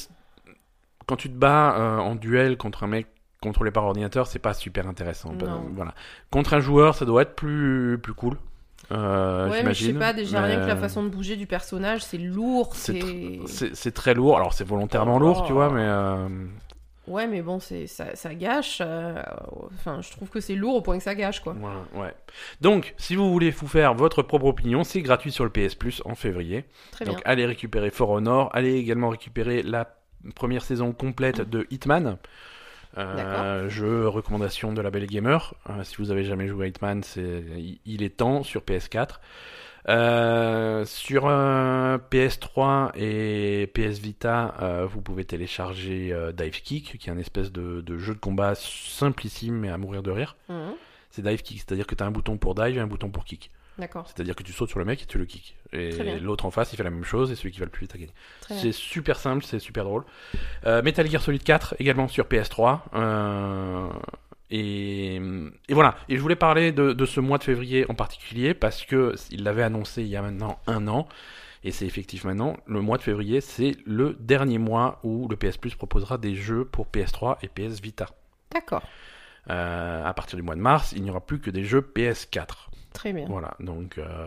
quand 1.06 1.16
tu 1.16 1.28
te 1.28 1.34
bats 1.36 1.76
euh, 1.78 1.98
en 1.98 2.14
duel 2.14 2.56
contre 2.56 2.84
un 2.84 2.88
mec 2.88 3.06
contrôlé 3.42 3.70
par 3.70 3.84
ordinateur, 3.84 4.26
c'est 4.26 4.38
pas 4.38 4.54
super 4.54 4.86
intéressant. 4.88 5.34
Voilà. 5.74 5.94
Contre 6.30 6.54
un 6.54 6.60
joueur, 6.60 6.94
ça 6.94 7.04
doit 7.04 7.22
être 7.22 7.34
plus, 7.34 7.98
plus 8.02 8.14
cool. 8.14 8.36
Euh, 8.92 9.50
ouais, 9.50 9.62
mais 9.64 9.74
je 9.74 9.86
sais 9.86 9.92
pas, 9.92 10.12
déjà 10.12 10.40
Mais, 10.40 10.48
rien 10.54 10.60
que 10.60 10.66
la 10.66 10.74
euh, 10.74 10.80
façon 10.80 11.02
de 11.02 11.08
bouger 11.08 11.36
du 11.36 11.46
personnage, 11.46 12.04
c'est 12.04 12.18
lourd, 12.18 12.74
c'est 12.76 13.00
c'est 13.46 13.92
très 13.92 14.14
lourd. 14.14 14.36
Alors 14.36 14.52
c'est 14.52 14.64
volontairement 14.64 15.16
Oh. 15.16 15.20
lourd, 15.20 15.44
tu 15.46 15.52
vois, 15.52 15.70
mais 15.70 15.82
euh, 15.84 16.28
Ouais, 17.08 17.28
mais 17.28 17.40
bon, 17.40 17.60
c'est 17.60 17.86
ça, 17.86 18.16
ça 18.16 18.34
gâche. 18.34 18.78
euh, 18.84 19.22
Enfin, 19.74 20.00
je 20.02 20.10
trouve 20.10 20.28
que 20.28 20.40
c'est 20.40 20.56
lourd 20.56 20.74
au 20.76 20.80
point 20.82 20.98
que 20.98 21.04
ça 21.04 21.14
gâche, 21.14 21.38
quoi. 21.40 21.52
ouais, 21.54 22.00
ouais. 22.00 22.14
Donc, 22.60 22.94
si 22.98 23.14
vous 23.14 23.30
voulez 23.30 23.50
vous 23.50 23.68
faire 23.68 23.94
votre 23.94 24.22
propre 24.22 24.46
opinion, 24.46 24.82
c'est 24.82 25.02
gratuit 25.02 25.30
sur 25.30 25.44
le 25.44 25.50
PS 25.50 25.76
Plus 25.76 26.02
en 26.04 26.16
février. 26.16 26.64
Très 26.90 27.04
Donc 27.04 27.16
bien. 27.16 27.22
allez 27.24 27.46
récupérer 27.46 27.90
For 27.90 28.10
Honor, 28.10 28.50
allez 28.52 28.74
également 28.74 29.08
récupérer 29.10 29.62
la 29.62 29.88
première 30.34 30.64
saison 30.64 30.92
complète 30.92 31.48
de 31.48 31.66
Hitman. 31.70 32.16
Euh, 32.98 33.68
jeu 33.68 34.08
recommandation 34.08 34.72
de 34.72 34.80
la 34.80 34.90
Belle 34.90 35.06
Gamer. 35.06 35.54
Euh, 35.68 35.84
si 35.84 35.96
vous 35.96 36.10
avez 36.10 36.24
jamais 36.24 36.48
joué 36.48 36.66
à 36.66 36.68
Hitman, 36.68 37.02
c'est 37.02 37.44
il 37.84 38.02
est 38.02 38.16
temps 38.16 38.42
sur 38.42 38.62
PS4. 38.62 39.20
Euh, 39.88 40.84
sur 40.84 41.26
euh, 41.28 41.98
PS3 42.10 42.90
et 42.96 43.68
PS 43.72 43.98
Vita, 44.00 44.54
vous 44.90 45.00
pouvez 45.00 45.24
télécharger 45.24 46.16
Dive 46.36 46.62
Kick, 46.62 46.98
qui 46.98 47.08
est 47.08 47.12
un 47.12 47.18
espèce 47.18 47.52
de, 47.52 47.80
de 47.80 47.98
jeu 47.98 48.14
de 48.14 48.18
combat 48.18 48.54
simplissime 48.54 49.54
mais 49.56 49.68
à 49.68 49.78
mourir 49.78 50.02
de 50.02 50.10
rire. 50.10 50.36
Mhm, 50.48 50.74
C'est 51.10 51.22
Dive 51.22 51.42
Kick, 51.42 51.58
c'est-à-dire 51.58 51.86
que 51.86 51.94
tu 51.94 52.02
as 52.02 52.06
un 52.06 52.10
bouton 52.10 52.36
pour 52.36 52.54
dive 52.54 52.76
et 52.76 52.80
un 52.80 52.86
bouton 52.86 53.10
pour 53.10 53.24
kick. 53.24 53.50
D'accord, 53.78 54.06
C'est-à-dire 54.06 54.34
que 54.34 54.42
tu 54.42 54.52
sautes 54.52 54.70
sur 54.70 54.78
le 54.78 54.84
mec 54.86 55.02
et 55.02 55.06
tu 55.06 55.18
le 55.18 55.26
kick. 55.26 55.56
Et 55.72 56.18
l'autre 56.20 56.46
en 56.46 56.50
face, 56.50 56.72
il 56.72 56.76
fait 56.76 56.82
la 56.82 56.90
même 56.90 57.04
chose 57.04 57.30
et 57.30 57.34
celui 57.36 57.50
qui 57.52 57.58
va 57.58 57.66
le 57.66 57.70
plus 57.70 57.82
vite 57.82 57.94
a 57.94 57.98
gagné. 57.98 58.12
C'est 58.48 58.72
super 58.72 59.18
simple, 59.18 59.44
c'est 59.44 59.58
super 59.58 59.84
drôle. 59.84 60.04
Euh, 60.64 60.82
Metal 60.82 61.06
Gear 61.10 61.20
Solid 61.20 61.42
4 61.42 61.76
également 61.78 62.08
sur 62.08 62.24
PS3. 62.26 62.80
Euh, 62.94 63.88
et, 64.50 65.16
et 65.16 65.74
voilà. 65.74 65.96
Et 66.08 66.16
je 66.16 66.22
voulais 66.22 66.36
parler 66.36 66.72
de, 66.72 66.92
de 66.92 67.04
ce 67.06 67.20
mois 67.20 67.38
de 67.38 67.44
février 67.44 67.84
en 67.90 67.94
particulier 67.94 68.54
parce 68.54 68.84
que 68.84 69.14
il 69.30 69.42
l'avait 69.42 69.62
annoncé 69.64 70.02
il 70.02 70.08
y 70.08 70.16
a 70.16 70.22
maintenant 70.22 70.58
un 70.66 70.88
an. 70.88 71.06
Et 71.64 71.72
c'est 71.72 71.84
effectif 71.86 72.24
maintenant. 72.24 72.56
Le 72.66 72.80
mois 72.80 72.96
de 72.96 73.02
février, 73.02 73.40
c'est 73.40 73.76
le 73.84 74.16
dernier 74.20 74.58
mois 74.58 75.00
où 75.02 75.26
le 75.28 75.36
PS 75.36 75.56
Plus 75.56 75.74
proposera 75.74 76.16
des 76.16 76.34
jeux 76.36 76.64
pour 76.64 76.86
PS3 76.86 77.38
et 77.42 77.48
PS 77.48 77.80
Vita. 77.80 78.06
D'accord, 78.52 78.82
Euh, 79.50 80.04
à 80.04 80.14
partir 80.14 80.36
du 80.36 80.42
mois 80.42 80.54
de 80.54 80.60
mars, 80.60 80.92
il 80.96 81.02
n'y 81.02 81.10
aura 81.10 81.20
plus 81.20 81.40
que 81.40 81.50
des 81.50 81.64
jeux 81.64 81.80
PS4. 81.80 82.68
Très 82.96 83.12
bien. 83.12 83.26
Voilà, 83.28 83.54
donc 83.60 83.98
euh, 83.98 84.26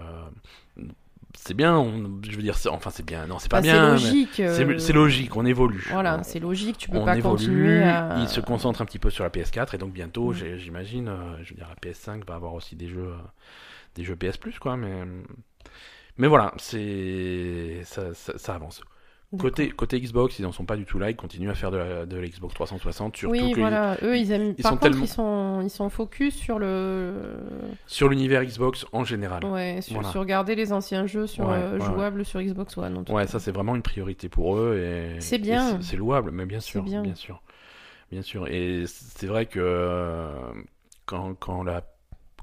c'est 1.36 1.54
bien. 1.54 1.76
on- 1.78 2.22
je 2.24 2.36
veux 2.36 2.42
dire, 2.44 2.58
c'est- 2.58 2.70
enfin 2.70 2.90
c'est 2.90 3.06
bien. 3.06 3.28
Non, 3.28 3.40
c'est 3.40 3.50
pas 3.52 3.62
bien. 3.62 3.74
c'est 3.74 3.80
mais 3.82 3.92
logique. 4.12 4.30
C'est 4.36 4.44
euh, 4.66 4.78
c'est 4.80 4.94
logique, 4.94 5.36
on 5.36 5.46
évolue. 5.46 5.86
Voilà, 5.92 6.24
c'est 6.24 6.40
logique, 6.40 6.78
tu 6.78 6.90
peux 6.90 6.98
on 6.98 7.06
pas 7.06 7.18
évolue. 7.18 7.36
continuer 7.38 7.84
à... 7.84 8.18
Il 8.20 8.28
se 8.30 8.40
concentre 8.42 8.82
un 8.82 8.86
petit 8.86 9.00
peu 9.00 9.10
sur 9.10 9.24
la 9.24 9.30
PS4 9.30 9.76
et 9.76 9.78
donc 9.78 9.92
bientôt, 9.94 10.32
Mm. 10.32 10.58
j'imagine, 10.58 11.08
euh, 11.10 11.38
je 11.44 11.50
veux 11.52 11.56
dire, 11.56 11.68
la 11.70 11.76
PS5 11.76 12.26
va 12.26 12.36
avoir 12.36 12.54
aussi 12.54 12.76
des 12.76 12.88
jeux, 12.88 13.10
euh, 13.14 13.18
des 13.96 14.04
jeux 14.04 14.16
PS 14.16 14.38
Plus, 14.38 14.58
quoi. 14.60 14.76
Mais 14.78 15.04
mais 16.18 16.28
voilà, 16.28 16.54
c'est 16.58 17.82
ça, 17.86 18.14
ça, 18.14 18.38
ça 18.38 18.56
avance. 18.56 18.82
Côté, 19.38 19.70
côté 19.70 20.02
Xbox, 20.02 20.40
ils 20.40 20.46
en 20.48 20.52
sont 20.52 20.66
pas 20.66 20.76
du 20.76 20.86
tout 20.86 20.98
là, 20.98 21.12
ils 21.12 21.16
continuent 21.16 21.52
à 21.52 21.54
faire 21.54 21.70
de 21.70 21.78
la, 21.78 22.06
de 22.08 22.18
l'Xbox 22.18 22.52
360, 22.56 23.16
surtout 23.16 23.32
Oui, 23.32 23.52
que 23.52 23.60
voilà, 23.60 23.96
eux, 24.02 24.18
ils 24.18 24.32
aiment... 24.32 24.56
ils 24.58 24.64
Par 24.64 24.72
sont 24.72 24.78
contre, 24.78 24.90
tellement- 24.90 25.06
ils, 25.06 25.08
sont... 25.08 25.62
ils 25.62 25.70
sont 25.70 25.90
focus 25.92 26.36
sur 26.36 26.58
le... 26.58 27.14
sur 27.86 28.10
l'univers 28.10 28.44
Xbox 28.44 28.88
en 28.92 29.04
général. 29.04 29.46
Ouais, 29.46 29.82
sur, 29.82 29.94
Voilà. 29.96 30.10
sur 30.10 30.26
garder 30.26 30.56
les 30.56 30.74
anciens 30.74 31.06
jeux 31.06 31.28
sur, 31.28 31.48
Ouais, 31.48 31.58
euh, 31.58 31.78
ouais, 31.78 31.86
jouables 31.86 32.26
sur 32.26 32.42
Xbox 32.42 32.76
One. 32.76 32.98
en 32.98 33.04
tout 33.04 33.14
Ouais, 33.14 33.26
cas. 33.26 33.28
ça 33.28 33.40
c'est 33.40 33.52
vraiment 33.52 33.76
une 33.76 33.84
priorité 33.84 34.30
pour 34.30 34.58
eux 34.58 34.80
et 34.80 35.22
C'est 35.22 35.38
bien. 35.38 35.78
c'est- 35.78 35.92
c'est 35.92 35.98
louable, 35.98 36.32
mais 36.32 36.48
bien 36.48 36.60
sûr, 36.60 36.82
bien. 36.82 37.04
bien 37.04 37.14
sûr, 37.14 37.44
bien 38.12 38.24
sûr. 38.24 38.48
Et 38.48 38.86
c'est 38.88 39.28
vrai 39.28 39.46
que 39.46 39.60
euh, 39.62 40.28
quand, 41.06 41.36
quand 41.36 41.62
la 41.62 41.84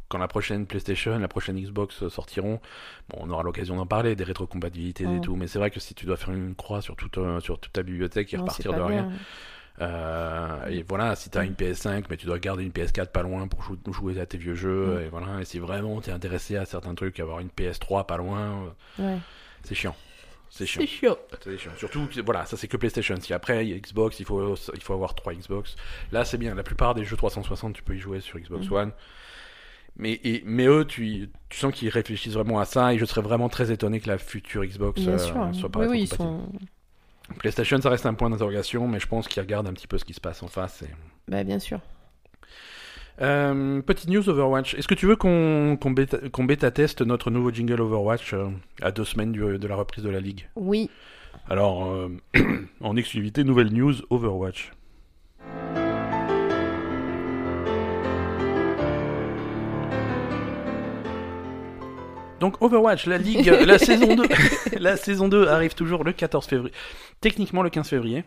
quand 0.09 0.19
la 0.19 0.29
prochaine 0.29 0.67
PlayStation, 0.67 1.19
la 1.19 1.29
prochaine 1.29 1.61
Xbox 1.61 2.07
sortiront, 2.09 2.61
bon, 3.09 3.19
on 3.21 3.31
aura 3.31 3.43
l'occasion 3.43 3.77
d'en 3.77 3.87
parler, 3.87 4.15
des 4.17 4.25
rétrocompatibilités 4.25 5.05
et 5.05 5.09
Mm. 5.09 5.21
tout, 5.21 5.37
mais 5.37 5.47
c'est 5.49 5.59
vrai 5.59 5.71
que 5.71 5.81
si 5.81 5.95
tu 5.95 6.07
dois 6.07 6.17
faire 6.17 6.33
une 6.33 6.55
croix 6.55 6.81
sur 6.81 6.95
toute, 6.97 7.19
euh, 7.19 7.41
sur 7.41 7.59
toute 7.59 7.73
ta 7.73 7.83
bibliothèque 7.83 8.33
et 8.33 8.37
Non, 8.37 8.43
repartir 8.45 8.73
de 8.73 8.81
rien, 8.81 9.11
euh, 9.81 10.67
et 10.69 10.83
voilà, 10.89 11.15
si 11.17 11.29
t'as 11.31 11.43
Mm. 11.43 11.47
une 11.47 11.55
PS5, 11.55 12.05
mais 12.09 12.17
tu 12.17 12.27
dois 12.27 12.39
garder 12.39 12.63
une 12.65 12.73
PS4 12.73 13.11
pas 13.13 13.23
loin 13.23 13.47
pour 13.49 13.63
jou- 13.63 13.79
jouer 13.93 14.19
à 14.21 14.27
tes 14.27 14.39
vieux 14.39 14.55
jeux, 14.55 14.97
Mm. 14.99 15.01
et 15.03 15.09
voilà, 15.09 15.41
et 15.41 15.45
si 15.45 15.59
vraiment 15.59 16.01
t'es 16.01 16.13
intéressé 16.13 16.57
à 16.57 16.65
certains 16.65 16.95
trucs, 16.95 17.21
avoir 17.21 17.41
une 17.41 17.51
PS3 17.51 18.07
pas 18.07 18.17
loin, 18.17 18.73
euh, 19.01 19.03
Ouais. 19.15 19.19
c'est 19.65 19.75
chiant. 19.75 19.95
C'est 20.49 20.65
chiant. 20.65 20.81
C'est 20.81 20.97
chiant. 20.97 21.17
Chiant. 21.59 21.73
Surtout, 21.77 22.09
voilà, 22.25 22.47
ça 22.47 22.57
c'est 22.57 22.69
que 22.69 22.77
PlayStation. 22.79 23.17
Si 23.21 23.35
après 23.35 23.67
il 23.67 23.73
y 23.73 23.75
a 23.75 23.79
Xbox, 23.79 24.21
il 24.21 24.25
faut, 24.25 24.55
il 24.75 24.81
faut 24.81 24.95
avoir 24.95 25.15
trois 25.15 25.35
Xbox. 25.35 25.77
Là, 26.13 26.25
c'est 26.25 26.39
bien. 26.39 26.55
La 26.55 26.63
plupart 26.63 26.95
des 26.95 27.05
jeux 27.05 27.17
360, 27.17 27.75
tu 27.75 27.83
peux 27.83 27.95
y 27.95 27.99
jouer 27.99 28.21
sur 28.21 28.39
Xbox 28.39 28.67
Mhm. 28.67 28.73
One. 28.73 28.93
Mais, 29.99 30.21
et, 30.25 30.43
mais 30.45 30.67
eux, 30.67 30.85
tu, 30.85 31.31
tu 31.49 31.59
sens 31.59 31.73
qu'ils 31.73 31.89
réfléchissent 31.89 32.35
vraiment 32.35 32.59
à 32.61 32.65
ça. 32.65 32.93
Et 32.93 32.99
je 32.99 33.05
serais 33.05 33.23
vraiment 33.23 33.49
très 33.49 33.73
étonné 33.73 34.01
que 34.01 34.09
la 34.09 34.19
future 34.19 34.65
Xbox 34.65 35.01
Bien 35.01 35.13
euh, 35.13 35.19
sûr. 35.19 35.49
soit 35.55 35.69
pas 35.71 35.81
Oui, 35.81 35.87
oui, 35.91 35.99
ils 36.01 36.11
rétrocompatible. 36.11 36.59
sont. 37.29 37.35
PlayStation, 37.39 37.81
ça 37.81 37.91
reste 37.91 38.07
un 38.07 38.15
point 38.15 38.31
d'interrogation, 38.31 38.87
mais 38.87 39.01
je 39.01 39.07
pense 39.09 39.27
qu'ils 39.27 39.43
regardent 39.43 39.67
un 39.67 39.73
petit 39.73 39.89
peu 39.89 39.99
ce 39.99 40.05
qui 40.05 40.13
se 40.15 40.21
passe 40.21 40.43
en 40.43 40.49
face. 40.49 40.83
et- 40.83 40.87
Bah, 41.29 41.43
bien 41.45 41.59
sûr. 41.59 41.81
Euh, 43.23 43.81
petite 43.81 44.11
news 44.11 44.29
Overwatch. 44.29 44.75
Est-ce 44.75 44.87
que 44.87 44.95
tu 44.95 45.07
veux 45.07 45.17
qu'on 45.17 45.79
qu'on 45.81 45.91
bêta, 45.91 46.19
qu'on 46.31 46.45
bêta-teste 46.45 47.01
notre 47.01 47.31
nouveau 47.31 47.51
jingle 47.51 47.81
Overwatch 47.81 48.35
euh, 48.35 48.49
à 48.83 48.93
deux 48.93 49.05
semaines 49.07 49.33
du- 49.33 49.59
de 49.59 49.67
la 49.67 49.75
reprise 49.75 50.05
de 50.05 50.11
la 50.11 50.21
ligue 50.21 50.49
Oui. 50.55 50.91
Alors, 51.49 51.87
euh, 51.87 52.09
en 52.81 52.95
exclusivité, 52.97 53.43
nouvelle 53.45 53.73
news 53.73 53.95
Overwatch. 54.11 54.73
Donc 62.41 62.61
Overwatch, 62.63 63.07
la 63.07 63.19
ligue, 63.19 63.47
la 63.67 63.79
saison 63.79 64.15
2, 64.15 64.25
la 64.79 64.97
saison 64.97 65.29
2 65.29 65.49
arrive 65.49 65.75
toujours 65.75 66.05
le 66.05 66.13
14 66.13 66.47
février. 66.47 66.73
Techniquement 67.21 67.63
le 67.63 67.71
15 67.71 67.89
février. 67.89 68.25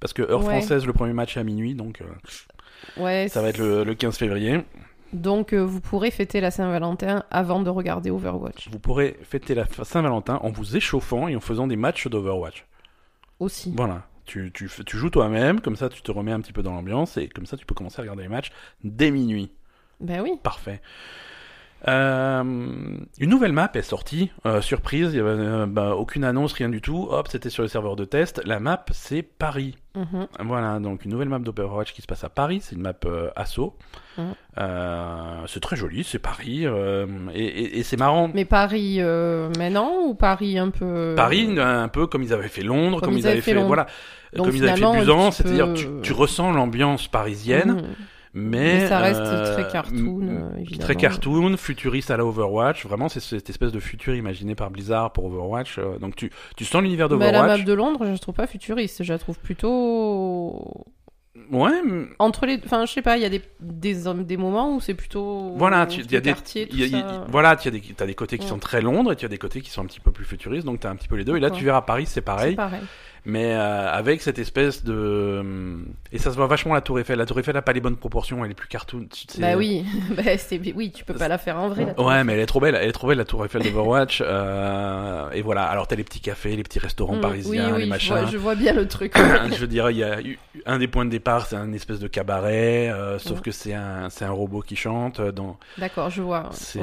Parce 0.00 0.12
que 0.12 0.22
heure 0.22 0.40
Ouais. 0.44 0.58
française, 0.58 0.86
le 0.86 0.92
premier 0.92 1.12
match 1.12 1.36
est 1.36 1.40
à 1.40 1.44
minuit, 1.44 1.74
donc 1.74 2.00
euh, 2.02 3.02
Ouais. 3.02 3.28
ça 3.28 3.42
va 3.42 3.48
être 3.48 3.58
le, 3.58 3.84
le 3.84 3.94
15 3.94 4.16
février. 4.18 4.60
Donc, 5.12 5.52
euh, 5.52 5.60
vous 5.60 5.80
pourrez 5.80 6.10
fêter 6.10 6.40
la 6.40 6.50
Saint-Valentin 6.50 7.24
avant 7.30 7.60
de 7.60 7.68
regarder 7.68 8.10
Overwatch. 8.10 8.68
Vous 8.70 8.78
pourrez 8.78 9.18
fêter 9.24 9.54
la 9.54 9.66
Saint-Valentin 9.84 10.38
en 10.42 10.50
vous 10.50 10.76
échauffant 10.76 11.28
et 11.28 11.36
en 11.36 11.40
faisant 11.40 11.66
des 11.66 11.76
matchs 11.76 12.08
d'Overwatch. 12.08 12.64
Aussi. 13.38 13.74
Voilà. 13.76 14.06
Tu, 14.24 14.50
tu, 14.54 14.70
tu 14.86 14.96
joues 14.96 15.10
toi-même, 15.10 15.60
comme 15.60 15.76
ça 15.76 15.88
tu 15.88 16.00
te 16.00 16.10
remets 16.10 16.32
un 16.32 16.40
petit 16.40 16.52
peu 16.52 16.62
dans 16.62 16.72
l'ambiance 16.72 17.16
et 17.18 17.28
comme 17.28 17.44
ça 17.44 17.56
tu 17.56 17.66
peux 17.66 17.74
commencer 17.74 17.98
à 17.98 18.02
regarder 18.02 18.22
les 18.22 18.28
matchs 18.28 18.52
dès 18.84 19.10
minuit. 19.10 19.50
Ben 20.00 20.22
oui. 20.22 20.32
Parfait. 20.42 20.80
Euh, 21.88 22.42
une 23.18 23.30
nouvelle 23.30 23.52
map 23.52 23.70
est 23.74 23.82
sortie, 23.82 24.30
euh, 24.46 24.60
surprise, 24.60 25.10
il 25.12 25.16
y 25.16 25.20
avait 25.20 25.30
euh, 25.30 25.66
bah, 25.66 25.94
aucune 25.96 26.22
annonce, 26.24 26.52
rien 26.52 26.68
du 26.68 26.80
tout. 26.80 27.08
Hop, 27.10 27.26
c'était 27.28 27.50
sur 27.50 27.62
le 27.62 27.68
serveur 27.68 27.96
de 27.96 28.04
test. 28.04 28.40
La 28.44 28.60
map, 28.60 28.84
c'est 28.92 29.22
Paris. 29.22 29.76
Mhm. 29.96 30.26
Voilà, 30.46 30.78
donc 30.78 31.04
une 31.04 31.10
nouvelle 31.10 31.28
map 31.28 31.38
d'Overwatch 31.40 31.92
qui 31.92 32.00
se 32.02 32.06
passe 32.06 32.24
à 32.24 32.28
Paris. 32.28 32.60
C'est 32.62 32.76
une 32.76 32.82
map 32.82 32.94
assaut. 33.36 33.74
Mhm. 34.16 34.34
C'est 35.48 35.60
très 35.60 35.76
joli, 35.76 36.04
c'est 36.04 36.18
Paris. 36.18 36.64
et 36.64 37.44
et- 37.44 37.78
et 37.78 37.82
c'est 37.82 37.96
marrant. 37.98 38.30
Mais 38.32 38.44
Paris 38.44 39.00
maintenant 39.58 39.90
ou 40.06 40.14
Paris 40.14 40.58
un 40.58 40.70
peu. 40.70 41.14
Paris, 41.16 41.48
un 41.58 41.88
peu 41.88 42.06
comme 42.06 42.22
ils 42.22 42.32
avaient 42.32 42.48
fait 42.48 42.62
Londres, 42.62 43.00
comme, 43.00 43.18
ils 43.18 43.26
avaient 43.26 43.40
fait, 43.40 43.54
Londres. 43.54 43.66
voilà, 43.66 43.86
Donc 44.34 44.46
comme 44.46 44.56
ils 44.56 44.66
avaient 44.68 44.80
fait 44.80 44.98
Busan, 45.00 45.30
c'est-à-dire 45.30 45.66
peux- 45.68 45.74
tu, 45.74 45.86
tu 46.02 46.12
ressens 46.12 46.52
l'ambiance 46.52 47.08
parisienne, 47.08 47.72
Mhm. 47.72 47.82
Mais, 48.34 48.58
Mais 48.80 48.88
ça 48.88 48.98
reste 48.98 49.20
euh, 49.20 49.52
très 49.54 49.70
cartoon, 49.70 50.20
euh, 50.22 50.56
évidemment. 50.58 50.82
très 50.84 50.94
cartoon, 50.96 51.56
futuriste 51.56 52.10
à 52.10 52.16
la 52.16 52.24
Overwatch. 52.24 52.86
Vraiment, 52.86 53.08
c'est 53.08 53.20
cette 53.20 53.50
espèce 53.50 53.72
de 53.72 53.80
futur 53.80 54.14
imaginé 54.14 54.54
par 54.54 54.70
Blizzard 54.70 55.12
pour 55.12 55.26
Overwatch. 55.26 55.78
euh, 55.78 55.98
donc 55.98 56.16
tu, 56.16 56.30
tu 56.56 56.64
sens 56.64 56.80
l'univers 56.82 57.08
Mais 57.10 57.30
la 57.30 57.32
map 57.32 57.38
d'Overwatch. 57.48 57.64
de 57.64 57.72
Londres, 57.74 58.06
je 58.06 58.10
la 58.12 58.18
trouve 58.18 58.34
pas 58.34 58.46
futuriste. 58.46 59.02
Je 59.02 59.12
la 59.12 59.18
trouve 59.18 59.38
plutôt. 59.38 60.86
Ouais, 61.50 61.70
Entre 62.18 62.46
les. 62.46 62.60
Enfin, 62.64 62.86
je 62.86 62.92
sais 62.92 63.02
pas, 63.02 63.16
il 63.16 63.22
y 63.22 63.26
a 63.26 63.28
des, 63.28 63.42
des, 63.60 63.94
des 64.24 64.36
moments 64.36 64.74
où 64.74 64.80
c'est 64.80 64.94
plutôt. 64.94 65.52
voilà, 65.56 65.86
tu- 65.86 66.00
il 66.00 66.10
y 66.12 66.16
a 66.16 66.20
des, 66.20 66.30
quartiers, 66.30 66.68
y 66.74 66.82
a- 66.84 66.86
y 66.86 66.94
a- 67.02 67.24
voilà, 67.28 67.56
tu 67.56 67.68
as 67.68 67.70
des, 67.70 68.14
côtés 68.14 68.38
qui 68.38 68.44
Ouais. 68.44 68.48
sont 68.50 68.58
très 68.58 68.80
Londres 68.80 69.12
et 69.12 69.16
tu 69.16 69.24
as 69.24 69.28
des 69.28 69.38
côtés 69.38 69.60
qui 69.60 69.70
sont 69.70 69.82
un 69.82 69.86
petit 69.86 70.00
peu 70.00 70.10
plus 70.12 70.24
futuristes. 70.24 70.64
Donc 70.66 70.80
tu 70.80 70.86
as 70.86 70.90
un 70.90 70.96
petit 70.96 71.08
peu 71.08 71.16
les 71.16 71.24
deux. 71.24 71.36
Et 71.36 71.40
là, 71.40 71.50
tu 71.50 71.64
verras 71.64 71.82
Paris, 71.82 72.04
c'est 72.06 72.22
C'est 72.50 72.56
pareil. 72.56 72.80
Mais 73.24 73.54
euh, 73.54 73.90
avec 73.90 74.20
cette 74.22 74.38
espèce 74.38 74.82
de 74.84 75.42
et 76.10 76.18
ça 76.18 76.30
se 76.30 76.36
voit 76.36 76.46
vachement 76.48 76.74
la 76.74 76.80
Tour 76.80 76.98
Eiffel. 77.00 77.18
La 77.18 77.26
Tour 77.26 77.38
Eiffel 77.38 77.56
a 77.56 77.62
pas 77.62 77.72
les 77.72 77.80
bonnes 77.80 77.96
proportions, 77.96 78.44
elle 78.44 78.50
est 78.50 78.54
plus 78.54 78.68
cartoon. 78.68 79.06
c'est- 79.12 79.40
Bah 79.40 79.56
oui, 79.56 79.84
bah, 80.16 80.36
c'est... 80.38 80.60
oui, 80.74 80.90
tu 80.92 81.04
peux 81.04 81.14
pas 81.14 81.28
la 81.28 81.38
faire 81.38 81.56
en 81.58 81.68
vrai. 81.68 81.84
la 81.86 81.94
tour 81.94 82.06
Ouais, 82.06 82.12
Eiffel. 82.14 82.26
mais 82.26 82.32
elle 82.34 82.40
est 82.40 82.46
trop 82.46 82.60
belle, 82.60 82.74
elle 82.74 82.88
est 82.88 82.92
trop 82.92 83.06
belle 83.08 83.18
la 83.18 83.24
Tour 83.24 83.44
Eiffel 83.44 83.62
d'Overwatch. 83.62 84.22
euh, 84.24 85.30
et 85.30 85.42
voilà, 85.42 85.64
alors 85.64 85.86
t'as 85.86 85.96
les 85.96 86.04
petits 86.04 86.20
cafés, 86.20 86.56
les 86.56 86.62
petits 86.62 86.78
restaurants 86.78 87.16
Mm, 87.16 87.20
parisiens, 87.20 87.66
oui, 87.68 87.72
oui, 87.72 87.78
les 87.80 87.84
je 87.84 87.90
machins. 87.90 88.16
vois, 88.16 88.26
je 88.26 88.36
vois 88.38 88.54
bien 88.54 88.72
le 88.72 88.88
truc. 88.88 89.14
je 89.52 89.56
veux 89.58 89.66
dire, 89.66 89.90
il 89.90 89.96
y 89.98 90.04
a 90.04 90.18
un 90.66 90.78
des 90.78 90.88
points 90.88 91.04
de 91.04 91.10
départ, 91.10 91.46
c'est 91.46 91.56
un 91.56 91.72
espèce 91.72 92.00
de 92.00 92.08
cabaret, 92.08 92.90
euh, 92.90 93.18
sauf 93.18 93.40
que 93.40 93.50
c'est 93.50 93.74
un, 93.74 94.10
c'est 94.10 94.24
un 94.24 94.30
robot 94.32 94.60
qui 94.62 94.76
chante. 94.76 95.20
euh, 95.20 95.32
Dans... 95.32 95.58
D'accord, 95.78 96.10
je 96.10 96.22
vois. 96.22 96.48
C'est 96.52 96.80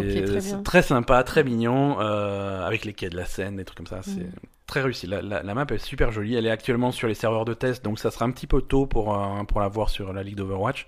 très 0.64 0.82
c'est 0.82 0.88
sympa, 0.90 1.24
très 1.24 1.44
mignon, 1.44 1.98
euh, 2.00 2.66
avec 2.66 2.86
les 2.86 2.94
quais 2.94 3.10
de 3.10 3.18
la 3.18 3.26
Seine, 3.26 3.58
des 3.58 3.66
trucs 3.66 3.78
comme 3.78 3.88
ça. 3.88 4.00
C'est 4.04 4.22
Mm. 4.22 4.32
Très 4.70 4.82
réussi. 4.82 5.08
La, 5.08 5.22
la, 5.22 5.44
la 5.44 5.54
map 5.54 5.66
est 5.70 5.78
super 5.78 6.12
jolie. 6.12 6.36
Elle 6.36 6.46
est 6.46 6.52
actuellement 6.52 6.92
sur 6.92 7.08
les 7.08 7.14
serveurs 7.16 7.46
de 7.46 7.54
test, 7.54 7.84
donc 7.84 8.00
ça 8.00 8.12
sera 8.12 8.26
un 8.26 8.32
petit 8.32 8.48
peu 8.48 8.62
tôt 8.62 8.86
pour, 8.86 9.14
euh, 9.16 9.44
pour 9.44 9.60
la 9.60 9.68
voir 9.68 9.90
sur 9.90 10.14
la 10.14 10.24
ligue 10.24 10.36
d'Overwatch, 10.36 10.88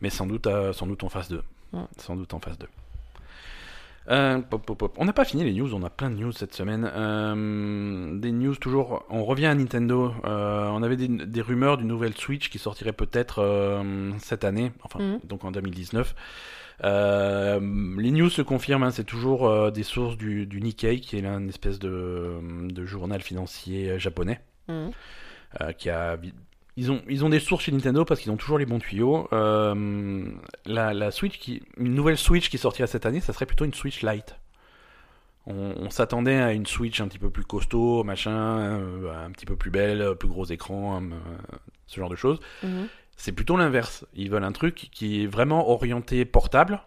mais 0.00 0.10
sans 0.10 0.26
doute, 0.26 0.46
euh, 0.46 0.72
sans 0.72 0.86
doute 0.86 1.04
en 1.04 1.08
phase 1.08 1.28
2. 1.28 1.42
Mm. 1.72 1.82
Sans 1.98 2.16
doute 2.16 2.32
en 2.34 2.40
phase 2.40 2.58
2. 2.58 2.66
Euh, 4.08 4.38
pop, 4.38 4.64
pop, 4.64 4.78
pop. 4.78 4.94
On 4.98 5.04
n'a 5.04 5.12
pas 5.12 5.24
fini 5.24 5.42
les 5.42 5.52
news, 5.52 5.74
on 5.74 5.82
a 5.82 5.90
plein 5.90 6.10
de 6.10 6.14
news 6.14 6.30
cette 6.30 6.54
semaine. 6.54 6.88
Euh, 6.94 8.16
des 8.18 8.30
news 8.30 8.54
toujours. 8.54 9.04
On 9.10 9.24
revient 9.24 9.46
à 9.46 9.54
Nintendo. 9.54 10.12
Euh, 10.24 10.68
on 10.68 10.82
avait 10.84 10.96
des, 10.96 11.08
des 11.08 11.40
rumeurs 11.40 11.76
d'une 11.76 11.88
nouvelle 11.88 12.16
Switch 12.16 12.48
qui 12.48 12.58
sortirait 12.60 12.92
peut-être 12.92 13.82
cette 14.20 14.44
année, 14.44 14.70
enfin 14.84 15.00
Mhm. 15.00 15.20
donc 15.24 15.44
en 15.44 15.50
2019. 15.50 16.14
Euh, 16.84 17.58
les 17.98 18.10
news 18.10 18.28
se 18.30 18.42
confirment, 18.42 18.84
hein, 18.84 18.90
c'est 18.90 19.04
toujours 19.04 19.48
euh, 19.48 19.70
des 19.70 19.82
sources 19.82 20.16
du, 20.16 20.46
du 20.46 20.60
Nikkei, 20.60 21.00
qui 21.00 21.16
est 21.16 21.20
une 21.20 21.48
espèce 21.48 21.78
de, 21.78 22.34
de 22.70 22.84
journal 22.84 23.20
financier 23.22 23.90
euh, 23.92 23.98
japonais, 23.98 24.40
Mhm. 24.68 24.90
euh, 25.60 25.72
qui 25.72 25.90
a 25.90 26.18
ils 26.78 26.92
ont, 26.92 27.00
ils 27.08 27.24
ont 27.24 27.30
des 27.30 27.40
sources 27.40 27.64
chez 27.64 27.72
Nintendo 27.72 28.04
parce 28.04 28.20
qu'ils 28.20 28.30
ont 28.30 28.36
toujours 28.36 28.58
les 28.58 28.66
bons 28.66 28.78
tuyaux. 28.78 29.28
La, 29.32 30.92
la 30.92 31.10
Switch, 31.10 31.38
qui, 31.38 31.62
une 31.78 31.94
nouvelle 31.94 32.18
Switch 32.18 32.50
qui 32.50 32.58
sortira 32.58 32.86
cette 32.86 33.06
année, 33.06 33.20
ça 33.20 33.32
serait 33.32 33.46
plutôt 33.46 33.64
une 33.64 33.72
Switch 33.72 34.02
Lite. 34.02 34.36
On, 35.46 35.74
on 35.78 35.88
s'attendait 35.90 36.36
à 36.36 36.52
une 36.52 36.66
Switch 36.66 37.00
un 37.00 37.08
petit 37.08 37.18
peu 37.20 37.30
plus 37.30 37.44
costaud, 37.44 38.04
machin, 38.04 38.78
un 39.24 39.30
petit 39.30 39.46
peu 39.46 39.56
plus 39.56 39.70
belle, 39.70 40.16
plus 40.18 40.28
gros 40.28 40.44
écran, 40.44 41.00
ce 41.86 41.98
genre 41.98 42.10
de 42.10 42.16
choses. 42.16 42.40
Mhm. 42.62 42.88
C'est 43.18 43.32
plutôt 43.32 43.56
l'inverse. 43.56 44.04
Ils 44.14 44.30
veulent 44.30 44.44
un 44.44 44.52
truc 44.52 44.88
qui 44.92 45.22
est 45.22 45.26
vraiment 45.26 45.70
orienté 45.70 46.24
portable, 46.26 46.80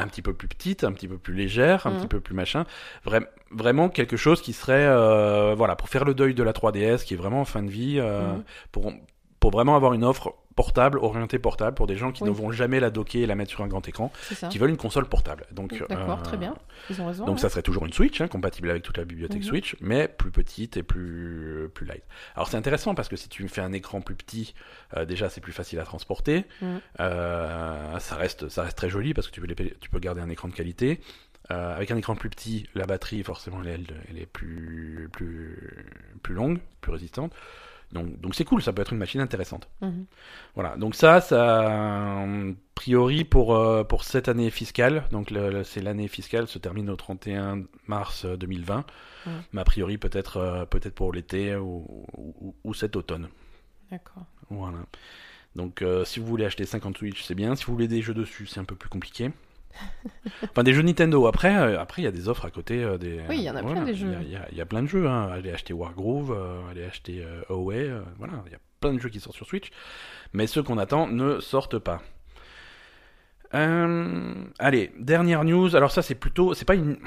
un 0.00 0.08
petit 0.08 0.22
peu 0.22 0.32
plus 0.32 0.48
petite, 0.48 0.82
un 0.82 0.92
petit 0.92 1.08
peu 1.08 1.18
plus 1.18 1.34
légère, 1.34 1.86
un 1.86 1.90
Mhm. 1.90 1.96
petit 1.98 2.06
peu 2.08 2.20
plus 2.20 2.34
machin. 2.34 2.64
Vra- 3.06 3.26
vraiment 3.50 3.88
quelque 3.90 4.16
chose 4.16 4.40
qui 4.40 4.52
serait, 4.54 4.86
euh, 4.86 5.54
voilà, 5.54 5.76
pour 5.76 5.88
faire 5.90 6.04
le 6.04 6.14
deuil 6.14 6.34
de 6.34 6.42
la 6.42 6.52
3DS, 6.54 7.04
qui 7.04 7.14
est 7.14 7.16
vraiment 7.18 7.42
en 7.42 7.44
fin 7.44 7.62
de 7.62 7.70
vie, 7.70 7.98
euh, 8.00 8.34
Mhm. 8.36 8.44
pour, 8.72 8.92
pour 9.40 9.50
vraiment 9.50 9.76
avoir 9.76 9.92
une 9.92 10.04
offre 10.04 10.34
portable, 10.56 10.98
orientée 10.98 11.38
portable, 11.38 11.74
pour 11.74 11.86
des 11.86 11.96
gens 11.96 12.12
qui 12.12 12.22
Oui. 12.22 12.28
ne 12.28 12.34
vont 12.34 12.52
jamais 12.52 12.78
la 12.80 12.90
docker 12.90 13.22
et 13.22 13.26
la 13.26 13.34
mettre 13.34 13.50
sur 13.50 13.62
un 13.62 13.66
grand 13.66 13.86
écran, 13.88 14.12
qui 14.50 14.58
veulent 14.58 14.70
une 14.70 14.76
console 14.76 15.06
portable. 15.06 15.46
Donc, 15.52 15.76
D'accord, 15.88 16.18
euh, 16.18 16.22
très 16.22 16.36
bien. 16.36 16.54
Ils 16.90 17.00
ont 17.00 17.06
raison. 17.06 17.24
donc 17.26 17.36
ouais. 17.36 17.40
ça 17.40 17.48
serait 17.48 17.62
toujours 17.62 17.84
une 17.86 17.92
Switch, 17.92 18.20
hein, 18.20 18.28
compatible 18.28 18.70
avec 18.70 18.82
toute 18.82 18.96
la 18.98 19.04
bibliothèque 19.04 19.38
Mhm. 19.42 19.48
Switch, 19.48 19.76
mais 19.80 20.06
plus 20.06 20.30
petite 20.30 20.76
et 20.76 20.82
plus, 20.82 21.68
plus 21.74 21.86
light. 21.86 22.04
Alors 22.36 22.48
c'est 22.48 22.56
intéressant 22.56 22.94
parce 22.94 23.08
que 23.08 23.16
si 23.16 23.28
tu 23.28 23.46
fais 23.48 23.60
un 23.62 23.72
écran 23.72 24.00
plus 24.00 24.14
petit, 24.14 24.54
euh, 24.96 25.04
déjà 25.04 25.28
c'est 25.28 25.40
plus 25.40 25.52
facile 25.52 25.80
à 25.80 25.84
transporter. 25.84 26.44
Mhm. 26.62 26.80
Euh, 27.00 27.98
ça, 27.98 28.16
reste, 28.16 28.48
ça 28.48 28.62
reste 28.62 28.76
très 28.76 28.90
joli 28.90 29.14
parce 29.14 29.28
que 29.28 29.32
tu 29.32 29.40
peux, 29.40 29.46
les- 29.46 29.74
tu 29.80 29.90
peux 29.90 29.98
garder 29.98 30.20
un 30.20 30.28
écran 30.30 30.48
de 30.48 30.54
qualité. 30.54 31.00
Euh, 31.50 31.76
avec 31.76 31.90
un 31.90 31.96
écran 31.98 32.14
plus 32.16 32.30
petit, 32.30 32.66
la 32.74 32.86
batterie 32.86 33.22
forcément 33.22 33.60
elle, 33.62 33.68
elle- 33.88 33.96
elle 34.10 34.18
est 34.18 34.24
plus, 34.26 35.10
plus, 35.12 35.84
plus 36.22 36.34
longue, 36.34 36.58
plus 36.80 36.90
résistante. 36.92 37.32
Donc 37.94 38.20
donc 38.20 38.34
c'est 38.34 38.44
cool, 38.44 38.60
ça 38.62 38.72
peut 38.72 38.82
être 38.82 38.92
une 38.92 38.98
machine 38.98 39.20
intéressante. 39.20 39.68
Mhm. 39.80 40.04
Voilà, 40.54 40.76
donc 40.76 40.94
ça, 40.94 41.20
ça, 41.20 42.22
a 42.22 42.26
priori 42.74 43.24
pour, 43.24 43.54
euh, 43.54 43.84
pour 43.84 44.04
cette 44.04 44.28
année 44.28 44.50
fiscale, 44.50 45.04
donc 45.12 45.32
c'est 45.64 45.80
l'année 45.80 46.08
fiscale 46.08 46.48
se 46.48 46.58
termine 46.58 46.90
au 46.90 46.96
31 46.96 47.62
mars 47.86 48.24
euh, 48.24 48.36
2020, 48.36 48.84
Ouais. 49.26 49.32
mais 49.52 49.60
a 49.62 49.64
priori 49.64 49.96
peut-être 49.96 50.36
euh, 50.36 50.66
peut-être 50.66 50.94
pour 50.94 51.12
l'été 51.12 51.56
ou, 51.56 52.04
ou, 52.18 52.54
ou 52.62 52.74
cet 52.74 52.94
automne. 52.96 53.28
D'accord. 53.90 54.24
Voilà. 54.50 54.78
Donc 55.56 55.80
euh, 55.82 56.04
si 56.04 56.18
vous 56.20 56.26
voulez 56.26 56.44
acheter 56.44 56.66
50 56.66 56.98
Switch, 56.98 57.22
c'est 57.22 57.34
bien. 57.36 57.54
Si 57.56 57.64
vous 57.64 57.72
voulez 57.72 57.88
des 57.88 58.02
jeux 58.02 58.12
dessus, 58.12 58.46
c'est 58.46 58.60
un 58.60 58.64
peu 58.64 58.74
plus 58.74 58.88
compliqué. 58.90 59.30
Enfin, 60.42 60.62
des 60.62 60.72
jeux 60.74 60.82
Nintendo. 60.82 61.26
Après, 61.26 61.54
euh, 61.56 61.80
après 61.80 62.02
il 62.02 62.04
y 62.04 62.08
a 62.08 62.12
des 62.12 62.28
offres 62.28 62.44
à 62.44 62.50
côté. 62.50 62.82
euh, 62.82 62.98
des, 62.98 63.20
Oui, 63.28 63.36
il 63.38 63.42
y 63.42 63.50
en 63.50 63.56
a 63.56 63.60
plein, 63.60 63.68
voilà. 63.72 63.84
des 63.84 63.94
jeux. 63.94 64.08
Il 64.08 64.12
y 64.12 64.16
a- 64.16 64.22
Il 64.22 64.30
y, 64.32 64.36
a, 64.36 64.48
il 64.52 64.58
y 64.58 64.60
a 64.60 64.66
plein 64.66 64.82
de 64.82 64.88
jeux. 64.88 65.06
Hein. 65.08 65.28
Allez 65.32 65.50
acheter 65.50 65.72
Wargroove, 65.72 66.32
euh, 66.32 66.60
allez 66.70 66.84
acheter 66.84 67.24
euh, 67.24 67.42
Away. 67.48 67.88
euh, 67.88 68.00
voilà, 68.18 68.34
il 68.46 68.52
y 68.52 68.54
a 68.54 68.58
plein 68.80 68.92
de 68.94 69.00
jeux 69.00 69.08
qui 69.08 69.20
sortent 69.20 69.36
sur 69.36 69.46
Switch. 69.46 69.70
Mais 70.32 70.46
ceux 70.46 70.62
qu'on 70.62 70.78
attend 70.78 71.06
ne 71.06 71.40
sortent 71.40 71.78
pas. 71.78 72.02
Euh, 73.54 74.34
allez, 74.58 74.92
dernière 74.98 75.44
news. 75.44 75.76
Alors 75.76 75.90
ça, 75.92 76.02
c'est 76.02 76.14
plutôt, 76.16 76.54
c'est 76.54 76.64
pas 76.64 76.74
une, 76.74 76.98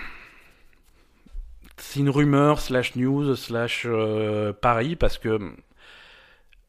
c'est 1.77 1.99
une 1.99 2.09
rumeur 2.09 2.59
slash 2.61 2.95
news 2.95 3.35
slash 3.35 3.83
euh, 3.85 4.53
pari 4.53 4.95
parce 4.95 5.17
que 5.17 5.39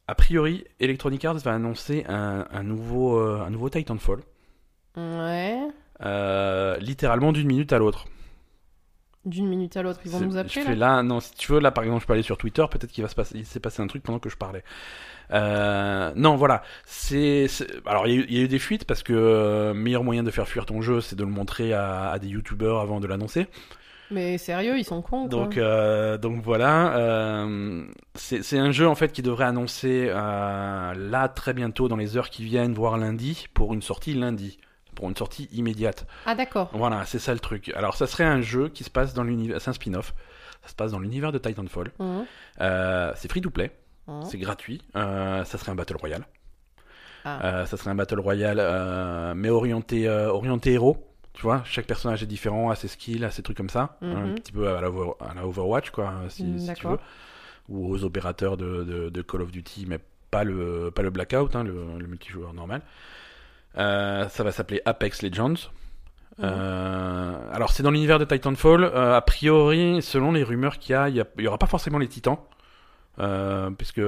a 0.07 0.15
priori, 0.15 0.65
Electronic 0.79 1.23
Arts 1.23 1.37
va 1.37 1.53
annoncer 1.53 2.03
un, 2.09 2.45
un 2.51 2.63
nouveau, 2.63 3.19
euh, 3.19 3.41
un 3.45 3.49
nouveau 3.51 3.69
Titanfall, 3.69 4.19
Ouais. 4.97 5.59
Euh, 6.03 6.77
littéralement 6.77 7.31
d'une 7.31 7.47
minute 7.47 7.73
à 7.73 7.77
l'autre. 7.79 8.05
D'une 9.25 9.47
minute 9.47 9.75
à 9.75 9.81
l'autre, 9.83 9.99
ils 10.05 10.11
vont 10.11 10.21
nous 10.21 10.37
appeler 10.37 10.53
je 10.53 10.59
fais 10.61 10.75
là 10.75 10.95
là, 10.97 11.03
non, 11.03 11.19
si 11.19 11.33
tu 11.35 11.51
veux, 11.51 11.59
là 11.59 11.71
par 11.71 11.83
exemple, 11.83 12.01
je 12.01 12.07
peux 12.07 12.13
aller 12.13 12.21
sur 12.23 12.37
Twitter, 12.37 12.63
peut-être 12.71 12.89
qu'il 12.91 13.03
va 13.03 13.09
se 13.09 13.15
passer, 13.15 13.37
il 13.37 13.45
s'est 13.45 13.59
passé 13.59 13.81
un 13.81 13.87
truc 13.87 14.01
pendant 14.01 14.19
que 14.19 14.29
je 14.29 14.37
parlais. 14.37 14.63
Euh, 15.31 16.11
non, 16.15 16.37
voilà, 16.37 16.63
c'est, 16.85 17.47
alors 17.85 18.07
il 18.07 18.13
y, 18.13 18.17
a 18.17 18.21
eu- 18.21 18.25
il 18.29 18.37
y 18.37 18.39
a 18.39 18.43
eu 18.43 18.47
des 18.47 18.57
fuites 18.59 18.85
parce 18.85 19.03
que 19.03 19.13
euh, 19.13 19.73
meilleur 19.73 20.03
moyen 20.05 20.23
de 20.23 20.31
faire 20.31 20.47
fuir 20.47 20.65
ton 20.65 20.81
jeu, 20.81 21.01
c'est 21.01 21.17
de 21.17 21.23
le 21.23 21.29
montrer 21.29 21.73
à, 21.73 22.09
à 22.11 22.17
des 22.17 22.29
youtubeurs 22.29 22.79
avant 22.79 22.99
de 23.01 23.07
l'annoncer. 23.07 23.47
Mais 24.09 24.37
sérieux, 24.39 24.79
ils 24.79 24.85
sont 24.85 25.01
cons. 25.03 25.27
quoi. 25.27 25.27
Donc, 25.27 25.57
euh, 25.57 26.17
donc 26.17 26.41
voilà, 26.41 27.45
c'est 28.15 28.57
un 28.57 28.71
jeu 28.71 28.87
en 28.87 28.95
fait 28.95 29.11
qui 29.11 29.21
devrait 29.21 29.45
annoncer 29.45 30.05
là 30.07 31.27
très 31.27 31.53
bientôt 31.53 31.87
dans 31.89 31.97
les 31.97 32.17
heures 32.17 32.29
qui 32.29 32.43
viennent, 32.43 32.73
voire 32.73 32.97
lundi, 32.97 33.47
pour 33.53 33.73
une 33.73 33.81
sortie 33.83 34.13
lundi, 34.13 34.57
pour 34.99 35.07
une 35.07 35.15
sortie 35.15 35.47
immédiate. 35.53 36.05
Ah 36.25 36.35
d'accord. 36.35 36.69
Voilà, 36.73 37.05
c'est 37.05 37.19
ça 37.19 37.33
le 37.33 37.39
truc. 37.39 37.69
Alors 37.73 37.95
ça 37.95 38.05
serait 38.05 38.25
un 38.25 38.41
jeu 38.41 38.67
qui 38.67 38.83
se 38.83 38.89
passe 38.89 39.13
dans 39.13 39.23
l'univers, 39.23 39.61
c'est 39.61 39.69
un 39.69 39.73
spin-off. 39.73 40.13
Ça 40.61 40.67
se 40.69 40.75
passe 40.75 40.91
dans 40.91 40.99
l'univers 40.99 41.31
de 41.31 41.37
Titanfall. 41.37 41.91
Mhm. 41.99 42.25
Euh, 42.59 43.13
c'est 43.15 43.29
free 43.31 43.39
to 43.39 43.49
play, 43.49 43.71
Mhm. 44.09 44.23
c'est 44.25 44.37
gratuit. 44.37 44.81
Euh, 44.97 45.45
ça 45.45 45.57
serait 45.57 45.71
un 45.71 45.75
battle 45.75 45.95
royale. 45.95 46.25
Ah. 47.23 47.45
Euh, 47.45 47.65
ça 47.65 47.77
serait 47.77 47.91
un 47.91 47.95
battle 47.95 48.19
royale, 48.19 48.59
mais 49.35 49.49
orienté, 49.49 50.09
orienté 50.09 50.73
héros. 50.73 51.05
Tu 51.31 51.43
vois, 51.43 51.61
chaque 51.63 51.85
personnage 51.85 52.21
est 52.23 52.25
différent, 52.25 52.69
a 52.69 52.75
ses 52.75 52.89
skills, 52.89 53.23
a 53.23 53.31
ses 53.31 53.41
trucs 53.41 53.55
comme 53.55 53.69
ça. 53.69 53.97
Mhm. 54.01 54.15
Un 54.17 54.33
petit 54.35 54.51
peu 54.51 54.67
à 54.67 54.81
la, 54.81 54.89
Over- 54.89 55.13
à 55.21 55.33
la 55.33 55.45
Overwatch, 55.47 55.91
quoi, 55.91 56.13
si, 56.27 56.43
Mm, 56.43 56.59
si 56.59 56.73
tu 56.73 56.87
veux. 56.87 56.99
Ou 57.69 57.89
aux 57.93 58.03
opérateurs 58.03 58.57
de, 58.57 58.83
de- 58.83 59.09
de 59.09 59.21
Call 59.21 59.43
of 59.43 59.51
Duty, 59.51 59.85
mais 59.87 59.99
pas 60.31 60.43
le, 60.43 60.91
pas 60.91 61.01
le 61.03 61.09
Blackout, 61.11 61.55
hein, 61.55 61.63
le, 61.63 61.97
le 61.97 62.07
multijoueur 62.07 62.53
normal. 62.53 62.81
Euh, 63.77 64.27
ça 64.29 64.43
va 64.43 64.51
s'appeler 64.51 64.81
Apex 64.85 65.21
Legends. 65.21 65.69
Mhm. 66.37 66.45
Euh, 66.45 67.33
alors 67.51 67.71
c'est 67.71 67.83
dans 67.83 67.91
l'univers 67.91 68.19
de 68.19 68.25
Titanfall. 68.25 68.83
Euh, 68.83 69.15
a 69.15 69.21
priori, 69.21 70.01
selon 70.01 70.31
les 70.31 70.43
rumeurs 70.43 70.79
qu'il 70.79 70.93
y 70.93 70.95
a, 70.95 71.09
il 71.09 71.15
y, 71.15 71.41
y 71.43 71.47
aura 71.47 71.57
pas 71.57 71.67
forcément 71.67 71.97
les 71.97 72.07
titans. 72.07 72.37
Euh, 73.19 73.69
puisque 73.71 74.01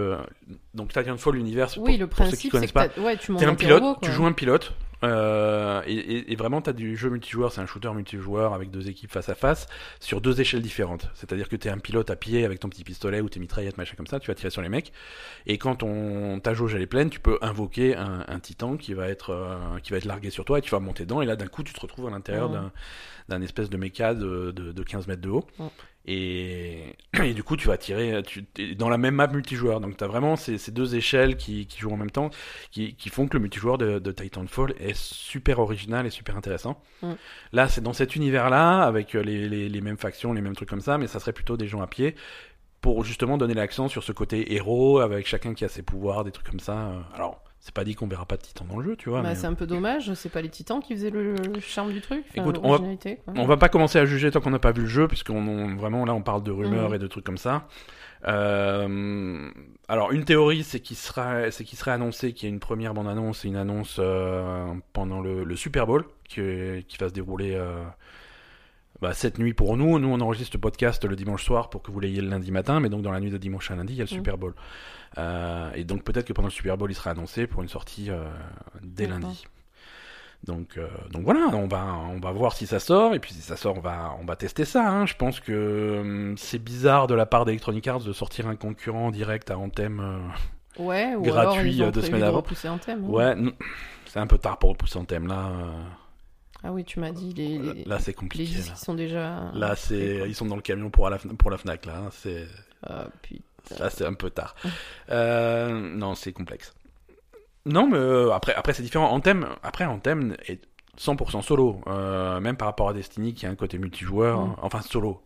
donc 0.73 0.93
Titanfall, 0.93 1.35
l'univers, 1.35 1.67
pour, 1.73 1.83
Oui, 1.83 1.97
le 1.97 2.07
pour 2.07 2.25
ceux 2.25 2.37
qui 2.37 2.49
principe, 2.49 2.51
c'est 2.51 2.71
connaissent 2.71 2.71
que 2.71 3.01
pas, 3.01 3.01
ouais, 3.01 3.17
tu 3.17 3.35
T'es 3.35 3.45
un 3.45 3.55
pilote, 3.55 3.83
tu 4.01 4.11
joues 4.11 4.25
un 4.25 4.31
pilote, 4.31 4.73
euh, 5.03 5.81
et, 5.87 6.31
et- 6.31 6.35
vraiment 6.35 6.61
t'as 6.61 6.73
du 6.73 6.95
jeu 6.95 7.09
multijoueur, 7.09 7.51
c'est 7.51 7.61
un 7.61 7.65
shooter 7.65 7.91
multijoueur 7.93 8.53
avec 8.53 8.69
deux 8.71 8.87
équipes 8.89 9.11
face 9.11 9.29
à 9.29 9.35
face 9.35 9.67
sur 9.99 10.21
deux 10.21 10.39
échelles 10.41 10.61
différentes. 10.61 11.09
C'est-à-dire 11.15 11.49
que 11.49 11.55
t'es 11.55 11.69
un 11.69 11.77
pilote 11.79 12.09
à 12.09 12.15
pied 12.15 12.45
avec 12.45 12.59
ton 12.59 12.69
petit 12.69 12.83
pistolet 12.83 13.21
ou 13.21 13.29
tes 13.29 13.39
mitraillettes, 13.39 13.77
machin 13.77 13.95
comme 13.97 14.07
ça, 14.07 14.19
tu 14.19 14.27
vas 14.27 14.35
tirer 14.35 14.49
sur 14.51 14.61
les 14.61 14.69
mecs. 14.69 14.91
Et 15.47 15.57
quand 15.57 15.75
ton, 15.77 16.39
ta 16.39 16.53
jauge 16.53 16.75
elle 16.75 16.81
est 16.81 16.87
pleine, 16.87 17.09
tu 17.09 17.19
peux 17.19 17.37
invoquer 17.41 17.95
un, 17.95 18.25
un 18.27 18.39
titan 18.39 18.77
qui 18.77 18.93
va 18.93 19.07
être 19.07 19.31
euh, 19.31 19.79
qui 19.83 19.91
va 19.91 19.97
être 19.97 20.05
largué 20.05 20.29
sur 20.29 20.45
toi 20.45 20.59
et 20.59 20.61
tu 20.61 20.71
vas 20.71 20.79
monter 20.79 21.03
dedans. 21.03 21.21
Et 21.21 21.25
là 21.25 21.35
d'un 21.35 21.47
coup 21.47 21.63
tu 21.63 21.73
te 21.73 21.79
retrouves 21.79 22.07
à 22.07 22.11
l'intérieur 22.11 22.49
Mhm. 22.49 22.53
d'un 22.55 22.71
d'un 23.29 23.41
espèce 23.43 23.69
de 23.69 23.77
méca 23.77 24.13
de, 24.13 24.51
de, 24.51 24.71
de 24.71 24.83
15 24.83 25.07
mètres 25.07 25.21
de 25.21 25.29
haut. 25.29 25.45
Et, 26.05 26.95
et 27.23 27.33
du 27.33 27.43
coup, 27.43 27.57
tu 27.57 27.67
vas 27.67 27.77
tirer 27.77 28.21
tu, 28.23 28.45
dans 28.75 28.89
la 28.89 28.97
même 28.97 29.15
map 29.15 29.27
multijoueur. 29.27 29.79
Donc, 29.79 29.97
tu 29.97 30.03
as 30.03 30.07
vraiment 30.07 30.35
ces, 30.35 30.57
ces 30.57 30.71
deux 30.71 30.95
échelles 30.95 31.37
qui, 31.37 31.67
qui 31.67 31.79
jouent 31.79 31.91
en 31.91 31.97
même 31.97 32.11
temps, 32.11 32.29
qui, 32.71 32.95
qui 32.95 33.09
font 33.09 33.27
que 33.27 33.37
le 33.37 33.41
multijoueur 33.41 33.77
de, 33.77 33.99
de 33.99 34.11
Titanfall 34.11 34.73
est 34.79 34.95
super 34.95 35.59
original 35.59 36.05
et 36.05 36.09
super 36.09 36.37
intéressant. 36.37 36.81
Mm. 37.01 37.13
Là, 37.53 37.67
c'est 37.67 37.81
dans 37.81 37.93
cet 37.93 38.15
univers-là, 38.15 38.81
avec 38.81 39.15
euh, 39.15 39.21
les, 39.21 39.47
les, 39.47 39.69
les 39.69 39.81
mêmes 39.81 39.97
factions, 39.97 40.33
les 40.33 40.41
mêmes 40.41 40.55
trucs 40.55 40.69
comme 40.69 40.81
ça, 40.81 40.97
mais 40.97 41.07
ça 41.07 41.19
serait 41.19 41.33
plutôt 41.33 41.57
des 41.57 41.67
gens 41.67 41.81
à 41.81 41.87
pied 41.87 42.15
pour 42.81 43.03
justement 43.03 43.37
donner 43.37 43.53
l'accent 43.53 43.87
sur 43.87 44.03
ce 44.03 44.11
côté 44.11 44.55
héros, 44.55 44.99
avec 44.99 45.27
chacun 45.27 45.53
qui 45.53 45.63
a 45.63 45.69
ses 45.69 45.83
pouvoirs, 45.83 46.23
des 46.23 46.31
trucs 46.31 46.49
comme 46.49 46.59
ça. 46.59 46.77
Euh, 46.77 47.01
Alors, 47.15 47.43
c'est 47.63 47.73
pas 47.73 47.83
dit 47.83 47.93
qu'on 47.95 48.07
verra 48.07 48.25
pas 48.25 48.35
de 48.37 48.41
titan 48.41 48.65
dans 48.65 48.77
le 48.79 48.83
jeu, 48.83 48.95
tu 48.97 49.09
vois. 49.09 49.21
Bah, 49.21 49.29
mais- 49.29 49.35
c'est 49.35 49.47
un 49.47 49.53
peu 49.53 49.67
dommage, 49.67 50.13
c'est 50.15 50.29
pas 50.29 50.41
les 50.41 50.49
titans 50.49 50.81
qui 50.81 50.93
faisaient 50.95 51.11
le, 51.11 51.35
le 51.35 51.59
charme 51.61 51.93
du 51.93 52.01
truc. 52.01 52.25
Écoute, 52.35 52.59
on 52.63 52.71
va- 52.71 52.79
quoi. 52.79 53.33
On 53.37 53.45
va 53.45 53.55
pas 53.57 53.69
commencer 53.69 53.99
à 53.99 54.05
juger 54.05 54.31
tant 54.31 54.41
qu'on 54.41 54.49
n'a 54.49 54.59
pas 54.59 54.71
vu 54.71 54.81
le 54.81 54.87
jeu, 54.87 55.07
puisqu'on 55.07 55.47
on- 55.47 55.75
vraiment 55.75 56.03
là 56.03 56.13
on 56.13 56.21
parle 56.23 56.41
de 56.43 56.51
rumeurs 56.51 56.89
Mhm. 56.89 56.95
et 56.95 56.99
de 56.99 57.07
trucs 57.07 57.23
comme 57.23 57.37
ça. 57.37 57.67
Euh, 58.27 59.49
alors 59.87 60.11
une 60.11 60.25
théorie, 60.25 60.63
c'est 60.63 60.79
qu'il 60.79 60.97
sera, 60.97 61.51
c'est 61.51 61.63
qu'il 61.63 61.77
serait 61.77 61.91
annoncé 61.91 62.33
qu'il 62.33 62.47
y 62.49 62.51
a 62.51 62.53
une 62.53 62.59
première 62.59 62.93
bande 62.93 63.07
annonce 63.07 63.45
et 63.45 63.47
une 63.47 63.55
annonce 63.55 63.97
euh, 63.99 64.73
pendant 64.93 65.21
le, 65.21 65.43
le 65.43 65.55
Super 65.55 65.85
Bowl 65.87 66.05
qui, 66.27 66.41
qui 66.87 66.97
va 66.99 67.09
se 67.09 67.13
dérouler 67.13 67.53
euh, 67.55 67.83
bah, 69.01 69.13
cette 69.13 69.39
nuit 69.39 69.53
pour 69.53 69.75
nous. 69.77 69.99
Nous 69.99 70.07
on 70.07 70.19
enregistre 70.21 70.55
le 70.55 70.61
podcast 70.61 71.03
le 71.05 71.15
dimanche 71.15 71.43
soir 71.43 71.69
pour 71.69 71.81
que 71.81 71.91
vous 71.91 71.99
l'ayez 71.99 72.21
le 72.21 72.29
lundi 72.29 72.51
matin, 72.51 72.79
mais 72.79 72.89
donc 72.89 73.01
dans 73.01 73.11
la 73.11 73.19
nuit 73.19 73.31
de 73.31 73.37
dimanche 73.37 73.71
à 73.71 73.75
lundi 73.75 73.93
il 73.93 73.97
y 73.97 74.01
a 74.01 74.05
le 74.05 74.11
Mhm. 74.11 74.17
Super 74.17 74.37
Bowl. 74.37 74.53
Euh, 75.17 75.71
et 75.75 75.83
donc 75.83 76.03
peut-être 76.03 76.25
que 76.25 76.33
pendant 76.33 76.47
le 76.47 76.53
Super 76.53 76.77
Bowl 76.77 76.89
il 76.89 76.95
sera 76.95 77.11
annoncé 77.11 77.45
pour 77.47 77.61
une 77.61 77.67
sortie 77.67 78.09
euh, 78.09 78.23
dès 78.81 79.07
D'accord. 79.07 79.21
lundi. 79.21 79.45
Donc, 80.43 80.77
euh, 80.77 80.87
donc 81.11 81.23
voilà, 81.23 81.49
on 81.53 81.67
va, 81.67 81.85
on 82.09 82.19
va 82.19 82.31
voir 82.31 82.53
si 82.53 82.65
ça 82.65 82.79
sort, 82.79 83.13
et 83.13 83.19
puis 83.19 83.31
si 83.31 83.41
ça 83.41 83.55
sort, 83.55 83.77
on 83.77 83.81
va, 83.81 84.15
on 84.19 84.25
va 84.25 84.35
tester 84.35 84.65
ça. 84.65 84.89
hein. 84.89 85.05
Je 85.05 85.13
pense 85.15 85.39
que 85.39 85.99
hum, 86.01 86.35
c'est 86.37 86.57
bizarre 86.57 87.05
de 87.07 87.13
la 87.13 87.27
part 87.27 87.45
d'Electronic 87.45 87.87
Arts 87.87 87.99
de 87.99 88.11
sortir 88.13 88.47
un 88.47 88.55
concurrent 88.55 89.11
direct 89.11 89.51
à 89.51 89.57
Anthem. 89.59 90.31
Ouais, 90.79 91.13
ou 91.15 91.21
gratuit, 91.21 91.79
alors 91.81 91.91
deux 91.91 92.01
semaines 92.01 92.21
de 92.21 92.25
avant. 92.25 92.43
un 92.65 92.77
thème. 92.79 93.03
hein. 93.05 93.09
Ouais, 93.09 93.35
non, 93.35 93.51
c'est 94.05 94.19
un 94.19 94.25
peu 94.25 94.37
tard 94.39 94.57
pour 94.57 94.71
repousser 94.71 94.97
Anthem 94.97 95.27
là. 95.27 95.51
Ah 96.63 96.71
oui, 96.71 96.85
tu 96.85 96.99
m'as 96.99 97.11
dit 97.11 97.33
les, 97.33 97.57
les, 97.57 97.83
Là, 97.85 97.99
c'est 97.99 98.07
les 98.11 98.13
compliqué. 98.15 98.45
disques 98.45 98.69
Là, 98.69 98.73
qui 98.75 98.79
sont 98.81 98.93
déjà. 98.93 99.51
Là, 99.53 99.75
c'est, 99.75 100.23
ils 100.27 100.35
sont 100.35 100.45
dans 100.45 100.55
le 100.55 100.61
camion 100.61 100.89
pour 100.89 101.09
la, 101.09 101.17
pour 101.17 101.51
la 101.51 101.57
Fnac 101.57 101.85
là. 101.85 102.03
C'est, 102.11 102.47
Ah, 102.83 103.07
putain. 103.21 103.43
Là, 103.79 103.89
c'est 103.89 104.05
un 104.05 104.13
peu 104.13 104.29
tard. 104.29 104.55
Euh, 105.09 105.69
non, 105.95 106.15
c'est 106.15 106.33
complexe. 106.33 106.73
Non, 107.65 107.87
mais 107.87 107.97
euh, 107.97 108.31
après, 108.31 108.53
après 108.55 108.73
c'est 108.73 108.83
différent. 108.83 109.11
Anthem, 109.11 109.47
après, 109.63 109.85
Anthem 109.85 110.35
est 110.47 110.61
100% 110.97 111.41
solo. 111.41 111.81
Euh, 111.87 112.39
même 112.39 112.57
par 112.57 112.67
rapport 112.67 112.89
à 112.89 112.93
Destiny, 112.93 113.33
qui 113.33 113.45
a 113.45 113.49
un 113.49 113.55
côté 113.55 113.77
multijoueur. 113.77 114.41
Mm. 114.41 114.55
Enfin, 114.61 114.81
solo. 114.81 115.21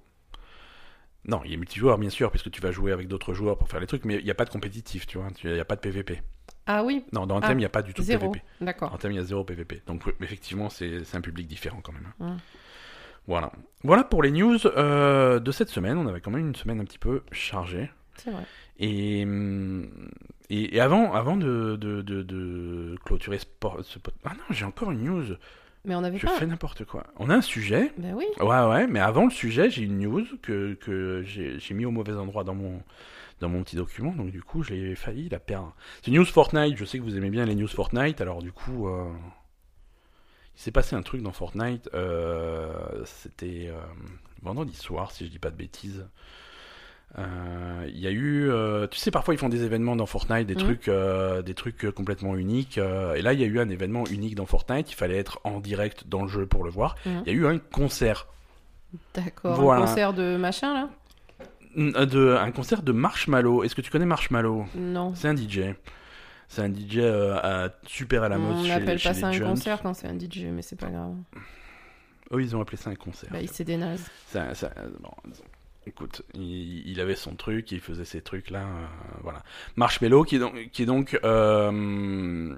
Non, 1.27 1.41
il 1.43 1.53
est 1.53 1.57
multijoueur, 1.57 1.97
bien 1.97 2.11
sûr, 2.11 2.29
puisque 2.29 2.51
tu 2.51 2.61
vas 2.61 2.71
jouer 2.71 2.91
avec 2.91 3.07
d'autres 3.07 3.33
joueurs 3.33 3.57
pour 3.57 3.67
faire 3.67 3.79
les 3.79 3.87
trucs, 3.87 4.05
mais 4.05 4.15
il 4.15 4.23
n'y 4.25 4.31
a 4.31 4.35
pas 4.35 4.45
de 4.45 4.51
compétitif, 4.51 5.07
tu 5.07 5.17
vois. 5.17 5.27
Il 5.43 5.53
n'y 5.53 5.59
a 5.59 5.65
pas 5.65 5.75
de 5.75 5.81
PVP. 5.81 6.21
Ah 6.67 6.83
oui, 6.83 7.03
Non, 7.13 7.25
dans 7.25 7.37
Anthem, 7.37 7.51
il 7.51 7.53
Ah, 7.53 7.55
n'y 7.59 7.65
a 7.65 7.69
pas 7.69 7.81
du 7.81 7.93
tout 7.93 8.01
de 8.01 8.07
zéro. 8.07 8.29
PVP. 8.29 8.45
D'accord. 8.61 8.93
Anthem, 8.93 9.11
il 9.11 9.15
y 9.15 9.19
a 9.19 9.23
zéro 9.23 9.43
PVP. 9.43 9.81
Donc, 9.87 10.03
effectivement, 10.21 10.69
c'est 10.69 11.01
un 11.13 11.21
public 11.21 11.47
différent 11.47 11.79
quand 11.81 11.93
même. 11.93 12.11
Mm. 12.19 12.37
Voilà. 13.27 13.51
Voilà 13.83 14.03
pour 14.03 14.21
les 14.21 14.31
news 14.31 14.57
euh, 14.67 15.39
de 15.39 15.51
cette 15.51 15.69
semaine. 15.69 15.97
On 15.97 16.07
avait 16.07 16.21
quand 16.21 16.31
même 16.31 16.47
une 16.47 16.55
semaine 16.55 16.79
un 16.79 16.85
petit 16.85 16.99
peu 16.99 17.23
chargée. 17.31 17.89
C'est 18.17 18.31
vrai. 18.31 18.43
Et, 18.79 19.21
et, 20.49 20.75
et 20.75 20.79
avant, 20.79 21.13
avant 21.13 21.37
de, 21.37 21.75
de, 21.79 22.01
de, 22.01 22.23
de 22.23 22.95
clôturer 23.05 23.39
ce, 23.39 23.45
ce 23.83 23.99
Ah 24.23 24.33
non, 24.33 24.43
j'ai 24.49 24.65
encore 24.65 24.91
une 24.91 25.03
news. 25.03 25.35
Mais 25.85 25.93
on 25.95 26.03
avait 26.03 26.17
Je 26.17 26.25
pas. 26.25 26.33
fais 26.33 26.47
n'importe 26.47 26.83
quoi. 26.85 27.05
On 27.17 27.29
a 27.29 27.35
un 27.35 27.41
sujet. 27.41 27.91
Ben 27.97 28.13
oui. 28.15 28.25
Ouais, 28.39 28.65
ouais, 28.67 28.87
mais 28.87 28.99
avant 28.99 29.25
le 29.25 29.31
sujet, 29.31 29.69
j'ai 29.69 29.83
une 29.83 29.99
news 29.99 30.25
que, 30.41 30.73
que 30.73 31.23
j'ai 31.23 31.73
mis 31.73 31.85
au 31.85 31.91
mauvais 31.91 32.13
endroit 32.13 32.43
dans 32.43 32.55
mon, 32.55 32.81
dans 33.39 33.49
mon 33.49 33.61
petit 33.63 33.75
document. 33.75 34.11
Donc, 34.13 34.31
du 34.31 34.41
coup, 34.41 34.63
j'ai 34.63 34.95
failli 34.95 35.29
la 35.29 35.39
perdre. 35.39 35.75
C'est 36.03 36.09
news 36.11 36.25
Fortnite. 36.25 36.75
Je 36.77 36.85
sais 36.85 36.97
que 36.97 37.03
vous 37.03 37.15
aimez 37.17 37.29
bien 37.29 37.45
les 37.45 37.53
news 37.55 37.67
Fortnite. 37.67 38.19
Alors, 38.19 38.41
du 38.41 38.51
coup, 38.51 38.87
euh, 38.87 39.07
il 40.55 40.61
s'est 40.61 40.71
passé 40.71 40.95
un 40.95 41.03
truc 41.03 41.21
dans 41.21 41.31
Fortnite. 41.33 41.89
euh, 41.93 42.73
C'était 43.05 43.67
euh, 43.69 43.79
vendredi 44.41 44.75
soir, 44.75 45.11
si 45.11 45.25
je 45.25 45.29
dis 45.31 45.39
pas 45.39 45.51
de 45.51 45.57
bêtises. 45.57 46.05
Euh, 47.17 47.87
Il 47.87 47.99
y 47.99 48.07
a 48.07 48.11
eu, 48.11 48.49
euh, 48.49 48.87
tu 48.87 48.97
sais, 48.99 49.11
parfois 49.11 49.33
ils 49.33 49.37
font 49.37 49.47
des 49.49 49.63
événements 49.63 49.95
dans 49.95 50.05
Fortnite, 50.07 50.47
des 50.47 50.55
Mhm. 50.55 50.59
trucs, 50.61 50.87
euh, 50.89 51.41
des 51.41 51.53
trucs 51.53 51.89
complètement 51.91 52.35
uniques. 52.35 52.77
et 52.77 53.21
là, 53.21 53.33
il 53.33 53.39
y 53.39 53.43
a 53.43 53.47
eu 53.47 53.59
un 53.59 53.69
événement 53.69 54.05
unique 54.07 54.35
dans 54.35 54.45
Fortnite. 54.45 54.91
Il 54.91 54.95
fallait 54.95 55.17
être 55.17 55.39
en 55.43 55.59
direct 55.59 56.07
dans 56.07 56.23
le 56.23 56.27
jeu 56.27 56.45
pour 56.45 56.63
le 56.63 56.69
voir. 56.71 56.95
Mhm. 57.05 57.23
Il 57.25 57.33
y 57.33 57.35
a 57.35 57.39
eu 57.39 57.45
un 57.47 57.57
concert, 57.59 58.27
D'accord. 59.13 59.55
Voilà. 59.59 59.83
Un 59.83 59.85
concert 59.87 60.13
de 60.13 60.37
machin 60.37 60.73
là? 60.73 60.89
De, 62.05 62.35
un 62.39 62.51
concert 62.51 62.81
de 62.81 62.91
Marshmallow. 62.93 63.63
Est-ce 63.63 63.75
que 63.75 63.81
tu 63.81 63.91
connais 63.91 64.05
Marshmallow? 64.05 64.65
Non. 64.75 65.13
C'est 65.15 65.27
un 65.27 65.35
DJ. 65.35 65.75
C'est 66.47 66.61
un 66.61 66.69
DJ 66.73 66.99
à- 66.99 67.69
super 67.85 68.23
à 68.23 68.29
la 68.29 68.37
mode 68.37 68.55
on 68.57 68.63
chez, 68.63 68.71
appelle 68.71 68.97
chez 68.99 69.09
pas 69.09 69.13
ça 69.15 69.27
un 69.27 69.31
jeunes. 69.33 69.49
concert 69.49 69.81
quand 69.81 69.93
c'est 69.93 70.07
un 70.07 70.17
DJ, 70.17 70.45
mais 70.51 70.61
c'est 70.61 70.79
pas 70.79 70.87
grave. 70.89 71.13
Eux, 72.31 72.41
ils 72.41 72.55
ont 72.55 72.61
appelé 72.61 72.77
ça 72.77 72.89
un 72.89 72.95
concert. 72.95 73.29
Bah, 73.31 73.39
c'est 73.51 73.65
des 73.65 73.75
nazes. 73.77 74.05
Ça- 74.27 74.53
ça- 74.55 74.71
bon, 75.01 75.11
écoute, 75.87 76.23
il, 76.33 76.87
il 76.89 76.99
avait 76.99 77.15
son 77.15 77.35
truc, 77.35 77.71
il 77.71 77.79
faisait 77.79 78.05
ses 78.05 78.21
trucs 78.21 78.49
là, 78.49 78.61
euh, 78.63 78.85
voilà. 79.21 79.43
Marshmello 79.75 80.23
qui 80.23 80.35
est 80.37 80.39
donc, 80.39 80.69
qui 80.71 80.83
est 80.83 80.85
donc, 80.85 81.19
euh, 81.23 82.55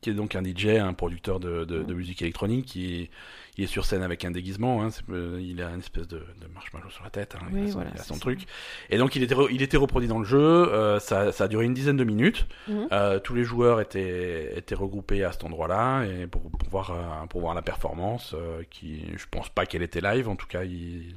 qui 0.00 0.10
est 0.10 0.14
donc 0.14 0.34
un 0.34 0.42
DJ, 0.44 0.66
un 0.80 0.92
producteur 0.94 1.40
de, 1.40 1.64
de, 1.64 1.82
de 1.82 1.94
musique 1.94 2.22
électronique, 2.22 2.66
qui 2.66 3.02
est, 3.02 3.10
il 3.58 3.64
est 3.64 3.66
sur 3.66 3.84
scène 3.84 4.02
avec 4.02 4.24
un 4.24 4.30
déguisement. 4.30 4.82
Hein, 4.82 4.88
euh, 5.10 5.38
il 5.42 5.60
a 5.62 5.70
une 5.70 5.80
espèce 5.80 6.08
de, 6.08 6.18
de 6.18 6.46
marshmallow 6.54 6.88
sur 6.90 7.04
la 7.04 7.10
tête. 7.10 7.34
Hein, 7.36 7.44
Oui, 7.52 7.60
il 7.62 7.64
a 7.64 7.66
son, 7.68 7.74
voilà, 7.74 7.90
il 7.94 7.98
a 7.98 8.02
c'est 8.02 8.08
son 8.08 8.14
ça. 8.14 8.20
truc. 8.20 8.40
Et 8.88 8.96
donc 8.98 9.16
il 9.16 9.22
était, 9.22 9.34
re- 9.34 9.48
il 9.50 9.60
était 9.62 9.76
reproduit 9.76 10.08
dans 10.08 10.18
le 10.18 10.24
jeu. 10.24 10.38
euh, 10.40 10.98
ça, 11.00 11.32
ça 11.32 11.44
a 11.44 11.48
duré 11.48 11.64
une 11.66 11.74
dizaine 11.74 11.96
de 11.96 12.04
minutes. 12.04 12.46
Euh, 12.92 13.18
tous 13.18 13.34
les 13.34 13.44
joueurs 13.44 13.80
étaient, 13.80 14.56
étaient 14.56 14.74
regroupés 14.74 15.24
à 15.24 15.32
cet 15.32 15.44
endroit-là 15.44 16.04
et 16.04 16.26
pour, 16.26 16.42
pour 16.50 16.68
voir, 16.70 16.90
euh, 16.92 17.26
pour 17.26 17.40
voir 17.42 17.54
la 17.54 17.62
performance. 17.62 18.34
euh, 18.34 18.62
qui, 18.70 19.02
je 19.16 19.26
pense 19.30 19.48
pas 19.50 19.66
qu'elle 19.66 19.82
était 19.82 20.00
live. 20.00 20.28
En 20.28 20.36
tout 20.36 20.46
cas, 20.46 20.64
il... 20.64 21.16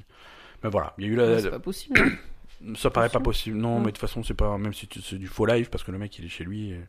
mais 0.64 0.70
voilà, 0.70 0.93
il 0.97 1.05
y 1.05 1.07
a 1.07 1.11
eu 1.11 1.16
la, 1.16 1.39
C'est 1.41 1.49
pas 1.49 1.59
possible. 1.59 1.99
hein. 1.99 2.74
ça 2.76 2.89
paraît 2.89 3.09
pas 3.09 3.20
possible. 3.20 3.57
Non, 3.57 3.76
Mm. 3.80 3.82
mais 3.82 3.86
de 3.88 3.91
toute 3.91 3.99
façon, 3.99 4.24
c'est 4.24 4.34
pas 4.34 4.57
même 4.57 4.74
si 4.74 4.88
c'est 5.03 5.18
du 5.18 5.28
faux 5.28 5.45
live 5.45 5.70
parce 5.70 5.84
que 5.84 5.91
le 5.91 5.97
mec 5.97 6.18
il 6.20 6.26
est 6.26 6.30
chez 6.30 6.43
lui. 6.43 6.72
et- 6.72 6.82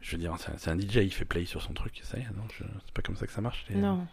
Je 0.00 0.12
veux 0.12 0.18
dire, 0.18 0.34
c'est 0.56 0.70
un- 0.70 0.78
DJ, 0.78 0.96
il 1.04 1.12
fait 1.12 1.24
play 1.26 1.44
sur 1.44 1.60
son 1.60 1.74
truc, 1.74 2.00
ça 2.04 2.16
y 2.16 2.22
est, 2.22 2.26
je- 2.58 2.64
c'est 2.86 2.94
pas 2.94 3.02
comme 3.02 3.16
ça 3.16 3.26
que 3.26 3.32
ça 3.32 3.40
marche. 3.42 3.66
les- 3.68 3.76
Non, 3.76 4.06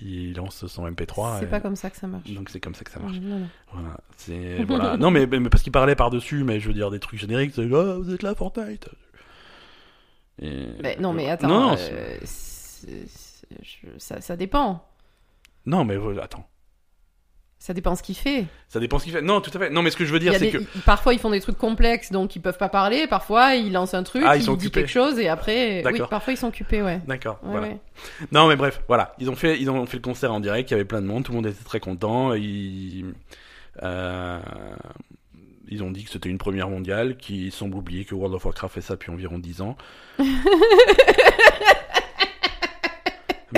Il 0.00 0.34
lance 0.34 0.66
son 0.66 0.86
MP3. 0.86 1.36
c'est 1.38 1.44
et- 1.44 1.48
pas 1.48 1.60
comme 1.60 1.76
ça 1.76 1.90
que 1.90 1.96
ça 1.98 2.06
marche. 2.06 2.30
Donc 2.30 2.48
c'est 2.48 2.60
comme 2.60 2.74
ça 2.74 2.82
que 2.82 2.90
ça 2.90 2.98
marche. 2.98 3.18
Non, 3.20 3.40
non. 3.40 3.48
Voilà, 3.72 3.98
c'est 4.16 4.64
voilà. 4.64 4.96
Non 4.96 5.10
mais, 5.10 5.26
mais 5.26 5.50
parce 5.50 5.62
qu'il 5.62 5.70
parlait 5.72 5.94
par 5.96 6.08
dessus, 6.10 6.44
mais 6.44 6.60
je 6.60 6.68
veux 6.68 6.72
dire 6.74 6.90
des 6.90 6.98
trucs 6.98 7.20
génériques, 7.20 7.52
c'est 7.54 7.62
ah, 7.74 7.98
vous 7.98 8.12
êtes 8.14 8.22
là 8.22 8.34
Fortnite. 8.34 8.88
Et- 10.40 10.68
Mais 10.82 10.96
non, 10.98 11.12
mais 11.12 11.28
attends. 11.28 11.48
Non, 11.48 11.76
euh, 11.78 12.18
je- 12.22 13.88
ça, 13.98 14.20
ça 14.22 14.36
dépend. 14.36 14.82
non 15.66 15.84
mais 15.84 15.96
euh, 15.96 16.22
attends, 16.22 16.48
Ça 17.64 17.72
dépend 17.74 17.94
ce 17.94 18.02
qu'il 18.02 18.16
fait. 18.16 18.46
ça 18.68 18.80
dépend 18.80 18.98
ce 18.98 19.04
qu'il 19.04 19.12
fait. 19.12 19.22
Non, 19.22 19.40
tout 19.40 19.52
à 19.54 19.58
fait. 19.60 19.70
Non 19.70 19.82
mais 19.82 19.90
ce 19.92 19.96
que 19.96 20.04
je 20.04 20.12
veux 20.12 20.18
dire 20.18 20.32
a 20.32 20.38
c'est 20.40 20.50
des- 20.50 20.58
que 20.58 20.78
Parfois, 20.84 21.14
ils 21.14 21.20
font 21.20 21.30
des 21.30 21.40
trucs 21.40 21.56
complexes, 21.58 22.10
donc 22.10 22.34
ils 22.34 22.40
peuvent 22.40 22.58
pas 22.58 22.68
parler. 22.68 23.06
Parfois, 23.06 23.54
ils 23.54 23.70
lancent 23.70 23.94
un 23.94 24.02
truc, 24.02 24.24
Ah, 24.26 24.34
ils 24.36 24.40
ils 24.40 24.44
sont 24.46 24.54
disent 24.56 24.70
quelque 24.72 24.90
chose, 24.90 25.16
et 25.20 25.28
après... 25.28 25.80
Oui, 25.86 26.00
parfois, 26.10 26.32
ils 26.32 26.36
sont 26.36 26.48
occupés, 26.48 26.82
ouais. 26.82 27.00
D'accord, 27.06 27.38
Ouais, 27.44 27.50
voilà. 27.52 27.68
ouais. 27.68 27.76
Non, 28.32 28.48
mais 28.48 28.56
bref, 28.56 28.80
voilà. 28.88 29.14
Ils 29.20 29.30
ont 29.30 29.36
fait, 29.36 29.60
ils 29.60 29.70
ont 29.70 29.86
fait 29.86 29.96
le 29.98 30.02
concert 30.02 30.32
en 30.32 30.40
direct. 30.40 30.70
Il 30.70 30.72
y 30.72 30.74
avait 30.74 30.84
plein 30.84 31.00
de 31.02 31.06
monde. 31.06 31.22
Tout 31.22 31.30
le 31.30 31.36
monde 31.36 31.46
était 31.46 31.62
très 31.62 31.78
content. 31.78 32.34
Ils, 32.34 33.04
euh, 33.84 34.40
ils 35.68 35.84
ont 35.84 35.92
dit 35.92 36.02
que 36.02 36.10
c'était 36.10 36.30
une 36.30 36.38
première 36.38 36.68
mondiale, 36.68 37.16
qui 37.16 37.52
semble 37.52 37.76
oublier 37.76 38.04
que 38.04 38.16
World 38.16 38.34
of 38.34 38.44
Warcraft 38.44 38.74
fait 38.74 38.80
ça 38.80 38.94
depuis 38.94 39.12
environ 39.12 39.38
10 39.38 39.60
ans. 39.60 39.76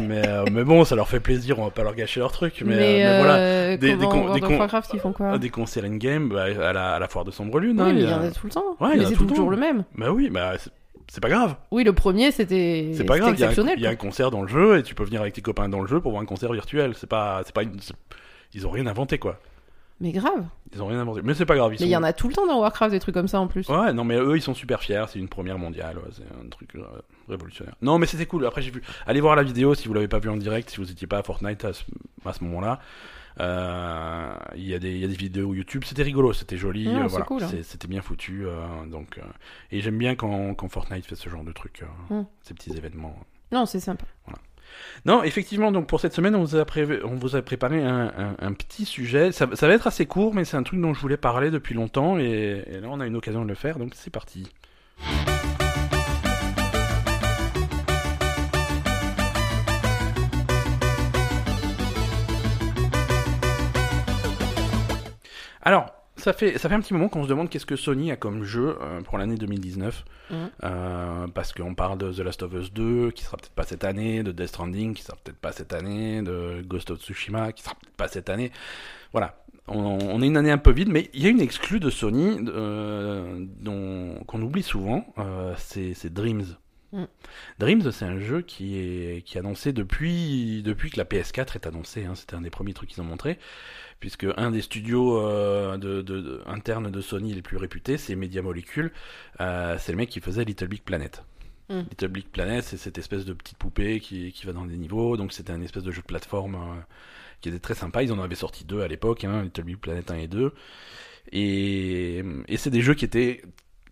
mais, 0.03 0.27
euh, 0.27 0.45
mais 0.53 0.65
bon, 0.65 0.85
ça 0.85 0.97
leur 0.97 1.09
fait 1.09 1.21
plaisir. 1.21 1.59
On 1.59 1.65
va 1.65 1.71
pas 1.71 1.83
leur 1.83 1.95
gâcher 1.95 2.21
leur 2.21 2.33
truc. 2.33 2.63
Mais, 2.65 2.77
Mais, 2.77 3.05
euh, 3.05 3.11
mais 3.11 3.19
voilà. 3.19 3.37
euh, 3.37 3.77
Des- 3.77 3.97
des 3.97 4.07
con- 4.07 4.33
des 4.35 4.41
con- 4.41 4.59
Warcraft, 4.59 4.91
ils 4.95 5.01
font 5.01 5.13
quoi 5.13 5.39
Des 5.39 5.51
concerts 5.51 5.85
in-game 5.85 6.29
bah, 6.29 6.45
à, 6.45 6.73
la, 6.73 6.93
à 6.95 6.99
la 6.99 7.09
foire 7.09 7.25
de 7.25 7.31
Sombrelune. 7.31 7.81
Oui, 7.81 7.89
hein, 7.89 7.93
mais 7.95 8.03
il 8.03 8.09
y 8.11 8.13
en 8.13 8.23
a 8.23 8.31
tout 8.31 8.47
le 8.47 8.53
temps. 8.53 8.77
Ouais, 8.81 8.97
mais 8.97 9.05
c'est 9.07 9.15
toujours 9.15 9.51
le 9.51 9.57
même. 9.57 9.85
Bah 9.97 10.11
oui, 10.11 10.29
bah 10.31 10.53
c'est- 10.59 11.21
pas 11.21 11.29
grave. 11.29 11.55
Oui, 11.71 11.85
le 11.85 11.93
premier, 11.93 12.31
c'était 12.33 12.91
C'est 12.95 13.05
pas 13.05 13.15
c'était 13.15 13.21
grave, 13.27 13.35
il 13.37 13.41
y, 13.41 13.45
a 13.45 13.47
un, 13.47 13.51
exceptionnel. 13.51 13.75
il 13.79 13.83
y 13.83 13.87
a 13.87 13.91
un 13.91 13.95
concert 13.97 14.31
dans 14.31 14.43
le 14.43 14.49
jeu 14.49 14.79
et 14.79 14.83
tu 14.83 14.95
peux 14.95 15.05
venir 15.05 15.21
avec 15.21 15.33
tes 15.35 15.43
copains 15.43 15.69
dans 15.69 15.81
le 15.81 15.87
jeu 15.87 16.01
pour 16.01 16.11
voir 16.11 16.23
un 16.23 16.27
concert 16.27 16.53
virtuel. 16.53 16.93
C'est 16.97 17.09
pas, 17.09 17.43
c'est 17.45 17.55
pas 17.55 17.63
une- 17.63 17.77
ils 18.53 18.67
ont 18.67 18.71
rien 18.71 18.87
inventé 18.87 19.19
quoi. 19.19 19.39
Mais 20.01 20.11
grave. 20.13 20.45
Ils 20.75 20.83
ont 20.83 20.87
rien 20.87 20.99
inventé. 21.01 21.23
Mais 21.23 21.35
c'est 21.35 21.47
pas 21.47 21.55
grave. 21.57 21.73
Ils 21.75 21.81
Mais 21.81 21.87
il 21.87 21.91
y 21.91 21.97
en 21.97 22.03
a 22.03 22.13
tout 22.13 22.27
le 22.29 22.35
temps 22.35 22.47
dans 22.47 22.59
Warcraft, 22.61 22.93
des 22.93 22.99
trucs 23.01 23.15
comme 23.15 23.29
ça 23.29 23.41
en 23.41 23.47
plus. 23.47 23.69
Ouais, 23.69 23.93
non 23.93 24.03
mais 24.05 24.17
eux 24.17 24.37
ils 24.37 24.43
sont 24.43 24.55
super 24.55 24.81
fiers. 24.83 25.05
C'est 25.09 25.21
une 25.21 25.29
première 25.29 25.57
mondiale. 25.59 25.99
ouais, 25.99 26.11
c'est 26.13 26.25
un 26.45 26.49
truc 26.49 26.75
euh, 26.75 26.83
révolutionnaire. 27.29 27.77
Non 27.81 27.99
mais 27.99 28.07
c'était 28.07 28.27
cool. 28.27 28.45
Après 28.45 28.61
j'ai 28.61 28.73
vu. 28.73 28.83
Allez 29.07 29.21
voir 29.21 29.37
la 29.37 29.45
vidéo 29.45 29.75
si 29.75 29.87
vous 29.87 29.95
l'avez 29.95 30.09
pas 30.09 30.19
vu 30.19 30.29
en 30.31 30.37
direct, 30.37 30.69
si 30.71 30.79
vous 30.79 30.91
étiez 30.91 31.07
pas 31.07 31.19
à 31.19 31.23
Fortnite 31.23 31.65
à 31.65 31.73
ce, 31.73 32.45
moment-là. 32.45 32.81
Euh, 33.41 34.35
Il 34.57 34.67
y 34.67 34.75
a 34.75 34.79
des, 34.79 34.91
il 34.93 34.99
y 34.99 35.05
a 35.05 35.09
des 35.09 35.15
vidéos 35.15 35.55
YouTube. 35.55 35.85
C'était 35.85 36.03
rigolo, 36.03 36.33
c'était 36.33 36.57
joli. 36.57 36.87
Non, 36.89 37.05
euh, 37.05 37.07
voilà, 37.07 37.25
cool, 37.25 37.43
hein. 37.45 37.51
C'était 37.63 37.89
bien 37.89 38.03
foutu. 38.03 38.45
donc 38.91 39.21
et 39.71 39.81
j'aime 39.81 39.99
bien 39.99 40.15
quand, 40.17 40.55
quand 40.55 40.69
Fortnite 40.69 41.07
fait 41.07 41.17
ce 41.17 41.29
genre 41.29 41.45
de 41.45 41.53
trucs, 41.53 41.83
euh, 42.11 42.15
Mm. 42.21 42.27
ces 42.43 42.55
petits 42.55 42.77
événements. 42.77 43.17
Non, 43.53 43.67
c'est 43.67 43.81
sympa. 43.81 44.05
Non, 45.07 45.23
effectivement, 45.23 45.73
donc 45.73 45.87
pour 45.87 46.01
cette 46.01 46.15
semaine, 46.15 46.35
on 46.35 46.45
vous 46.45 46.57
a, 46.57 47.43
préparé 47.43 47.85
un, 47.85 48.53
petit 48.53 48.85
sujet. 48.85 49.33
Ça, 49.33 49.49
ça 49.55 49.69
va 49.69 49.75
être 49.75 49.87
assez 49.87 50.07
court, 50.07 50.35
mais 50.35 50.45
c'est 50.45 50.57
un 50.57 50.63
truc 50.63 50.81
dont 50.81 50.95
je 50.95 51.01
voulais 51.01 51.17
parler 51.17 51.51
depuis 51.51 51.75
longtemps, 51.75 52.19
et, 52.19 52.65
et 52.67 52.81
là 52.81 52.89
on 52.91 53.01
a 53.01 53.07
une 53.07 53.17
occasion 53.17 53.43
de 53.43 53.49
le 53.49 53.55
faire, 53.55 53.79
donc 53.79 53.93
c'est 53.95 54.11
parti. 54.11 54.49
Alors, 65.67 65.87
ça 66.25 66.33
fait, 66.33 66.57
ça 66.57 66.71
fait 66.71 66.75
un 66.75 66.81
petit 66.81 66.95
moment 66.95 67.11
qu'on 67.11 67.23
se 67.25 67.29
demande 67.29 67.51
qu'est-ce 67.51 67.67
que 67.67 67.77
Sony 67.77 68.11
a 68.11 68.17
comme 68.17 68.45
jeu 68.45 68.79
euh, 68.81 69.03
pour 69.03 69.19
l'année 69.19 69.37
2019. 69.37 70.05
Mhm. 70.31 70.51
Euh, 70.65 71.27
parce 71.29 71.53
qu'on 71.53 71.75
parle 71.75 71.99
de 71.99 72.11
The 72.11 72.21
Last 72.21 72.43
of 72.43 72.55
Us 72.55 72.73
2, 72.73 73.11
qui 73.11 73.25
sera 73.25 73.37
peut-être 73.37 73.53
pas 73.53 73.65
cette 73.65 73.85
année, 73.85 74.23
de 74.23 74.33
Death 74.33 74.49
Stranding, 74.49 74.95
qui 74.95 75.03
sera 75.03 75.19
peut-être 75.23 75.37
pas 75.37 75.53
cette 75.53 75.75
année, 75.75 76.23
de 76.23 76.63
Ghost 76.67 76.91
of 76.91 76.99
Tsushima, 76.99 77.53
qui 77.53 77.63
sera 77.63 77.75
peut-être 77.75 77.97
pas 77.97 78.09
cette 78.09 78.31
année. 78.31 78.53
Voilà. 79.13 79.37
On, 79.69 79.77
on 79.77 80.23
est 80.23 80.27
une 80.27 80.39
année 80.39 80.51
un 80.51 80.59
peu 80.59 80.73
vide, 80.73 80.89
mais 80.89 81.11
il 81.13 81.23
y 81.23 81.27
a 81.27 81.29
une 81.29 81.43
exclue 81.43 81.79
de 81.79 81.91
Sony 81.91 82.39
euh, 82.49 83.45
qu'on 84.27 84.43
oublie 84.43 84.63
souvent, 84.63 85.07
euh, 85.19 85.55
c'est 85.59 86.13
Dreams. 86.13 86.57
Mm. 86.95 87.05
Dreams, 87.59 87.91
c'est 87.93 88.05
un 88.05 88.19
jeu 88.21 88.41
qui 88.43 88.79
est, 88.79 89.23
qui 89.27 89.37
est 89.37 89.41
annoncé 89.41 89.73
depuis, 89.73 90.63
depuis 90.63 90.91
que 90.91 90.97
la 90.97 91.05
PS4 91.05 91.57
est 91.57 91.67
annoncée. 91.67 92.05
Hein. 92.05 92.15
C'était 92.15 92.37
un 92.37 92.41
des 92.41 92.51
premiers 92.51 92.73
trucs 92.73 92.89
qu'ils 92.91 93.01
ont 93.03 93.07
montré, 93.07 93.39
puisque 94.01 94.27
un 94.37 94.51
des 94.53 94.63
studios 94.63 95.19
euh, 95.21 95.77
de, 95.77 96.03
de- 96.03 96.21
de- 96.21 96.43
internes 96.47 96.91
de 96.91 97.01
Sony 97.01 97.35
les 97.35 97.43
plus 97.43 97.57
réputés, 97.57 97.97
c'est 97.99 98.15
Media 98.15 98.43
Molecule. 98.43 98.93
Euh, 99.41 99.77
c'est 99.81 99.91
le 99.93 99.99
mec 99.99 100.09
qui 100.09 100.21
faisait 100.21 100.45
Little 100.45 100.69
Big 100.69 100.83
Planet. 100.83 101.25
Mm. 101.69 101.81
Little 101.91 102.09
Big 102.09 102.27
Planet, 102.27 102.63
c'est 102.63 102.77
cette 102.77 102.97
espèce 102.99 103.25
de 103.25 103.33
petite 103.33 103.59
poupée 103.59 103.99
qui, 103.99 104.31
qui 104.33 104.47
va 104.47 104.53
dans 104.53 104.65
des 104.67 104.77
niveaux. 104.77 105.17
Donc 105.17 105.33
c'était 105.33 105.53
un 105.53 105.63
espèce 105.63 105.83
de 105.83 105.91
jeu 105.91 106.01
de 106.03 106.07
plateforme 106.07 106.55
euh, 106.55 106.81
qui 107.41 107.49
était 107.49 107.59
très 107.59 107.75
sympa. 107.75 108.05
Ils 108.05 108.13
en 108.13 108.23
avaient 108.23 108.35
sorti 108.37 108.65
deux 108.65 108.83
à 108.83 108.87
l'époque, 108.89 109.25
hein, 109.25 109.43
Little 109.43 109.65
Big 109.65 109.79
Planet 109.79 110.11
1 110.13 110.17
et 110.19 110.29
2. 110.29 110.53
Et, 111.33 112.23
et 112.49 112.57
c'est 112.57 112.71
des 112.71 112.83
jeux 112.83 112.95
qui 112.95 113.05
étaient 113.05 113.43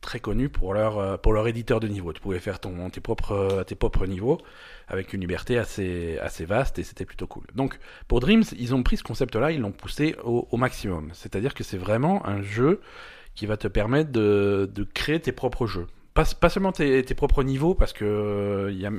très 0.03 0.21
connus 0.21 0.51
pour 0.51 0.75
leur, 0.75 0.99
euh, 0.99 1.17
pour 1.17 1.33
leur 1.33 1.49
éditeur 1.49 1.81
de 1.81 1.89
niveau. 1.89 2.13
Tu 2.13 2.21
pouvais 2.21 2.41
faire 2.41 2.61
ton, 2.61 2.91
tes, 2.91 3.01
propres, 3.01 3.33
euh, 3.33 3.65
tes 3.65 3.75
propres 3.75 4.07
niveaux 4.07 4.39
avec 4.89 5.15
une 5.15 5.23
liberté 5.23 5.57
assez, 5.57 6.19
assez 6.19 6.45
vaste 6.45 6.79
et 6.79 6.83
c'était 6.83 7.07
plutôt 7.07 7.27
cool. 7.27 7.45
Donc 7.55 7.79
pour 8.09 8.21
Dreams, 8.21 8.45
ils 8.59 8.75
ont 8.75 8.83
pris 8.83 8.99
ce 8.99 9.03
concept-là, 9.03 9.53
ils 9.53 9.61
l'ont 9.61 9.73
poussé 9.73 10.15
au, 10.23 10.47
au 10.51 10.57
maximum. 10.59 11.09
C'est-à-dire 11.15 11.55
que 11.55 11.65
c'est 11.65 11.79
vraiment 11.79 12.27
un 12.27 12.43
jeu 12.43 12.83
qui 13.35 13.47
va 13.47 13.57
te 13.57 13.69
permettre 13.69 14.13
de, 14.13 14.71
de 14.75 14.85
créer 14.85 15.21
tes 15.21 15.33
propres 15.33 15.67
jeux. 15.67 15.87
Pas, 16.13 16.25
pas 16.39 16.51
seulement 16.51 16.73
tes, 16.73 17.03
tes 17.03 17.15
propres 17.15 17.43
niveaux, 17.43 17.75
parce 17.75 17.95
que 17.95 18.05
euh, 18.05 18.73
y 18.73 18.85
a, 18.85 18.91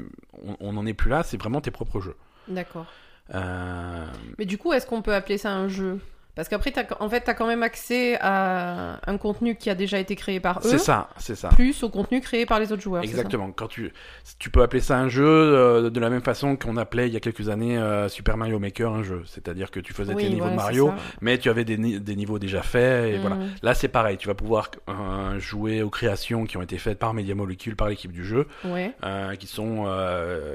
on 0.60 0.74
n'en 0.74 0.86
est 0.88 0.96
plus 0.96 1.12
là, 1.12 1.22
c'est 1.22 1.38
vraiment 1.38 1.62
tes 1.62 1.70
propres 1.70 2.00
jeux. 2.00 2.16
D'accord. 2.48 2.88
Euh, 3.36 4.08
Mais 4.40 4.46
du 4.46 4.58
coup, 4.58 4.74
est-ce 4.74 4.88
qu'on 4.88 5.04
peut 5.04 5.14
appeler 5.14 5.38
ça 5.38 5.52
un 5.52 5.68
jeu? 5.68 6.00
Parce 6.36 6.50
qu'après, 6.50 6.74
en 7.00 7.10
fait, 7.10 7.24
tu 7.24 7.30
as 7.30 7.34
quand 7.36 7.46
même 7.46 7.62
accès 7.62 8.18
à 8.20 9.00
un 9.06 9.18
contenu 9.18 9.56
qui 9.56 9.70
a 9.70 9.76
déjà 9.76 10.00
été 10.00 10.16
créé 10.16 10.40
par 10.40 10.58
eux, 10.60 10.70
c'est 10.70 10.80
ça, 10.80 11.10
c'est 11.18 11.36
ça. 11.36 11.50
plus 11.50 11.84
au 11.84 11.90
contenu 11.90 12.22
créé 12.22 12.46
par 12.48 12.60
les 12.60 12.72
autres 12.72 12.82
joueurs. 12.82 13.04
Exactement. 13.04 13.52
Quand 13.52 13.68
tu, 13.68 13.94
tu 14.40 14.50
peux 14.50 14.64
appeler 14.64 14.82
ça 14.82 14.98
un 14.98 15.10
jeu 15.10 15.26
euh, 15.28 15.90
de 15.92 16.00
la 16.00 16.10
même 16.10 16.24
façon 16.24 16.56
qu'on 16.56 16.76
appelait 16.78 17.08
il 17.08 17.14
y 17.14 17.18
a 17.18 17.20
quelques 17.20 17.50
années 17.50 17.78
euh, 17.78 18.10
Super 18.10 18.36
Mario 18.38 18.58
Maker 18.58 18.92
un 18.94 19.04
jeu. 19.04 19.22
C'est-à-dire 19.28 19.70
que 19.70 19.80
tu 19.80 19.94
faisais 19.94 20.14
Oui, 20.16 20.24
tes 20.24 20.30
niveaux 20.30 20.50
de 20.50 20.56
Mario, 20.56 20.92
mais 21.22 21.38
tu 21.38 21.50
avais 21.52 21.66
des, 21.66 21.78
ni- 21.78 22.00
des 22.00 22.16
niveaux 22.16 22.40
déjà 22.40 22.64
faits 22.64 23.14
et 23.14 23.18
voilà. 23.20 23.38
Là, 23.62 23.76
c'est 23.76 23.88
pareil. 23.88 24.18
Tu 24.18 24.28
vas 24.28 24.34
pouvoir 24.34 24.72
euh, 24.90 25.40
jouer 25.40 25.84
aux 25.84 25.90
créations 25.92 26.46
qui 26.46 26.58
ont 26.58 26.62
été 26.64 26.78
faites 26.80 26.98
par 26.98 27.14
Media 27.14 27.36
Molecule, 27.36 27.76
par 27.76 27.90
l'équipe 27.90 28.12
du 28.12 28.26
jeu, 28.26 28.48
Ouais. 28.66 28.92
qui 29.38 29.46
sont 29.48 29.86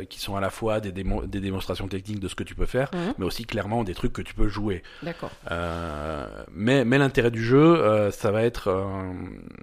qui 0.09 0.19
sont 0.21 0.35
à 0.35 0.41
la 0.41 0.51
fois 0.51 0.81
des, 0.81 0.91
démo- 0.93 1.25
des 1.27 1.41
démonstrations 1.41 1.87
techniques 1.87 2.19
de 2.21 2.27
ce 2.29 2.35
que 2.35 2.43
tu 2.45 2.55
peux 2.57 2.67
faire, 2.67 2.91
Mhm. 2.93 3.15
mais 3.19 3.25
aussi 3.27 3.45
clairement 3.45 3.85
des 3.85 3.95
trucs 3.95 4.13
que 4.13 4.23
tu 4.23 4.35
peux 4.35 4.49
jouer. 4.49 4.83
D'accord. 5.05 5.31
Mais 6.53 6.85
mais 6.85 6.99
l'intérêt 6.99 7.31
du 7.31 7.43
jeu, 7.45 7.59
euh, 7.59 8.11
ça 8.11 8.31
va 8.31 8.43
être 8.43 8.69
euh, 8.69 9.13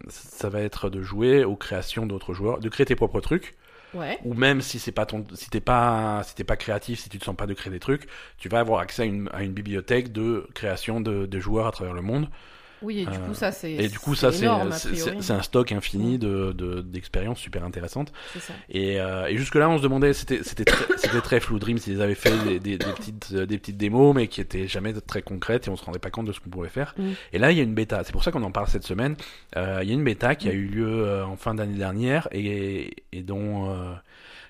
ça 0.10 0.50
va 0.50 0.62
être 0.62 0.90
de 0.90 1.02
jouer 1.02 1.44
aux 1.44 1.56
créations 1.56 2.06
d'autres 2.06 2.34
joueurs, 2.34 2.60
de 2.60 2.70
créer 2.70 2.86
tes 2.86 2.96
propres 2.96 3.22
trucs 3.22 3.56
Ouais. 3.94 4.20
ou 4.26 4.34
même 4.34 4.60
si 4.62 4.78
c'est 4.78 4.92
pas 4.92 5.06
ton 5.06 5.24
si 5.36 5.50
t'es 5.50 5.62
pas 5.62 6.22
si 6.26 6.36
t'es 6.36 6.44
pas 6.44 6.58
créatif 6.58 7.00
si 7.00 7.08
tu 7.08 7.18
te 7.18 7.24
sens 7.24 7.36
pas 7.36 7.48
de 7.48 7.54
créer 7.54 7.72
des 7.72 7.80
trucs 7.80 8.08
tu 8.38 8.50
vas 8.50 8.60
avoir 8.60 8.82
accès 8.82 9.04
à 9.04 9.06
une, 9.06 9.30
à 9.32 9.42
une 9.44 9.54
bibliothèque 9.54 10.12
de 10.12 10.48
création 10.54 11.00
de, 11.00 11.26
de 11.26 11.40
joueurs 11.40 11.66
à 11.68 11.72
travers 11.72 11.94
le 11.94 12.02
monde 12.02 12.28
Oui, 12.86 13.00
et 13.00 13.06
du 13.06 13.12
Euh, 13.12 13.28
coup, 13.28 13.34
ça, 13.34 13.52
c'est. 13.52 13.72
et 13.74 13.88
du 13.90 14.00
coup 14.00 14.16
ça 14.16 14.32
c'est 14.32 14.46
un 14.48 15.42
stock 15.42 15.72
infini 15.72 16.18
de 16.18 16.54
de- 16.54 16.82
d'expériences 16.82 17.40
super 17.40 17.64
intéressantes 17.64 18.12
C'est 18.34 18.40
ça. 18.40 18.54
et, 18.70 19.00
euh, 19.02 19.26
et 19.28 19.36
jusque 19.38 19.56
là 19.56 19.68
on 19.70 19.78
se 19.78 19.84
demandait 19.84 20.14
c'était 20.14 20.44
c'était 20.44 20.66
très, 20.66 20.86
c'était 20.98 21.22
très 21.22 21.40
flou 21.40 21.60
Dream 21.60 21.78
s'ils 21.78 22.02
avaient 22.02 22.16
fait 22.16 22.32
des, 22.46 22.60
des, 22.60 22.78
des 22.78 22.86
petites 22.94 23.30
euh, 23.34 23.46
des 23.46 23.58
petites 23.58 23.78
démos 23.78 24.16
mais 24.16 24.28
qui 24.28 24.40
étaient 24.42 24.68
jamais 24.68 24.94
très 24.94 25.22
concrètes 25.22 25.68
et 25.68 25.70
on 25.72 25.76
se 25.76 25.84
rendait 25.84 26.00
pas 26.00 26.12
compte 26.12 26.28
de 26.28 26.32
ce 26.32 26.40
qu'on 26.40 26.50
pouvait 26.50 26.70
faire 26.70 26.94
Mm. 26.98 27.12
et 27.34 27.40
là 27.40 27.52
il 27.52 27.58
y 27.58 27.60
a 27.60 27.64
une 27.64 27.74
bêta 27.74 28.04
c'est 28.04 28.12
pour 28.14 28.24
ça 28.24 28.32
qu'on 28.32 28.44
en 28.44 28.52
parle 28.52 28.68
cette 28.68 28.84
semaine 28.86 29.16
Euh, 29.58 29.80
il 29.82 29.90
y 29.90 29.92
a 29.92 29.96
une 29.96 30.04
bêta 30.04 30.36
qui 30.36 30.48
a 30.50 30.54
eu 30.54 30.66
lieu 30.68 30.88
euh, 31.08 31.26
en 31.26 31.36
fin 31.38 31.56
d'année 31.56 31.78
dernière 31.78 32.28
et, 32.32 32.96
et 33.12 33.22
dont 33.24 33.70
euh, 33.72 33.94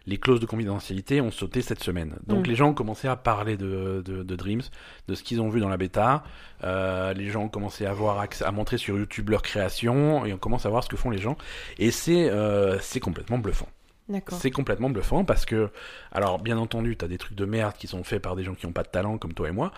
les 0.08 0.18
clauses 0.18 0.40
de 0.40 0.46
confidentialité 0.46 1.20
ont 1.22 1.32
sauté 1.32 1.62
cette 1.62 1.84
semaine. 1.84 2.16
Donc 2.28 2.46
Mm. 2.46 2.50
les 2.50 2.56
gens 2.56 2.70
ont 2.70 2.74
commencé 2.74 3.08
à 3.08 3.16
parler 3.16 3.58
de, 3.58 4.04
de, 4.06 4.24
de 4.24 4.36
Dreams, 4.36 4.62
de 5.08 5.16
ce 5.16 5.24
qu'ils 5.24 5.42
ont 5.42 5.50
vu 5.50 5.60
dans 5.60 5.70
la 5.70 5.78
bêta. 5.78 6.24
Euh, 6.64 7.14
les 7.14 7.30
gens 7.30 7.44
ont 7.44 7.50
commencé 7.50 7.86
à 7.86 7.94
voir 7.94 8.24
accès- 8.24 8.44
à 8.44 8.52
montrer 8.52 8.78
sur 8.78 8.98
YouTube 8.98 9.30
leur 9.30 9.42
création 9.42 10.26
et 10.26 10.34
on 10.34 10.38
commence 10.38 10.66
à 10.66 10.70
voir 10.70 10.84
ce 10.84 10.90
que 10.90 10.98
font 10.98 11.10
les 11.10 11.18
gens. 11.20 11.38
Et 11.80 11.92
c'est 11.92 12.30
euh, 12.30 12.78
c'est 12.80 13.00
complètement 13.00 13.38
bluffant. 13.40 13.68
D'accord. 14.08 14.38
C'est 14.40 14.52
complètement 14.52 14.92
bluffant 14.92 15.26
parce 15.26 15.46
que, 15.46 15.70
alors 16.12 16.38
bien 16.40 16.60
entendu, 16.60 16.96
t'as 16.96 17.08
des 17.08 17.18
trucs 17.18 17.36
de 17.36 17.46
merde 17.46 17.74
qui 17.76 17.88
sont 17.88 18.04
faits 18.04 18.22
par 18.22 18.36
des 18.36 18.44
gens 18.44 18.54
qui 18.54 18.68
n'ont 18.68 18.72
pas 18.74 18.84
de 18.84 18.90
talent 18.90 19.18
comme 19.18 19.34
toi 19.34 19.50
et 19.50 19.52
moi. 19.52 19.72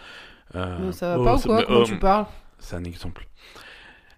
Euh, 0.55 0.77
Mais 0.81 0.91
ça 0.91 1.15
va 1.17 1.21
oh, 1.21 1.23
pas 1.23 1.35
ou 1.37 1.41
quoi? 1.41 1.63
oh, 1.69 1.83
tu 1.85 1.97
parles? 1.97 2.25
C'est 2.59 2.75
un 2.75 2.83
exemple. 2.83 3.25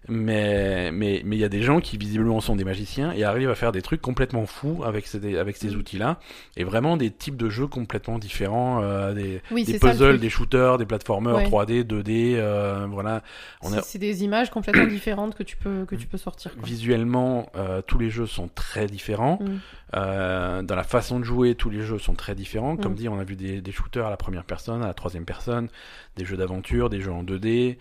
Mais 0.08 0.90
mais 0.92 1.20
mais 1.24 1.36
il 1.36 1.38
y 1.38 1.44
a 1.44 1.48
des 1.50 1.62
gens 1.62 1.80
qui 1.80 1.98
visiblement 1.98 2.40
sont 2.40 2.56
des 2.56 2.64
magiciens 2.64 3.12
et 3.12 3.22
arrivent 3.22 3.50
à 3.50 3.54
faire 3.54 3.70
des 3.70 3.82
trucs 3.82 4.00
complètement 4.00 4.46
fous 4.46 4.82
avec 4.84 5.06
ces 5.06 5.36
avec 5.38 5.56
ces 5.58 5.68
Mm. 5.70 5.78
outils-là 5.78 6.18
et 6.56 6.64
vraiment 6.64 6.96
des 6.96 7.10
types 7.10 7.36
de 7.36 7.50
jeux 7.50 7.66
complètement 7.66 8.18
différents, 8.18 8.82
euh, 8.82 9.12
des 9.12 9.42
Oui, 9.50 9.64
puzzles, 9.78 10.18
des 10.18 10.30
shooters, 10.30 10.78
des 10.78 10.86
platformers 10.86 11.36
Ouais. 11.36 11.44
3D, 11.44 11.84
2D, 11.84 12.34
euh, 12.36 12.86
voilà. 12.90 13.22
On 13.62 13.72
a 13.74 13.82
C'est- 13.82 13.98
des 13.98 14.24
images 14.24 14.50
complètement 14.50 14.86
différentes 14.88 15.34
que 15.34 15.42
tu 15.42 15.56
peux, 15.58 15.84
que 15.84 15.94
tu 15.94 16.06
peux 16.06 16.18
sortir. 16.18 16.54
quoi. 16.54 16.62
visuellement 16.64 17.50
euh, 17.56 17.82
tous 17.82 17.98
les 17.98 18.08
jeux 18.10 18.26
sont 18.26 18.48
très 18.48 18.86
différents. 18.86 19.38
Mm. 19.42 19.58
Euh, 19.96 20.62
dans 20.62 20.76
la 20.76 20.84
façon 20.84 21.18
de 21.20 21.24
jouer, 21.24 21.54
tous 21.54 21.68
les 21.70 21.82
jeux 21.82 21.98
sont 21.98 22.14
très 22.14 22.34
différents. 22.34 22.76
Comme 22.76 22.92
Mm. 22.92 22.96
dit, 22.96 23.08
on 23.08 23.18
a 23.18 23.24
vu 23.24 23.36
des, 23.36 23.60
des 23.60 23.72
shooters 23.72 24.06
à 24.06 24.10
la 24.10 24.16
première 24.16 24.44
personne, 24.44 24.82
à 24.82 24.86
la 24.86 24.94
troisième 24.94 25.24
personne, 25.26 25.68
des 26.16 26.24
jeux 26.24 26.36
d'aventure, 26.38 26.88
des 26.88 27.00
jeux 27.02 27.12
en 27.12 27.22
2D. 27.22 27.76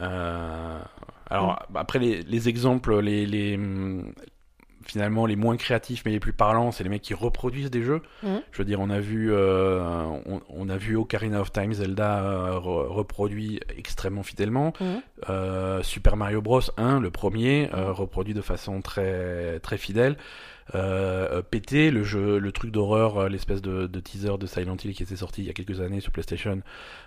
Euh, 0.00 0.78
alors 1.30 1.64
Mm. 1.70 1.76
après 1.76 1.98
les, 1.98 2.22
les 2.22 2.48
exemples, 2.48 2.98
les, 3.00 3.26
les 3.26 3.56
hum, 3.56 4.12
finalement 4.84 5.26
les 5.26 5.36
moins 5.36 5.56
créatifs 5.56 6.02
mais 6.04 6.10
les 6.10 6.18
plus 6.18 6.32
parlants, 6.32 6.72
c'est 6.72 6.82
les 6.82 6.90
mecs 6.90 7.02
qui 7.02 7.14
reproduisent 7.14 7.70
des 7.70 7.82
jeux. 7.82 8.02
Mm. 8.22 8.36
Je 8.50 8.58
veux 8.58 8.64
dire, 8.64 8.80
on 8.80 8.90
a 8.90 8.98
vu, 9.00 9.32
euh, 9.32 9.80
on, 10.26 10.40
on 10.48 10.68
a 10.68 10.76
vu 10.76 10.96
Ocarina 10.96 11.40
of 11.40 11.52
Time, 11.52 11.72
Zelda 11.72 12.24
euh, 12.24 12.58
re- 12.58 12.88
reproduit 12.88 13.60
extrêmement 13.76 14.22
fidèlement. 14.24 14.72
Mm. 14.80 14.84
Euh, 15.30 15.82
Super 15.82 16.16
Mario 16.16 16.42
Bros 16.42 16.60
1, 16.76 16.98
le 17.00 17.10
premier, 17.10 17.70
reproduit 17.72 18.34
de 18.34 18.40
façon 18.42 18.80
très 18.82 19.60
très 19.60 19.78
fidèle. 19.78 20.16
Euh, 20.74 21.42
PT, 21.42 21.90
le 21.90 22.02
jeu, 22.02 22.38
le 22.38 22.52
truc 22.52 22.70
d'horreur, 22.70 23.18
euh, 23.18 23.28
l'espèce 23.28 23.60
de, 23.62 23.86
de 23.86 24.00
teaser 24.00 24.38
de 24.38 24.46
Silent 24.46 24.76
Hill 24.82 24.94
qui 24.94 25.02
était 25.02 25.16
sorti 25.16 25.42
il 25.42 25.46
y 25.46 25.50
a 25.50 25.52
quelques 25.52 25.80
années 25.80 26.00
sur 26.00 26.12
PlayStation, 26.12 26.62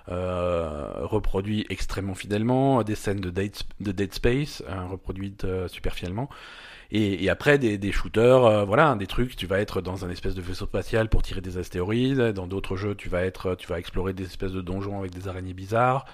euh, 0.10 0.92
reproduit 1.02 1.66
extrêmement 1.70 2.16
fidèlement. 2.16 2.84
Des 2.84 2.96
scènes 2.96 3.22
de 3.22 3.30
Dead, 3.30 3.56
de 3.80 3.92
Dead 3.92 4.14
Space, 4.14 4.64
euh, 4.70 4.86
reproduites 4.86 5.46
euh, 5.46 5.68
super 5.68 5.94
fidèlement. 5.94 6.30
Et, 6.92 7.24
et 7.24 7.30
après 7.30 7.58
des, 7.58 7.78
des 7.78 7.92
shooters, 7.92 8.46
euh, 8.46 8.66
voilà, 8.66 8.96
des 8.96 9.08
trucs. 9.08 9.36
Tu 9.36 9.48
vas 9.48 9.60
être 9.60 9.82
dans 9.82 10.06
un 10.06 10.10
espèce 10.10 10.36
de 10.36 10.42
vaisseau 10.42 10.66
spatial 10.66 11.10
pour 11.10 11.24
tirer 11.24 11.42
des 11.42 11.58
astéroïdes. 11.58 12.22
Dans 12.34 12.48
d'autres 12.48 12.76
jeux, 12.76 12.96
tu 12.96 13.10
vas 13.10 13.24
être, 13.24 13.56
tu 13.56 13.68
vas 13.68 13.80
explorer 13.80 14.14
des 14.14 14.26
espèces 14.26 14.52
de 14.52 14.62
donjons 14.62 15.00
avec 15.00 15.12
des 15.12 15.28
araignées 15.28 15.54
bizarres. 15.54 16.06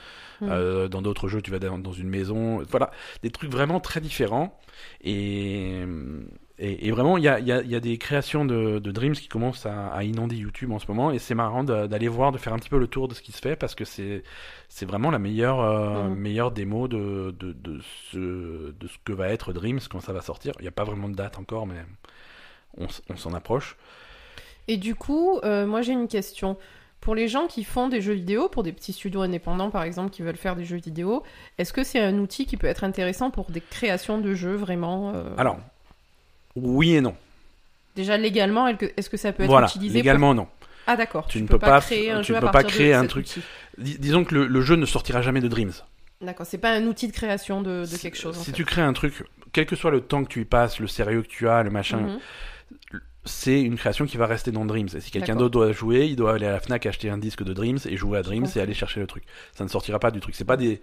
Mm. 0.41 0.47
Euh, 0.49 0.87
dans 0.87 1.01
d'autres 1.01 1.27
jeux, 1.27 1.41
tu 1.41 1.51
vas 1.51 1.59
dans, 1.59 1.77
dans 1.77 1.91
une 1.91 2.09
maison. 2.09 2.63
Voilà, 2.69 2.91
des 3.23 3.31
trucs 3.31 3.51
vraiment 3.51 3.79
très 3.79 4.01
différents. 4.01 4.59
Et, 5.03 5.83
et, 6.63 6.87
et 6.87 6.91
vraiment, 6.91 7.17
il 7.17 7.23
y 7.23 7.27
a, 7.27 7.39
il 7.39 7.47
y, 7.47 7.51
a, 7.51 7.61
il 7.61 7.69
y 7.69 7.75
a 7.75 7.79
des 7.79 7.97
créations 7.97 8.45
de, 8.45 8.79
de 8.79 8.91
Dreams 8.91 9.15
qui 9.15 9.27
commencent 9.27 9.65
à, 9.65 9.87
à 9.87 10.03
inonder 10.03 10.35
YouTube 10.35 10.71
en 10.71 10.79
ce 10.79 10.85
moment. 10.87 11.11
Et 11.11 11.17
c'est 11.19 11.33
marrant 11.35 11.63
d'aller 11.63 12.07
voir, 12.07 12.31
de 12.31 12.37
faire 12.37 12.53
un 12.53 12.59
petit 12.59 12.69
peu 12.69 12.77
le 12.77 12.87
tour 12.87 13.07
de 13.07 13.13
ce 13.15 13.21
qui 13.21 13.31
se 13.31 13.39
fait 13.41 13.55
parce 13.55 13.73
que 13.75 13.83
c'est 13.83 14.23
c'est 14.69 14.85
vraiment 14.85 15.09
la 15.11 15.19
meilleure, 15.19 15.59
euh, 15.59 16.03
Mhm. 16.09 16.15
meilleure 16.15 16.51
démo 16.51 16.87
de, 16.87 17.35
de, 17.39 17.51
de, 17.53 17.79
ce, 18.11 18.17
de 18.71 18.87
ce 18.87 18.97
que 19.03 19.11
va 19.11 19.29
être 19.29 19.53
Dreams 19.53 19.79
quand 19.89 19.99
ça 20.01 20.13
va 20.13 20.21
sortir. 20.21 20.53
Il 20.59 20.61
n'y 20.61 20.67
a 20.67 20.71
pas 20.71 20.83
vraiment 20.85 21.09
de 21.09 21.15
date 21.15 21.39
encore, 21.39 21.65
mais 21.67 21.75
on 22.77 23.15
s'en 23.17 23.33
approche. 23.33 23.75
Et 24.67 24.77
du 24.77 24.95
coup, 24.95 25.39
euh, 25.43 25.65
moi 25.65 25.81
j'ai 25.81 25.93
une 25.93 26.07
question. 26.07 26.57
Pour 27.01 27.15
les 27.15 27.27
gens 27.27 27.47
qui 27.47 27.63
font 27.63 27.87
des 27.89 27.99
jeux 27.99 28.13
vidéo, 28.13 28.47
pour 28.47 28.61
des 28.61 28.71
petits 28.71 28.93
studios 28.93 29.21
indépendants 29.21 29.71
par 29.71 29.81
exemple 29.83 30.11
qui 30.11 30.21
veulent 30.21 30.37
faire 30.37 30.55
des 30.55 30.65
jeux 30.65 30.77
vidéo, 30.77 31.23
est-ce 31.57 31.73
que 31.73 31.83
c'est 31.83 31.99
un 31.99 32.19
outil 32.19 32.45
qui 32.45 32.57
peut 32.57 32.67
être 32.67 32.83
intéressant 32.83 33.31
pour 33.31 33.49
des 33.49 33.61
créations 33.61 34.19
de 34.19 34.33
jeux 34.35 34.55
vraiment 34.55 35.11
euh, 35.15 35.23
Alors, 35.37 35.57
oui 36.55 36.95
et 36.95 37.01
non. 37.01 37.15
Déjà 37.95 38.17
légalement, 38.17 38.67
est-ce 38.67 39.09
que- 39.09 39.17
ça 39.17 39.33
peut 39.33 39.43
être 39.43 39.49
Voilà, 39.49 39.67
utilisé 39.67 39.95
légalement 39.99 40.33
non. 40.33 40.47
Ah 40.87 40.95
d'accord, 40.95 41.27
Tu 41.27 41.37
tu, 41.37 41.43
ne 41.43 41.47
peux 41.47 41.59
peux 41.59 41.65
pas 41.67 41.79
créer 41.81 42.11
un 42.11 42.21
tu 42.21 42.27
jeu 42.29 42.37
à 42.37 42.41
pas 42.41 42.49
partir 42.51 42.87
de 42.89 42.93
un 42.93 43.05
truc. 43.05 43.27
Dis- 43.77 43.97
disons 43.99 44.23
que 44.23 44.33
le, 44.33 44.47
le 44.47 44.61
jeu 44.61 44.75
ne 44.75 44.85
sortira 44.85 45.21
jamais 45.21 45.41
de 45.41 45.47
Dreams. 45.47 45.73
D'accord, 46.21 46.45
c'est 46.45 46.57
pas 46.57 46.71
un 46.71 46.85
outil 46.87 47.07
de 47.07 47.13
création 47.13 47.61
de, 47.61 47.85
de 47.85 47.97
quelque 47.97 48.17
chose. 48.17 48.37
en 48.37 48.39
Si 48.41 48.47
fait. 48.47 48.51
tu 48.57 48.65
crées 48.65 48.81
un 48.81 48.93
truc, 48.93 49.23
quel 49.53 49.65
que 49.65 49.75
soit 49.75 49.91
le 49.91 50.01
temps 50.01 50.23
que 50.23 50.29
tu 50.29 50.41
y 50.41 50.45
passes, 50.45 50.79
le 50.79 50.87
sérieux 50.87 51.21
que 51.21 51.27
tu 51.27 51.47
as, 51.49 51.63
le 51.63 51.69
machin, 51.69 51.97
Mhm. 51.99 52.19
c'est 53.25 53.61
une 53.61 53.75
création 53.77 54.05
qui 54.05 54.17
va 54.17 54.25
rester 54.25 54.51
dans 54.51 54.65
Dreams. 54.65 54.89
Et 54.95 55.01
si 55.01 55.11
quelqu'un 55.11 55.35
d'autre 55.35 55.51
doit 55.51 55.71
jouer, 55.71 56.05
il 56.07 56.15
doit 56.15 56.33
aller 56.35 56.45
à 56.47 56.51
la 56.51 56.59
Fnac 56.59 56.85
acheter 56.85 57.09
un 57.09 57.17
disque 57.17 57.43
de 57.43 57.53
Dreams 57.53 57.79
et 57.85 57.95
jouer 57.97 58.17
à 58.17 58.23
Dreams 58.23 58.47
et 58.55 58.59
aller 58.59 58.73
chercher 58.73 58.99
le 58.99 59.07
truc. 59.07 59.23
Ça 59.53 59.63
ne 59.63 59.69
sortira 59.69 59.99
pas 59.99 60.11
du 60.11 60.19
truc. 60.19 60.35
C'est 60.35 60.45
pas 60.45 60.57
des. 60.57 60.81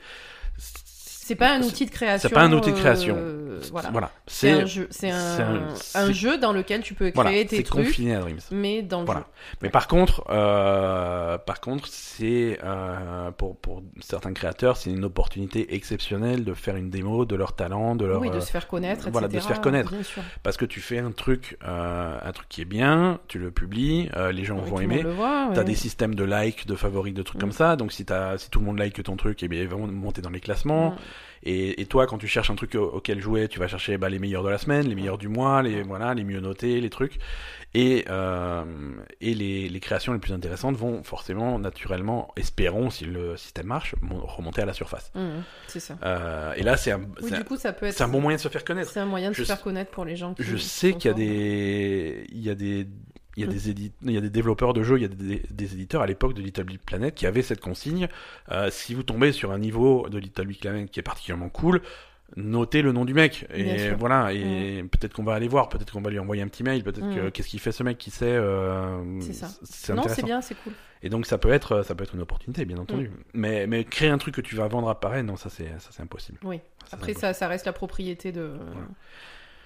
C'est 1.28 1.34
pas 1.36 1.50
un 1.52 1.62
outil 1.62 1.84
de 1.86 1.90
création. 1.90 2.30
pas 2.30 2.42
un 2.42 2.52
outil 2.52 2.72
de 2.72 2.76
création. 2.76 3.14
euh, 3.18 3.60
voilà. 3.70 3.90
Voilà. 3.90 4.10
C'est 4.26 4.50
un 4.52 4.66
jeu, 4.66 4.86
c'est 4.90 5.10
c'est 5.10 5.42
un, 5.42 5.54
un- 5.54 5.68
un 5.68 5.74
c'est- 5.74 6.12
jeu 6.14 6.38
dans 6.38 6.52
lequel 6.52 6.80
tu 6.80 6.94
peux 6.94 7.10
créer 7.10 7.12
Voilà, 7.14 7.30
tes 7.44 7.56
c'est 7.56 7.62
trucs, 7.64 7.84
confiné 7.86 8.14
à 8.14 8.20
Dreams. 8.20 8.38
mais 8.52 8.82
dans 8.82 9.00
le 9.00 9.04
Voilà. 9.06 9.20
jeu. 9.20 9.26
Mais 9.62 9.68
par 9.68 9.88
contre, 9.88 10.24
euh, 10.30 11.38
par 11.38 11.60
contre, 11.60 11.86
c'est 11.88 12.58
euh, 12.64 13.30
pour 13.32 13.56
pour 13.56 13.82
certains 14.00 14.32
créateurs, 14.32 14.76
c'est 14.76 14.90
une 14.90 15.04
opportunité 15.04 15.74
exceptionnelle 15.74 16.44
de 16.44 16.54
faire 16.54 16.76
une 16.76 16.90
démo 16.90 17.24
de 17.24 17.36
leur 17.36 17.54
talent, 17.54 17.94
de 17.96 18.04
leur 18.06 18.20
oui, 18.20 18.30
de 18.30 18.36
euh, 18.36 18.40
se 18.40 18.50
faire 18.50 18.66
connaître, 18.68 19.10
voilà, 19.10 19.28
de 19.28 19.38
se 19.38 19.46
faire 19.46 19.60
connaître. 19.60 19.92
Bien 19.92 20.02
sûr. 20.02 20.22
parce 20.42 20.56
que 20.56 20.64
tu 20.64 20.80
fais 20.80 20.98
un 20.98 21.10
truc, 21.10 21.58
euh, 21.66 22.18
un 22.22 22.32
truc 22.32 22.48
qui 22.48 22.62
est 22.62 22.64
bien, 22.66 23.18
tu 23.28 23.38
le 23.38 23.50
publies, 23.50 24.08
euh, 24.16 24.32
les 24.32 24.44
gens 24.44 24.58
Oui, 24.62 24.70
vont 24.70 24.80
aimer. 24.80 25.02
voit, 25.02 25.50
T'as 25.52 25.58
ouais. 25.60 25.64
des 25.64 25.74
systèmes 25.74 26.14
de 26.14 26.24
likes, 26.24 26.66
de 26.66 26.74
favoris, 26.74 27.12
de 27.14 27.22
trucs 27.22 27.38
Mm. 27.38 27.40
comme 27.40 27.52
ça. 27.52 27.76
Donc 27.76 27.92
si, 27.92 28.04
t'as- 28.04 28.38
si 28.38 28.50
tout 28.50 28.60
le 28.60 28.66
monde 28.66 28.78
like 28.78 29.02
ton 29.02 29.16
truc, 29.16 29.42
eh 29.42 29.48
bien, 29.48 29.60
il 29.62 29.68
va 29.68 29.76
monter 29.76 30.22
dans 30.22 30.30
les 30.30 30.40
classements. 30.40 30.90
Mm. 30.92 30.96
Et, 31.44 31.80
et 31.80 31.86
toi, 31.86 32.06
quand 32.06 32.18
tu 32.18 32.26
cherches 32.26 32.50
un 32.50 32.56
truc 32.56 32.74
au- 32.74 32.84
auquel 32.90 33.20
jouer, 33.20 33.48
tu 33.48 33.58
vas 33.58 33.68
chercher 33.68 33.96
bah, 33.98 34.08
les 34.08 34.18
meilleurs 34.18 34.42
de 34.42 34.48
la 34.48 34.58
semaine, 34.58 34.88
les 34.88 34.94
meilleurs 34.94 35.18
du 35.18 35.28
mois, 35.28 35.62
les, 35.62 35.82
voilà, 35.82 36.14
les 36.14 36.24
mieux 36.24 36.40
notés, 36.40 36.80
les 36.80 36.90
trucs. 36.90 37.18
Et, 37.74 38.06
euh, 38.08 38.64
et 39.20 39.34
les, 39.34 39.68
les 39.68 39.80
créations 39.80 40.12
les 40.14 40.18
plus 40.18 40.32
intéressantes 40.32 40.74
vont 40.76 41.02
forcément, 41.02 41.58
naturellement, 41.58 42.32
espérons, 42.36 42.88
si 42.90 43.04
le 43.04 43.36
système 43.36 43.66
marche, 43.66 43.94
mon- 44.00 44.24
remonter 44.24 44.62
à 44.62 44.66
la 44.66 44.72
surface. 44.72 45.12
Mm, 45.14 45.40
c'est 45.66 45.80
ça. 45.80 45.98
Euh, 46.02 46.54
et 46.56 46.62
là, 46.62 46.76
c'est 46.78 46.92
un, 46.92 47.00
Oui, 47.22 47.32
un- 47.32 47.38
du 47.38 47.44
coup, 47.44 47.56
ça 47.56 47.72
peut 47.74 47.86
être. 47.86 47.94
c'est 47.94 48.04
un 48.04 48.08
bon 48.08 48.20
moyen 48.22 48.36
de 48.36 48.42
se 48.42 48.48
faire 48.48 48.64
connaître. 48.64 48.90
C'est 48.90 49.00
un 49.00 49.06
moyen 49.06 49.30
de 49.30 49.34
Je 49.34 49.42
se 49.42 49.46
faire 49.46 49.60
connaître 49.60 49.90
pour 49.90 50.04
les 50.06 50.16
gens 50.16 50.32
qui. 50.34 50.42
Je 50.44 50.56
sais 50.56 50.94
qu'il 50.94 51.10
y 51.10 51.14
a 51.14 51.16
des, 51.16 52.26
il 52.32 52.40
y 52.40 52.50
a 52.50 52.54
des, 52.54 52.86
il 53.38 53.42
y 53.42 53.44
a 53.44 53.46
Mm. 53.46 53.50
des 53.50 53.70
il 54.02 54.10
y 54.12 54.16
a 54.16 54.20
des 54.20 54.30
développeurs 54.30 54.72
de 54.74 54.82
jeux, 54.82 54.96
il 54.98 55.02
y 55.02 55.04
a 55.04 55.08
des, 55.08 55.42
des 55.50 55.72
éditeurs 55.74 56.02
à 56.02 56.06
l'époque 56.06 56.34
de 56.34 56.42
Little 56.42 56.64
Big 56.64 56.80
Planet 56.80 57.14
qui 57.14 57.26
avaient 57.26 57.42
cette 57.42 57.60
consigne. 57.60 58.08
Euh, 58.50 58.68
si 58.70 58.94
vous 58.94 59.02
tombez 59.02 59.32
sur 59.32 59.52
un 59.52 59.58
niveau 59.58 60.08
de 60.08 60.18
Little 60.18 60.46
Big 60.46 60.60
Planet 60.60 60.90
qui 60.90 61.00
est 61.00 61.02
particulièrement 61.02 61.48
cool, 61.48 61.80
notez 62.36 62.82
le 62.82 62.92
nom 62.92 63.04
du 63.06 63.14
mec. 63.14 63.46
Et 63.54 63.90
voilà. 63.92 64.32
Et 64.34 64.82
peut-être 64.90 65.14
qu'on 65.14 65.24
va 65.24 65.34
aller 65.34 65.48
voir, 65.48 65.68
peut-être 65.70 65.92
qu'on 65.92 66.02
va 66.02 66.10
lui 66.10 66.18
envoyer 66.18 66.42
un 66.42 66.48
petit 66.48 66.62
mail, 66.62 66.82
peut-être 66.82 67.04
Mm. 67.06 67.14
que 67.14 67.28
qu'est-ce 67.30 67.48
qu'il 67.48 67.60
fait 67.60 67.72
ce 67.72 67.82
mec 67.82 67.96
qui 67.96 68.10
sait. 68.10 68.26
euh, 68.28 69.20
C'est 69.20 69.32
ça. 69.32 69.48
C'est 69.62 69.94
Non, 69.94 70.02
c'est 70.08 70.24
bien, 70.24 70.40
c'est 70.40 70.54
cool. 70.56 70.72
Et 71.02 71.08
donc 71.10 71.26
ça 71.26 71.38
peut 71.38 71.52
être, 71.52 71.82
ça 71.84 71.94
peut 71.94 72.02
être 72.04 72.14
une 72.16 72.22
opportunité, 72.22 72.64
bien 72.64 72.76
entendu. 72.78 73.08
Mm. 73.08 73.12
Mais, 73.34 73.66
mais 73.68 73.84
créer 73.84 74.10
un 74.10 74.18
truc 74.18 74.34
que 74.34 74.40
tu 74.40 74.56
vas 74.56 74.66
vendre 74.68 74.88
à 74.88 74.98
pareil, 74.98 75.22
non, 75.22 75.36
ça 75.36 75.48
c'est, 75.48 75.68
ça 75.78 75.90
c'est 75.92 76.02
impossible. 76.02 76.38
Oui. 76.42 76.56
Ça, 76.86 76.96
Après, 76.96 77.12
impossible. 77.12 77.20
ça, 77.20 77.32
ça 77.34 77.48
reste 77.48 77.66
la 77.66 77.72
propriété 77.72 78.32
de. 78.32 78.50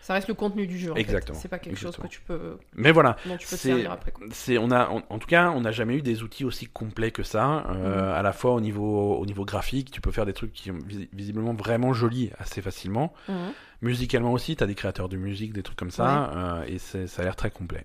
Ça 0.03 0.15
reste 0.15 0.27
le 0.29 0.35
contenu 0.35 0.67
du 0.67 0.79
jeu. 0.79 0.91
en. 0.93 0.97
Exactement. 0.97 1.39
C'est 1.41 1.49
pas 1.49 1.59
quelque 1.59 1.79
chose 1.79 1.97
que 1.97 2.07
tu 2.09 2.21
peux, 2.21 2.59
Mais 2.75 2.91
voilà. 2.93 3.17
dont 3.25 3.37
tu 3.39 3.47
peux 3.49 3.57
te 3.57 3.87
après. 3.89 4.13
C'est, 4.33 4.59
on 4.59 4.71
a, 4.71 4.89
en, 4.89 5.03
en 5.09 5.19
tout 5.19 5.29
cas, 5.29 5.51
on 5.51 5.61
n'a 5.63 5.71
jamais 5.73 5.95
eu 5.97 6.03
des 6.03 6.23
outils 6.25 6.45
aussi 6.45 6.67
complets 6.67 7.13
que 7.13 7.23
ça. 7.23 7.65
euh, 7.71 8.09
Mhm. 8.09 8.15
À 8.15 8.23
la 8.23 8.33
fois 8.33 8.53
au 8.53 8.61
niveau, 8.61 9.15
au 9.17 9.25
niveau 9.25 9.45
graphique, 9.45 9.91
tu 9.93 10.01
peux 10.01 10.11
faire 10.11 10.27
des 10.27 10.33
trucs 10.33 10.53
qui 10.53 10.69
sont 10.71 10.79
vis- 10.87 11.09
visiblement 11.13 11.55
vraiment 11.55 11.93
jolis 11.93 12.31
assez 12.39 12.61
facilement. 12.61 13.13
Mhm. 13.29 13.53
Musicalement 13.81 14.33
aussi, 14.33 14.57
tu 14.57 14.63
as 14.63 14.67
des 14.67 14.75
créateurs 14.75 15.09
de 15.09 15.17
musique, 15.17 15.53
des 15.53 15.63
trucs 15.63 15.79
comme 15.79 15.91
ça, 15.91 16.31
euh, 16.37 16.65
et 16.67 16.79
ça 16.79 16.99
a 17.23 17.25
l'air 17.25 17.37
très 17.37 17.51
complet. 17.51 17.83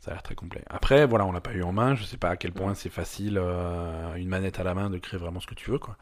Ça 0.00 0.10
a 0.10 0.14
l'air 0.14 0.22
très 0.22 0.34
complet. 0.34 0.62
Après, 0.68 1.06
voilà, 1.06 1.26
on 1.26 1.32
l'a 1.32 1.40
pas 1.40 1.52
eu 1.52 1.62
en 1.62 1.72
main. 1.72 1.94
Je 1.94 2.02
sais 2.04 2.16
pas 2.16 2.30
à 2.30 2.36
quel 2.36 2.50
point 2.52 2.74
c'est 2.74 2.88
facile, 2.90 3.38
euh, 3.40 4.14
une 4.16 4.28
manette 4.28 4.58
à 4.58 4.64
la 4.64 4.74
main, 4.74 4.90
de 4.90 4.98
créer 4.98 5.18
vraiment 5.20 5.38
ce 5.40 5.46
que 5.46 5.54
tu 5.54 5.70
veux, 5.70 5.78
quoi. 5.78 5.96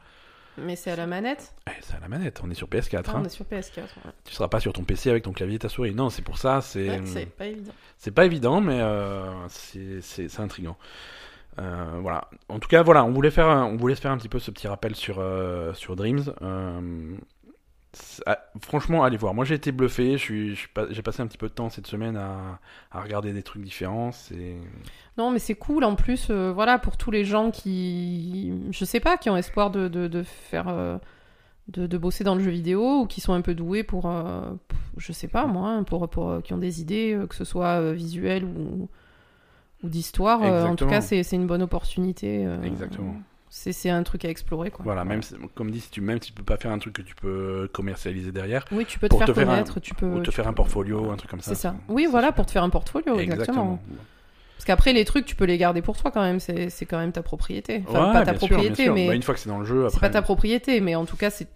Mais 0.58 0.76
c'est 0.76 0.90
à 0.90 0.96
la 0.96 1.06
manette. 1.06 1.54
Eh, 1.68 1.70
c'est 1.80 1.94
à 1.96 2.00
la 2.00 2.08
manette. 2.08 2.40
On 2.44 2.50
est 2.50 2.54
sur 2.54 2.68
PS4. 2.68 3.02
Ah, 3.06 3.10
hein. 3.10 3.20
on 3.22 3.24
est 3.24 3.28
sur 3.28 3.44
PS4. 3.44 3.78
ouais. 3.78 4.12
Tu 4.24 4.34
seras 4.34 4.48
pas 4.48 4.60
sur 4.60 4.72
ton 4.72 4.82
PC 4.84 5.10
avec 5.10 5.22
ton 5.24 5.32
clavier 5.32 5.56
et 5.56 5.58
ta 5.60 5.68
souris. 5.68 5.94
Non, 5.94 6.10
c'est 6.10 6.22
pour 6.22 6.38
ça. 6.38 6.60
C'est, 6.60 6.88
Ouais, 6.88 7.00
c'est 7.06 7.26
pas 7.26 7.46
évident. 7.46 7.72
C'est 7.98 8.10
pas 8.10 8.24
évident, 8.26 8.60
mais 8.60 8.80
euh, 8.80 9.24
c'est- 9.48 10.40
intriguant. 10.40 10.76
Euh, 11.58 11.98
voilà. 12.00 12.28
En 12.48 12.58
tout 12.58 12.68
cas, 12.68 12.82
voilà, 12.82 13.04
on 13.04 13.10
voulait 13.12 13.30
faire, 13.30 13.48
un, 13.48 13.64
on 13.64 13.76
voulait 13.76 13.94
faire 13.94 14.10
un 14.12 14.18
petit 14.18 14.28
peu 14.28 14.38
ce 14.38 14.50
petit 14.50 14.68
rappel 14.68 14.94
sur 14.94 15.18
euh, 15.18 15.72
sur 15.74 15.96
Dreams. 15.96 16.32
Ah, 18.26 18.38
franchement, 18.62 19.02
allez 19.02 19.16
voir. 19.16 19.34
Moi, 19.34 19.44
j'ai 19.44 19.56
été 19.56 19.72
bluffé. 19.72 20.16
Pas- 20.74 20.86
j'ai 20.90 21.02
passé 21.02 21.22
un 21.22 21.26
petit 21.26 21.38
peu 21.38 21.48
de 21.48 21.52
temps 21.52 21.70
cette 21.70 21.86
semaine 21.88 22.16
à, 22.16 22.60
à 22.92 23.00
regarder 23.02 23.32
des 23.32 23.42
trucs 23.42 23.62
différents. 23.64 24.10
Non, 25.16 25.30
mais 25.32 25.38
c'est 25.40 25.56
cool 25.56 25.82
en 25.84 25.96
plus, 25.96 26.28
euh, 26.30 26.52
voilà, 26.52 26.78
pour 26.78 26.96
tous 26.96 27.10
les 27.10 27.24
gens 27.24 27.50
qui, 27.50 28.52
je 28.70 28.84
sais 28.84 29.00
pas, 29.00 29.16
qui 29.16 29.28
ont 29.28 29.36
espoir 29.36 29.70
de, 29.70 29.88
de, 29.88 30.06
de 30.06 30.22
faire, 30.22 30.68
euh, 30.68 30.98
de, 31.68 31.86
de 31.86 31.98
bosser 31.98 32.22
dans 32.22 32.36
le 32.36 32.42
jeu 32.42 32.50
vidéo 32.52 33.00
ou 33.00 33.06
qui 33.06 33.20
sont 33.20 33.32
un 33.32 33.40
peu 33.42 33.54
doués 33.54 33.82
pour, 33.82 34.06
euh, 34.06 34.52
pour- 34.68 34.78
je 34.96 35.12
sais 35.12 35.28
pas 35.28 35.46
moi, 35.46 35.70
hein, 35.70 35.82
pour, 35.82 36.08
pour, 36.08 36.30
euh, 36.30 36.40
qui 36.40 36.52
ont 36.52 36.58
des 36.58 36.80
idées, 36.80 37.18
que 37.28 37.34
ce 37.34 37.44
soit 37.44 37.92
visuelles 37.92 38.44
ou, 38.44 38.88
ou 39.82 39.88
d'histoire. 39.88 40.42
en 40.42 40.76
tout 40.76 40.86
cas, 40.90 41.00
c'est 41.00 41.32
une 41.32 41.46
bonne 41.48 41.62
opportunité. 41.62 42.46
Exactement. 42.64 43.14
C'est 43.52 43.72
c'est 43.72 43.90
un 43.90 44.02
truc 44.04 44.24
à 44.24 44.28
explorer, 44.28 44.70
quoi. 44.70 44.84
Voilà, 44.84 45.04
même 45.04 45.22
si- 45.22 45.34
comme 45.56 45.72
dit, 45.72 45.80
si 45.80 45.90
tu 45.90 46.00
même 46.00 46.22
si 46.22 46.28
tu 46.28 46.32
peux 46.32 46.44
pas 46.44 46.56
faire 46.56 46.70
un 46.70 46.78
truc 46.78 46.92
que 46.94 47.02
tu 47.02 47.16
peux 47.16 47.68
commercialiser 47.72 48.30
derrière, 48.30 48.64
Oui, 48.70 48.86
tu 48.86 48.98
peux 49.00 49.08
te 49.08 49.16
faire 49.16 49.26
te 49.26 49.32
faire 49.32 49.48
un- 49.48 49.52
connaître, 49.54 49.80
tu 49.80 49.92
peux. 49.94 50.06
ou 50.06 50.18
te 50.20 50.26
tu 50.26 50.30
faire 50.32 50.44
peux- 50.44 50.50
un 50.50 50.54
portfolio, 50.54 51.10
un 51.10 51.16
truc 51.16 51.28
comme 51.30 51.40
ça. 51.40 51.54
C'est 51.54 51.60
ça. 51.60 51.74
Oui, 51.88 52.06
voilà, 52.08 52.30
pour 52.30 52.46
te 52.46 52.52
faire 52.52 52.62
un 52.62 52.70
portfolio, 52.70 53.18
exactement. 53.18 53.34
Exactement. 53.80 53.82
Parce 54.56 54.64
qu'après, 54.66 54.92
les 54.92 55.04
trucs, 55.04 55.24
tu 55.26 55.34
peux 55.34 55.46
les 55.46 55.58
garder 55.58 55.82
pour 55.82 55.96
toi 55.96 56.10
quand 56.12 56.22
même. 56.22 56.38
C'est 56.38 56.70
c'est 56.70 56.86
quand 56.86 56.98
même 56.98 57.10
ta 57.12 57.22
propriété. 57.22 57.82
Enfin, 57.88 58.06
Ouais, 58.08 58.12
pas 58.12 58.24
ta 58.24 58.38
sûr, 58.38 58.46
propriété, 58.48 58.74
bien 58.76 58.84
sûr. 58.84 58.94
mais 58.94 59.08
Bah, 59.08 59.14
une 59.14 59.22
fois 59.22 59.34
que 59.34 59.40
c'est 59.40 59.48
dans 59.48 59.58
le 59.58 59.64
jeu, 59.64 59.80
c'est 59.88 59.96
après. 59.96 60.06
pas 60.08 60.12
ta 60.12 60.22
propriété, 60.22 60.80
mais 60.80 60.94
en 60.94 61.04
tout 61.06 61.16
cas, 61.16 61.30
c'est 61.30 61.48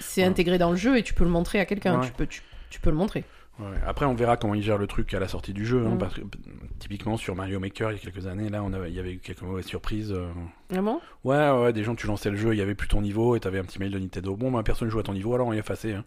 c'est 0.00 0.20
Ouais. 0.22 0.26
intégré 0.26 0.58
dans 0.58 0.70
le 0.70 0.76
jeu 0.76 0.98
et 0.98 1.02
tu 1.02 1.14
peux 1.14 1.24
le 1.24 1.30
montrer 1.30 1.60
à 1.60 1.64
quelqu'un. 1.64 1.98
Ouais. 2.00 2.06
Tu 2.06 2.12
peux 2.12 2.26
tu, 2.26 2.42
tu 2.68 2.80
peux 2.80 2.90
le 2.90 2.96
montrer. 2.96 3.24
Ouais. 3.58 3.66
Après, 3.86 4.06
on 4.06 4.14
verra 4.14 4.36
comment 4.36 4.54
ils 4.54 4.62
gèrent 4.62 4.78
le 4.78 4.86
truc 4.86 5.12
à 5.14 5.20
la 5.20 5.28
sortie 5.28 5.52
du 5.52 5.64
jeu. 5.66 5.84
hein, 5.86 5.94
Mm. 5.94 5.98
parce 5.98 6.14
que, 6.14 6.20
typiquement, 6.78 7.16
sur 7.16 7.36
Mario 7.36 7.60
Maker, 7.60 7.92
il 7.92 7.94
y 7.94 7.96
a 7.98 8.00
quelques 8.10 8.26
années, 8.26 8.48
là, 8.48 8.62
on 8.64 8.72
avait, 8.72 8.88
il 8.90 8.96
y 8.96 8.98
avait 8.98 9.12
eu 9.12 9.18
quelques 9.18 9.42
mauvaises 9.42 9.66
surprises. 9.66 10.10
euh. 10.12 10.26
Vraiment 10.70 11.00
Ouais, 11.24 11.50
ouais, 11.50 11.72
des 11.72 11.84
gens, 11.84 11.94
tu 11.94 12.06
lançais 12.06 12.30
le 12.30 12.36
jeu, 12.36 12.54
il 12.54 12.58
y 12.58 12.62
avait 12.62 12.74
plus 12.74 12.88
ton 12.88 13.02
niveau 13.02 13.36
et 13.36 13.40
t'avais 13.40 13.58
un 13.58 13.64
petit 13.64 13.78
mail 13.78 13.90
de 13.92 13.98
Nintendo. 13.98 14.34
Bon, 14.36 14.50
bah, 14.50 14.62
personne 14.64 14.88
joue 14.88 14.98
à 14.98 15.02
ton 15.02 15.12
niveau, 15.12 15.34
alors 15.34 15.46
on 15.48 15.52
est 15.52 15.58
effacé. 15.58 15.92
Hein. 15.92 16.04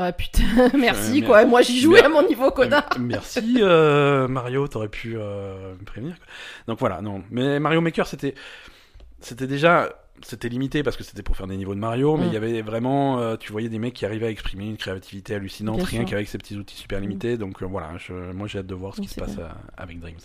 Ah 0.00 0.12
putain, 0.12 0.42
merci 0.78 1.22
quoi. 1.22 1.44
Moi, 1.44 1.62
j'y 1.62 1.80
jouais 1.80 2.02
à 2.02 2.08
mon 2.08 2.22
niveau, 2.26 2.50
connard. 2.50 2.88
Euh, 2.96 2.98
Merci 3.00 3.58
euh, 3.60 4.28
Mario, 4.28 4.68
t'aurais 4.68 4.88
pu 4.88 5.14
euh, 5.16 5.74
me 5.78 5.84
prévenir. 5.84 6.16
quoi. 6.18 6.26
Donc 6.68 6.78
voilà, 6.78 7.00
non. 7.00 7.22
Mais 7.30 7.58
Mario 7.58 7.80
Maker, 7.80 8.06
c'était, 8.06 8.34
c'était 9.20 9.46
déjà, 9.48 9.88
c'était 10.22 10.48
limité 10.48 10.82
parce 10.82 10.96
que 10.96 11.04
c'était 11.04 11.22
pour 11.22 11.36
faire 11.36 11.46
des 11.46 11.56
niveaux 11.56 11.74
de 11.74 11.80
Mario, 11.80 12.16
mais 12.16 12.24
Mm. 12.24 12.28
il 12.28 12.32
y 12.34 12.36
avait 12.36 12.62
vraiment, 12.62 13.18
euh, 13.20 13.36
tu 13.36 13.52
voyais 13.52 13.68
des 13.68 13.78
mecs 13.78 13.94
qui 13.94 14.04
arrivaient 14.06 14.26
à 14.26 14.30
exprimer 14.30 14.66
une 14.66 14.76
créativité 14.76 15.34
hallucinante, 15.34 15.76
Bien 15.76 15.84
rien 15.86 16.04
qu'avec 16.04 16.28
ces 16.28 16.38
petits 16.38 16.56
outils 16.56 16.76
super 16.76 17.00
limités. 17.00 17.36
Donc 17.36 17.62
euh, 17.62 17.66
voilà, 17.66 17.90
je- 17.98 18.32
moi 18.32 18.46
j'ai 18.46 18.58
hâte 18.58 18.66
de 18.66 18.74
voir 18.74 18.94
ce 18.94 19.00
Mm, 19.00 19.04
qui 19.04 19.10
se 19.10 19.14
passe 19.20 19.38
euh, 19.38 19.48
avec 19.76 20.00
Dreams. 20.00 20.18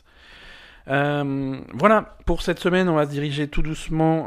Euh, 0.90 1.60
voilà, 1.74 2.18
pour 2.26 2.42
cette 2.42 2.60
semaine, 2.60 2.90
on 2.90 2.96
va 2.96 3.06
se 3.06 3.12
diriger 3.12 3.48
tout 3.48 3.62
doucement 3.62 4.26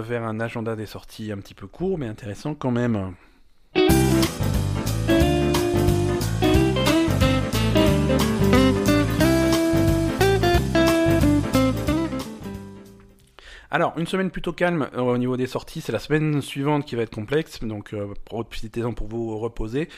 vers 0.00 0.22
un 0.24 0.38
agenda 0.40 0.76
des 0.76 0.86
sorties 0.86 1.32
un 1.32 1.38
petit 1.38 1.54
peu 1.54 1.66
court, 1.66 1.98
mais 1.98 2.06
intéressant 2.06 2.54
quand 2.54 2.70
même. 2.70 3.14
Alors, 13.74 13.92
une 13.98 14.06
semaine 14.06 14.30
plutôt 14.30 14.52
calme 14.52 14.88
euh, 14.94 15.00
au 15.00 15.18
niveau 15.18 15.36
des 15.36 15.48
sorties, 15.48 15.80
c'est 15.80 15.90
la 15.90 15.98
semaine 15.98 16.40
suivante 16.40 16.84
qui 16.86 16.94
va 16.94 17.02
être 17.02 17.12
complexe, 17.12 17.58
donc 17.64 17.92
euh, 17.92 18.06
profitez-en 18.24 18.92
pour 18.92 19.08
vous 19.08 19.36
reposer. 19.36 19.88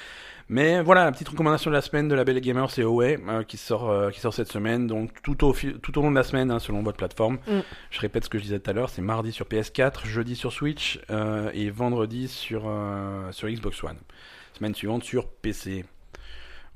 Mais 0.49 0.81
voilà, 0.81 1.05
la 1.05 1.13
petite 1.13 1.29
recommandation 1.29 1.71
de 1.71 1.75
la 1.77 1.83
semaine 1.83 2.09
de 2.09 2.15
la 2.15 2.25
Belle 2.25 2.41
Gamer, 2.41 2.71
c'est 2.71 2.81
Away, 2.81 3.19
euh, 3.29 3.43
qui, 3.43 3.59
sort, 3.59 3.91
euh, 3.91 4.09
qui 4.11 4.21
sort 4.21 4.33
cette 4.33 4.51
semaine, 4.51 4.87
donc 4.87 5.21
tout 5.23 5.45
au, 5.45 5.53
fil- 5.53 5.79
tout 5.81 5.99
au 5.99 6.01
long 6.03 6.11
de 6.11 6.17
la 6.17 6.23
semaine, 6.23 6.51
hein, 6.51 6.59
selon 6.59 6.83
votre 6.83 6.97
plateforme. 6.97 7.35
Mm. 7.47 7.59
Je 7.91 8.01
répète 8.01 8.25
ce 8.25 8.31
que 8.31 8.39
je 8.39 8.45
disais 8.45 8.61
tout 8.61 8.71
à 8.71 8.73
l'heure, 8.73 8.89
c'est 8.89 9.03
mardi 9.03 9.31
sur 9.31 9.45
PS4, 9.45 10.07
jeudi 10.07 10.37
sur 10.37 10.55
Switch 10.55 10.99
euh, 11.11 11.51
et 11.53 11.69
vendredi 11.69 12.29
sur, 12.29 12.73
sur 13.31 13.47
Xbox 13.47 13.85
One. 13.85 13.99
Semaine 14.57 14.75
suivante 14.75 15.05
sur 15.05 15.29
PC. 15.29 15.85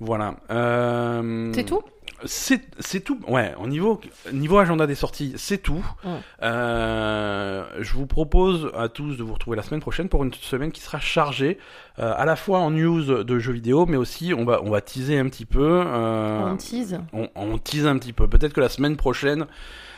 Voilà. 0.00 0.34
Euh, 0.50 1.52
C'est 1.54 1.64
tout? 1.64 1.82
C'est 2.26 2.60
c'est 2.80 3.00
tout. 3.00 3.18
Ouais, 3.28 3.54
au 3.58 3.66
niveau, 3.66 3.98
niveau 4.32 4.58
agenda 4.58 4.86
des 4.86 4.94
sorties, 4.94 5.32
c'est 5.36 5.56
tout. 5.58 5.82
Euh, 6.42 7.64
je 7.80 7.92
vous 7.94 8.06
propose 8.06 8.70
à 8.76 8.88
tous 8.88 9.16
de 9.16 9.22
vous 9.22 9.32
retrouver 9.32 9.56
la 9.56 9.62
semaine 9.62 9.80
prochaine 9.80 10.08
pour 10.08 10.22
une 10.24 10.32
semaine 10.34 10.70
qui 10.72 10.82
sera 10.82 11.00
chargée 11.00 11.56
euh, 11.98 12.12
à 12.16 12.24
la 12.26 12.36
fois 12.36 12.58
en 12.58 12.70
news 12.72 13.24
de 13.24 13.38
jeux 13.38 13.52
vidéo, 13.52 13.86
mais 13.86 13.96
aussi 13.96 14.34
on 14.36 14.44
va, 14.44 14.60
on 14.62 14.70
va 14.70 14.80
teaser 14.82 15.18
un 15.18 15.28
petit 15.28 15.46
peu. 15.46 15.82
euh, 15.86 16.50
On 16.52 16.56
tease. 16.56 17.00
on, 17.14 17.28
on 17.36 17.56
tease 17.58 17.86
un 17.86 17.96
petit 17.98 18.12
peu. 18.12 18.28
Peut-être 18.28 18.52
que 18.52 18.60
la 18.60 18.68
semaine 18.68 18.96
prochaine, 18.96 19.46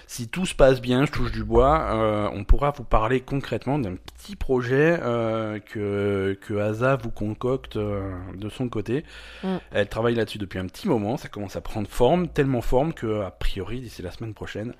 si 0.06 0.28
tout 0.28 0.46
se 0.46 0.54
passe 0.54 0.80
bien, 0.80 1.06
je 1.06 1.12
touche 1.12 1.32
du 1.32 1.44
bois, 1.44 1.80
euh, 1.90 2.28
on 2.32 2.44
pourra 2.44 2.70
vous 2.70 2.84
parler 2.84 3.20
concrètement 3.20 3.78
d'un 3.78 3.94
petit 3.94 4.36
projet 4.36 4.98
euh, 5.02 5.58
que, 5.58 6.38
que 6.40 6.54
Asa 6.54 6.96
vous 6.96 7.10
concocte 7.10 7.76
euh, 7.76 8.12
de 8.34 8.48
son 8.48 8.68
côté. 8.68 9.04
Mm. 9.42 9.56
Elle 9.72 9.88
travaille 9.88 10.14
là-dessus 10.14 10.38
depuis 10.38 10.58
un 10.58 10.66
petit 10.66 10.88
moment, 10.88 11.16
ça 11.16 11.28
commence 11.28 11.56
à 11.56 11.60
prendre 11.60 11.88
forme, 11.88 12.28
tellement 12.28 12.60
forme 12.60 12.92
que, 12.92 13.22
a 13.22 13.30
priori, 13.30 13.80
d'ici 13.80 14.02
la 14.02 14.10
semaine 14.10 14.34
prochaine, 14.34 14.74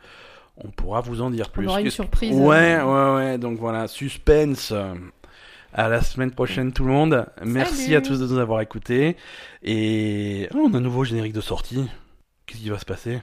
on 0.57 0.71
pourra 0.71 1.01
vous 1.01 1.23
en 1.23 1.31
dire 1.31 1.51
plus. 1.51 1.67
On 1.67 1.71
aura 1.71 1.81
une 1.81 1.91
surprise. 1.91 2.37
Ouais, 2.37 2.81
ouais, 2.81 3.15
ouais, 3.15 3.39
donc 3.39 3.59
voilà, 3.59 3.89
suspense. 3.89 4.73
À 5.75 5.89
la 5.89 6.03
semaine 6.03 6.33
prochaine 6.33 6.71
tout 6.75 6.85
le 6.85 6.91
monde. 6.91 7.27
Merci 7.43 7.85
Salut. 7.85 7.97
à 7.97 8.01
tous 8.03 8.21
de 8.21 8.27
nous 8.27 8.39
avoir 8.39 8.61
écoutés. 8.61 9.17
Et 9.63 10.47
oh, 10.55 10.69
on 10.71 10.75
a 10.75 10.77
un 10.77 10.81
nouveau 10.81 11.03
générique 11.03 11.33
de 11.33 11.41
sortie. 11.41 11.89
Qu'est-ce 12.45 12.61
qui 12.61 12.69
va 12.69 12.79
se 12.79 12.85
passer? 12.85 13.23